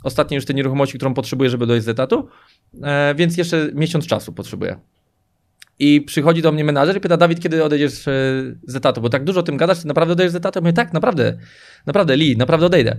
ostatnie 0.03 0.35
już 0.35 0.45
te 0.45 0.55
nieruchomości, 0.55 0.99
którą 0.99 1.15
potrzebuję, 1.15 1.51
żeby 1.51 1.67
dojść 1.67 1.85
z 1.85 1.89
etatu, 1.89 2.29
e, 2.83 3.15
więc 3.15 3.37
jeszcze 3.37 3.71
miesiąc 3.75 4.07
czasu 4.07 4.33
potrzebuję. 4.33 4.77
I 5.79 6.01
przychodzi 6.01 6.43
do 6.43 6.53
mnie 6.53 6.65
menadżer 6.65 6.97
i 6.97 7.01
pyta, 7.01 7.17
Dawid, 7.17 7.41
kiedy 7.41 7.65
odejdziesz 7.65 8.09
e, 8.09 8.13
z 8.67 8.77
etatu? 8.77 9.01
Bo 9.01 9.09
tak 9.09 9.25
dużo 9.25 9.41
o 9.41 9.43
tym 9.43 9.57
gadasz, 9.57 9.83
ty 9.83 9.89
naprawdę 9.89 10.13
odejdziesz 10.13 10.33
z 10.33 10.37
etatu? 10.37 10.59
Ja 10.59 10.61
mówię, 10.61 10.73
tak, 10.73 10.93
naprawdę, 10.93 11.39
naprawdę, 11.87 12.17
Lee, 12.17 12.37
naprawdę 12.37 12.67
odejdę. 12.67 12.97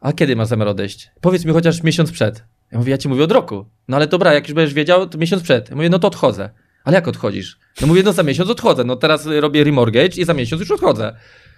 A 0.00 0.12
kiedy 0.12 0.36
masz 0.36 0.48
zamiar 0.48 0.68
odejść? 0.68 1.10
Powiedz 1.20 1.44
mi 1.44 1.52
chociaż 1.52 1.82
miesiąc 1.82 2.12
przed. 2.12 2.44
Ja 2.72 2.78
mówię, 2.78 2.90
ja 2.90 2.98
ci 2.98 3.08
mówię 3.08 3.24
od 3.24 3.32
roku. 3.32 3.66
No 3.88 3.96
ale 3.96 4.06
dobra, 4.06 4.34
jak 4.34 4.48
już 4.48 4.54
będziesz 4.54 4.74
wiedział, 4.74 5.06
to 5.06 5.18
miesiąc 5.18 5.42
przed. 5.42 5.70
Ja 5.70 5.76
mówię, 5.76 5.90
no 5.90 5.98
to 5.98 6.08
odchodzę. 6.08 6.50
Ale 6.84 6.94
jak 6.94 7.08
odchodzisz? 7.08 7.58
No 7.80 7.86
mówię, 7.86 8.02
no 8.02 8.12
za 8.12 8.22
miesiąc 8.22 8.50
odchodzę. 8.50 8.84
No 8.84 8.96
teraz 8.96 9.26
robię 9.26 9.64
remortgage 9.64 10.16
i 10.16 10.24
za 10.24 10.34
miesiąc 10.34 10.60
już 10.60 10.70
odchodzę. 10.70 11.16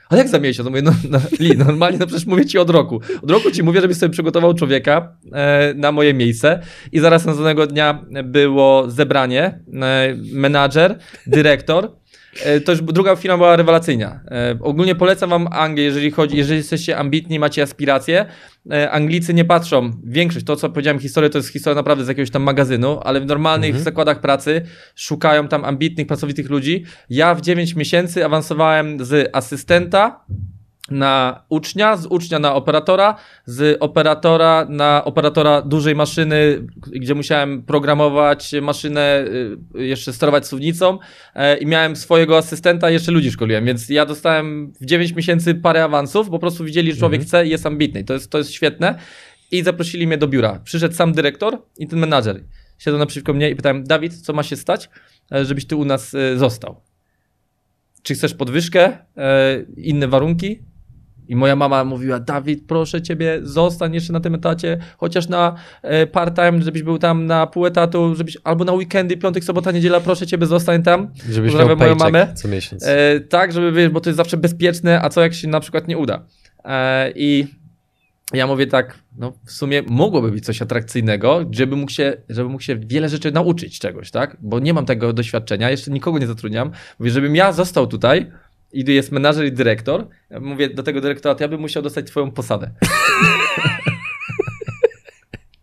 Ale 0.09 0.19
jak 0.19 0.29
za 0.29 0.39
miesiąc? 0.39 0.65
No 0.65 0.71
mówię, 0.71 0.83
no, 0.83 0.93
no 1.11 1.19
Li, 1.41 1.57
normalnie, 1.57 1.99
no 1.99 2.07
przecież 2.07 2.27
mówię 2.27 2.47
ci 2.47 2.59
od 2.59 2.71
roku. 2.71 3.01
Od 3.23 3.31
roku 3.31 3.51
ci 3.51 3.63
mówię, 3.63 3.81
żebyś 3.81 3.97
sobie 3.97 4.11
przygotował 4.11 4.55
człowieka 4.55 5.17
e, 5.33 5.75
na 5.75 5.93
moje 5.93 6.15
miejsce 6.15 6.63
i 6.93 7.01
zaraz 7.01 7.25
następnego 7.25 7.67
dnia 7.67 8.05
było 8.25 8.91
zebranie, 8.91 9.43
e, 9.43 10.17
menadżer, 10.33 10.99
dyrektor, 11.27 11.93
to 12.65 12.73
już 12.73 12.83
druga 12.83 13.17
firma 13.17 13.37
była 13.37 13.57
rewelacyjna. 13.57 14.21
E, 14.31 14.59
ogólnie 14.61 14.95
polecam 14.95 15.31
wam 15.31 15.49
Anglię, 15.51 15.85
jeżeli 15.85 16.11
chodzi, 16.11 16.37
jeżeli 16.37 16.59
jesteście 16.59 16.99
ambitni, 16.99 17.39
macie 17.39 17.63
aspiracje. 17.63 18.27
E, 18.71 18.91
Anglicy 18.91 19.35
nie 19.35 19.45
patrzą, 19.45 19.91
większość, 20.05 20.47
to 20.47 20.57
co 20.57 20.71
powiedziałem, 20.71 20.99
historię 20.99 21.31
to 21.31 21.39
jest 21.39 21.49
historia 21.49 21.75
naprawdę 21.75 22.05
z 22.05 22.09
jakiegoś 22.09 22.31
tam 22.31 22.43
magazynu, 22.43 23.01
ale 23.01 23.21
w 23.21 23.27
normalnych 23.27 23.69
mhm. 23.69 23.85
zakładach 23.85 24.21
pracy 24.21 24.63
szukają 24.95 25.49
tam 25.49 25.65
ambitnych, 25.65 26.07
pracowitych 26.07 26.51
ludzi. 26.51 26.85
Ja 27.11 27.35
w 27.35 27.41
9 27.41 27.75
miesięcy 27.75 28.25
awansowałem 28.25 29.05
z 29.05 29.31
asystenta 29.33 30.25
na 30.91 31.45
ucznia, 31.49 31.97
z 31.97 32.07
ucznia 32.07 32.39
na 32.39 32.55
operatora, 32.55 33.17
z 33.47 33.77
operatora 33.81 34.67
na 34.69 35.05
operatora 35.05 35.63
dużej 35.63 35.95
maszyny, 35.95 36.67
gdzie 36.77 37.15
musiałem 37.15 37.63
programować 37.63 38.53
maszynę, 38.63 39.25
y, 39.77 39.85
jeszcze 39.85 40.13
sterować 40.13 40.47
suwnicą 40.47 40.99
e, 41.35 41.59
i 41.59 41.67
miałem 41.67 41.97
swojego 41.97 42.37
asystenta, 42.37 42.91
jeszcze 42.91 43.13
ludzi 43.13 43.31
szkoliłem, 43.31 43.65
więc 43.65 43.89
ja 43.89 44.07
dostałem 44.07 44.73
w 44.81 44.85
9 44.85 45.15
miesięcy 45.15 45.55
parę 45.55 45.85
awansów, 45.85 46.31
po 46.31 46.39
prostu 46.39 46.65
widzieli, 46.65 46.93
że 46.93 46.99
człowiek 46.99 47.21
mhm. 47.21 47.29
chce 47.29 47.47
i 47.47 47.51
jest 47.51 47.67
ambitny. 47.67 48.05
To 48.05 48.15
jest, 48.15 48.31
to 48.31 48.39
jest 48.39 48.53
świetne. 48.53 48.99
I 49.51 49.63
zaprosili 49.63 50.07
mnie 50.07 50.19
do 50.19 50.29
biura. 50.29 50.61
Przyszedł 50.65 50.95
sam 50.95 51.13
dyrektor 51.13 51.63
i 51.79 51.87
ten 51.87 51.99
menadżer. 51.99 52.45
Siedzą 52.79 52.99
naprzeciwko 52.99 53.35
mnie 53.35 53.51
i 53.51 53.57
pytałem, 53.57 53.85
Dawid, 53.85 54.21
co 54.21 54.33
ma 54.33 54.43
się 54.43 54.57
stać, 54.57 54.91
e, 55.33 55.45
żebyś 55.45 55.67
ty 55.67 55.77
u 55.77 55.85
nas 55.85 56.15
e, 56.15 56.39
został? 56.39 56.81
Czy 58.03 58.15
chcesz 58.15 58.35
podwyżkę, 58.35 58.99
inne 59.77 60.09
warunki? 60.09 60.72
I 61.29 61.37
moja 61.37 61.57
mama 61.57 61.85
mówiła, 61.85 62.21
Dawid, 62.21 62.65
proszę 62.67 63.03
ciebie, 63.03 63.41
zostań 63.43 63.95
jeszcze 63.95 64.13
na 64.13 64.21
tym 64.21 64.35
etacie, 64.35 64.79
chociaż 64.97 65.29
na 65.29 65.55
e, 65.83 66.07
part-time, 66.07 66.63
żebyś 66.63 66.83
był 66.83 66.99
tam 66.99 67.27
na 67.27 67.47
pół 67.47 67.67
etatu, 67.67 68.15
żebyś, 68.15 68.39
albo 68.45 68.65
na 68.65 68.73
weekendy, 68.73 69.17
piątek, 69.17 69.45
sobota, 69.45 69.73
niedziela, 69.73 70.01
proszę 70.01 70.27
ciebie, 70.27 70.47
zostań 70.47 70.83
tam. 70.83 71.11
Żebyś 71.31 71.55
miał 71.55 71.77
moją 71.77 71.95
mamę. 71.95 72.33
co 72.35 72.49
miesiąc. 72.49 72.87
E, 72.87 73.21
tak, 73.21 73.53
żeby, 73.53 73.73
wiesz, 73.73 73.89
bo 73.89 74.01
to 74.01 74.11
jest 74.11 74.17
zawsze 74.17 74.37
bezpieczne, 74.37 75.03
a 75.03 75.09
co 75.09 75.21
jak 75.21 75.35
się 75.35 75.49
na 75.49 75.61
przykład 75.61 75.89
nie 75.89 75.99
uda. 75.99 76.27
E, 76.65 77.13
I 77.15 77.47
ja 78.35 78.47
mówię 78.47 78.67
tak, 78.67 78.99
no 79.19 79.33
w 79.47 79.53
sumie 79.53 79.83
mogłoby 79.87 80.31
być 80.31 80.45
coś 80.45 80.63
atrakcyjnego, 80.63 81.45
żeby 81.51 81.77
mógł 81.77 81.93
się, 81.93 82.17
żeby 82.29 82.49
mógł 82.49 82.63
się 82.63 82.77
wiele 82.77 83.09
rzeczy 83.09 83.33
nauczyć 83.33 83.79
czegoś, 83.79 84.11
tak? 84.11 84.37
Bo 84.41 84.61
nie 84.61 84.75
mam 84.75 84.87
tego 84.87 85.13
doświadczenia, 85.13 85.71
jeszcze 85.71 85.91
nikogo 85.91 86.19
nie 86.19 86.27
zatrudniam. 86.27 86.71
Mówię, 86.99 87.11
żebym 87.11 87.37
ja 87.37 87.53
został 87.53 87.87
tutaj, 87.87 88.33
i 88.73 88.95
jest 88.95 89.13
menadżer 89.13 89.47
i 89.47 89.53
dyrektor. 89.53 90.09
Mówię 90.41 90.69
do 90.69 90.83
tego 90.83 91.01
dyrektora, 91.01 91.35
to 91.35 91.45
ja 91.45 91.49
bym 91.49 91.61
musiał 91.61 91.83
dostać 91.83 92.07
twoją 92.07 92.31
posadę. 92.31 92.71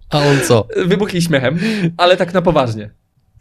A 0.10 0.18
on 0.18 0.40
co? 0.48 0.68
Wybuchli 0.86 1.22
śmiechem, 1.22 1.60
ale 1.98 2.18
tak 2.18 2.34
na 2.34 2.42
poważnie. 2.42 2.90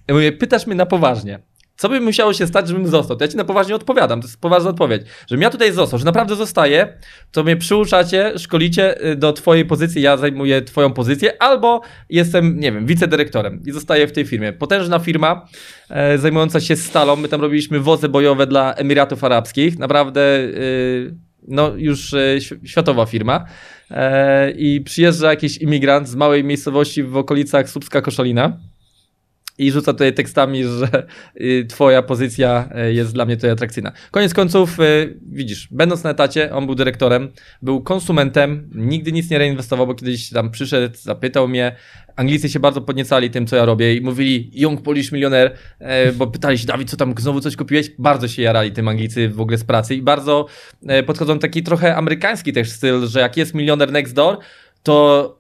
Ja 0.09 0.15
mówię, 0.15 0.33
pytasz 0.33 0.67
mnie 0.67 0.77
na 0.77 0.87
poważnie. 0.87 1.39
Co 1.79 1.89
by 1.89 2.01
musiało 2.01 2.33
się 2.33 2.47
stać, 2.47 2.69
żebym 2.69 2.87
został? 2.87 3.17
To 3.17 3.25
ja 3.25 3.29
ci 3.29 3.37
na 3.37 3.45
poważnie 3.45 3.75
odpowiadam, 3.75 4.21
to 4.21 4.27
jest 4.27 4.41
poważna 4.41 4.71
odpowiedź. 4.71 5.03
Żebym 5.31 5.43
ja 5.43 5.51
tutaj 5.51 5.73
został, 5.73 5.99
że 5.99 6.05
naprawdę 6.05 6.37
zostaję, 6.37 6.99
to 7.33 7.45
mnie 7.45 7.57
przyuczacie, 7.57 8.33
szkolicie 8.39 9.07
y, 9.07 9.17
do 9.17 9.33
twojej 9.33 9.65
pozycji, 9.65 10.03
ja 10.03 10.17
zajmuję 10.17 10.63
twoją 10.63 10.93
pozycję, 10.93 11.43
albo 11.43 11.81
jestem, 12.11 12.61
nie 12.61 12.73
wiem, 12.73 12.87
wicedyrektorem 12.87 13.63
i 13.67 13.73
zostaję 13.73 14.07
w 14.07 14.13
tej 14.13 14.27
firmie. 14.27 14.53
Potężna 14.53 14.99
firma, 14.99 15.49
e, 15.91 16.19
zajmująca 16.19 16.61
się 16.61 16.77
stalą, 16.77 17.17
my 17.17 17.29
tam 17.29 17.41
robiliśmy 17.41 17.81
wozy 17.81 18.09
bojowe 18.09 18.47
dla 18.47 18.75
Emiratów 18.75 19.25
Arabskich, 19.25 19.79
naprawdę... 19.79 20.21
Y, 20.21 21.15
no 21.49 21.73
już 21.77 22.15
e, 22.15 22.41
światowa 22.65 23.07
firma 23.07 23.45
e, 23.91 24.51
i 24.51 24.81
przyjeżdża 24.81 25.31
jakiś 25.31 25.59
imigrant 25.59 26.09
z 26.09 26.15
małej 26.15 26.45
miejscowości 26.45 27.03
w 27.03 27.17
okolicach 27.17 27.71
Słupska 27.71 28.03
Koszalina 28.03 28.59
i 29.59 29.73
rzuca 29.73 29.93
tutaj 29.93 30.15
tekstami, 30.15 30.65
że 30.65 31.07
y, 31.41 31.67
twoja 31.69 32.03
pozycja 32.03 32.69
y, 32.89 32.93
jest 32.93 33.15
dla 33.15 33.25
mnie 33.25 33.37
tutaj 33.37 33.51
atrakcyjna. 33.51 33.93
Koniec 34.11 34.35
końców, 34.35 34.81
y, 34.81 35.19
widzisz, 35.23 35.69
będąc 35.71 36.05
na 36.05 36.11
etacie, 36.11 36.55
on 36.55 36.67
był 36.67 36.75
dyrektorem, 36.75 37.29
był 37.63 37.83
konsumentem, 37.83 38.71
nigdy 38.75 39.13
nic 39.13 39.31
nie 39.31 39.39
reinwestował, 39.39 39.87
bo 39.87 39.95
kiedyś 39.95 40.31
tam 40.31 40.51
przyszedł, 40.51 40.97
zapytał 40.99 41.49
mnie, 41.49 41.77
Anglicy 42.17 42.49
się 42.49 42.61
bardzo 42.61 42.81
podniecali 42.81 43.31
tym, 43.31 43.47
co 43.47 43.57
ja 43.57 43.65
robię 43.65 43.95
i 43.95 44.01
mówili 44.01 44.51
Young 44.55 44.83
Polish 44.83 45.13
Millionaire, 45.13 45.57
bo 46.15 46.27
pytali 46.27 46.59
się, 46.59 46.67
Dawid, 46.67 46.91
co 46.91 46.97
tam, 46.97 47.15
znowu 47.19 47.41
coś 47.41 47.57
kupiłeś? 47.57 47.91
Bardzo 47.99 48.29
się 48.29 48.43
jarali 48.43 48.73
tym 48.73 48.89
Anglicy 48.89 49.29
w 49.29 49.41
ogóle 49.41 49.59
z 49.59 49.65
pracy 49.65 49.95
i 49.95 50.03
bardzo 50.03 50.47
podchodzą 51.07 51.39
taki 51.39 51.63
trochę 51.63 51.97
amerykański 51.97 52.53
też 52.53 52.71
styl, 52.71 53.07
że 53.07 53.21
jak 53.21 53.37
jest 53.37 53.55
milioner 53.55 53.93
next 53.93 54.15
door, 54.15 54.39
to 54.83 55.39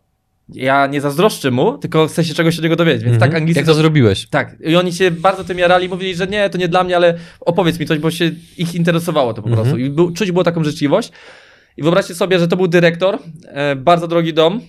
ja 0.49 0.86
nie 0.86 1.01
zazdroszczę 1.01 1.51
mu, 1.51 1.78
tylko 1.78 2.07
chcę 2.07 2.24
się 2.24 2.34
czegoś 2.34 2.57
od 2.59 2.62
niego 2.62 2.76
dowiedzieć. 2.76 3.05
Więc 3.05 3.18
tak 3.18 3.34
angielscy. 3.34 3.61
Jak 3.61 3.66
to 3.66 3.74
zrobiłeś? 3.74 4.26
Tak. 4.26 4.57
I 4.61 4.76
oni 4.76 4.92
się 4.92 5.11
bardzo 5.11 5.44
tym 5.44 5.59
jarali, 5.59 5.88
mówili, 5.88 6.14
że 6.14 6.26
nie, 6.26 6.51
to 6.51 6.59
nie 6.59 6.68
dla 6.68 6.84
mnie, 6.84 6.96
ale 6.96 7.14
opowiedz 7.40 7.80
mi 7.80 7.86
coś, 7.86 7.99
bo 7.99 8.11
się 8.11 8.30
ich 8.59 8.74
interesowało 8.74 9.34
to 9.34 9.42
po 9.42 9.49
prostu. 9.49 9.78
I 9.78 9.90
był, 9.90 10.12
czuć 10.12 10.32
było 10.32 10.44
taką 10.44 10.64
życzliwość. 10.64 11.12
I 11.76 11.82
wyobraźcie 11.82 12.14
sobie, 12.14 12.38
że 12.38 12.49
to 12.49 12.57
był 12.57 12.68
dyrektor, 12.68 13.18
e, 13.46 13.76
bardzo 13.76 14.09
drogi 14.09 14.34
dom, 14.34 14.61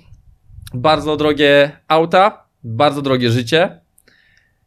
bardzo 0.73 1.17
drogie 1.17 1.71
auta, 1.87 2.43
bardzo 2.63 3.01
drogie 3.01 3.31
życie. 3.31 3.79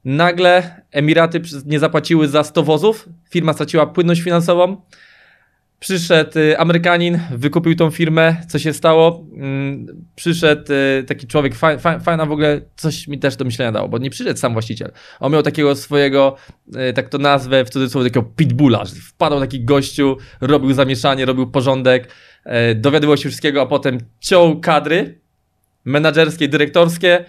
Nagle 0.04 0.82
Emiraty 0.90 1.42
nie 1.66 1.78
zapłaciły 1.78 2.28
za 2.28 2.44
100 2.44 2.62
wozów, 2.62 3.08
firma 3.30 3.52
straciła 3.52 3.86
płynność 3.86 4.20
finansową. 4.20 4.76
Przyszedł 5.82 6.38
y, 6.38 6.58
Amerykanin, 6.58 7.20
wykupił 7.30 7.74
tą 7.74 7.90
firmę, 7.90 8.36
co 8.48 8.58
się 8.58 8.72
stało? 8.72 9.26
Mm, 9.36 9.86
przyszedł 10.14 10.72
y, 10.72 11.04
taki 11.04 11.26
człowiek, 11.26 11.54
fajna 12.02 12.26
w 12.26 12.32
ogóle, 12.32 12.60
coś 12.76 13.08
mi 13.08 13.18
też 13.18 13.36
do 13.36 13.44
myślenia 13.44 13.72
dało, 13.72 13.88
bo 13.88 13.98
nie 13.98 14.10
przyszedł 14.10 14.40
sam 14.40 14.52
właściciel. 14.52 14.92
On 15.20 15.32
miał 15.32 15.42
takiego 15.42 15.76
swojego, 15.76 16.36
y, 16.90 16.92
tak 16.92 17.08
to 17.08 17.18
nazwę 17.18 17.64
w 17.64 17.70
cudzysłowie, 17.70 18.10
takiego 18.10 18.26
pitbulla, 18.36 18.84
że 18.84 18.94
wpadał 18.94 19.40
taki 19.40 19.64
gościu, 19.64 20.16
robił 20.40 20.72
zamieszanie, 20.72 21.24
robił 21.24 21.50
porządek, 21.50 22.08
dowiadywał 22.76 23.16
się 23.16 23.28
wszystkiego, 23.28 23.62
a 23.62 23.66
potem 23.66 23.98
ciął 24.20 24.60
kadry 24.60 25.20
menadżerskie, 25.84 26.48
dyrektorskie, 26.48 27.24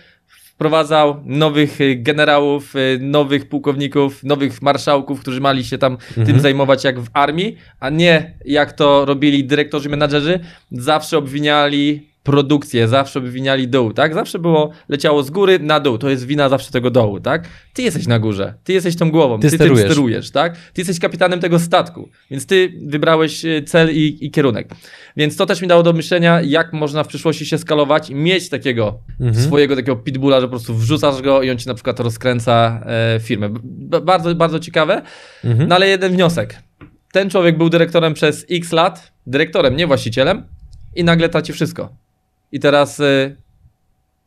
wprowadzał 0.64 1.22
nowych 1.26 1.82
y, 1.82 1.95
generałów, 1.95 2.76
y, 2.76 2.99
nowych 3.01 3.49
pułkowników, 3.49 4.24
nowych 4.24 4.61
marszałków, 4.61 5.20
którzy 5.20 5.41
mali 5.41 5.66
się 5.66 5.78
tam 5.78 5.93
mhm. 5.93 6.28
tym 6.28 6.39
zajmować 6.39 6.84
jak 6.84 6.99
w 6.99 7.07
armii, 7.14 7.57
a 7.80 7.89
nie 7.89 8.34
jak 8.45 8.74
to 8.74 9.05
robili 9.05 9.45
dyrektorzy, 9.45 9.89
menadżerzy, 9.89 10.39
zawsze 10.72 11.18
obwiniali 11.18 12.12
produkcję, 12.24 12.88
zawsze 12.88 13.19
obwiniali 13.19 13.67
dół, 13.67 13.93
tak? 13.93 14.13
Zawsze 14.13 14.39
było, 14.39 14.69
leciało 14.89 15.24
z 15.24 15.30
góry 15.30 15.59
na 15.59 15.80
dół, 15.80 15.97
to 15.97 16.09
jest 16.09 16.26
wina 16.26 16.49
zawsze 16.49 16.71
tego 16.71 16.91
dołu, 16.91 17.19
tak? 17.19 17.47
Ty 17.74 17.82
jesteś 17.82 18.07
na 18.07 18.19
górze, 18.19 18.53
ty 18.63 18.74
jesteś 18.74 18.95
tą 18.95 19.11
głową, 19.11 19.39
ty, 19.39 19.49
ty 19.49 19.55
sterujesz. 19.55 19.82
tym 19.84 19.91
sterujesz, 19.91 20.32
tak? 20.32 20.53
Ty 20.57 20.82
jesteś 20.82 20.99
kapitanem 20.99 21.39
tego 21.39 21.59
statku, 21.59 22.09
więc 22.32 22.45
ty 22.45 22.74
wybrałeś 22.86 23.45
e, 23.45 23.61
cel 23.63 23.91
i, 23.95 24.17
i 24.21 24.32
kierunek. 24.32 24.69
Więc 25.17 25.36
to 25.38 25.45
też 25.45 25.61
mi 25.61 25.67
dało 25.67 25.84
do 25.84 25.93
myślenia, 25.93 26.41
jak 26.41 26.74
można 26.74 27.03
w 27.03 27.07
przyszłości 27.07 27.45
się 27.45 27.57
skalować 27.57 28.09
i 28.09 28.15
mieć 28.15 28.49
takiego 28.49 28.99
Mhm. 29.19 29.45
swojego 29.45 29.76
takiego 29.76 29.95
pitbulla, 29.95 30.41
że 30.41 30.47
po 30.47 30.51
prostu 30.51 30.76
wrzucasz 30.76 31.21
go 31.21 31.41
i 31.41 31.49
on 31.51 31.57
ci 31.57 31.67
na 31.67 31.74
przykład 31.74 31.99
rozkręca 31.99 32.84
e, 32.86 33.19
firmę. 33.19 33.49
B- 33.63 34.01
bardzo, 34.01 34.36
bardzo 34.36 34.59
ciekawe. 34.59 35.01
Mhm. 35.43 35.69
No 35.69 35.76
ale 35.76 35.88
jeden 35.88 36.11
wniosek. 36.11 36.59
Ten 37.11 37.30
człowiek 37.30 37.57
był 37.57 37.69
dyrektorem 37.69 38.13
przez 38.13 38.45
x 38.51 38.71
lat, 38.71 39.11
dyrektorem, 39.28 39.76
nie 39.76 39.88
właścicielem 39.88 40.43
i 40.95 41.03
nagle 41.03 41.30
traci 41.30 41.53
wszystko. 41.53 42.03
I 42.54 42.60
teraz 42.60 42.99
y, 42.99 43.36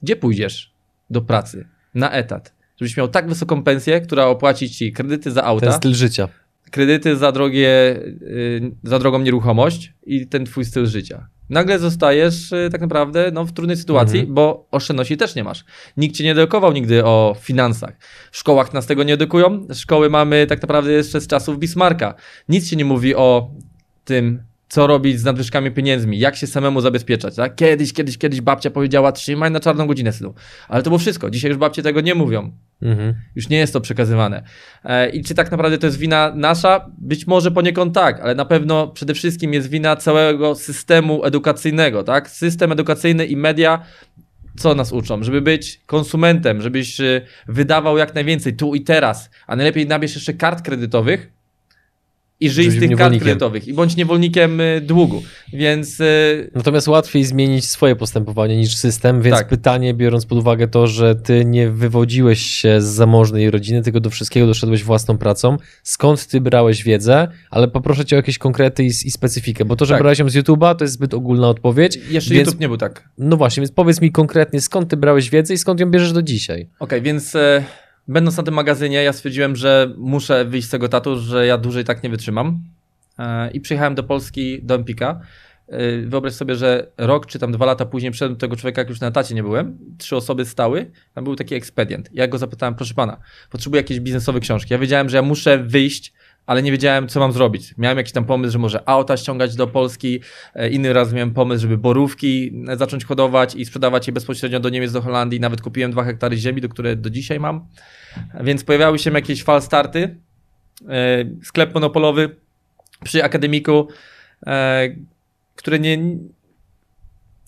gdzie 0.03 0.16
pójdziesz 0.16 0.72
do 1.11 1.20
pracy? 1.22 1.66
Na 1.95 2.11
etat. 2.12 2.53
Żebyś 2.81 2.97
miał 2.97 3.09
tak 3.09 3.29
wysoką 3.29 3.62
pensję, 3.62 4.01
która 4.01 4.27
opłaci 4.27 4.70
ci 4.70 4.93
kredyty 4.93 5.31
za 5.31 5.41
Ten 5.41 5.51
auta, 5.51 5.72
styl 5.72 5.95
życia. 5.95 6.29
kredyty 6.70 7.16
za 7.16 7.33
drogie, 7.33 7.97
y, 8.22 8.70
za 8.83 8.99
drogą 8.99 9.18
nieruchomość 9.18 9.93
i 10.07 10.27
ten 10.27 10.45
twój 10.45 10.64
styl 10.64 10.87
życia. 10.87 11.29
Nagle 11.51 11.79
zostajesz 11.79 12.53
y, 12.53 12.68
tak 12.72 12.81
naprawdę 12.81 13.31
no, 13.33 13.45
w 13.45 13.53
trudnej 13.53 13.77
sytuacji, 13.77 14.18
Mhm. 14.18 14.35
bo 14.35 14.66
oszczędności 14.70 15.16
też 15.16 15.35
nie 15.35 15.45
masz. 15.45 15.64
Nikt 15.97 16.16
cię 16.16 16.24
nie 16.24 16.33
edukował 16.33 16.72
nigdy 16.72 17.05
o 17.05 17.37
finansach. 17.41 17.97
W 18.33 18.37
szkołach 18.37 18.72
nas 18.74 18.87
tego 18.87 19.03
nie 19.03 19.14
edukują. 19.14 19.66
Szkoły 19.74 20.11
mamy 20.11 20.47
tak 20.47 20.62
naprawdę 20.62 20.93
jeszcze 20.93 21.20
z 21.20 21.27
czasów 21.27 21.59
Bismarcka. 21.59 22.14
Nic 22.49 22.68
się 22.68 22.77
nie 22.77 22.85
mówi 22.85 23.14
o 23.14 23.51
tym, 24.05 24.43
co 24.69 24.87
robić 24.87 25.21
z 25.21 25.25
nadwyżkami 25.25 25.71
pieniędzmi, 25.71 26.19
jak 26.19 26.37
się 26.37 26.47
samemu 26.47 26.81
zabezpieczać. 26.81 27.37
Tak? 27.37 27.55
Kiedyś, 27.55 27.93
kiedyś, 27.93 28.19
kiedyś 28.19 28.41
babcia 28.41 28.71
powiedziała, 28.71 29.12
trzymaj 29.12 29.51
na 29.51 29.61
czarną 29.61 29.87
godzinę 29.87 30.12
synu. 30.12 30.35
Ale 30.69 30.83
to 30.83 30.91
było 30.91 30.99
wszystko. 30.99 31.31
Dzisiaj 31.31 31.51
już 31.51 31.59
babcie 31.59 31.83
tego 31.83 32.01
nie 32.01 32.14
mówią. 32.14 32.53
Mhm. 32.83 33.14
Już 33.35 33.49
nie 33.49 33.57
jest 33.57 33.73
to 33.73 33.81
przekazywane. 33.81 34.43
E, 34.85 35.11
I 35.11 35.25
czy 35.25 35.35
tak 35.35 35.51
naprawdę 35.51 35.79
to 35.79 35.87
jest 35.87 35.99
wina 35.99 36.33
nasza? 36.35 36.91
Być 36.99 37.27
może 37.27 37.51
poniekąd 37.51 37.95
tak, 37.95 38.21
ale 38.21 38.35
na 38.35 38.45
pewno 38.45 38.89
przede 38.89 39.14
wszystkim 39.14 39.55
jest 39.55 39.71
wina 39.71 39.97
całego 39.97 40.55
systemu 40.55 41.25
edukacyjnego, 41.25 42.03
tak? 42.03 42.31
System 42.31 42.73
edukacyjny 42.73 43.27
i 43.27 43.37
media 43.37 43.83
co 44.57 44.75
nas 44.75 44.93
uczą? 44.93 45.23
Żeby 45.23 45.41
być 45.41 45.81
konsumentem, 45.87 46.62
żebyś 46.62 47.01
y, 47.01 47.23
wydawał 47.49 47.99
jak 47.99 48.14
najwięcej 48.14 48.57
tu 48.57 48.75
i 48.75 48.81
teraz, 48.81 49.31
a 49.47 49.57
najlepiej 49.57 49.87
nabierz 49.87 50.14
jeszcze 50.14 50.35
kart 50.35 50.62
kredytowych 50.62 51.36
i 52.41 52.51
żyj 52.51 52.70
z 52.70 52.78
tych 52.80 52.97
kart 52.99 53.18
kredytowych 53.18 53.68
i 53.68 53.74
bądź 53.74 53.97
niewolnikiem 53.97 54.61
y, 54.61 54.80
długu. 54.80 55.22
Więc 55.53 56.01
y, 56.01 56.51
Natomiast 56.55 56.89
łatwiej 56.89 57.24
zmienić 57.24 57.64
swoje 57.70 57.97
postępowanie 57.97 58.57
niż 58.57 58.76
system, 58.76 59.22
więc 59.22 59.37
Tak. 59.37 59.49
pytanie, 59.49 59.95
biorąc 59.95 60.26
pod 60.26 60.39
uwagę 60.39 60.68
to, 60.68 60.87
że 60.87 61.14
ty 61.14 61.45
nie 61.45 61.70
wywodziłeś 61.70 62.41
się 62.41 62.80
z 62.80 62.84
zamożnej 62.84 63.51
rodziny, 63.51 63.82
tylko 63.82 64.01
do 64.01 64.11
wszystkiego 64.11 64.47
doszedłeś 64.47 64.84
własną 64.84 65.18
pracą, 65.18 65.57
skąd 65.82 66.26
ty 66.26 66.41
brałeś 66.41 66.84
wiedzę, 66.84 67.28
ale 67.51 67.68
poproszę 67.68 68.05
cię 68.05 68.16
o 68.16 68.18
jakieś 68.18 68.39
konkrety 68.39 68.84
i, 68.84 68.87
i 68.87 68.93
specyfikę, 69.11 69.64
bo 69.64 69.76
to, 69.76 69.84
że 69.87 69.95
Tak. 69.95 70.03
brałeś 70.03 70.18
ją 70.18 70.28
z 70.28 70.34
YouTube'a, 70.37 70.74
to 70.76 70.84
jest 70.84 70.95
zbyt 70.95 71.14
ogólna 71.14 71.49
odpowiedź. 71.49 71.99
jeszcze 72.11 72.34
Więc- 72.34 72.47
YouTube 72.47 72.61
nie 72.61 72.68
był 72.68 72.76
tak 72.76 73.09
No 73.18 73.37
właśnie, 73.37 73.61
więc 73.61 73.72
powiedz 73.72 74.01
mi 74.01 74.12
konkretnie, 74.12 74.61
skąd 74.61 74.91
ty 74.91 74.97
brałeś 74.97 75.30
wiedzę 75.30 75.55
i 75.55 75.59
skąd 75.59 75.80
ją 75.80 75.91
bierzesz 75.91 76.12
do 76.12 76.22
dzisiaj. 76.22 76.68
Okej, 76.78 77.03
więc 77.03 77.34
e, 77.34 77.64
będąc 78.09 78.36
na 78.36 78.42
tym 78.42 78.54
magazynie, 78.54 79.02
ja 79.02 79.12
stwierdziłem, 79.12 79.57
że 79.57 79.92
muszę 79.96 80.44
wyjść 80.44 80.68
z 80.68 80.70
tego 80.70 80.88
tatu, 80.88 81.18
że 81.18 81.46
ja 81.46 81.59
dłużej 81.59 81.84
tak 81.84 82.02
nie 82.02 82.11
wytrzymam. 82.11 82.59
E, 83.18 83.50
I 83.50 83.61
przyjechałem 83.61 83.94
do 83.94 84.02
Polski, 84.02 84.62
do 84.62 84.74
Empika. 84.74 85.20
E, 85.68 86.02
wyobraź 86.02 86.32
sobie, 86.32 86.54
że 86.54 86.86
rok 86.98 87.26
czy 87.26 87.38
tam 87.38 87.52
dwa 87.52 87.66
lata 87.66 87.86
później 87.86 88.12
przyszedłem 88.12 88.34
do 88.34 88.40
tego 88.40 88.57
człowieka, 88.57 88.80
jak 88.80 88.88
już 88.88 89.00
na 89.00 89.07
etacie 89.07 89.34
nie 89.34 89.42
byłem. 89.42 89.78
Trzy 89.98 90.16
osoby 90.16 90.44
stały, 90.44 90.90
tam 91.14 91.24
był 91.24 91.36
taki 91.36 91.54
ekspedient. 91.54 92.11
Ja 92.12 92.28
go 92.28 92.38
zapytałem, 92.38 92.74
proszę 92.74 92.94
pana, 92.94 93.16
potrzebuję 93.50 93.80
jakiejś 93.80 94.00
biznesowe 94.00 94.40
książki. 94.40 94.72
Ja 94.72 94.78
wiedziałem, 94.78 95.09
że 95.09 95.16
ja 95.16 95.22
muszę 95.22 95.59
wyjść, 95.59 96.12
ale 96.47 96.62
nie 96.62 96.72
wiedziałem, 96.72 97.09
co 97.09 97.20
mam 97.20 97.32
zrobić. 97.32 97.74
Miałem 97.78 97.99
jakiś 97.99 98.12
tam 98.12 98.24
pomysł, 98.24 98.53
że 98.53 98.59
może 98.59 98.88
auta 98.88 99.16
ściągać 99.16 99.57
do 99.57 99.66
Polski. 99.66 100.20
E, 100.55 100.70
Inny 100.70 100.92
raz 100.92 101.12
miałem 101.12 101.30
pomysł, 101.34 101.62
żeby 101.62 101.78
borówki 101.78 102.53
e, 102.68 102.76
zacząć 102.76 103.05
hodować 103.05 103.55
i 103.55 103.64
sprzedawać 103.64 104.07
je 104.07 104.12
bezpośrednio 104.12 104.61
do 104.61 104.68
Niemiec, 104.68 104.92
do 104.92 105.03
Holandii. 105.03 105.40
Nawet 105.40 105.61
kupiłem 105.62 105.90
dwa 105.90 106.05
hektary 106.05 106.36
ziemi, 106.36 106.61
do 106.61 106.68
które 106.68 106.97
do 106.97 107.11
dzisiaj 107.11 107.40
mam. 107.40 107.66
Więc 108.40 108.64
pojawiały 108.64 108.99
się 108.99 109.11
jakieś 109.12 109.42
falstarty. 109.42 110.16
E, 110.88 111.24
Sklep 111.42 111.74
monopolowy 111.74 112.36
przy 113.05 113.24
akademiku, 113.24 113.88
które 115.57 115.78
nie, 115.78 115.99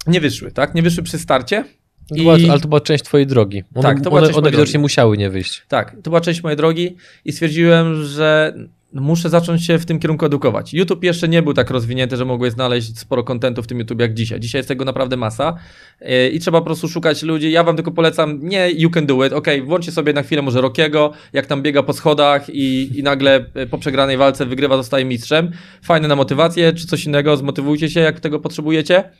nie 0.06 0.20
wyszły, 0.20 0.52
tak? 0.52 0.74
Nie 0.74 0.82
wyszły 0.82 1.02
przy 1.02 1.18
starcie. 1.18 1.64
To 2.08 2.14
I- 2.14 2.18
była, 2.18 2.34
ale 2.50 2.60
to 2.60 2.68
była 2.68 2.80
część 2.80 3.04
twojej 3.04 3.26
drogi. 3.26 3.64
One, 3.74 3.82
Tak, 3.82 3.96
to 4.00 4.02
była 4.10 4.18
one, 4.18 4.26
część 4.28 4.38
one 4.38 4.50
widocznie 4.50 4.72
drogi. 4.72 4.82
musiały 4.82 5.16
nie 5.16 5.30
wyjść. 5.30 5.62
Tak, 5.68 5.90
to 6.02 6.10
była 6.10 6.20
część 6.20 6.42
mojej 6.42 6.56
drogi 6.56 6.96
i 7.24 7.32
stwierdziłem, 7.32 8.04
że 8.04 8.54
muszę 8.92 9.28
zacząć 9.28 9.64
się 9.64 9.78
w 9.78 9.86
tym 9.86 9.98
kierunku 9.98 10.26
edukować. 10.26 10.74
YouTube 10.74 11.04
jeszcze 11.04 11.28
nie 11.28 11.42
był 11.42 11.54
tak 11.54 11.70
rozwinięty, 11.70 12.16
że 12.16 12.24
mogłeś 12.24 12.52
znaleźć 12.52 12.98
sporo 12.98 13.24
kontentu 13.24 13.62
w 13.62 13.66
tym 13.66 13.78
YouTube 13.78 14.00
jak 14.00 14.14
dzisiaj. 14.14 14.40
Dzisiaj 14.40 14.58
jest 14.58 14.68
tego 14.68 14.84
naprawdę 14.84 15.16
masa 15.16 15.54
yy, 16.00 16.28
i 16.28 16.38
trzeba 16.38 16.58
po 16.58 16.64
prostu 16.64 16.88
szukać 16.88 17.22
ludzi. 17.22 17.50
Ja 17.50 17.64
wam 17.64 17.76
tylko 17.76 17.90
polecam, 17.90 18.38
nie 18.42 18.70
you 18.70 18.90
can 18.90 19.06
do 19.06 19.24
it, 19.24 19.32
ok, 19.32 19.46
włączcie 19.64 19.92
sobie 19.92 20.12
na 20.12 20.22
chwilę 20.22 20.42
może 20.42 20.60
Rokiego, 20.60 21.12
jak 21.32 21.46
tam 21.46 21.62
biega 21.62 21.82
po 21.82 21.92
schodach 21.92 22.50
i, 22.50 22.98
i 22.98 23.02
nagle 23.02 23.44
yy, 23.54 23.66
po 23.66 23.78
przegranej 23.78 24.16
walce 24.16 24.46
wygrywa, 24.46 24.76
zostaje 24.76 25.04
mistrzem. 25.04 25.50
Fajne 25.82 26.08
na 26.08 26.16
motywację, 26.16 26.72
czy 26.72 26.86
coś 26.86 27.04
innego, 27.04 27.36
zmotywujcie 27.36 27.90
się, 27.90 28.00
jak 28.00 28.20
tego 28.20 28.40
potrzebujecie, 28.40 29.10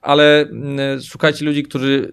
ale 0.00 0.46
yy, 0.94 1.02
szukajcie 1.02 1.44
ludzi, 1.44 1.62
którzy 1.62 2.12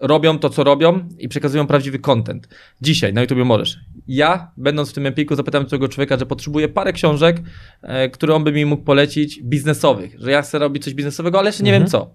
robią 0.00 0.38
to, 0.38 0.50
co 0.50 0.64
robią 0.64 1.08
i 1.18 1.28
przekazują 1.28 1.66
prawdziwy 1.66 1.98
content. 1.98 2.48
Dzisiaj 2.80 3.12
na 3.12 3.20
YouTube 3.20 3.38
możesz. 3.38 3.78
Ja, 4.12 4.50
będąc 4.56 4.90
w 4.90 4.92
tym 4.92 5.06
Empiku, 5.06 5.34
zapytałem 5.36 5.66
tego 5.66 5.88
człowieka, 5.88 6.16
że 6.18 6.26
potrzebuję 6.26 6.68
parę 6.68 6.92
książek, 6.92 7.36
e, 7.82 8.08
które 8.08 8.34
on 8.34 8.44
by 8.44 8.52
mi 8.52 8.64
mógł 8.66 8.84
polecić, 8.84 9.40
biznesowych, 9.42 10.14
że 10.18 10.30
ja 10.30 10.42
chcę 10.42 10.58
robić 10.58 10.84
coś 10.84 10.94
biznesowego, 10.94 11.38
ale 11.38 11.48
jeszcze 11.48 11.62
nie 11.64 11.70
Mhm. 11.70 11.82
wiem 11.82 11.90
co. 11.90 12.14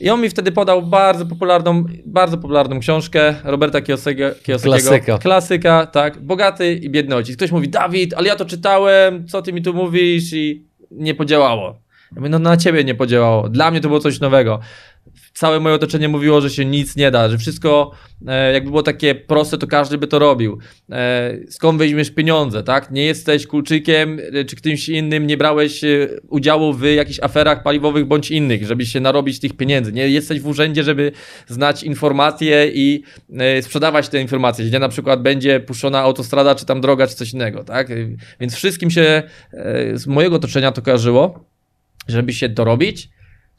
I 0.00 0.10
on 0.10 0.20
mi 0.20 0.28
wtedy 0.28 0.52
podał 0.52 0.82
bardzo 0.82 1.26
popularną, 1.26 1.84
bardzo 2.06 2.38
popularną 2.38 2.80
książkę 2.80 3.34
Roberta 3.44 3.80
Kiyosego, 3.80 4.24
Kiyosakiego. 4.42 4.78
Klasyka. 4.78 5.18
Klasyka, 5.18 5.86
tak. 5.86 6.20
Bogaty 6.20 6.74
i 6.74 6.90
biedny 6.90 7.16
ojciec. 7.16 7.36
Ktoś 7.36 7.50
mówi, 7.52 7.68
Dawid, 7.68 8.14
ale 8.14 8.28
ja 8.28 8.36
to 8.36 8.44
czytałem, 8.44 9.26
co 9.28 9.42
ty 9.42 9.52
mi 9.52 9.62
tu 9.62 9.74
mówisz 9.74 10.32
i 10.32 10.66
nie 10.90 11.14
podziałało. 11.14 11.78
Ja 12.12 12.16
mówię, 12.20 12.28
no 12.28 12.38
na 12.38 12.56
ciebie 12.56 12.84
nie 12.84 12.94
podziałało. 12.94 13.48
Dla 13.48 13.70
mnie 13.70 13.80
to 13.80 13.88
było 13.88 14.00
coś 14.00 14.20
nowego. 14.20 14.60
Całe 15.34 15.60
moje 15.60 15.74
otoczenie 15.74 16.08
mówiło, 16.08 16.40
że 16.40 16.50
się 16.50 16.64
nic 16.64 16.96
nie 16.96 17.10
da, 17.10 17.28
że 17.28 17.38
wszystko 17.38 17.90
e, 18.26 18.52
jakby 18.52 18.70
było 18.70 18.82
takie 18.82 19.14
proste, 19.14 19.58
to 19.58 19.66
każdy 19.66 19.98
by 19.98 20.06
to 20.06 20.18
robił. 20.18 20.58
E, 20.90 21.36
skąd 21.48 21.78
weźmiesz 21.78 22.10
pieniądze, 22.10 22.62
tak? 22.62 22.90
Nie 22.90 23.04
jesteś 23.04 23.46
kulczykiem 23.46 24.20
e, 24.32 24.44
czy 24.44 24.56
kimś 24.56 24.88
innym, 24.88 25.26
nie 25.26 25.36
brałeś 25.36 25.80
udziału 26.28 26.74
w 26.74 26.84
jakichś 26.84 27.20
aferach 27.20 27.62
paliwowych 27.62 28.06
bądź 28.06 28.30
innych, 28.30 28.66
żeby 28.66 28.86
się 28.86 29.00
narobić 29.00 29.40
tych 29.40 29.56
pieniędzy. 29.56 29.92
Nie 29.92 30.08
jesteś 30.08 30.40
w 30.40 30.46
urzędzie, 30.46 30.84
żeby 30.84 31.12
znać 31.46 31.82
informacje 31.82 32.70
i 32.74 33.02
sprzedawać 33.60 34.08
te 34.08 34.20
informacje, 34.20 34.64
gdzie 34.64 34.78
na 34.78 34.88
przykład 34.88 35.22
będzie 35.22 35.60
puszczona 35.60 36.00
autostrada, 36.00 36.54
czy 36.54 36.66
tam 36.66 36.80
droga, 36.80 37.06
czy 37.06 37.14
coś 37.14 37.32
innego, 37.32 37.64
tak? 37.64 37.88
Więc 38.40 38.54
wszystkim 38.54 38.90
się 38.90 39.22
z 39.94 40.06
mojego 40.06 40.36
otoczenia 40.36 40.72
to 40.72 40.82
kojarzyło, 40.82 41.44
żeby 42.08 42.32
się 42.32 42.48
dorobić, 42.48 43.08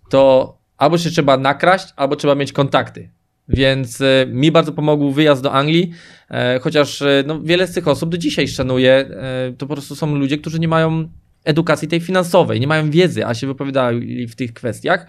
to 0.10 0.62
albo 0.78 0.97
się 0.97 1.09
trzeba 1.09 1.38
nakraść, 1.38 1.93
albo 1.95 2.15
trzeba 2.15 2.36
mieć 2.36 2.53
kontakty. 2.53 3.09
Więc 3.49 4.01
e, 4.01 4.26
mi 4.28 4.51
bardzo 4.51 4.71
pomógł 4.71 5.11
wyjazd 5.11 5.43
do 5.43 5.51
Anglii, 5.53 5.91
e, 6.30 6.59
chociaż 6.59 7.01
e, 7.01 7.24
no, 7.28 7.41
wiele 7.41 7.67
z 7.67 7.74
tych 7.74 7.88
osób 7.88 8.09
do 8.09 8.17
dzisiaj 8.17 8.47
szanuję. 8.47 8.91
E, 8.91 9.53
to 9.57 9.67
po 9.67 9.74
prostu 9.74 9.95
są 9.95 10.15
ludzie, 10.15 10.38
którzy 10.38 10.59
nie 10.59 10.67
mają 10.67 11.09
edukacji 11.43 11.88
tej 11.88 11.99
finansowej, 11.99 12.59
nie 12.59 12.67
mają 12.67 12.91
wiedzy, 12.91 13.26
a 13.26 13.34
się 13.34 13.47
wypowiadali 13.47 14.28
w 14.28 14.36
tych 14.36 14.53
kwestiach. 14.53 15.07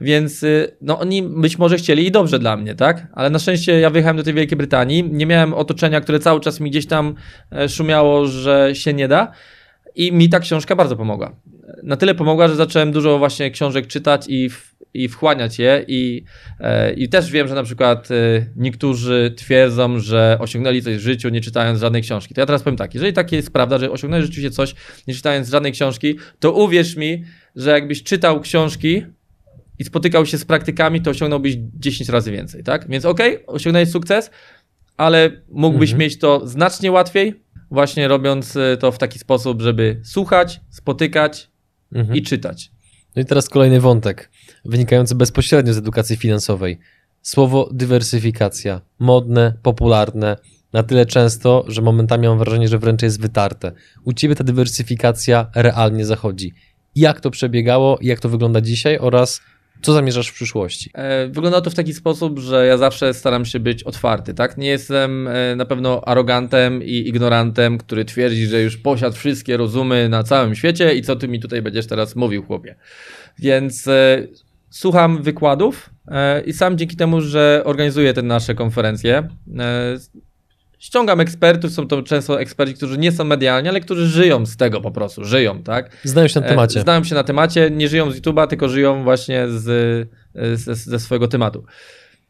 Więc 0.00 0.42
y, 0.42 0.76
no, 0.80 0.98
oni 0.98 1.22
być 1.22 1.58
może 1.58 1.76
chcieli 1.76 2.06
i 2.06 2.10
dobrze 2.10 2.38
dla 2.38 2.56
mnie, 2.56 2.74
tak? 2.74 3.06
Ale 3.12 3.30
na 3.30 3.38
szczęście 3.38 3.80
ja 3.80 3.90
wyjechałem 3.90 4.16
do 4.16 4.22
tej 4.22 4.34
Wielkiej 4.34 4.56
Brytanii, 4.58 5.04
nie 5.10 5.26
miałem 5.26 5.54
otoczenia, 5.54 6.00
które 6.00 6.18
cały 6.18 6.40
czas 6.40 6.60
mi 6.60 6.70
gdzieś 6.70 6.86
tam 6.86 7.14
e, 7.52 7.68
szumiało, 7.68 8.26
że 8.26 8.70
się 8.74 8.94
nie 8.94 9.08
da. 9.08 9.32
I 9.94 10.12
mi 10.12 10.28
ta 10.28 10.40
książka 10.40 10.76
bardzo 10.76 10.96
pomogła. 10.96 11.36
Na 11.82 11.96
tyle 11.96 12.14
pomogła, 12.14 12.48
że 12.48 12.56
zacząłem 12.56 12.92
dużo 12.92 13.18
właśnie 13.18 13.50
książek 13.50 13.86
czytać 13.86 14.24
i, 14.28 14.50
w, 14.50 14.74
i 15.04 15.08
wchłaniać 15.08 15.58
je. 15.58 15.84
I, 15.88 16.24
e, 16.60 16.92
I 16.92 17.08
też 17.08 17.30
wiem, 17.30 17.48
że 17.48 17.54
na 17.54 17.62
przykład 17.62 18.10
e, 18.10 18.14
niektórzy 18.56 19.34
twierdzą, 19.36 19.98
że 19.98 20.36
osiągnęli 20.40 20.82
coś 20.82 20.96
w 20.96 21.00
życiu, 21.00 21.28
nie 21.28 21.40
czytając 21.40 21.80
żadnej 21.80 22.02
książki. 22.02 22.34
To 22.34 22.40
ja 22.40 22.46
teraz 22.46 22.62
powiem 22.62 22.76
tak, 22.76 22.94
jeżeli 22.94 23.12
takie 23.12 23.36
jest 23.36 23.52
prawda, 23.52 23.78
że 23.78 23.90
osiągnąłeś 23.90 24.26
rzeczywiście 24.26 24.50
coś, 24.50 24.74
nie 25.06 25.14
czytając 25.14 25.48
żadnej 25.48 25.72
książki, 25.72 26.18
to 26.38 26.52
uwierz 26.52 26.96
mi, 26.96 27.24
że 27.56 27.70
jakbyś 27.70 28.02
czytał 28.02 28.40
książki 28.40 29.02
i 29.78 29.84
spotykał 29.84 30.26
się 30.26 30.38
z 30.38 30.44
praktykami, 30.44 31.00
to 31.00 31.10
osiągnąłbyś 31.10 31.56
10 31.74 32.08
razy 32.08 32.32
więcej, 32.32 32.64
tak? 32.64 32.88
Więc 32.88 33.04
okej, 33.04 33.46
osiągnąłeś 33.46 33.90
sukces, 33.90 34.30
ale 34.96 35.30
mógłbyś 35.48 35.90
Mhm. 35.90 36.00
mieć 36.00 36.18
to 36.18 36.46
znacznie 36.46 36.92
łatwiej, 36.92 37.34
właśnie 37.70 38.08
robiąc 38.08 38.56
y, 38.56 38.76
to 38.80 38.92
w 38.92 38.98
taki 38.98 39.18
sposób, 39.18 39.62
żeby 39.62 40.00
słuchać, 40.04 40.60
spotykać 40.70 41.50
Mhm. 41.94 42.18
i 42.18 42.22
czytać. 42.22 42.70
No 43.16 43.22
i 43.22 43.24
teraz 43.24 43.48
kolejny 43.48 43.80
wątek, 43.80 44.30
wynikający 44.64 45.14
bezpośrednio 45.14 45.74
z 45.74 45.78
edukacji 45.78 46.16
finansowej. 46.16 46.78
Słowo 47.22 47.68
dywersyfikacja, 47.72 48.80
modne, 48.98 49.54
popularne, 49.62 50.36
na 50.72 50.82
tyle 50.82 51.06
często, 51.06 51.64
że 51.68 51.82
momentami 51.82 52.28
mam 52.28 52.38
wrażenie, 52.38 52.68
że 52.68 52.78
wręcz 52.78 53.02
jest 53.02 53.20
wytarte. 53.20 53.72
U 54.04 54.12
ciebie 54.12 54.34
ta 54.34 54.44
dywersyfikacja 54.44 55.46
realnie 55.54 56.04
zachodzi. 56.04 56.52
Jak 56.96 57.20
to 57.20 57.30
przebiegało, 57.30 57.98
jak 58.02 58.20
to 58.20 58.28
wygląda 58.28 58.60
dzisiaj 58.60 58.98
oraz 58.98 59.40
co 59.82 59.92
zamierzasz 59.92 60.28
w 60.28 60.34
przyszłości? 60.34 60.90
E, 60.94 61.28
wygląda 61.28 61.60
to 61.60 61.70
w 61.70 61.74
taki 61.74 61.94
sposób, 61.94 62.38
że 62.38 62.66
ja 62.66 62.76
zawsze 62.78 63.14
staram 63.14 63.44
się 63.44 63.60
być 63.60 63.82
otwarty, 63.82 64.34
tak? 64.34 64.58
Nie 64.58 64.68
jestem 64.68 65.28
e, 65.28 65.56
na 65.56 65.64
pewno 65.64 66.08
arogantem 66.08 66.82
i 66.82 67.08
ignorantem, 67.08 67.78
który 67.78 68.04
twierdzi, 68.04 68.46
że 68.46 68.62
już 68.62 68.76
posiadł 68.76 69.16
wszystkie 69.16 69.56
rozumy 69.56 70.08
na 70.08 70.22
całym 70.22 70.54
świecie 70.54 70.94
i 70.94 71.02
co 71.02 71.16
ty 71.16 71.28
mi 71.28 71.40
tutaj 71.40 71.62
będziesz 71.62 71.86
teraz 71.86 72.16
mówił, 72.16 72.42
chłopie. 72.42 72.74
Więc 73.38 73.88
e, 73.88 74.26
słucham 74.70 75.22
wykładów 75.22 75.90
i 76.46 76.52
sam 76.52 76.78
dzięki 76.78 76.96
temu, 76.96 77.20
że 77.20 77.62
organizuję 77.64 78.14
te 78.14 78.22
nasze 78.22 78.54
konferencje, 78.54 79.28
ściągam 80.78 81.20
ekspertów, 81.20 81.72
są 81.72 81.88
to 81.88 82.02
często 82.02 82.40
eksperci, 82.40 82.74
którzy 82.74 82.98
nie 82.98 83.12
są 83.12 83.24
medialni, 83.24 83.68
ale 83.68 83.80
którzy 83.80 84.06
żyją 84.06 84.46
z 84.46 84.56
tego 84.56 84.80
po 84.80 84.90
prostu, 84.90 85.24
żyją, 85.24 85.62
tak? 85.62 85.96
Znają 86.04 86.28
się 86.28 86.40
na 86.40 86.48
temacie. 86.48 86.80
Znają 86.80 87.04
się 87.04 87.14
na 87.14 87.24
temacie, 87.24 87.70
nie 87.70 87.88
żyją 87.88 88.10
z 88.10 88.20
YouTube'a, 88.20 88.46
tylko 88.46 88.68
żyją 88.68 89.04
właśnie 89.04 89.48
z, 89.48 89.62
z, 90.34 90.78
ze 90.78 91.00
swojego 91.00 91.28
tematu. 91.28 91.64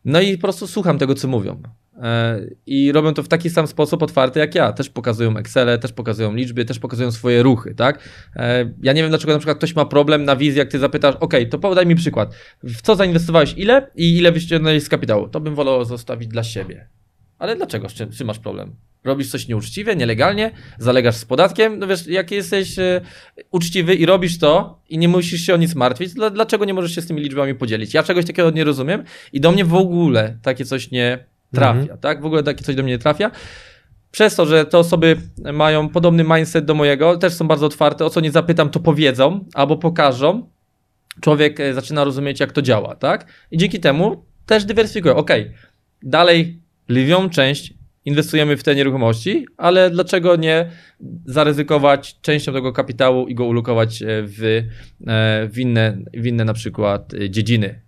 No 0.05 0.21
i 0.21 0.37
po 0.37 0.43
prostu 0.43 0.67
słucham 0.67 0.99
tego, 0.99 1.15
co 1.15 1.29
mówią. 1.29 1.63
E, 2.03 2.41
I 2.67 2.93
robią 2.93 3.15
to 3.15 3.23
w 3.23 3.29
taki 3.29 3.51
sam 3.51 3.67
sposób 3.67 4.03
otwarty 4.03 4.41
jak 4.41 4.55
ja. 4.55 4.73
Też 4.73 4.91
pokazują 4.91 5.37
Excel, 5.37 5.79
też 5.79 5.93
pokazują 5.93 6.35
liczby, 6.35 6.65
też 6.65 6.79
pokazują 6.79 7.13
swoje 7.13 7.43
ruchy, 7.43 7.75
tak? 7.75 8.09
E, 8.37 8.73
ja 8.83 8.93
nie 8.93 9.03
wiem, 9.03 9.11
dlaczego 9.11 9.33
na 9.33 9.39
przykład 9.39 9.59
ktoś 9.59 9.77
ma 9.77 9.85
problem 9.85 10.25
na 10.25 10.37
wizji, 10.37 10.59
jak 10.59 10.69
ty 10.69 10.79
zapytasz, 10.79 11.15
ok, 11.21 11.35
to 11.51 11.59
podaj 11.59 11.87
mi 11.87 11.95
przykład. 11.95 12.35
W 12.63 12.83
co 12.83 12.97
zainwestowałeś 12.97 13.55
ile 13.57 13.91
i 13.97 14.17
ile 14.17 14.33
wyściągnąłeś 14.33 14.83
z 14.83 14.89
kapitału? 14.89 15.29
To 15.29 15.41
bym 15.41 15.55
wolał 15.55 15.85
zostawić 15.85 16.29
dla 16.29 16.45
siebie. 16.45 16.89
Ale 17.39 17.57
dlaczego? 17.57 17.89
Z 17.89 17.95
czym, 17.95 18.13
czym 18.13 18.27
masz 18.27 18.39
problem? 18.39 18.77
Robisz 19.05 19.31
coś 19.31 19.49
nieuczciwie, 19.49 19.97
nielegalnie, 19.97 20.51
zalegasz 20.79 21.17
z 21.17 21.25
podatkiem, 21.25 21.79
no 21.79 21.87
wiesz, 21.87 22.07
jak 22.07 22.31
jesteś 22.31 22.79
e, 22.79 23.01
uczciwy 23.51 23.95
i 23.95 24.07
robisz 24.07 24.39
to 24.39 24.83
i 24.89 24.99
nie 24.99 25.09
musisz 25.09 25.41
się 25.41 25.55
o 25.55 25.57
nic 25.57 25.75
martwić, 25.75 26.15
dlaczego 26.15 26.65
nie 26.65 26.75
możesz 26.75 26.95
się 26.95 27.03
z 27.03 27.07
tymi 27.07 27.23
liczbami 27.23 27.55
podzielić? 27.55 27.95
Ja 27.95 28.03
czegoś 28.03 28.27
takiego 28.27 28.51
nie 28.51 28.65
rozumiem 28.65 29.05
i 29.33 29.41
do 29.41 29.53
mnie 29.53 29.65
w 29.65 29.75
ogóle 29.75 30.39
takie 30.43 30.65
coś 30.65 30.91
nie 30.91 31.25
trafia, 31.55 31.81
mhm. 31.81 31.99
tak? 31.99 32.23
W 32.23 32.27
ogóle 32.27 32.43
takie 32.43 32.65
coś 32.65 32.75
do 32.75 32.83
mnie 32.83 32.93
nie 32.93 32.99
trafia. 32.99 33.31
Przez 34.11 34.35
to, 34.35 34.47
że 34.47 34.65
te 34.65 34.79
osoby 34.79 35.17
mają 35.53 35.89
podobny 35.89 36.25
mindset 36.25 36.65
do 36.65 36.75
mojego, 36.75 37.17
też 37.17 37.35
są 37.35 37.49
bardzo 37.49 37.67
otwarte, 37.67 38.05
o 38.05 38.11
co 38.11 38.21
nie 38.21 38.31
zapytam, 38.31 38.71
to 38.71 38.81
powiedzą 38.81 39.45
albo 39.55 39.77
pokażą. 39.77 40.51
Człowiek 41.21 41.61
e, 41.61 41.75
zaczyna 41.75 42.05
rozumieć, 42.05 42.41
jak 42.41 42.53
to 42.53 42.63
działa, 42.63 42.97
tak? 42.97 43.27
I 43.51 43.59
dzięki 43.59 43.81
temu 43.81 44.25
też 44.47 44.65
dywersyfikuje. 44.65 45.15
Ok, 45.15 45.31
dalej 46.03 46.63
lwią 46.89 47.31
część 47.31 47.75
inwestujemy 48.05 48.57
w 48.57 48.63
te 48.63 48.75
nieruchomości, 48.75 49.47
ale 49.57 49.91
dlaczego 49.91 50.37
nie 50.37 50.71
zaryzykować 51.25 52.21
częścią 52.21 52.53
tego 52.53 52.73
kapitału 52.73 53.27
i 53.27 53.35
go 53.35 53.45
ulokować 53.45 54.03
e, 54.03 54.07
w, 54.23 54.43
e, 54.45 55.49
w, 55.49 55.59
inne, 55.59 55.99
w 56.15 56.27
inne 56.27 56.45
na 56.45 56.55
przykład 56.55 57.13
dziedziny. 57.29 57.88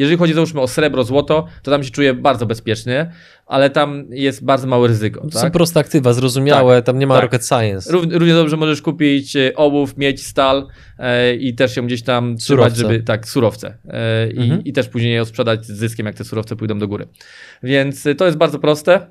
Jeżeli 0.00 0.18
chodzi 0.18 0.34
załóżmy 0.34 0.60
o 0.60 0.68
srebro, 0.68 1.04
złoto, 1.04 1.46
to 1.62 1.70
tam 1.70 1.84
się 1.84 1.90
czuję 1.90 2.14
bardzo 2.14 2.46
bezpiecznie, 2.46 3.10
ale 3.46 3.70
tam 3.70 4.04
jest 4.10 4.44
bardzo 4.44 4.66
małe 4.66 4.88
ryzyko. 4.88 5.20
To 5.20 5.28
tak? 5.28 5.42
są 5.42 5.50
proste 5.50 5.80
aktywa, 5.80 6.12
zrozumiałe, 6.12 6.76
tak, 6.76 6.86
tam 6.86 6.98
nie 6.98 7.06
ma 7.06 7.14
tak. 7.14 7.22
rocket 7.22 7.46
science. 7.46 7.92
Równie 7.92 8.34
dobrze 8.34 8.56
możesz 8.56 8.82
kupić 8.82 9.36
ołów, 9.56 9.96
miedź, 9.96 10.26
stal 10.26 10.66
e, 10.98 11.34
i 11.34 11.54
też 11.54 11.76
ją 11.76 11.86
gdzieś 11.86 12.02
tam 12.02 12.36
trzymać, 12.36 12.76
żeby, 12.76 13.02
tak, 13.02 13.28
surowce. 13.28 13.78
E, 13.88 14.30
mhm. 14.36 14.64
i, 14.64 14.68
I 14.68 14.72
też 14.72 14.88
później 14.88 15.12
je 15.12 15.24
sprzedać 15.24 15.66
z 15.66 15.72
zyskiem, 15.72 16.06
jak 16.06 16.14
te 16.14 16.24
surowce 16.24 16.56
pójdą 16.56 16.78
do 16.78 16.88
góry. 16.88 17.06
Więc 17.62 18.08
to 18.18 18.26
jest 18.26 18.36
bardzo 18.38 18.58
proste. 18.58 19.06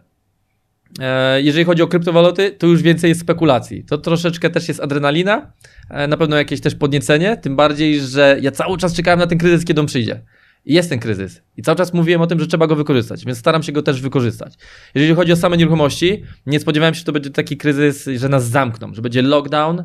E, 1.00 1.42
jeżeli 1.42 1.66
chodzi 1.66 1.82
o 1.82 1.88
kryptowaluty, 1.88 2.52
to 2.52 2.68
już 2.68 2.82
więcej 2.82 3.10
jest 3.10 3.22
spekulacji. 3.22 3.84
To 3.84 3.98
troszeczkę 3.98 4.50
też 4.50 4.68
jest 4.68 4.80
adrenalina, 4.80 5.52
e, 5.90 6.08
na 6.08 6.18
pewno 6.18 6.36
jakieś 6.36 6.62
też 6.62 6.76
podniecenie, 6.76 7.38
tym 7.38 7.56
bardziej, 7.56 8.02
że 8.02 8.38
ja 8.42 8.52
cały 8.52 8.78
czas 8.78 8.94
czekałem 8.94 9.20
na 9.20 9.28
ten 9.28 9.38
kryzys, 9.38 9.66
kiedy 9.66 9.82
on 9.82 9.88
przyjdzie. 9.88 10.22
Jest 10.70 10.90
ten 10.90 11.00
kryzys. 11.00 11.42
I 11.58 11.62
cały 11.62 11.78
czas 11.78 11.94
mówiłem 11.94 12.22
o 12.22 12.28
tym, 12.28 12.40
że 12.40 12.48
trzeba 12.48 12.68
go 12.68 12.76
wykorzystać, 12.76 13.26
więc 13.26 13.38
staram 13.38 13.64
się 13.64 13.72
go 13.72 13.82
też 13.82 14.02
wykorzystać. 14.02 14.54
Jeżeli 14.96 15.16
chodzi 15.16 15.32
o 15.32 15.36
same 15.36 15.58
nieruchomości, 15.58 16.24
nie 16.46 16.60
spodziewałem 16.60 16.94
się, 16.94 17.00
że 17.00 17.06
to 17.06 17.12
będzie 17.12 17.30
taki 17.30 17.58
kryzys, 17.58 18.10
że 18.16 18.30
nas 18.30 18.48
zamkną, 18.48 18.94
że 18.94 19.02
będzie 19.02 19.22
lockdown 19.22 19.84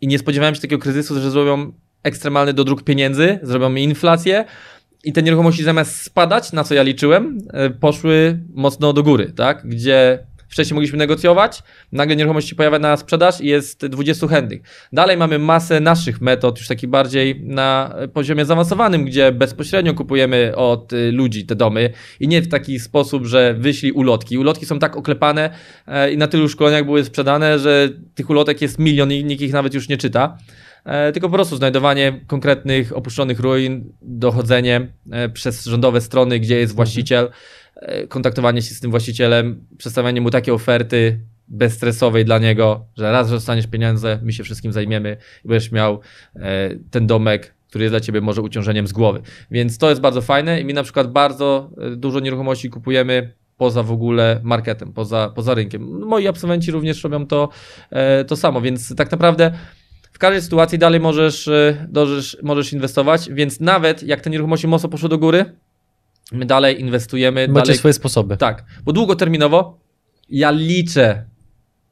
i 0.00 0.06
nie 0.06 0.18
spodziewałem 0.18 0.54
się 0.54 0.60
takiego 0.60 0.82
kryzysu, 0.82 1.20
że 1.20 1.30
zrobią 1.30 1.72
ekstremalny 2.02 2.52
dodruk 2.52 2.82
pieniędzy, 2.82 3.38
zrobią 3.42 3.74
inflację, 3.74 4.44
i 5.04 5.12
te 5.12 5.22
nieruchomości 5.22 5.64
zamiast 5.64 6.02
spadać, 6.02 6.52
na 6.52 6.64
co 6.64 6.74
ja 6.74 6.82
liczyłem, 6.82 7.38
e, 7.52 7.70
poszły 7.70 8.38
mocno 8.54 8.92
do 8.92 9.02
góry, 9.02 9.32
tak? 9.36 9.66
Gdzie 9.68 10.26
Wcześniej 10.48 10.74
mogliśmy 10.74 10.98
negocjować, 10.98 11.62
nagle 11.92 12.16
nieruchomość 12.16 12.48
się 12.48 12.56
pojawia 12.56 12.78
na 12.78 12.96
sprzedaż 12.96 13.40
i 13.40 13.46
jest 13.46 13.86
20 13.86 14.28
chętnych. 14.28 14.60
Dalej 14.92 15.16
mamy 15.16 15.38
masę 15.38 15.80
naszych 15.80 16.20
metod, 16.20 16.58
już 16.58 16.68
taki 16.68 16.88
bardziej 16.88 17.40
na 17.44 17.94
poziomie 18.12 18.44
zaawansowanym, 18.44 19.04
gdzie 19.04 19.32
bezpośrednio 19.32 19.94
kupujemy 19.94 20.52
od 20.56 20.92
y, 20.92 21.12
ludzi 21.12 21.46
te 21.46 21.56
domy 21.56 21.90
i 22.20 22.28
nie 22.28 22.42
w 22.42 22.48
taki 22.48 22.80
sposób, 22.80 23.26
że 23.26 23.54
wyśli 23.58 23.92
ulotki. 23.92 24.38
Ulotki 24.38 24.66
są 24.66 24.78
tak 24.78 24.96
oklepane 24.96 25.50
e, 25.86 26.12
i 26.12 26.16
na 26.16 26.28
tylu 26.28 26.48
szkoleniach 26.48 26.84
były 26.84 27.04
sprzedane, 27.04 27.58
że 27.58 27.88
tych 28.14 28.30
ulotek 28.30 28.62
jest 28.62 28.78
milion 28.78 29.12
i 29.12 29.24
nikt 29.24 29.42
ich 29.42 29.52
nawet 29.52 29.74
już 29.74 29.88
nie 29.88 29.96
czyta 29.96 30.38
e, 30.84 31.12
tylko 31.12 31.28
po 31.28 31.34
prostu 31.34 31.56
znajdowanie 31.56 32.20
konkretnych 32.26 32.96
opuszczonych 32.96 33.40
ruin, 33.40 33.92
dochodzenie 34.02 34.92
e, 35.10 35.28
przez 35.28 35.64
rządowe 35.64 36.00
strony, 36.00 36.40
gdzie 36.40 36.58
jest 36.58 36.74
właściciel, 36.74 37.30
kontaktowanie 38.08 38.62
się 38.62 38.74
z 38.74 38.80
tym 38.80 38.90
właścicielem, 38.90 39.66
przedstawianie 39.78 40.20
mu 40.20 40.30
takiej 40.30 40.54
oferty 40.54 41.20
bezstresowej 41.48 42.24
dla 42.24 42.38
niego, 42.38 42.86
że 42.96 43.12
raz, 43.12 43.28
że 43.28 43.34
dostaniesz 43.34 43.66
pieniądze, 43.66 44.18
my 44.22 44.32
się 44.32 44.44
wszystkim 44.44 44.72
zajmiemy 44.72 45.16
i 45.44 45.48
będziesz 45.48 45.72
miał 45.72 46.00
e, 46.36 46.70
ten 46.90 47.06
domek, 47.06 47.54
który 47.68 47.84
jest 47.84 47.92
dla 47.92 48.00
ciebie 48.00 48.20
może 48.20 48.42
uciążeniem 48.42 48.86
z 48.86 48.92
głowy. 48.92 49.22
Więc 49.50 49.78
to 49.78 49.88
jest 49.88 50.00
bardzo 50.00 50.22
fajne 50.22 50.60
i 50.60 50.64
my 50.64 50.72
na 50.72 50.82
przykład 50.82 51.12
bardzo 51.12 51.70
e, 51.78 51.96
dużo 51.96 52.20
nieruchomości 52.20 52.70
kupujemy 52.70 53.32
poza 53.56 53.82
w 53.82 53.92
ogóle 53.92 54.40
marketem, 54.42 54.92
poza, 54.92 55.32
poza 55.34 55.54
rynkiem. 55.54 55.82
Moi 56.06 56.26
absolwenci 56.26 56.70
również 56.70 57.04
robią 57.04 57.26
to, 57.26 57.48
to 58.26 58.36
samo, 58.36 58.60
więc 58.60 58.96
tak 58.96 59.10
naprawdę 59.10 59.52
w 60.12 60.18
każdej 60.18 60.42
sytuacji 60.42 60.78
dalej 60.78 61.00
możesz, 61.00 61.50
możesz, 61.94 62.36
możesz 62.42 62.72
inwestować, 62.72 63.30
więc 63.32 63.60
nawet 63.60 64.02
jak 64.02 64.20
te 64.20 64.30
nieruchomości 64.30 64.68
mocno 64.68 64.88
poszły 64.88 65.08
do 65.08 65.18
góry, 65.18 65.44
My 66.32 66.46
dalej 66.46 66.80
inwestujemy. 66.80 67.48
Macie 67.48 67.66
dalej... 67.66 67.78
swoje 67.78 67.92
sposoby. 67.92 68.36
Tak, 68.36 68.64
bo 68.84 68.92
długoterminowo 68.92 69.78
ja 70.28 70.50
liczę, 70.50 71.24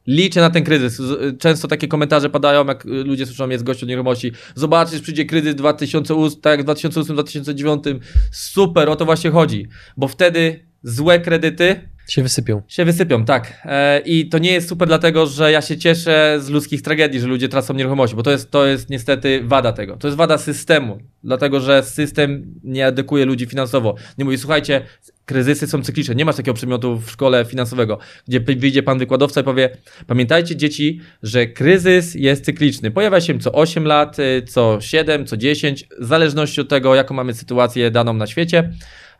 liczę 0.07 0.41
na 0.41 0.49
ten 0.49 0.63
kryzys. 0.63 1.01
Często 1.39 1.67
takie 1.67 1.87
komentarze 1.87 2.29
padają, 2.29 2.65
jak 2.65 2.85
ludzie 2.85 3.25
słyszą, 3.25 3.49
jest 3.49 3.63
gość 3.63 3.83
od 3.83 3.89
nieruchomości. 3.89 4.31
Zobaczysz, 4.55 5.01
przyjdzie 5.01 5.25
kryzys 5.25 5.55
2008, 5.55 6.41
tak 6.41 6.59
jak 6.59 6.67
w 6.67 6.69
2008-2009. 6.69 7.99
Super, 8.31 8.89
o 8.89 8.95
to 8.95 9.05
właśnie 9.05 9.31
chodzi. 9.31 9.67
Bo 9.97 10.07
wtedy 10.07 10.65
złe 10.83 11.19
kredyty 11.19 11.89
się 12.07 12.23
wysypią. 12.23 12.61
Się 12.67 12.85
wysypią, 12.85 13.25
tak. 13.25 13.61
E, 13.65 13.99
I 13.99 14.29
to 14.29 14.37
nie 14.37 14.51
jest 14.51 14.69
super 14.69 14.87
dlatego, 14.87 15.27
że 15.27 15.51
ja 15.51 15.61
się 15.61 15.77
cieszę 15.77 16.37
z 16.39 16.49
ludzkich 16.49 16.81
tragedii, 16.81 17.19
że 17.19 17.27
ludzie 17.27 17.49
tracą 17.49 17.73
nieruchomości, 17.73 18.15
bo 18.15 18.23
to 18.23 18.31
jest, 18.31 18.51
to 18.51 18.65
jest 18.65 18.89
niestety 18.89 19.41
wada 19.43 19.73
tego. 19.73 19.97
To 19.97 20.07
jest 20.07 20.17
wada 20.17 20.37
systemu, 20.37 20.99
dlatego 21.23 21.59
że 21.59 21.83
system 21.83 22.59
nie 22.63 22.87
adekuje 22.87 23.25
ludzi 23.25 23.45
finansowo. 23.45 23.95
Nie 24.17 24.25
mówi, 24.25 24.37
słuchajcie, 24.37 24.81
kryzysy 25.25 25.67
są 25.67 25.81
cykliczne. 25.81 26.15
Nie 26.15 26.25
masz 26.25 26.35
takiego 26.35 26.53
przedmiotu 26.53 26.97
w 26.97 27.11
szkole 27.11 27.45
finansowego, 27.45 27.99
gdzie 28.27 28.39
wyjdzie 28.39 28.83
pan 28.83 28.99
wykładowca 28.99 29.41
i 29.41 29.43
powie, 29.43 29.69
pamiętajcie 30.07 30.55
dzieci, 30.55 30.99
że 31.23 31.47
kryzys 31.47 32.15
jest 32.15 32.45
cykliczny. 32.45 32.91
Pojawia 32.91 33.21
się 33.21 33.39
co 33.39 33.51
8 33.51 33.85
lat, 33.85 34.19
y, 34.19 34.41
co 34.47 34.81
7, 34.81 35.25
co 35.25 35.37
10, 35.37 35.87
w 35.99 36.05
zależności 36.05 36.61
od 36.61 36.69
tego, 36.69 36.95
jaką 36.95 37.15
mamy 37.15 37.33
sytuację 37.33 37.91
daną 37.91 38.13
na 38.13 38.27
świecie. 38.27 38.71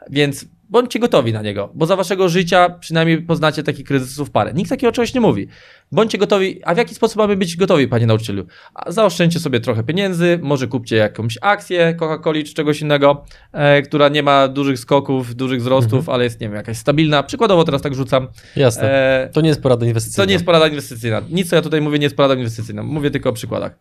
Więc 0.09 0.45
bądźcie 0.69 0.99
gotowi 0.99 1.33
na 1.33 1.41
niego, 1.41 1.71
bo 1.73 1.85
za 1.85 1.95
waszego 1.95 2.29
życia 2.29 2.69
przynajmniej 2.69 3.21
poznacie 3.21 3.63
takich 3.63 3.85
kryzysów 3.85 4.31
parę. 4.31 4.53
Nikt 4.53 4.69
takiego 4.69 4.91
czegoś 4.91 5.13
nie 5.13 5.21
mówi. 5.21 5.47
Bądźcie 5.91 6.17
gotowi, 6.17 6.61
a 6.63 6.75
w 6.75 6.77
jaki 6.77 6.95
sposób 6.95 7.17
mamy 7.17 7.37
być 7.37 7.57
gotowi, 7.57 7.87
panie 7.87 8.05
nauczycielu? 8.05 8.45
Zaoszczędźcie 8.87 9.39
sobie 9.39 9.59
trochę 9.59 9.83
pieniędzy, 9.83 10.39
może 10.41 10.67
kupcie 10.67 10.95
jakąś 10.95 11.37
akcję 11.41 11.95
Coca-Coli 11.99 12.43
czy 12.43 12.53
czegoś 12.53 12.81
innego, 12.81 13.25
e, 13.51 13.81
która 13.81 14.09
nie 14.09 14.23
ma 14.23 14.47
dużych 14.47 14.79
skoków, 14.79 15.35
dużych 15.35 15.61
wzrostów, 15.61 15.99
mhm. 15.99 16.15
ale 16.15 16.23
jest, 16.23 16.41
nie 16.41 16.47
wiem, 16.47 16.55
jakaś 16.55 16.77
stabilna. 16.77 17.23
Przykładowo 17.23 17.63
teraz 17.63 17.81
tak 17.81 17.95
rzucam. 17.95 18.27
Jasne. 18.55 18.83
E, 18.83 19.29
to 19.33 19.41
nie 19.41 19.49
jest 19.49 19.61
porada 19.61 19.85
inwestycyjna. 19.85 20.23
To 20.23 20.27
nie 20.27 20.33
jest 20.33 20.45
porada 20.45 20.67
inwestycyjna. 20.67 21.21
Nic, 21.29 21.49
co 21.49 21.55
ja 21.55 21.61
tutaj 21.61 21.81
mówię, 21.81 21.99
nie 21.99 22.05
jest 22.05 22.15
porada 22.15 22.33
inwestycyjna. 22.33 22.83
Mówię 22.83 23.11
tylko 23.11 23.29
o 23.29 23.33
przykładach. 23.33 23.79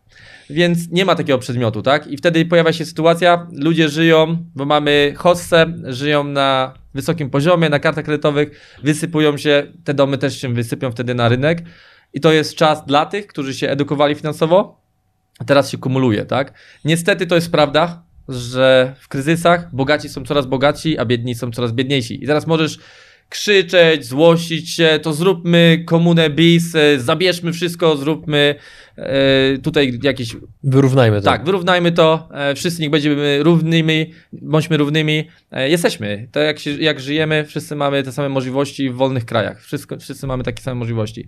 Więc 0.49 0.91
nie 0.91 1.05
ma 1.05 1.15
takiego 1.15 1.39
przedmiotu, 1.39 1.81
tak? 1.81 2.07
I 2.07 2.17
wtedy 2.17 2.45
pojawia 2.45 2.73
się 2.73 2.85
sytuacja, 2.85 3.47
ludzie 3.51 3.89
żyją, 3.89 4.45
bo 4.55 4.65
mamy 4.65 5.13
hossę, 5.17 5.73
żyją 5.83 6.23
na 6.23 6.73
wysokim 6.93 7.29
poziomie, 7.29 7.69
na 7.69 7.79
kartach 7.79 8.05
kredytowych, 8.05 8.77
wysypują 8.83 9.37
się, 9.37 9.63
te 9.83 9.93
domy 9.93 10.17
też 10.17 10.41
się 10.41 10.53
wysypią 10.53 10.91
wtedy 10.91 11.15
na 11.15 11.29
rynek. 11.29 11.63
I 12.17 12.19
to 12.19 12.31
jest 12.31 12.55
czas 12.55 12.85
dla 12.85 13.05
tych, 13.05 13.27
którzy 13.27 13.53
się 13.53 13.69
edukowali 13.69 14.15
finansowo, 14.15 14.81
teraz 15.45 15.69
się 15.69 15.77
kumuluje, 15.77 16.25
tak? 16.25 16.53
Niestety 16.85 17.27
to 17.27 17.35
jest 17.35 17.51
prawda, 17.51 18.03
że 18.29 18.95
w 18.99 19.07
kryzysach 19.07 19.75
bogaci 19.75 20.09
są 20.09 20.23
coraz 20.25 20.45
bogatsi, 20.45 20.97
a 20.97 21.05
biedni 21.05 21.35
są 21.35 21.51
coraz 21.51 21.71
biedniejsi. 21.71 22.23
I 22.23 22.27
teraz 22.27 22.47
możesz 22.47 22.79
krzyczeć, 23.29 24.05
złościć 24.05 24.69
się, 24.69 24.99
to 25.01 25.13
zróbmy 25.13 25.83
komunę 25.85 26.29
bis, 26.29 26.75
e, 26.75 26.99
zabierzmy 26.99 27.53
wszystko, 27.53 27.97
zróbmy 27.97 28.55
e, 28.97 29.57
tutaj 29.57 29.99
jakieś... 30.03 30.35
Wyrównajmy 30.63 31.17
to. 31.17 31.25
Tak, 31.25 31.45
wyrównajmy 31.45 31.91
to, 31.91 32.29
e, 32.33 32.55
wszyscy 32.55 32.81
niech 32.81 32.91
będziemy 32.91 33.43
równymi, 33.43 34.13
bądźmy 34.33 34.77
równymi. 34.77 35.27
E, 35.51 35.69
jesteśmy, 35.69 36.27
tak 36.31 36.43
jak, 36.43 36.59
się, 36.59 36.71
jak 36.71 36.99
żyjemy, 36.99 37.45
wszyscy 37.45 37.75
mamy 37.75 38.03
te 38.03 38.11
same 38.11 38.29
możliwości 38.29 38.89
w 38.89 38.95
wolnych 38.95 39.25
krajach, 39.25 39.61
Wszystko, 39.61 39.97
wszyscy 39.97 40.27
mamy 40.27 40.43
takie 40.43 40.63
same 40.63 40.75
możliwości. 40.75 41.27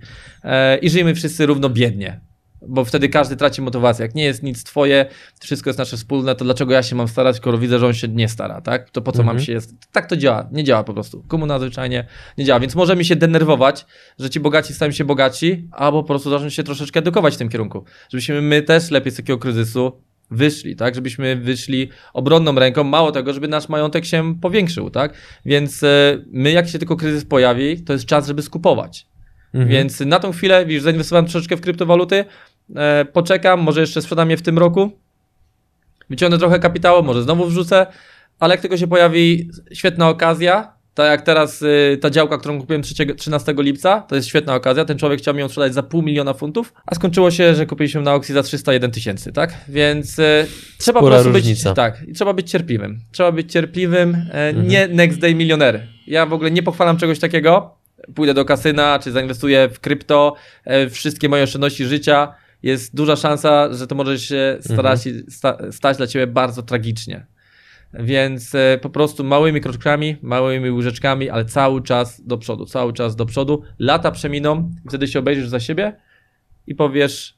I 0.81 0.89
żyjemy 0.89 1.15
wszyscy 1.15 1.45
równo 1.45 1.69
biednie. 1.69 2.19
Bo 2.67 2.85
wtedy 2.85 3.09
każdy 3.09 3.35
traci 3.35 3.61
motywację. 3.61 4.05
Jak 4.05 4.15
nie 4.15 4.23
jest 4.23 4.43
nic 4.43 4.63
twoje, 4.63 5.05
wszystko 5.41 5.69
jest 5.69 5.79
nasze 5.79 5.97
wspólne, 5.97 6.35
to 6.35 6.45
dlaczego 6.45 6.73
ja 6.73 6.83
się 6.83 6.95
mam 6.95 7.07
starać, 7.07 7.35
skoro 7.35 7.57
widzę, 7.57 7.79
że 7.79 7.87
on 7.87 7.93
się 7.93 8.07
nie 8.07 8.29
stara, 8.29 8.61
tak? 8.61 8.89
To 8.89 9.01
po 9.01 9.11
co 9.11 9.19
Mhm. 9.19 9.37
mam 9.37 9.45
się 9.45 9.51
jest. 9.51 9.73
Tak 9.91 10.05
to 10.09 10.17
działa. 10.17 10.49
Nie 10.51 10.63
działa 10.63 10.83
po 10.83 10.93
prostu. 10.93 11.23
Komuna 11.27 11.59
zwyczajnie 11.59 12.07
nie 12.37 12.45
działa. 12.45 12.59
Więc 12.59 12.75
możemy 12.75 13.05
się 13.05 13.15
denerwować, 13.15 13.85
że 14.19 14.29
ci 14.29 14.39
bogaci 14.39 14.73
stają 14.73 14.91
się 14.91 15.03
bogaci, 15.05 15.67
albo 15.71 16.03
po 16.03 16.07
prostu 16.07 16.29
zacząć 16.29 16.53
się 16.53 16.63
troszeczkę 16.63 16.99
edukować 16.99 17.35
w 17.35 17.37
tym 17.37 17.49
kierunku. 17.49 17.83
Żebyśmy 18.09 18.41
my 18.41 18.61
też 18.61 18.91
lepiej 18.91 19.11
z 19.11 19.15
takiego 19.15 19.39
kryzysu 19.39 20.01
wyszli, 20.31 20.75
tak? 20.75 20.95
Żebyśmy 20.95 21.35
wyszli 21.35 21.89
obronną 22.13 22.55
ręką, 22.55 22.83
mało 22.83 23.11
tego, 23.11 23.33
żeby 23.33 23.47
nasz 23.47 23.69
majątek 23.69 24.05
się 24.05 24.35
powiększył, 24.41 24.89
tak? 24.89 25.13
Więc 25.45 25.83
e, 25.83 26.17
my, 26.31 26.51
jak 26.51 26.67
się 26.69 26.79
tylko 26.79 26.95
kryzys 26.95 27.25
pojawi, 27.25 27.81
to 27.81 27.93
jest 27.93 28.05
czas, 28.05 28.27
żeby 28.27 28.41
skupować. 28.41 29.07
Mhm. 29.53 29.69
Więc 29.71 29.99
na 29.99 30.19
tą 30.19 30.31
chwilę, 30.31 30.65
widzisz, 30.65 30.83
zainwestowałem 30.83 31.25
troszeczkę 31.25 31.55
w 31.55 31.61
kryptowaluty, 31.61 32.25
e, 32.75 33.05
poczekam, 33.05 33.59
może 33.61 33.81
jeszcze 33.81 34.01
sprzedam 34.01 34.29
je 34.29 34.37
w 34.37 34.41
tym 34.41 34.57
roku, 34.57 34.91
wyciągnę 36.09 36.37
trochę 36.37 36.59
kapitału, 36.59 37.03
może 37.03 37.23
znowu 37.23 37.45
wrzucę, 37.45 37.87
ale 38.39 38.53
jak 38.53 38.61
tylko 38.61 38.77
się 38.77 38.87
pojawi 38.87 39.49
świetna 39.73 40.09
okazja, 40.09 40.79
tak 40.93 41.07
jak 41.11 41.21
teraz 41.21 41.61
y, 41.61 41.97
ta 42.01 42.09
działka, 42.09 42.37
którą 42.37 42.59
kupiłem 42.59 42.81
3, 42.81 43.15
13 43.15 43.53
lipca, 43.57 44.01
to 44.01 44.15
jest 44.15 44.27
świetna 44.27 44.55
okazja, 44.55 44.85
ten 44.85 44.97
człowiek 44.97 45.19
chciał 45.19 45.33
mi 45.33 45.39
ją 45.39 45.47
sprzedać 45.49 45.73
za 45.73 45.83
pół 45.83 46.01
miliona 46.01 46.33
funtów, 46.33 46.73
a 46.85 46.95
skończyło 46.95 47.31
się, 47.31 47.55
że 47.55 47.65
kupiliśmy 47.65 48.01
na 48.01 48.11
aukcji 48.11 48.33
za 48.33 48.43
301 48.43 48.91
tysięcy, 48.91 49.31
tak? 49.31 49.53
Więc 49.69 50.19
y, 50.19 50.45
trzeba 50.77 50.99
Spora 50.99 51.17
po 51.17 51.21
prostu 51.23 51.37
różnica. 51.39 51.69
być, 51.69 51.75
tak, 51.75 52.03
i 52.07 52.13
trzeba 52.13 52.33
być 52.33 52.51
cierpliwym. 52.51 52.99
Trzeba 53.11 53.31
być 53.31 53.51
cierpliwym, 53.51 54.15
e, 54.15 54.47
Mhm. 54.49 54.67
nie 54.67 54.87
next 54.87 55.19
day 55.19 55.35
milionery. 55.35 55.87
Ja 56.07 56.25
w 56.25 56.33
ogóle 56.33 56.51
nie 56.51 56.63
pochwalam 56.63 56.97
czegoś 56.97 57.19
takiego, 57.19 57.75
pójdę 58.15 58.33
do 58.33 58.45
kasyna, 58.45 58.99
czy 59.03 59.11
zainwestuję 59.11 59.69
w 59.73 59.79
krypto, 59.79 60.35
e, 60.65 60.89
wszystkie 60.89 61.29
moje 61.29 61.43
oszczędności 61.43 61.85
życia, 61.85 62.33
jest 62.63 62.95
duża 62.95 63.15
szansa, 63.15 63.73
że 63.73 63.87
to 63.87 63.95
może 63.95 64.19
się 64.19 64.57
starać, 64.61 64.99
sta, 65.29 65.57
stać 65.71 65.97
dla 65.97 66.07
ciebie 66.07 66.27
bardzo 66.27 66.63
tragicznie. 66.63 67.25
Więc 67.93 68.55
e, 68.55 68.79
po 68.81 68.89
prostu 68.89 69.23
małymi 69.23 69.61
kroczkami, 69.61 70.15
małymi 70.21 70.71
łyżeczkami, 70.71 71.29
ale 71.29 71.45
cały 71.45 71.81
czas 71.81 72.21
do 72.21 72.37
przodu, 72.37 72.65
cały 72.65 72.93
czas 72.93 73.15
do 73.15 73.25
przodu. 73.25 73.61
Lata 73.79 74.11
przeminą, 74.11 74.71
wtedy 74.87 75.07
się 75.07 75.19
obejrzysz 75.19 75.47
za 75.47 75.59
siebie 75.59 75.95
i 76.67 76.75
powiesz, 76.75 77.37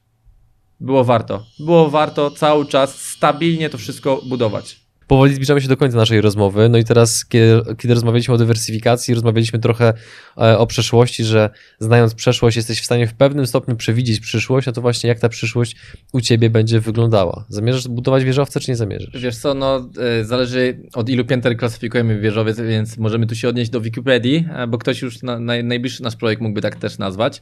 było 0.80 1.04
warto. 1.04 1.46
Było 1.58 1.90
warto 1.90 2.30
cały 2.30 2.66
czas 2.66 3.00
stabilnie 3.00 3.70
to 3.70 3.78
wszystko 3.78 4.20
budować. 4.28 4.81
Powoli 5.12 5.34
zbliżamy 5.34 5.60
się 5.60 5.68
do 5.68 5.76
końca 5.76 5.96
naszej 5.96 6.20
rozmowy. 6.20 6.68
No 6.68 6.78
i 6.78 6.84
teraz, 6.84 7.24
kiedy, 7.24 7.74
kiedy 7.78 7.94
rozmawialiśmy 7.94 8.34
o 8.34 8.38
dywersyfikacji, 8.38 9.14
rozmawialiśmy 9.14 9.58
trochę 9.58 9.92
e, 10.38 10.58
o 10.58 10.66
przeszłości, 10.66 11.24
że 11.24 11.50
znając 11.78 12.14
przeszłość, 12.14 12.56
jesteś 12.56 12.80
w 12.80 12.84
stanie 12.84 13.06
w 13.06 13.14
pewnym 13.14 13.46
stopniu 13.46 13.76
przewidzieć 13.76 14.20
przyszłość, 14.20 14.66
no 14.66 14.72
to 14.72 14.80
właśnie 14.80 15.08
jak 15.08 15.20
ta 15.20 15.28
przyszłość 15.28 15.76
u 16.12 16.20
ciebie 16.20 16.50
będzie 16.50 16.80
wyglądała. 16.80 17.44
Zamierzasz 17.48 17.88
budować 17.88 18.24
wieżowce, 18.24 18.60
czy 18.60 18.70
nie 18.70 18.76
zamierzasz? 18.76 19.22
Wiesz 19.22 19.36
co, 19.36 19.54
no 19.54 19.90
e, 20.20 20.24
zależy 20.24 20.80
od 20.94 21.08
ilu 21.08 21.24
pięter 21.24 21.56
klasyfikujemy 21.56 22.20
wieżowiec, 22.20 22.60
więc 22.60 22.98
możemy 22.98 23.26
tu 23.26 23.34
się 23.34 23.48
odnieść 23.48 23.70
do 23.70 23.80
Wikipedii, 23.80 24.48
e, 24.54 24.66
bo 24.66 24.78
ktoś 24.78 25.02
już 25.02 25.22
na, 25.22 25.38
naj, 25.38 25.64
najbliższy 25.64 26.02
nasz 26.02 26.16
projekt 26.16 26.42
mógłby 26.42 26.60
tak 26.60 26.76
też 26.76 26.98
nazwać. 26.98 27.40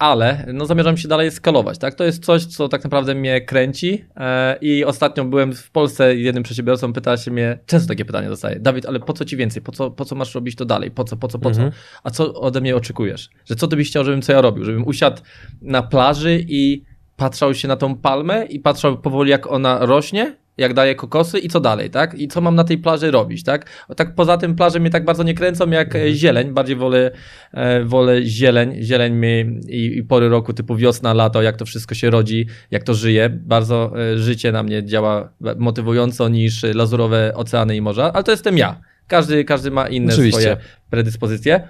Ale 0.00 0.46
no, 0.52 0.66
zamierzam 0.66 0.96
się 0.96 1.08
dalej 1.08 1.30
skalować, 1.30 1.78
tak? 1.78 1.94
To 1.94 2.04
jest 2.04 2.24
coś, 2.24 2.44
co 2.44 2.68
tak 2.68 2.84
naprawdę 2.84 3.14
mnie 3.14 3.40
kręci 3.40 4.04
e, 4.16 4.56
i 4.60 4.84
ostatnio 4.84 5.24
byłem 5.24 5.52
w 5.52 5.70
Polsce 5.70 6.16
i 6.16 6.22
jednym 6.22 6.42
przedsiębiorcą 6.44 6.92
pyta 6.92 7.16
się 7.16 7.30
mnie, 7.30 7.58
często 7.66 7.88
takie 7.88 8.04
pytanie 8.04 8.28
dostaję, 8.28 8.60
Dawid, 8.60 8.86
ale 8.86 9.00
po 9.00 9.12
co 9.12 9.24
ci 9.24 9.36
więcej? 9.36 9.62
Po 9.62 9.72
co, 9.72 9.90
po 9.90 10.04
co 10.04 10.14
masz 10.14 10.34
robić 10.34 10.56
to 10.56 10.64
dalej? 10.64 10.90
Po 10.90 11.04
co, 11.04 11.16
po 11.16 11.28
co, 11.28 11.38
po 11.38 11.48
Mhm. 11.48 11.70
co? 11.70 11.76
A 12.04 12.10
co 12.10 12.34
ode 12.34 12.60
mnie 12.60 12.76
oczekujesz? 12.76 13.30
Że 13.44 13.56
co 13.56 13.66
ty 13.68 13.76
byś 13.76 13.88
chciał, 13.88 14.04
żebym 14.04 14.22
co 14.22 14.32
ja 14.32 14.40
robił? 14.40 14.64
Żebym 14.64 14.86
usiadł 14.86 15.22
na 15.62 15.82
plaży 15.82 16.44
i 16.48 16.84
patrzał 17.16 17.54
się 17.54 17.68
na 17.68 17.76
tą 17.76 17.96
palmę 17.96 18.44
i 18.44 18.60
patrzał 18.60 18.98
powoli 18.98 19.30
jak 19.30 19.46
ona 19.46 19.86
rośnie, 19.86 20.36
jak 20.60 20.74
daje 20.74 20.94
kokosy 20.94 21.38
i 21.38 21.48
co 21.48 21.60
dalej, 21.60 21.90
tak? 21.90 22.18
I 22.18 22.28
co 22.28 22.40
mam 22.40 22.54
na 22.54 22.64
tej 22.64 22.78
plaży 22.78 23.10
robić, 23.10 23.44
tak? 23.44 23.86
Tak 23.96 24.14
poza 24.14 24.36
tym 24.36 24.56
plaże 24.56 24.80
mnie 24.80 24.90
tak 24.90 25.04
bardzo 25.04 25.22
nie 25.22 25.34
kręcą 25.34 25.70
jak 25.70 25.96
e, 25.96 26.14
zieleń, 26.14 26.52
bardziej 26.52 26.76
wolę, 26.76 27.10
e, 27.52 27.84
wolę 27.84 28.22
zieleń, 28.22 28.82
zieleń 28.82 29.12
mi 29.12 29.60
i, 29.68 29.98
i 29.98 30.02
pory 30.02 30.28
roku 30.28 30.52
typu 30.52 30.76
wiosna, 30.76 31.14
lato, 31.14 31.42
jak 31.42 31.56
to 31.56 31.64
wszystko 31.64 31.94
się 31.94 32.10
rodzi, 32.10 32.46
jak 32.70 32.82
to 32.82 32.94
żyje. 32.94 33.30
Bardzo 33.30 33.92
e, 34.12 34.18
życie 34.18 34.52
na 34.52 34.62
mnie 34.62 34.84
działa 34.84 35.32
motywująco 35.56 36.28
niż 36.28 36.62
lazurowe 36.74 37.34
oceany 37.34 37.76
i 37.76 37.80
morza, 37.80 38.12
ale 38.12 38.24
to 38.24 38.30
jestem 38.30 38.58
ja. 38.58 38.80
Każdy, 39.06 39.44
każdy 39.44 39.70
ma 39.70 39.88
inne 39.88 40.12
Oczywiście. 40.12 40.40
swoje 40.40 40.56
predyspozycje. 40.90 41.68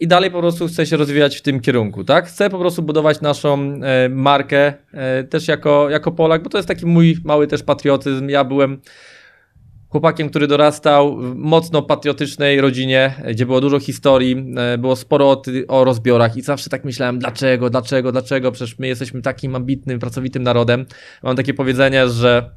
I 0.00 0.08
dalej 0.08 0.30
po 0.30 0.40
prostu 0.40 0.66
chcę 0.66 0.86
się 0.86 0.96
rozwijać 0.96 1.36
w 1.36 1.42
tym 1.42 1.60
kierunku, 1.60 2.04
tak? 2.04 2.26
Chcę 2.26 2.50
po 2.50 2.58
prostu 2.58 2.82
budować 2.82 3.20
naszą 3.20 3.80
e, 3.82 4.08
markę 4.08 4.72
e, 4.92 5.24
też 5.24 5.48
jako, 5.48 5.90
jako 5.90 6.12
Polak, 6.12 6.42
bo 6.42 6.50
to 6.50 6.58
jest 6.58 6.68
taki 6.68 6.86
mój 6.86 7.16
mały 7.24 7.46
też 7.46 7.62
patriotyzm. 7.62 8.28
Ja 8.28 8.44
byłem 8.44 8.80
chłopakiem, 9.90 10.30
który 10.30 10.46
dorastał 10.46 11.16
w 11.16 11.34
mocno 11.34 11.82
patriotycznej 11.82 12.60
rodzinie, 12.60 13.14
e, 13.22 13.34
gdzie 13.34 13.46
było 13.46 13.60
dużo 13.60 13.80
historii, 13.80 14.54
e, 14.56 14.78
było 14.78 14.96
sporo 14.96 15.30
o, 15.30 15.42
o 15.68 15.84
rozbiorach 15.84 16.36
i 16.36 16.42
zawsze 16.42 16.70
tak 16.70 16.84
myślałem, 16.84 17.18
dlaczego, 17.18 17.70
dlaczego, 17.70 18.12
dlaczego, 18.12 18.52
przecież 18.52 18.78
my 18.78 18.86
jesteśmy 18.86 19.22
takim 19.22 19.56
ambitnym, 19.56 19.98
pracowitym 19.98 20.42
narodem. 20.42 20.86
Mam 21.22 21.36
takie 21.36 21.54
powiedzenie, 21.54 22.08
że 22.08 22.50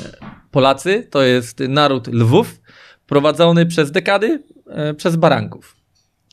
e, 0.00 0.26
Polacy 0.50 1.08
to 1.10 1.22
jest 1.22 1.60
naród 1.60 2.06
lwów 2.06 2.60
prowadzony 3.06 3.66
przez 3.66 3.90
dekady 3.90 4.42
przez 4.96 5.16
baranków. 5.16 5.77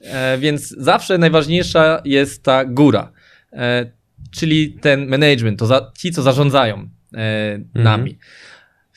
E, 0.02 0.38
więc 0.38 0.70
zawsze 0.70 1.18
najważniejsza 1.18 2.02
jest 2.06 2.44
ta 2.44 2.66
góra, 2.66 3.12
e, 3.54 3.92
czyli 4.32 4.74
ten 4.74 5.08
management, 5.08 5.60
to 5.60 5.66
za, 5.66 5.92
ci, 5.98 6.12
co 6.12 6.22
zarządzają 6.22 6.90
e, 7.14 7.60
nami. 7.74 8.18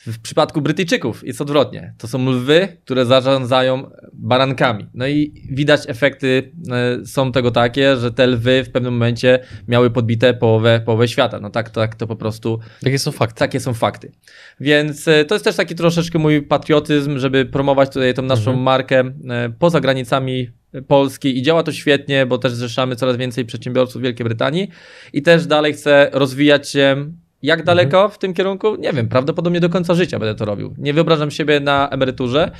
W 0.07 0.19
przypadku 0.19 0.61
Brytyjczyków 0.61 1.27
jest 1.27 1.41
odwrotnie. 1.41 1.93
To 1.97 2.07
są 2.07 2.29
lwy, 2.31 2.67
które 2.85 3.05
zarządzają 3.05 3.89
barankami. 4.13 4.85
No 4.93 5.07
i 5.07 5.33
widać 5.51 5.81
efekty 5.87 6.51
są 7.05 7.31
tego 7.31 7.51
takie, 7.51 7.97
że 7.97 8.11
te 8.11 8.27
lwy 8.27 8.63
w 8.63 8.71
pewnym 8.71 8.93
momencie 8.93 9.39
miały 9.67 9.89
podbite 9.91 10.33
połowę, 10.33 10.81
połowę 10.85 11.07
świata. 11.07 11.39
No 11.39 11.49
tak, 11.49 11.69
tak 11.69 11.95
to 11.95 12.07
po 12.07 12.15
prostu 12.15 12.59
Jakie 12.81 12.99
są 12.99 13.11
fakty? 13.11 13.39
takie 13.39 13.59
są 13.59 13.73
fakty. 13.73 14.11
Więc 14.59 15.05
to 15.27 15.35
jest 15.35 15.45
też 15.45 15.55
taki 15.55 15.75
troszeczkę 15.75 16.19
mój 16.19 16.41
patriotyzm, 16.41 17.19
żeby 17.19 17.45
promować 17.45 17.89
tutaj 17.93 18.13
tą 18.13 18.21
naszą 18.21 18.51
Mhm. 18.51 18.59
markę 18.63 19.03
poza 19.59 19.79
granicami 19.79 20.49
Polski 20.87 21.37
i 21.37 21.41
działa 21.41 21.63
to 21.63 21.71
świetnie, 21.71 22.25
bo 22.25 22.37
też 22.37 22.53
zrzeszamy 22.53 22.95
coraz 22.95 23.17
więcej 23.17 23.45
przedsiębiorców 23.45 24.01
w 24.01 24.03
Wielkiej 24.03 24.23
Brytanii 24.23 24.69
i 25.13 25.21
też 25.21 25.45
dalej 25.45 25.73
chcę 25.73 26.09
rozwijać 26.13 26.69
się. 26.69 27.11
Jak 27.41 27.63
daleko 27.63 28.09
w 28.09 28.17
tym 28.17 28.33
kierunku? 28.33 28.75
Nie 28.75 28.93
wiem, 28.93 29.07
prawdopodobnie 29.07 29.59
do 29.59 29.69
końca 29.69 29.93
życia 29.93 30.19
będę 30.19 30.35
to 30.35 30.45
robił. 30.45 30.75
Nie 30.77 30.93
wyobrażam 30.93 31.31
siebie 31.31 31.59
na 31.59 31.89
emeryturze 31.89 32.51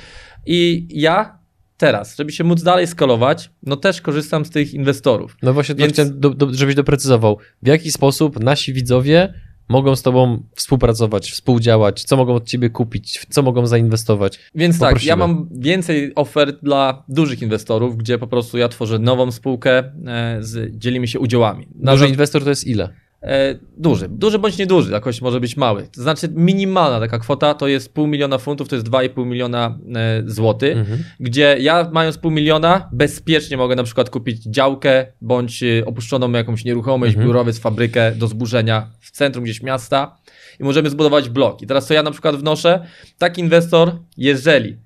i 0.46 0.88
ja 0.90 1.38
teraz, 1.76 2.16
żeby 2.16 2.32
się 2.32 2.44
móc 2.44 2.62
dalej 2.62 2.86
skalować, 2.86 3.50
no 3.62 3.76
też 3.76 4.00
korzystam 4.00 4.44
z 4.44 4.50
tych 4.50 4.74
inwestorów. 4.74 5.36
No 5.42 5.52
właśnie, 5.52 5.74
Więc- 5.74 5.92
chciałem, 5.92 6.20
do, 6.20 6.30
do, 6.30 6.54
żebyś 6.54 6.74
doprecyzował, 6.74 7.38
w 7.62 7.66
jaki 7.66 7.92
sposób 7.92 8.40
nasi 8.40 8.72
widzowie 8.72 9.34
mogą 9.70 9.96
z 9.96 10.02
tobą 10.02 10.42
współpracować, 10.54 11.30
współdziałać, 11.30 12.04
co 12.04 12.16
mogą 12.16 12.34
od 12.34 12.44
ciebie 12.46 12.70
kupić, 12.70 13.18
w 13.18 13.26
co 13.26 13.42
mogą 13.42 13.66
zainwestować. 13.66 14.38
Więc 14.54 14.78
tak, 14.78 14.88
Poprosimy. 14.88 15.08
ja 15.08 15.16
mam 15.16 15.48
więcej 15.52 16.12
ofert 16.14 16.56
dla 16.62 17.04
dużych 17.08 17.42
inwestorów, 17.42 17.96
gdzie 17.96 18.18
po 18.18 18.26
prostu 18.26 18.58
ja 18.58 18.68
tworzę 18.68 18.98
nową 18.98 19.30
spółkę, 19.32 19.78
e, 19.78 20.38
z, 20.40 20.76
dzielimy 20.76 21.08
się 21.08 21.18
udziałami. 21.20 21.66
Na 21.74 21.92
Duży 21.92 22.08
inwestor 22.08 22.44
to 22.44 22.50
jest 22.50 22.66
ile? 22.66 22.88
E, 23.22 23.54
duży. 23.76 24.08
Duży 24.08 24.38
bądź 24.38 24.58
nieduży, 24.58 24.92
jakoś 24.92 25.20
może 25.20 25.40
być 25.40 25.56
mały. 25.56 25.88
To 25.92 26.02
znaczy 26.02 26.28
minimalna 26.34 27.00
taka 27.00 27.18
kwota 27.18 27.54
to 27.54 27.68
jest 27.68 27.94
pół 27.94 28.06
miliona 28.06 28.38
funtów, 28.38 28.68
to 28.68 28.76
jest 28.76 28.88
2,5 28.88 29.26
miliona 29.26 29.78
e, 29.94 30.22
złotych, 30.26 30.76
Mhm. 30.78 31.04
gdzie 31.20 31.56
ja 31.60 31.90
mając 31.92 32.18
pół 32.18 32.30
miliona 32.30 32.88
bezpiecznie 32.92 33.56
mogę 33.56 33.76
na 33.76 33.82
przykład 33.82 34.10
kupić 34.10 34.42
działkę 34.44 35.06
bądź 35.20 35.62
e, 35.62 35.86
opuszczoną 35.86 36.32
jakąś 36.32 36.64
nieruchomość, 36.64 37.10
Mhm. 37.10 37.26
biurowiec, 37.26 37.58
fabrykę 37.58 38.12
do 38.12 38.26
zburzenia 38.26 38.90
w 39.00 39.10
centrum 39.10 39.44
gdzieś 39.44 39.62
miasta 39.62 40.16
i 40.60 40.64
możemy 40.64 40.90
zbudować 40.90 41.28
blok. 41.28 41.62
I 41.62 41.66
teraz 41.66 41.86
co 41.86 41.94
ja 41.94 42.02
na 42.02 42.10
przykład 42.10 42.36
wnoszę? 42.36 42.86
Taki 43.18 43.40
inwestor, 43.40 43.92
jeżeli 44.16 44.76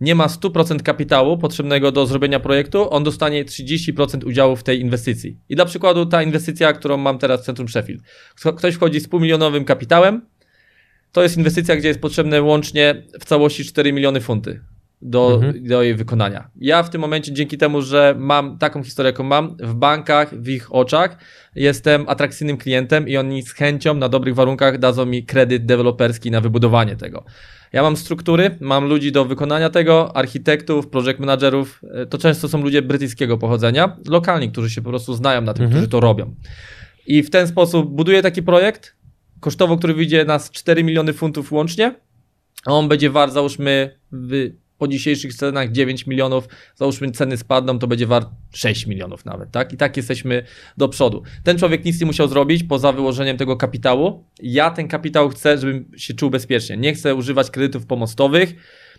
nie 0.00 0.14
ma 0.14 0.26
100% 0.26 0.82
kapitału 0.82 1.38
potrzebnego 1.38 1.92
do 1.92 2.06
zrobienia 2.06 2.40
projektu, 2.40 2.90
on 2.90 3.04
dostanie 3.04 3.44
30% 3.44 4.26
udziału 4.26 4.56
w 4.56 4.62
tej 4.62 4.80
inwestycji. 4.80 5.38
I 5.48 5.56
dla 5.56 5.64
przykładu 5.64 6.06
ta 6.06 6.22
inwestycja, 6.22 6.72
którą 6.72 6.96
mam 6.96 7.18
teraz 7.18 7.40
w 7.40 7.44
Centrum 7.44 7.68
Sheffield. 7.68 8.02
Ktoś 8.56 8.74
wchodzi 8.74 9.00
z 9.00 9.08
półmilionowym 9.08 9.64
kapitałem, 9.64 10.26
to 11.12 11.22
jest 11.22 11.36
inwestycja, 11.36 11.76
gdzie 11.76 11.88
jest 11.88 12.00
potrzebne 12.00 12.42
łącznie 12.42 13.02
w 13.20 13.24
całości 13.24 13.64
4 13.64 13.92
miliony 13.92 14.20
funty 14.20 14.60
do, 15.02 15.34
mhm. 15.34 15.64
do 15.64 15.82
jej 15.82 15.94
wykonania. 15.94 16.50
Ja 16.56 16.82
w 16.82 16.90
tym 16.90 17.00
momencie, 17.00 17.32
dzięki 17.32 17.58
temu, 17.58 17.82
że 17.82 18.14
mam 18.18 18.58
taką 18.58 18.82
historię, 18.82 19.08
jaką 19.08 19.24
mam, 19.24 19.56
w 19.56 19.74
bankach, 19.74 20.34
w 20.40 20.48
ich 20.48 20.74
oczach, 20.74 21.16
jestem 21.54 22.04
atrakcyjnym 22.08 22.56
klientem 22.56 23.08
i 23.08 23.16
oni 23.16 23.42
z 23.42 23.52
chęcią 23.52 23.94
na 23.94 24.08
dobrych 24.08 24.34
warunkach 24.34 24.78
dadzą 24.78 25.06
mi 25.06 25.24
kredyt 25.24 25.66
deweloperski 25.66 26.30
na 26.30 26.40
wybudowanie 26.40 26.96
tego. 26.96 27.24
Ja 27.72 27.82
mam 27.82 27.96
struktury, 27.96 28.56
mam 28.60 28.84
ludzi 28.84 29.12
do 29.12 29.24
wykonania 29.24 29.70
tego, 29.70 30.16
architektów, 30.16 30.88
project 30.88 31.20
managerów. 31.20 31.82
E, 31.94 32.06
to 32.06 32.18
często 32.18 32.48
są 32.48 32.62
ludzie 32.62 32.82
brytyjskiego 32.82 33.38
pochodzenia, 33.38 33.96
lokalni, 34.08 34.52
którzy 34.52 34.70
się 34.70 34.82
po 34.82 34.90
prostu 34.90 35.14
znają 35.14 35.40
na 35.40 35.54
tym, 35.54 35.64
mhm. 35.64 35.80
którzy 35.80 35.90
to 35.90 36.00
robią. 36.00 36.34
I 37.06 37.22
w 37.22 37.30
ten 37.30 37.46
sposób 37.46 37.94
buduję 37.94 38.22
taki 38.22 38.42
projekt, 38.42 38.96
kosztowo, 39.40 39.76
który 39.76 39.94
wyjdzie 39.94 40.24
nas 40.24 40.50
4 40.50 40.84
miliony 40.84 41.12
funtów 41.12 41.52
łącznie, 41.52 41.94
a 42.66 42.72
on 42.72 42.88
będzie 42.88 43.10
wart, 43.10 43.32
załóżmy, 43.32 43.98
w 44.12 44.50
po 44.80 44.88
dzisiejszych 44.88 45.34
cenach 45.34 45.72
9 45.72 46.06
milionów, 46.06 46.48
załóżmy 46.74 47.10
ceny 47.10 47.36
spadną, 47.36 47.78
to 47.78 47.86
będzie 47.86 48.06
wart 48.06 48.28
6 48.52 48.86
milionów 48.86 49.24
nawet, 49.24 49.50
tak? 49.50 49.72
I 49.72 49.76
tak 49.76 49.96
jesteśmy 49.96 50.42
do 50.76 50.88
przodu. 50.88 51.22
Ten 51.44 51.58
człowiek 51.58 51.84
nic 51.84 52.00
nie 52.00 52.06
musiał 52.06 52.28
zrobić 52.28 52.62
poza 52.62 52.92
wyłożeniem 52.92 53.36
tego 53.36 53.56
kapitału. 53.56 54.24
Ja 54.42 54.70
ten 54.70 54.88
kapitał 54.88 55.28
chcę, 55.28 55.58
żebym 55.58 55.90
się 55.96 56.14
czuł 56.14 56.30
bezpiecznie. 56.30 56.76
Nie 56.76 56.94
chcę 56.94 57.14
używać 57.14 57.50
kredytów 57.50 57.86
pomostowych, 57.86 58.54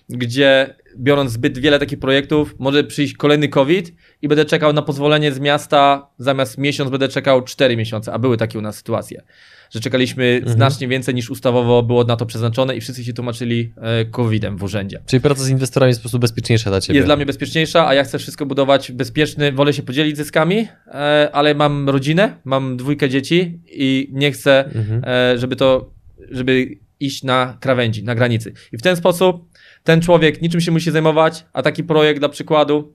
gdzie 0.10 0.76
biorąc 0.98 1.32
zbyt 1.32 1.57
wiele 1.57 1.80
takich 1.80 1.99
projektów, 1.99 2.56
może 2.60 2.84
przyjść 2.84 3.14
kolejny 3.14 3.48
COVID 3.48 3.94
i 4.22 4.28
będę 4.28 4.45
czekał 4.45 4.73
na 4.73 4.82
pozwolenie 4.82 5.32
z 5.32 5.40
miasta, 5.40 6.07
zamiast 6.18 6.57
miesiąc 6.57 6.91
będę 6.91 7.07
czekał 7.07 7.44
4 7.44 7.78
miesiące, 7.78 8.14
a 8.14 8.19
były 8.19 8.38
takie 8.38 8.60
u 8.60 8.61
nas 8.61 8.76
sytuacje 8.76 9.23
że 9.72 9.80
czekaliśmy 9.80 10.26
mhm. 10.26 10.56
znacznie 10.56 10.88
więcej 10.88 11.15
niż 11.15 11.30
ustawowo 11.30 11.84
było 11.84 12.03
na 12.03 12.15
to 12.18 12.26
przeznaczone 12.26 12.76
i 12.76 12.82
wszyscy 12.82 13.03
się 13.03 13.14
tłumaczyli 13.14 13.73
e, 13.78 14.06
COVID-em 14.06 14.57
w 14.57 14.64
urzędzie. 14.64 15.02
Czyli 15.06 15.22
praca 15.22 15.44
z 15.44 15.49
inwestorami 15.49 15.90
jest 15.90 15.99
po 15.99 16.03
prostu 16.03 16.19
bezpieczniejsza 16.19 16.69
dla 16.69 16.82
Ciebie? 16.82 16.98
Jest 16.98 17.07
dla 17.07 17.15
mnie 17.15 17.26
bezpieczniejsza, 17.26 17.88
a 17.88 17.94
ja 17.94 18.03
chcę 18.03 18.19
wszystko 18.19 18.45
budować 18.45 18.91
bezpieczny, 18.91 19.52
wolę 19.52 19.73
się 19.73 19.84
podzielić 19.84 20.18
zyskami, 20.18 20.68
e, 20.88 21.30
ale 21.34 21.56
mam 21.56 21.90
rodzinę, 21.90 22.38
mam 22.44 22.78
dwójkę 22.78 23.10
dzieci 23.10 23.60
i 23.68 24.10
nie 24.11 24.32
chcę, 24.32 24.65
mhm. 24.65 25.02
E, 25.06 25.38
żeby 25.38 25.56
to, 25.56 25.94
żeby 26.32 26.78
iść 26.99 27.23
na 27.23 27.57
krawędzi, 27.60 28.03
na 28.03 28.15
granicy. 28.15 28.53
I 28.72 28.78
w 28.78 28.82
ten 28.82 28.95
sposób 28.95 29.49
ten 29.84 30.02
człowiek 30.02 30.41
niczym 30.41 30.62
się 30.62 30.72
musi 30.72 30.91
zajmować, 30.91 31.45
a 31.53 31.62
taki 31.62 31.84
projekt 31.84 32.20
dla 32.20 32.30
przykładu 32.30 32.94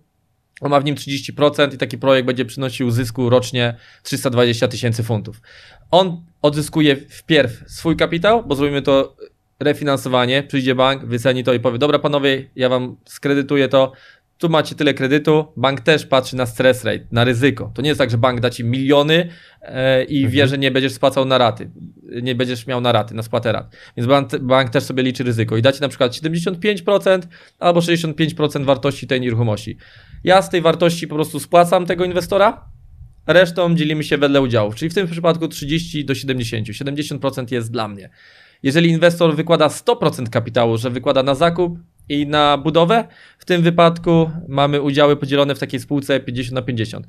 on 0.61 0.71
ma 0.71 0.81
w 0.81 0.85
nim 0.85 0.95
30% 0.95 1.75
i 1.75 1.79
taki 1.79 1.99
projekt 1.99 2.27
będzie 2.27 2.45
przynosił 2.45 2.91
zysku 2.91 3.31
rocznie 3.31 3.77
320 4.03 4.69
tysięcy 4.69 5.03
funtów. 5.03 5.41
On 5.91 6.25
odzyskuje 6.43 6.97
wpierw 6.97 7.65
swój 7.67 7.97
kapitał, 7.97 8.47
bo 8.47 8.55
zrobimy 8.55 8.83
to 8.83 9.17
refinansowanie, 9.61 10.43
przyjdzie 10.43 10.75
bank, 10.75 11.05
wyceni 11.05 11.45
to 11.45 11.55
i 11.55 11.61
powie, 11.61 11.79
dobra 11.79 11.99
panowie, 11.99 12.51
ja 12.57 12.69
wam 12.69 12.97
skredytuję 13.05 13.69
to, 13.69 13.93
tu 14.39 14.49
macie 14.49 14.75
tyle 14.75 14.95
kredytu, 14.95 15.47
bank 15.57 15.81
też 15.81 16.07
patrzy 16.07 16.37
na 16.37 16.47
stress 16.47 16.85
rate, 16.85 17.05
na 17.13 17.25
ryzyko. 17.25 17.73
To 17.75 17.83
nie 17.83 17.89
jest 17.89 17.99
tak, 17.99 18.11
że 18.11 18.19
bank 18.19 18.41
da 18.41 18.51
ci 18.51 18.65
miliony 18.65 19.29
e, 19.63 20.05
i 20.05 20.17
mhm. 20.17 20.33
wie, 20.33 20.49
że 20.49 20.59
nie 20.59 20.71
będziesz 20.71 20.93
spłacał 20.93 21.25
na 21.25 21.39
raty, 21.39 21.71
nie 22.23 22.35
będziesz 22.35 22.67
miał 22.67 22.81
na 22.81 22.93
raty, 22.93 23.15
na 23.15 23.23
spłatę 23.23 23.53
rat. 23.53 23.77
Więc 23.97 24.09
bank, 24.09 24.39
bank 24.39 24.71
też 24.71 24.85
sobie 24.85 25.03
liczy 25.03 25.25
ryzyko 25.25 25.57
i 25.57 25.63
da 25.63 25.73
ci 25.73 25.81
na 25.81 25.89
przykład 25.89 26.13
75% 26.13 27.23
albo 27.59 27.81
65% 27.81 28.65
wartości 28.65 29.07
tej 29.07 29.21
nieruchomości. 29.21 29.77
Ja 30.25 30.43
z 30.43 30.51
tej 30.51 30.61
wartości 30.61 31.09
po 31.09 31.15
prostu 31.15 31.41
spłacam 31.41 31.87
tego 31.87 32.05
inwestora, 32.05 32.65
resztą 33.27 33.75
dzielimy 33.75 34.05
się 34.05 34.19
wedle 34.19 34.41
udziałów, 34.41 34.75
czyli 34.75 34.91
w 34.91 34.95
tym 34.95 35.07
przypadku 35.07 35.49
30 35.49 36.05
do 36.05 36.15
70. 36.15 36.69
70% 36.69 37.53
jest 37.53 37.71
dla 37.71 37.89
mnie. 37.89 38.11
Jeżeli 38.63 38.91
inwestor 38.91 39.37
wykłada 39.37 39.69
100% 39.69 40.29
kapitału, 40.29 40.79
że 40.79 40.91
wykłada 40.91 41.23
na 41.23 41.35
zakup 41.35 41.79
i 42.09 42.27
na 42.27 42.59
budowę, 42.59 43.09
tym 43.47 43.62
wypadku 43.62 44.31
mamy 44.48 44.82
udziały 44.82 45.16
podzielone 45.16 45.55
w 45.55 45.59
takiej 45.59 45.81
spółce 45.81 46.20
50 46.20 46.55
na 46.55 46.62
50. 46.62 47.06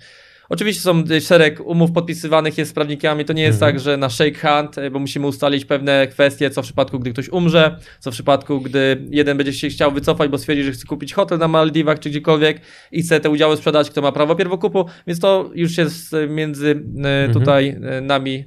Oczywiście 0.49 0.81
są 0.81 1.03
szereg 1.21 1.59
umów 1.65 1.91
podpisywanych 1.91 2.57
jest 2.57 2.71
z 2.71 2.73
prawnikami. 2.73 3.25
To 3.25 3.33
nie 3.33 3.43
jest 3.43 3.55
mhm. 3.55 3.73
tak, 3.73 3.83
że 3.83 3.97
na 3.97 4.09
shake 4.09 4.39
hand, 4.39 4.77
e, 4.77 4.91
bo 4.91 4.99
musimy 4.99 5.27
ustalić 5.27 5.65
pewne 5.65 6.07
kwestie, 6.07 6.49
co 6.49 6.61
w 6.61 6.65
przypadku, 6.65 6.99
gdy 6.99 7.11
ktoś 7.11 7.29
umrze, 7.29 7.79
co 7.99 8.11
w 8.11 8.13
przypadku, 8.13 8.61
gdy 8.61 9.05
jeden 9.09 9.37
będzie 9.37 9.53
się 9.53 9.69
chciał 9.69 9.91
wycofać, 9.91 10.29
bo 10.29 10.37
stwierdzi, 10.37 10.63
że 10.63 10.71
chce 10.71 10.85
kupić 10.85 11.13
hotel 11.13 11.37
na 11.39 11.47
Maldiwach 11.47 11.99
czy 11.99 12.09
gdziekolwiek 12.09 12.61
i 12.91 13.01
chce 13.01 13.19
te 13.19 13.29
udziały 13.29 13.57
sprzedać, 13.57 13.89
kto 13.89 14.01
ma 14.01 14.11
prawo 14.11 14.35
pierwokupu, 14.35 14.85
więc 15.07 15.19
to 15.19 15.51
już 15.55 15.77
jest 15.77 16.15
między 16.29 16.71
e, 16.71 16.73
mhm. 16.73 17.33
tutaj 17.33 17.75
nami, 18.01 18.45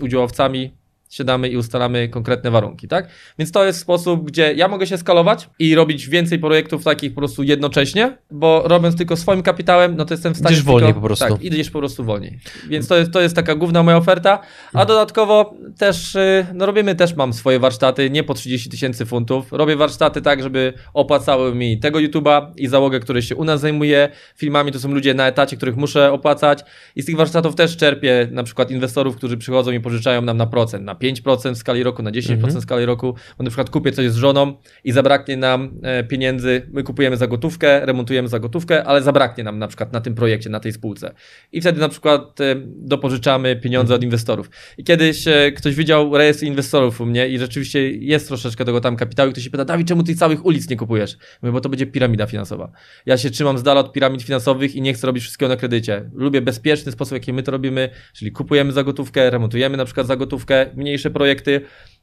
udziałowcami, 0.00 0.77
siadamy 1.08 1.48
i 1.48 1.56
ustalamy 1.56 2.08
konkretne 2.08 2.50
warunki, 2.50 2.88
tak? 2.88 3.08
Więc 3.38 3.52
to 3.52 3.64
jest 3.64 3.80
sposób, 3.80 4.24
gdzie 4.26 4.52
ja 4.54 4.68
mogę 4.68 4.86
się 4.86 4.98
skalować 4.98 5.48
i 5.58 5.74
robić 5.74 6.08
więcej 6.08 6.38
projektów 6.38 6.84
takich 6.84 7.14
po 7.14 7.20
prostu 7.20 7.42
jednocześnie, 7.42 8.18
bo 8.30 8.62
robiąc 8.66 8.96
tylko 8.96 9.16
swoim 9.16 9.42
kapitałem, 9.42 9.96
no 9.96 10.04
to 10.04 10.14
jestem 10.14 10.34
w 10.34 10.36
stanie... 10.36 10.52
Idziesz 10.52 10.64
wolniej 10.64 10.94
po 10.94 11.00
prostu. 11.00 11.28
Tak, 11.28 11.42
idziesz 11.42 11.70
po 11.70 11.78
prostu 11.78 12.04
wolniej. 12.04 12.38
Więc 12.68 12.88
to 12.88 12.96
jest, 12.96 13.12
to 13.12 13.20
jest 13.20 13.36
taka 13.36 13.54
główna 13.54 13.82
moja 13.82 13.96
oferta, 13.96 14.38
a 14.72 14.84
dodatkowo 14.84 15.54
też, 15.78 16.14
y, 16.14 16.46
no 16.54 16.66
robimy 16.66 16.94
też, 16.94 17.14
mam 17.14 17.32
swoje 17.32 17.58
warsztaty, 17.58 18.10
nie 18.10 18.24
po 18.24 18.34
30 18.34 18.70
tysięcy 18.70 19.06
funtów, 19.06 19.52
robię 19.52 19.76
warsztaty 19.76 20.22
tak, 20.22 20.42
żeby 20.42 20.72
opłacały 20.94 21.54
mi 21.54 21.78
tego 21.78 21.98
YouTube'a 21.98 22.46
i 22.56 22.66
załogę, 22.66 23.00
który 23.00 23.22
się 23.22 23.36
u 23.36 23.44
nas 23.44 23.60
zajmuje 23.60 24.08
filmami, 24.36 24.72
to 24.72 24.80
są 24.80 24.92
ludzie 24.92 25.14
na 25.14 25.26
etacie, 25.26 25.56
których 25.56 25.76
muszę 25.76 26.12
opłacać 26.12 26.64
i 26.96 27.02
z 27.02 27.06
tych 27.06 27.16
warsztatów 27.16 27.54
też 27.54 27.76
czerpię 27.76 28.28
na 28.30 28.42
przykład 28.42 28.70
inwestorów, 28.70 29.16
którzy 29.16 29.36
przychodzą 29.36 29.70
i 29.70 29.80
pożyczają 29.80 30.22
nam 30.22 30.36
na 30.36 30.46
procent, 30.46 30.84
na 30.84 30.94
5% 31.02 31.54
w 31.54 31.58
skali 31.58 31.82
roku, 31.82 32.02
na 32.02 32.10
10% 32.10 32.32
mhm. 32.32 32.60
w 32.60 32.62
skali 32.62 32.86
roku, 32.86 33.14
bo 33.38 33.44
na 33.44 33.50
przykład 33.50 33.70
kupię 33.70 33.92
coś 33.92 34.10
z 34.10 34.16
żoną 34.16 34.56
i 34.84 34.92
zabraknie 34.92 35.36
nam 35.36 35.80
e, 35.82 36.04
pieniędzy, 36.04 36.62
my 36.72 36.82
kupujemy 36.82 37.16
za 37.16 37.26
gotówkę, 37.26 37.86
remontujemy 37.86 38.28
za 38.28 38.38
gotówkę, 38.38 38.84
ale 38.84 39.02
zabraknie 39.02 39.44
nam 39.44 39.58
na 39.58 39.68
przykład 39.68 39.92
na 39.92 40.00
tym 40.00 40.14
projekcie, 40.14 40.50
na 40.50 40.60
tej 40.60 40.72
spółce. 40.72 41.14
I 41.52 41.60
wtedy 41.60 41.80
na 41.80 41.88
przykład 41.88 42.40
e, 42.40 42.54
dopożyczamy 42.66 43.56
pieniądze 43.56 43.94
od 43.94 44.02
inwestorów. 44.02 44.50
I 44.78 44.84
kiedyś 44.84 45.28
e, 45.28 45.52
ktoś 45.52 45.74
widział 45.74 46.16
rejestr 46.16 46.44
inwestorów 46.44 47.00
u 47.00 47.06
mnie 47.06 47.28
i 47.28 47.38
rzeczywiście 47.38 47.90
jest 47.90 48.28
troszeczkę 48.28 48.64
tego 48.64 48.80
tam 48.80 48.96
kapitału 48.96 49.30
i 49.30 49.32
ktoś 49.32 49.44
się 49.44 49.50
pyta, 49.50 49.64
Dawid, 49.64 49.88
czemu 49.88 50.02
ty 50.02 50.14
całych 50.14 50.46
ulic 50.46 50.70
nie 50.70 50.76
kupujesz? 50.76 51.16
Mówię, 51.42 51.52
bo 51.52 51.60
to 51.60 51.68
będzie 51.68 51.86
piramida 51.86 52.26
finansowa. 52.26 52.72
Ja 53.06 53.18
się 53.18 53.30
trzymam 53.30 53.58
z 53.58 53.62
dala 53.62 53.80
od 53.80 53.92
piramid 53.92 54.22
finansowych 54.22 54.76
i 54.76 54.82
nie 54.82 54.94
chcę 54.94 55.06
robić 55.06 55.22
wszystkiego 55.22 55.48
na 55.48 55.56
kredycie. 55.56 56.10
Lubię 56.14 56.40
bezpieczny 56.40 56.92
sposób, 56.92 57.12
jaki 57.12 57.32
my 57.32 57.42
to 57.42 57.52
robimy, 57.52 57.90
czyli 58.12 58.32
kupujemy 58.32 58.72
za 58.72 58.84
gotówkę, 58.84 59.30
remontujemy 59.30 59.76
na 59.76 59.84
przykład 59.84 60.06
za 60.06 60.16
gotówkę, 60.16 60.66
mniejsze 60.88 61.10
projekty 61.10 61.60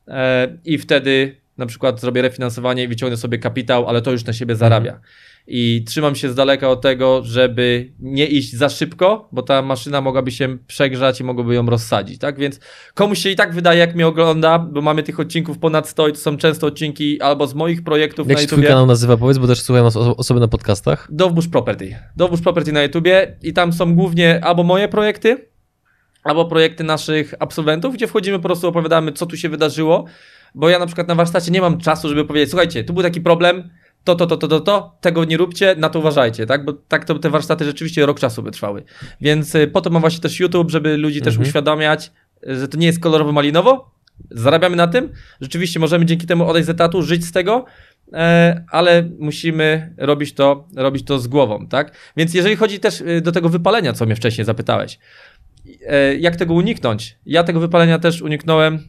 e, 0.07 0.57
i 0.65 0.77
wtedy 0.77 1.35
na 1.57 1.65
przykład 1.65 2.01
zrobię 2.01 2.21
refinansowanie 2.21 2.83
i 2.83 2.87
wyciągnę 2.87 3.17
sobie 3.17 3.37
kapitał, 3.37 3.89
ale 3.89 4.01
to 4.01 4.11
już 4.11 4.25
na 4.25 4.33
siebie 4.33 4.55
zarabia. 4.55 4.91
Mhm. 4.91 5.09
I 5.47 5.83
trzymam 5.87 6.15
się 6.15 6.29
z 6.29 6.35
daleka 6.35 6.69
od 6.69 6.81
tego, 6.81 7.21
żeby 7.23 7.91
nie 7.99 8.27
iść 8.27 8.55
za 8.55 8.69
szybko, 8.69 9.29
bo 9.31 9.41
ta 9.41 9.61
maszyna 9.61 10.01
mogłaby 10.01 10.31
się 10.31 10.57
przegrzać 10.67 11.19
i 11.19 11.23
mogłoby 11.23 11.55
ją 11.55 11.65
rozsadzić, 11.65 12.19
tak? 12.19 12.39
Więc 12.39 12.59
komuś 12.93 13.19
się 13.19 13.29
i 13.29 13.35
tak 13.35 13.53
wydaje, 13.53 13.79
jak 13.79 13.95
mnie 13.95 14.07
ogląda, 14.07 14.59
bo 14.59 14.81
mamy 14.81 15.03
tych 15.03 15.19
odcinków 15.19 15.57
ponad 15.57 15.89
100 15.89 16.07
i 16.07 16.11
to 16.11 16.17
są 16.17 16.37
często 16.37 16.67
odcinki 16.67 17.21
albo 17.21 17.47
z 17.47 17.53
moich 17.53 17.83
projektów 17.83 18.27
jak 18.27 18.37
na 18.37 18.41
YouTube. 18.41 18.51
Jak 18.51 18.59
się 18.59 18.63
twój 18.63 18.67
kanał 18.67 18.85
nazywa, 18.85 19.17
powiedz, 19.17 19.37
bo 19.37 19.47
też 19.47 19.61
słuchają 19.61 19.85
osoby 20.17 20.39
na 20.39 20.47
podcastach. 20.47 21.07
Dowbush 21.11 21.47
Property. 21.47 21.95
Dowbush 22.15 22.41
Property 22.41 22.71
na 22.71 22.83
YouTubie 22.83 23.37
i 23.41 23.53
tam 23.53 23.73
są 23.73 23.95
głównie 23.95 24.43
albo 24.43 24.63
moje 24.63 24.87
projekty, 24.87 25.47
albo 26.25 26.45
projekty 26.45 26.83
naszych 26.83 27.33
absolwentów, 27.39 27.93
gdzie 27.93 28.07
wchodzimy, 28.07 28.37
po 28.37 28.43
prostu 28.43 28.67
opowiadamy, 28.67 29.11
co 29.11 29.25
tu 29.25 29.37
się 29.37 29.49
wydarzyło, 29.49 30.05
bo 30.55 30.69
ja 30.69 30.79
na 30.79 30.85
przykład 30.85 31.07
na 31.07 31.15
warsztacie 31.15 31.51
nie 31.51 31.61
mam 31.61 31.77
czasu, 31.77 32.09
żeby 32.09 32.25
powiedzieć, 32.25 32.49
słuchajcie, 32.49 32.83
tu 32.83 32.93
był 32.93 33.03
taki 33.03 33.21
problem, 33.21 33.69
to, 34.03 34.15
to, 34.15 34.27
to, 34.27 34.37
to, 34.37 34.47
to, 34.47 34.59
to, 34.59 34.97
tego 35.01 35.25
nie 35.25 35.37
róbcie, 35.37 35.75
na 35.77 35.89
to 35.89 35.99
uważajcie, 35.99 36.45
tak? 36.45 36.65
Bo 36.65 36.73
tak 36.73 37.05
to 37.05 37.19
te 37.19 37.29
warsztaty 37.29 37.65
rzeczywiście 37.65 38.05
rok 38.05 38.19
czasu 38.19 38.43
by 38.43 38.51
trwały. 38.51 38.83
Więc 39.21 39.55
y, 39.55 39.67
po 39.67 39.81
to 39.81 39.89
mam 39.89 40.01
właśnie 40.01 40.21
też 40.21 40.39
YouTube, 40.39 40.71
żeby 40.71 40.97
ludzi 40.97 41.17
mhm. 41.17 41.35
też 41.35 41.47
uświadamiać, 41.47 42.11
że 42.43 42.67
to 42.67 42.77
nie 42.77 42.87
jest 42.87 42.99
kolorowo-malinowo, 42.99 43.95
zarabiamy 44.31 44.75
na 44.75 44.87
tym, 44.87 45.11
rzeczywiście 45.41 45.79
możemy 45.79 46.05
dzięki 46.05 46.27
temu 46.27 46.47
odejść 46.47 46.67
z 46.67 46.69
etatu, 46.69 47.01
żyć 47.01 47.25
z 47.25 47.31
tego, 47.31 47.65
e, 48.13 48.63
ale 48.71 49.09
musimy 49.19 49.93
robić 49.97 50.33
to, 50.33 50.67
robić 50.75 51.05
to 51.05 51.19
z 51.19 51.27
głową, 51.27 51.67
tak? 51.67 51.97
Więc 52.17 52.33
jeżeli 52.33 52.55
chodzi 52.55 52.79
też 52.79 53.01
y, 53.01 53.21
do 53.21 53.31
tego 53.31 53.49
wypalenia, 53.49 53.93
co 53.93 54.05
mnie 54.05 54.15
wcześniej 54.15 54.45
zapytałeś, 54.45 54.99
jak 56.19 56.35
tego 56.35 56.53
uniknąć? 56.53 57.17
Ja 57.25 57.43
tego 57.43 57.59
wypalenia 57.59 57.99
też 57.99 58.21
uniknąłem, 58.21 58.87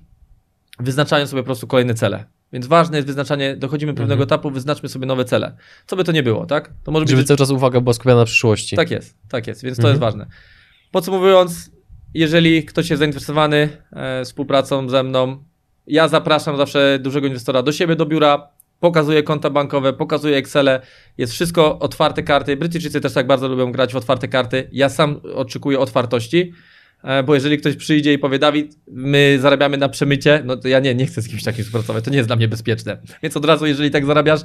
wyznaczając 0.79 1.31
sobie 1.31 1.43
po 1.43 1.47
prostu 1.47 1.67
kolejne 1.67 1.95
cele. 1.95 2.25
Więc 2.53 2.67
ważne 2.67 2.97
jest 2.97 3.07
wyznaczanie, 3.07 3.57
dochodzimy 3.57 3.93
do 3.93 3.97
pewnego 3.97 4.23
mhm. 4.23 4.27
etapu, 4.27 4.51
wyznaczmy 4.51 4.89
sobie 4.89 5.07
nowe 5.07 5.25
cele. 5.25 5.57
Co 5.87 5.97
by 5.97 6.05
to 6.05 6.13
nie 6.13 6.23
było, 6.23 6.47
tak? 6.47 6.73
To 6.85 6.93
może 6.93 7.07
Żeby 7.07 7.21
być... 7.21 7.27
cały 7.27 7.39
czas 7.39 7.51
uwaga 7.51 7.81
była 7.81 7.95
skupiona 7.95 8.17
na 8.17 8.25
przyszłości. 8.25 8.77
Tak 8.77 8.91
jest, 8.91 9.17
tak 9.29 9.47
jest, 9.47 9.63
więc 9.63 9.77
to 9.77 9.81
mhm. 9.81 9.93
jest 9.93 10.01
ważne. 10.01 10.27
Podsumowując, 10.91 11.71
jeżeli 12.15 12.65
ktoś 12.65 12.91
jest 12.91 12.99
zainteresowany 12.99 13.69
e, 13.93 14.25
współpracą 14.25 14.89
ze 14.89 15.03
mną, 15.03 15.45
ja 15.87 16.09
zapraszam 16.09 16.57
zawsze 16.57 16.99
dużego 17.03 17.27
inwestora 17.27 17.63
do 17.63 17.73
siebie, 17.73 17.97
do 17.97 18.07
biura. 18.07 18.49
Pokazuje 18.81 19.23
konta 19.23 19.51
bankowe, 19.51 19.93
pokazuje 19.93 20.37
Excele, 20.37 20.81
jest 21.19 21.33
wszystko 21.33 21.79
otwarte 21.79 22.23
karty. 22.23 22.57
Brytyjczycy 22.57 23.01
też 23.01 23.13
tak 23.13 23.27
bardzo 23.27 23.49
lubią 23.49 23.73
grać 23.73 23.93
w 23.93 23.97
otwarte 23.97 24.29
karty. 24.29 24.69
Ja 24.73 24.89
sam 24.89 25.21
oczekuję 25.35 25.79
otwartości, 25.79 26.53
e, 27.05 27.23
bo 27.23 27.35
jeżeli 27.35 27.59
ktoś 27.59 27.77
przyjdzie 27.77 28.13
i 28.13 28.19
powie, 28.19 28.39
Dawid, 28.39 28.79
my 28.87 29.39
zarabiamy 29.41 29.77
na 29.77 29.89
przemycie, 29.89 30.43
no 30.45 30.57
to 30.57 30.69
ja 30.69 30.81
nie, 30.81 30.95
nie 30.95 31.07
chcę 31.07 31.23
z 31.23 31.29
kimś 31.29 31.43
takim 31.43 31.65
współpracować, 31.65 32.05
to 32.05 32.11
nie 32.11 32.17
jest 32.17 32.29
dla 32.29 32.37
mnie 32.37 32.49
bezpieczne. 32.49 32.99
Więc 33.23 33.37
od 33.37 33.45
razu, 33.45 33.67
jeżeli 33.67 33.91
tak 33.91 34.07
zarabiasz, 34.07 34.41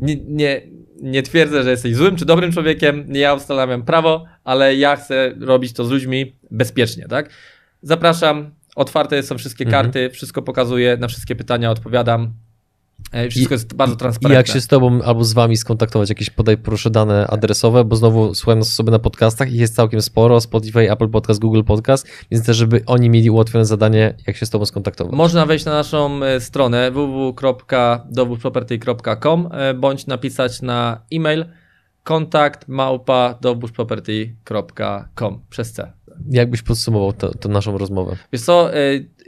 nie, 0.00 0.16
nie, 0.16 0.62
nie 1.02 1.22
twierdzę, 1.22 1.62
że 1.62 1.70
jesteś 1.70 1.94
złym 1.94 2.16
czy 2.16 2.24
dobrym 2.24 2.52
człowiekiem, 2.52 3.04
nie 3.08 3.20
ja 3.20 3.34
ustanawiam 3.34 3.82
prawo, 3.82 4.24
ale 4.44 4.76
ja 4.76 4.96
chcę 4.96 5.34
robić 5.40 5.72
to 5.72 5.84
z 5.84 5.90
ludźmi 5.90 6.36
bezpiecznie, 6.50 7.06
tak? 7.08 7.30
Zapraszam, 7.82 8.50
otwarte 8.76 9.22
są 9.22 9.38
wszystkie 9.38 9.64
Mhm. 9.64 9.84
karty, 9.84 10.10
wszystko 10.10 10.42
pokazuję, 10.42 10.96
na 10.96 11.08
wszystkie 11.08 11.36
pytania 11.36 11.70
odpowiadam. 11.70 12.32
E, 13.12 13.28
Wszystko 13.30 13.54
I- 13.54 13.58
jest 13.58 13.74
bardzo 13.74 13.94
I 13.94 13.98
transparentne. 13.98 14.36
jak 14.36 14.48
się 14.48 14.60
z 14.60 14.66
tobą 14.66 15.02
albo 15.02 15.24
z 15.24 15.32
wami 15.32 15.56
skontaktować, 15.56 16.08
jakieś 16.08 16.30
podaj 16.30 16.58
proszę 16.58 16.90
dane 16.90 17.26
adresowe, 17.26 17.84
bo 17.84 17.96
znowu 17.96 18.34
słucham 18.34 18.58
nas 18.58 18.68
osoby 18.68 18.90
na 18.90 18.98
podcastach, 18.98 19.52
ich 19.52 19.60
jest 19.60 19.74
całkiem 19.74 20.02
sporo, 20.02 20.40
Spotify, 20.40 20.92
Apple 20.92 21.08
Podcast, 21.08 21.40
Google 21.40 21.62
Podcast, 21.62 22.06
więc 22.30 22.46
też, 22.46 22.56
żeby 22.56 22.82
oni 22.86 23.10
mieli 23.10 23.30
ułatwione 23.30 23.64
zadanie, 23.64 24.14
jak 24.26 24.36
się 24.36 24.46
z 24.46 24.50
tobą 24.50 24.66
skontaktować. 24.66 25.14
Można 25.14 25.46
wejść 25.46 25.64
na 25.64 25.72
naszą 25.72 26.24
e, 26.24 26.40
stronę 26.40 26.90
www.dowódproperty.com 26.90 29.48
e, 29.52 29.74
bądź 29.74 30.06
napisać 30.06 30.62
na 30.62 31.00
e-mail 31.12 31.44
kontakt 32.02 32.68
małpa 32.68 33.38
przez 35.50 35.72
C. 35.72 35.92
Jakbyś 36.30 36.62
podsumował 36.62 37.12
to, 37.12 37.34
to 37.34 37.48
naszą 37.48 37.78
rozmowę? 37.78 38.16
Wiesz 38.32 38.42
co, 38.42 38.70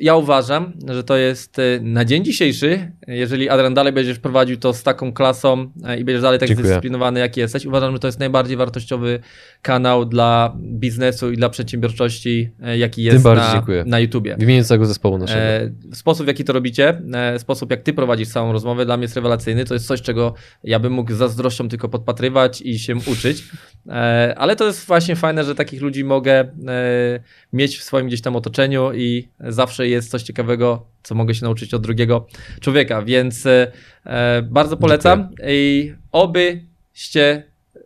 ja 0.00 0.16
uważam, 0.16 0.72
że 0.88 1.04
to 1.04 1.16
jest 1.16 1.58
e, 1.58 1.62
na 1.82 2.04
dzień 2.04 2.24
dzisiejszy, 2.24 2.92
jeżeli 3.08 3.48
Adrian 3.48 3.74
dalej 3.74 3.92
będziesz 3.92 4.18
prowadził 4.18 4.56
to 4.56 4.74
z 4.74 4.82
taką 4.82 5.12
klasą 5.12 5.72
e, 5.84 5.98
i 5.98 6.04
będziesz 6.04 6.22
dalej 6.22 6.38
tak 6.38 6.48
Dziękuję. 6.48 6.66
zdyscyplinowany, 6.66 7.20
jaki 7.20 7.40
jesteś, 7.40 7.66
uważam, 7.66 7.92
że 7.92 7.98
to 7.98 8.08
jest 8.08 8.18
najbardziej 8.18 8.56
wartościowy 8.56 9.20
kanał 9.62 10.04
dla 10.04 10.56
biznesu 10.60 11.32
i 11.32 11.36
dla 11.36 11.48
przedsiębiorczości, 11.48 12.50
e, 12.62 12.78
jaki 12.78 13.02
jest 13.02 13.24
na, 13.24 13.52
dziękuję. 13.52 13.84
na 13.86 14.00
YouTubie. 14.00 14.36
W 14.36 14.42
imieniu 14.42 14.64
całego 14.64 14.86
zespołu 14.86 15.18
naszego. 15.18 15.40
E, 15.40 15.70
sposób, 15.92 16.24
w 16.24 16.28
jaki 16.28 16.44
to 16.44 16.52
robicie, 16.52 17.02
sposób, 17.38 17.70
jak 17.70 17.82
ty 17.82 17.92
prowadzisz 17.92 18.28
całą 18.28 18.52
rozmowę, 18.52 18.84
dla 18.84 18.96
mnie 18.96 19.04
jest 19.04 19.16
rewelacyjny. 19.16 19.64
To 19.64 19.74
jest 19.74 19.86
coś, 19.86 20.02
czego 20.02 20.34
ja 20.64 20.78
bym 20.78 20.92
mógł 20.92 21.12
z 21.12 21.16
zazdrością 21.16 21.68
tylko 21.68 21.88
podpatrywać 21.88 22.60
i 22.60 22.78
się 22.78 22.96
uczyć. 22.96 23.44
Ale 24.36 24.56
to 24.56 24.66
jest 24.66 24.86
właśnie 24.86 25.16
fajne, 25.16 25.44
że 25.44 25.54
takich 25.54 25.82
ludzi 25.82 26.04
mogę 26.04 26.48
mieć 27.52 27.78
w 27.78 27.82
swoim 27.82 28.06
gdzieś 28.06 28.20
tam 28.20 28.36
otoczeniu 28.36 28.92
i 28.94 29.28
zawsze 29.40 29.87
jest 29.90 30.10
coś 30.10 30.22
ciekawego, 30.22 30.86
co 31.02 31.14
mogę 31.14 31.34
się 31.34 31.44
nauczyć 31.44 31.74
od 31.74 31.82
drugiego 31.82 32.26
człowieka. 32.60 33.02
Więc 33.02 33.46
e, 33.46 33.72
e, 34.06 34.42
bardzo 34.42 34.76
polecam 34.76 35.28
i 35.48 35.92
obyście 36.12 37.42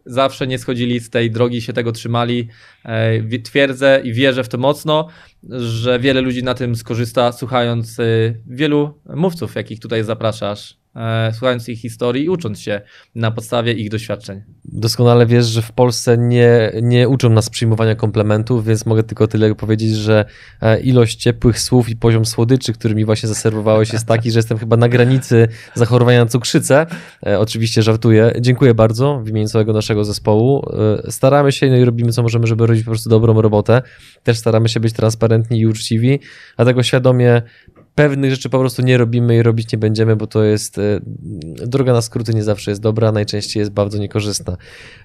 zawsze 0.07 0.47
nie 0.47 0.59
schodzili 0.59 1.01
z 1.01 1.11
tej 1.11 1.31
drogi, 1.31 1.63
się 1.63 1.73
tego 1.73 1.93
trzymali. 1.93 2.49
E, 2.85 3.21
wi- 3.21 3.43
Twierdzę 3.43 4.01
i 4.05 4.13
wierzę 4.13 4.45
w 4.45 4.49
to 4.49 4.59
mocno, 4.59 5.09
że 5.51 5.99
wiele 5.99 6.21
ludzi 6.21 6.43
na 6.43 6.55
tym 6.55 6.77
skorzysta, 6.77 7.33
słuchając 7.33 7.97
wielu 8.47 8.99
mówców, 9.15 9.55
jakich 9.55 9.81
tutaj 9.81 10.05
zapraszasz, 10.05 10.77
słuchając 11.33 11.69
ich 11.69 11.81
historii 11.81 12.25
i 12.25 12.29
ucząc 12.29 12.61
się 12.61 12.81
na 13.15 13.31
podstawie 13.31 13.73
ich 13.73 13.91
doświadczeń. 13.91 14.43
Doskonale 14.65 15.27
wiesz, 15.27 15.47
że 15.47 15.63
w 15.63 15.73
Polsce 15.73 16.19
nie, 16.19 16.73
nie 16.83 17.09
uczą 17.09 17.31
nas 17.31 17.51
przyjmowania 17.51 17.95
komplementów, 17.95 18.65
więc 18.65 18.87
mogę 18.87 19.03
tylko 19.03 19.27
tyle 19.27 19.55
powiedzieć, 19.55 19.97
że 19.97 20.25
e, 20.61 20.81
ilość 20.81 21.17
ciepłych 21.17 21.61
słów 21.61 21.89
i 21.89 21.97
poziom 21.97 22.27
słodyczy, 22.27 22.73
który 22.73 22.95
mi 22.95 23.05
właśnie 23.05 23.29
zaserwowałeś 23.29 23.93
jest 23.93 24.07
taki, 24.07 24.31
że 24.31 24.39
jestem 24.39 24.59
chyba 24.59 24.77
na 24.77 24.89
granicy 24.89 25.49
zachorowania 25.75 26.25
na 26.25 26.31
cukrzycę. 26.31 26.87
E, 27.27 27.39
Oczywiście 27.39 27.83
żartuję. 27.83 28.33
Dziękuję 28.41 28.75
bardzo 28.75 29.21
w 29.25 29.29
imieniu 29.29 29.49
całego 29.49 29.73
naszego 29.73 30.05
zespołu. 30.05 30.67
E, 31.07 31.11
Staramy 31.11 31.53
się 31.53 31.71
no 31.71 31.77
i 31.77 31.85
robimy 31.85 32.13
co 32.13 32.23
możemy, 32.23 32.47
żeby 32.47 32.67
robić 32.67 32.85
po 32.85 32.91
prostu 32.91 33.11
dobrą 33.11 33.43
robotę. 33.43 33.83
Też 34.23 34.39
staramy 34.39 34.69
się 34.69 34.81
być 34.81 34.93
transparentni 34.93 35.61
i 35.61 35.67
uczciwi, 35.67 36.21
dlatego 36.57 36.83
świadomie 36.83 37.43
pewnych 37.95 38.31
rzeczy 38.31 38.51
po 38.51 38.59
prostu 38.59 38.83
nie 38.83 38.99
robimy 38.99 39.37
i 39.37 39.43
robić 39.43 39.73
nie 39.73 39.79
będziemy, 39.79 40.17
bo 40.17 40.27
to 40.27 40.43
jest 40.45 40.79
e, 40.79 41.01
droga 41.67 41.93
na 41.93 42.03
skróty 42.03 42.35
nie 42.35 42.43
zawsze 42.43 42.71
jest 42.71 42.81
dobra, 42.81 43.13
najczęściej 43.13 43.61
jest 43.61 43.73
bardzo 43.73 43.99
niekorzystna. 43.99 44.57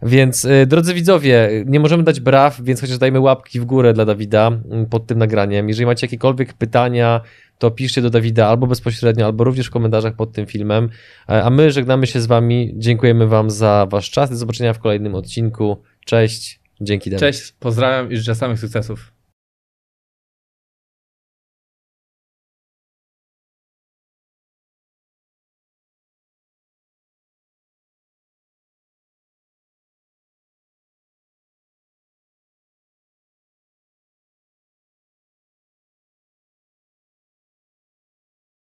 Więc 0.01 0.45
e, 0.45 0.65
drodzy 0.65 0.93
widzowie, 0.93 1.63
nie 1.65 1.79
możemy 1.79 2.03
dać 2.03 2.19
braw, 2.19 2.61
więc 2.61 2.81
chociaż 2.81 2.97
dajmy 2.97 3.19
łapki 3.19 3.59
w 3.59 3.65
górę 3.65 3.93
dla 3.93 4.05
Dawida 4.05 4.47
m, 4.71 4.85
pod 4.85 5.07
tym 5.07 5.17
nagraniem. 5.17 5.67
Jeżeli 5.67 5.85
macie 5.85 6.07
jakiekolwiek 6.07 6.53
pytania, 6.53 7.21
to 7.57 7.71
piszcie 7.71 8.01
do 8.01 8.09
Dawida 8.09 8.47
albo 8.47 8.67
bezpośrednio, 8.67 9.25
albo 9.25 9.43
również 9.43 9.67
w 9.67 9.71
komentarzach 9.71 10.15
pod 10.15 10.31
tym 10.31 10.45
filmem. 10.45 10.89
E, 11.29 11.43
A 11.43 11.49
my 11.49 11.71
żegnamy 11.71 12.07
się 12.07 12.21
z 12.21 12.25
wami. 12.25 12.73
Dziękujemy 12.75 13.27
wam 13.27 13.51
za 13.51 13.87
wasz 13.89 14.09
czas. 14.09 14.29
Do 14.29 14.35
zobaczenia 14.35 14.73
w 14.73 14.79
kolejnym 14.79 15.15
odcinku. 15.15 15.77
Cześć. 16.05 16.59
Dzięki 16.81 17.09
Dawid. 17.09 17.19
Cześć, 17.19 17.53
pozdrawiam 17.59 18.11
i 18.11 18.17
życzę 18.17 18.35
samych 18.35 18.59
sukcesów. 18.59 19.16